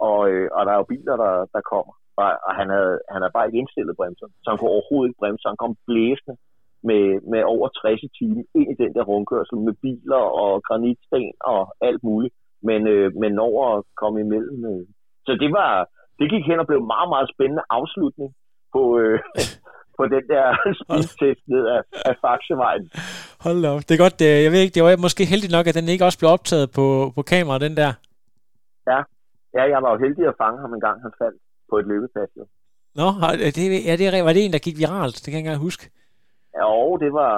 og, 0.09 0.19
øh, 0.31 0.47
og 0.55 0.61
der 0.65 0.71
er 0.71 0.79
jo 0.81 0.91
biler, 0.93 1.15
der, 1.23 1.33
der 1.55 1.61
kommer. 1.73 1.93
Og, 2.21 2.29
og 2.47 2.51
han, 2.59 2.67
havde, 2.75 2.95
han 3.11 3.19
havde 3.21 3.35
bare 3.35 3.47
ikke 3.47 3.61
indstillet 3.61 3.99
bremser, 3.99 4.27
så 4.41 4.47
han 4.49 4.57
kunne 4.57 4.75
overhovedet 4.75 5.09
ikke 5.09 5.21
bremse. 5.21 5.51
Han 5.51 5.61
kom 5.63 5.73
blæsende 5.87 6.35
med, 6.89 7.03
med 7.31 7.41
over 7.53 7.67
60 7.67 8.01
timer 8.17 8.43
ind 8.59 8.69
i 8.73 8.79
den 8.83 8.91
der 8.95 9.03
rundkørsel 9.11 9.57
med 9.67 9.75
biler 9.83 10.23
og 10.43 10.51
granitsten 10.67 11.25
og 11.53 11.61
alt 11.87 12.03
muligt. 12.09 12.33
Men, 12.69 12.81
øh, 12.93 13.07
men 13.21 13.39
over 13.39 13.63
at 13.75 13.83
komme 14.01 14.17
imellem. 14.25 14.59
Øh. 14.71 14.85
Så 15.25 15.31
det 15.41 15.51
var, 15.59 15.71
det 16.19 16.31
gik 16.33 16.45
hen 16.49 16.59
og 16.63 16.67
blev 16.67 16.81
meget, 16.93 17.09
meget 17.13 17.27
spændende 17.33 17.63
afslutning 17.69 18.29
på, 18.73 18.81
øh, 18.99 19.19
på 20.01 20.05
den 20.15 20.23
der 20.33 20.45
speedtest 21.13 21.43
ned 21.53 21.65
af, 21.75 21.81
af 22.09 22.15
Faxevejen. 22.23 22.85
Hold 23.45 23.65
op. 23.71 23.81
Det 23.87 23.93
er 23.95 24.01
godt, 24.05 24.17
jeg 24.45 24.51
ved 24.53 24.61
ikke, 24.63 24.75
det 24.77 24.83
var 24.83 24.95
måske 25.07 25.23
heldigt 25.33 25.53
nok, 25.57 25.65
at 25.67 25.75
den 25.79 25.87
ikke 25.93 26.05
også 26.07 26.19
blev 26.21 26.31
optaget 26.37 26.67
på, 26.77 26.85
på 27.17 27.21
kamera, 27.33 27.63
den 27.65 27.73
der. 27.81 27.91
Ja. 28.91 28.99
ja, 29.57 29.63
jeg 29.73 29.79
var 29.83 29.89
jo 29.93 29.97
heldig 30.05 30.23
at 30.31 30.35
fange 30.41 30.59
ham 30.63 30.73
en 30.77 30.83
gang, 30.87 30.97
han 31.05 31.13
faldt 31.21 31.39
på 31.69 31.75
et 31.81 31.85
løbepas. 31.91 32.29
Nå, 32.99 33.07
det, 33.57 33.63
ja, 33.87 33.93
det, 34.01 34.25
var 34.27 34.33
det 34.33 34.41
en, 34.45 34.53
der 34.55 34.65
gik 34.67 34.77
viralt? 34.83 35.15
Det 35.15 35.27
kan 35.29 35.33
jeg 35.33 35.39
ikke 35.39 35.49
engang 35.49 35.67
huske. 35.69 35.83
Ja, 36.55 36.63
og 36.65 36.99
det 37.03 37.11
var, 37.19 37.33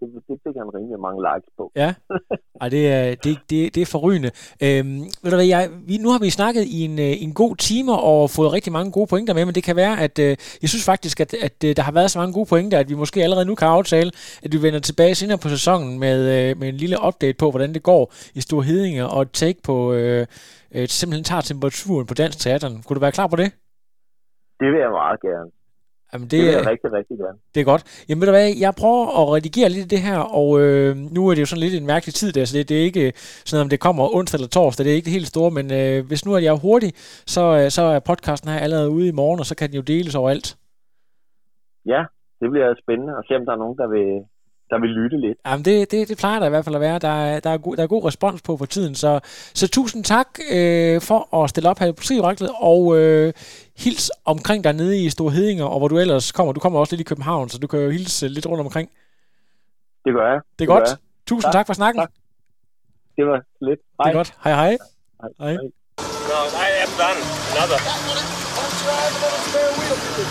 det, 0.00 0.08
det 0.28 0.36
fik 0.44 0.56
han 0.60 0.68
rimelig 0.76 1.00
mange 1.06 1.20
likes 1.28 1.50
på. 1.58 1.64
Ja, 1.76 1.94
Ej, 2.60 2.68
det, 2.68 2.92
er, 2.92 3.14
det, 3.24 3.38
det, 3.50 3.74
det 3.74 3.80
er 3.80 3.86
forrygende. 3.86 4.30
Øhm, 4.62 5.00
ved 5.22 5.30
du 5.30 5.36
hvad, 5.36 5.46
jeg, 5.46 5.70
vi, 5.86 5.96
nu 5.96 6.08
har 6.10 6.18
vi 6.18 6.30
snakket 6.30 6.64
i 6.76 6.84
en, 6.84 6.98
øh, 6.98 7.22
en 7.24 7.32
god 7.34 7.56
time 7.56 7.92
og 7.92 8.30
fået 8.30 8.52
rigtig 8.52 8.72
mange 8.72 8.92
gode 8.92 9.06
pointer 9.06 9.34
med, 9.34 9.44
men 9.44 9.54
det 9.54 9.64
kan 9.64 9.76
være, 9.76 10.00
at 10.00 10.18
øh, 10.18 10.36
jeg 10.62 10.68
synes 10.72 10.84
faktisk, 10.84 11.20
at, 11.20 11.34
at 11.34 11.64
øh, 11.64 11.76
der 11.76 11.82
har 11.82 11.92
været 11.92 12.10
så 12.10 12.18
mange 12.18 12.32
gode 12.32 12.46
pointer, 12.46 12.78
at 12.78 12.88
vi 12.88 12.94
måske 12.94 13.22
allerede 13.22 13.46
nu 13.46 13.54
kan 13.54 13.68
aftale, 13.68 14.10
at 14.44 14.52
vi 14.52 14.62
vender 14.62 14.80
tilbage 14.80 15.14
senere 15.14 15.38
på 15.38 15.48
sæsonen 15.48 15.98
med, 15.98 16.18
øh, 16.36 16.58
med 16.60 16.68
en 16.68 16.74
lille 16.74 16.96
update 17.06 17.36
på, 17.38 17.50
hvordan 17.50 17.74
det 17.74 17.82
går 17.82 18.12
i 18.34 18.40
Stor 18.40 18.60
Hedinge, 18.62 19.06
og 19.06 19.22
et 19.22 19.30
take 19.30 19.60
på, 19.64 19.92
øh, 19.92 20.26
øh, 20.74 20.88
simpelthen 20.88 21.24
tager 21.24 21.40
temperaturen 21.40 22.06
på 22.06 22.14
Dansk 22.14 22.38
Teateren. 22.38 22.82
Kunne 22.82 22.94
du 22.94 23.00
være 23.00 23.12
klar 23.12 23.26
på 23.26 23.36
det? 23.36 23.48
Det 24.60 24.68
vil 24.72 24.80
jeg 24.80 24.90
meget 24.90 25.20
gerne. 25.20 25.55
Jamen, 26.16 26.28
det, 26.30 26.38
det 26.38 26.46
vil 26.46 26.54
jeg 26.58 26.66
rigtig, 26.72 26.92
rigtig 26.98 27.16
gerne. 27.22 27.38
Det 27.54 27.60
er 27.60 27.64
godt. 27.72 27.82
Jamen 28.08 28.20
ved 28.20 28.26
du 28.26 28.34
hvad, 28.38 28.48
jeg 28.64 28.72
prøver 28.82 29.04
at 29.20 29.24
redigere 29.36 29.68
lidt 29.68 29.90
det 29.94 30.00
her, 30.08 30.18
og 30.40 30.48
øh, 30.60 30.96
nu 31.16 31.20
er 31.28 31.34
det 31.34 31.40
jo 31.44 31.50
sådan 31.52 31.64
lidt 31.66 31.74
en 31.74 31.86
mærkelig 31.86 32.14
tid 32.14 32.30
der, 32.32 32.44
så 32.44 32.52
det, 32.58 32.68
det 32.68 32.76
er 32.80 32.84
ikke 32.90 33.12
sådan, 33.48 33.62
om 33.64 33.68
det 33.68 33.80
kommer 33.86 34.14
onsdag 34.16 34.38
eller 34.38 34.48
torsdag, 34.48 34.84
det 34.84 34.90
er 34.92 34.96
ikke 34.98 35.08
det 35.10 35.18
helt 35.18 35.32
store, 35.34 35.50
men 35.58 35.66
øh, 35.80 36.06
hvis 36.08 36.24
nu 36.26 36.30
er 36.34 36.38
jeg 36.38 36.52
er 36.56 36.64
hurtig, 36.66 36.92
så, 37.34 37.44
øh, 37.58 37.66
så 37.76 37.82
er 37.82 38.00
podcasten 38.10 38.50
her 38.50 38.60
allerede 38.66 38.90
ude 38.90 39.08
i 39.08 39.18
morgen, 39.20 39.40
og 39.40 39.46
så 39.46 39.54
kan 39.56 39.68
den 39.68 39.76
jo 39.76 39.84
deles 39.92 40.14
overalt. 40.14 40.48
Ja, 41.92 42.02
det 42.40 42.48
bliver 42.50 42.74
spændende 42.82 43.12
at 43.18 43.24
se, 43.28 43.32
om 43.38 43.44
der 43.46 43.52
er 43.52 43.62
nogen, 43.64 43.78
der 43.82 43.88
vil, 43.94 44.08
der 44.70 44.80
vil 44.80 44.90
lytte 44.90 45.20
lidt. 45.20 45.38
Jamen 45.46 45.64
det, 45.64 45.90
det, 45.90 46.08
det 46.08 46.18
plejer 46.18 46.38
der 46.38 46.46
i 46.46 46.48
hvert 46.48 46.64
fald 46.64 46.74
at 46.74 46.80
være. 46.80 46.98
Der 46.98 47.08
er, 47.08 47.40
der 47.40 47.50
er, 47.50 47.58
god, 47.58 47.76
der 47.76 47.82
er 47.82 47.86
god 47.86 48.04
respons 48.04 48.42
på 48.42 48.56
for 48.56 48.66
tiden. 48.66 48.94
Så, 48.94 49.20
så 49.54 49.68
tusind 49.68 50.04
tak 50.04 50.28
øh, 50.52 51.00
for 51.00 51.42
at 51.42 51.50
stille 51.50 51.68
op 51.68 51.78
her 51.78 51.92
på 51.92 52.02
Trivraklet, 52.02 52.50
og 52.60 52.98
øh, 52.98 53.32
hils 53.78 54.10
omkring 54.24 54.64
dig 54.64 54.72
nede 54.72 55.04
i 55.04 55.10
Store 55.10 55.32
Hedinger, 55.32 55.64
og 55.64 55.78
hvor 55.78 55.88
du 55.88 55.98
ellers 55.98 56.32
kommer. 56.32 56.52
Du 56.52 56.60
kommer 56.60 56.80
også 56.80 56.92
lidt 56.92 57.00
i 57.00 57.08
København, 57.10 57.48
så 57.48 57.58
du 57.58 57.66
kan 57.66 57.80
jo 57.80 57.90
hilse 57.90 58.28
lidt 58.28 58.46
rundt 58.46 58.60
omkring. 58.60 58.90
Det 60.04 60.14
gør 60.14 60.26
jeg. 60.32 60.40
Det 60.40 60.50
er 60.50 60.56
det 60.58 60.68
godt. 60.68 60.88
Tusind 61.26 61.52
tak, 61.52 61.52
tak 61.52 61.66
for 61.66 61.74
snakken. 61.74 62.00
Tak. 62.00 62.10
Det 63.16 63.26
var 63.26 63.42
lidt. 63.68 63.80
Hej. 63.98 64.04
Det 64.04 64.10
er 64.10 64.18
godt. 64.18 64.34
Hej 64.44 64.54
hej. 64.54 64.76
hej. 65.20 65.30
hej. 65.40 65.52
hej. 65.52 65.56
No, 66.32 66.40
I 66.66 66.68
am 66.84 66.92
done. 67.02 67.20
Another. 67.52 67.78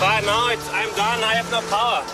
But 0.03 0.19
no, 0.31 0.38
it's, 0.53 0.67
I'm 0.79 0.91
done. 1.01 1.19
I 1.29 1.33
have 1.39 1.49
no 1.51 1.61
power. 1.75 2.01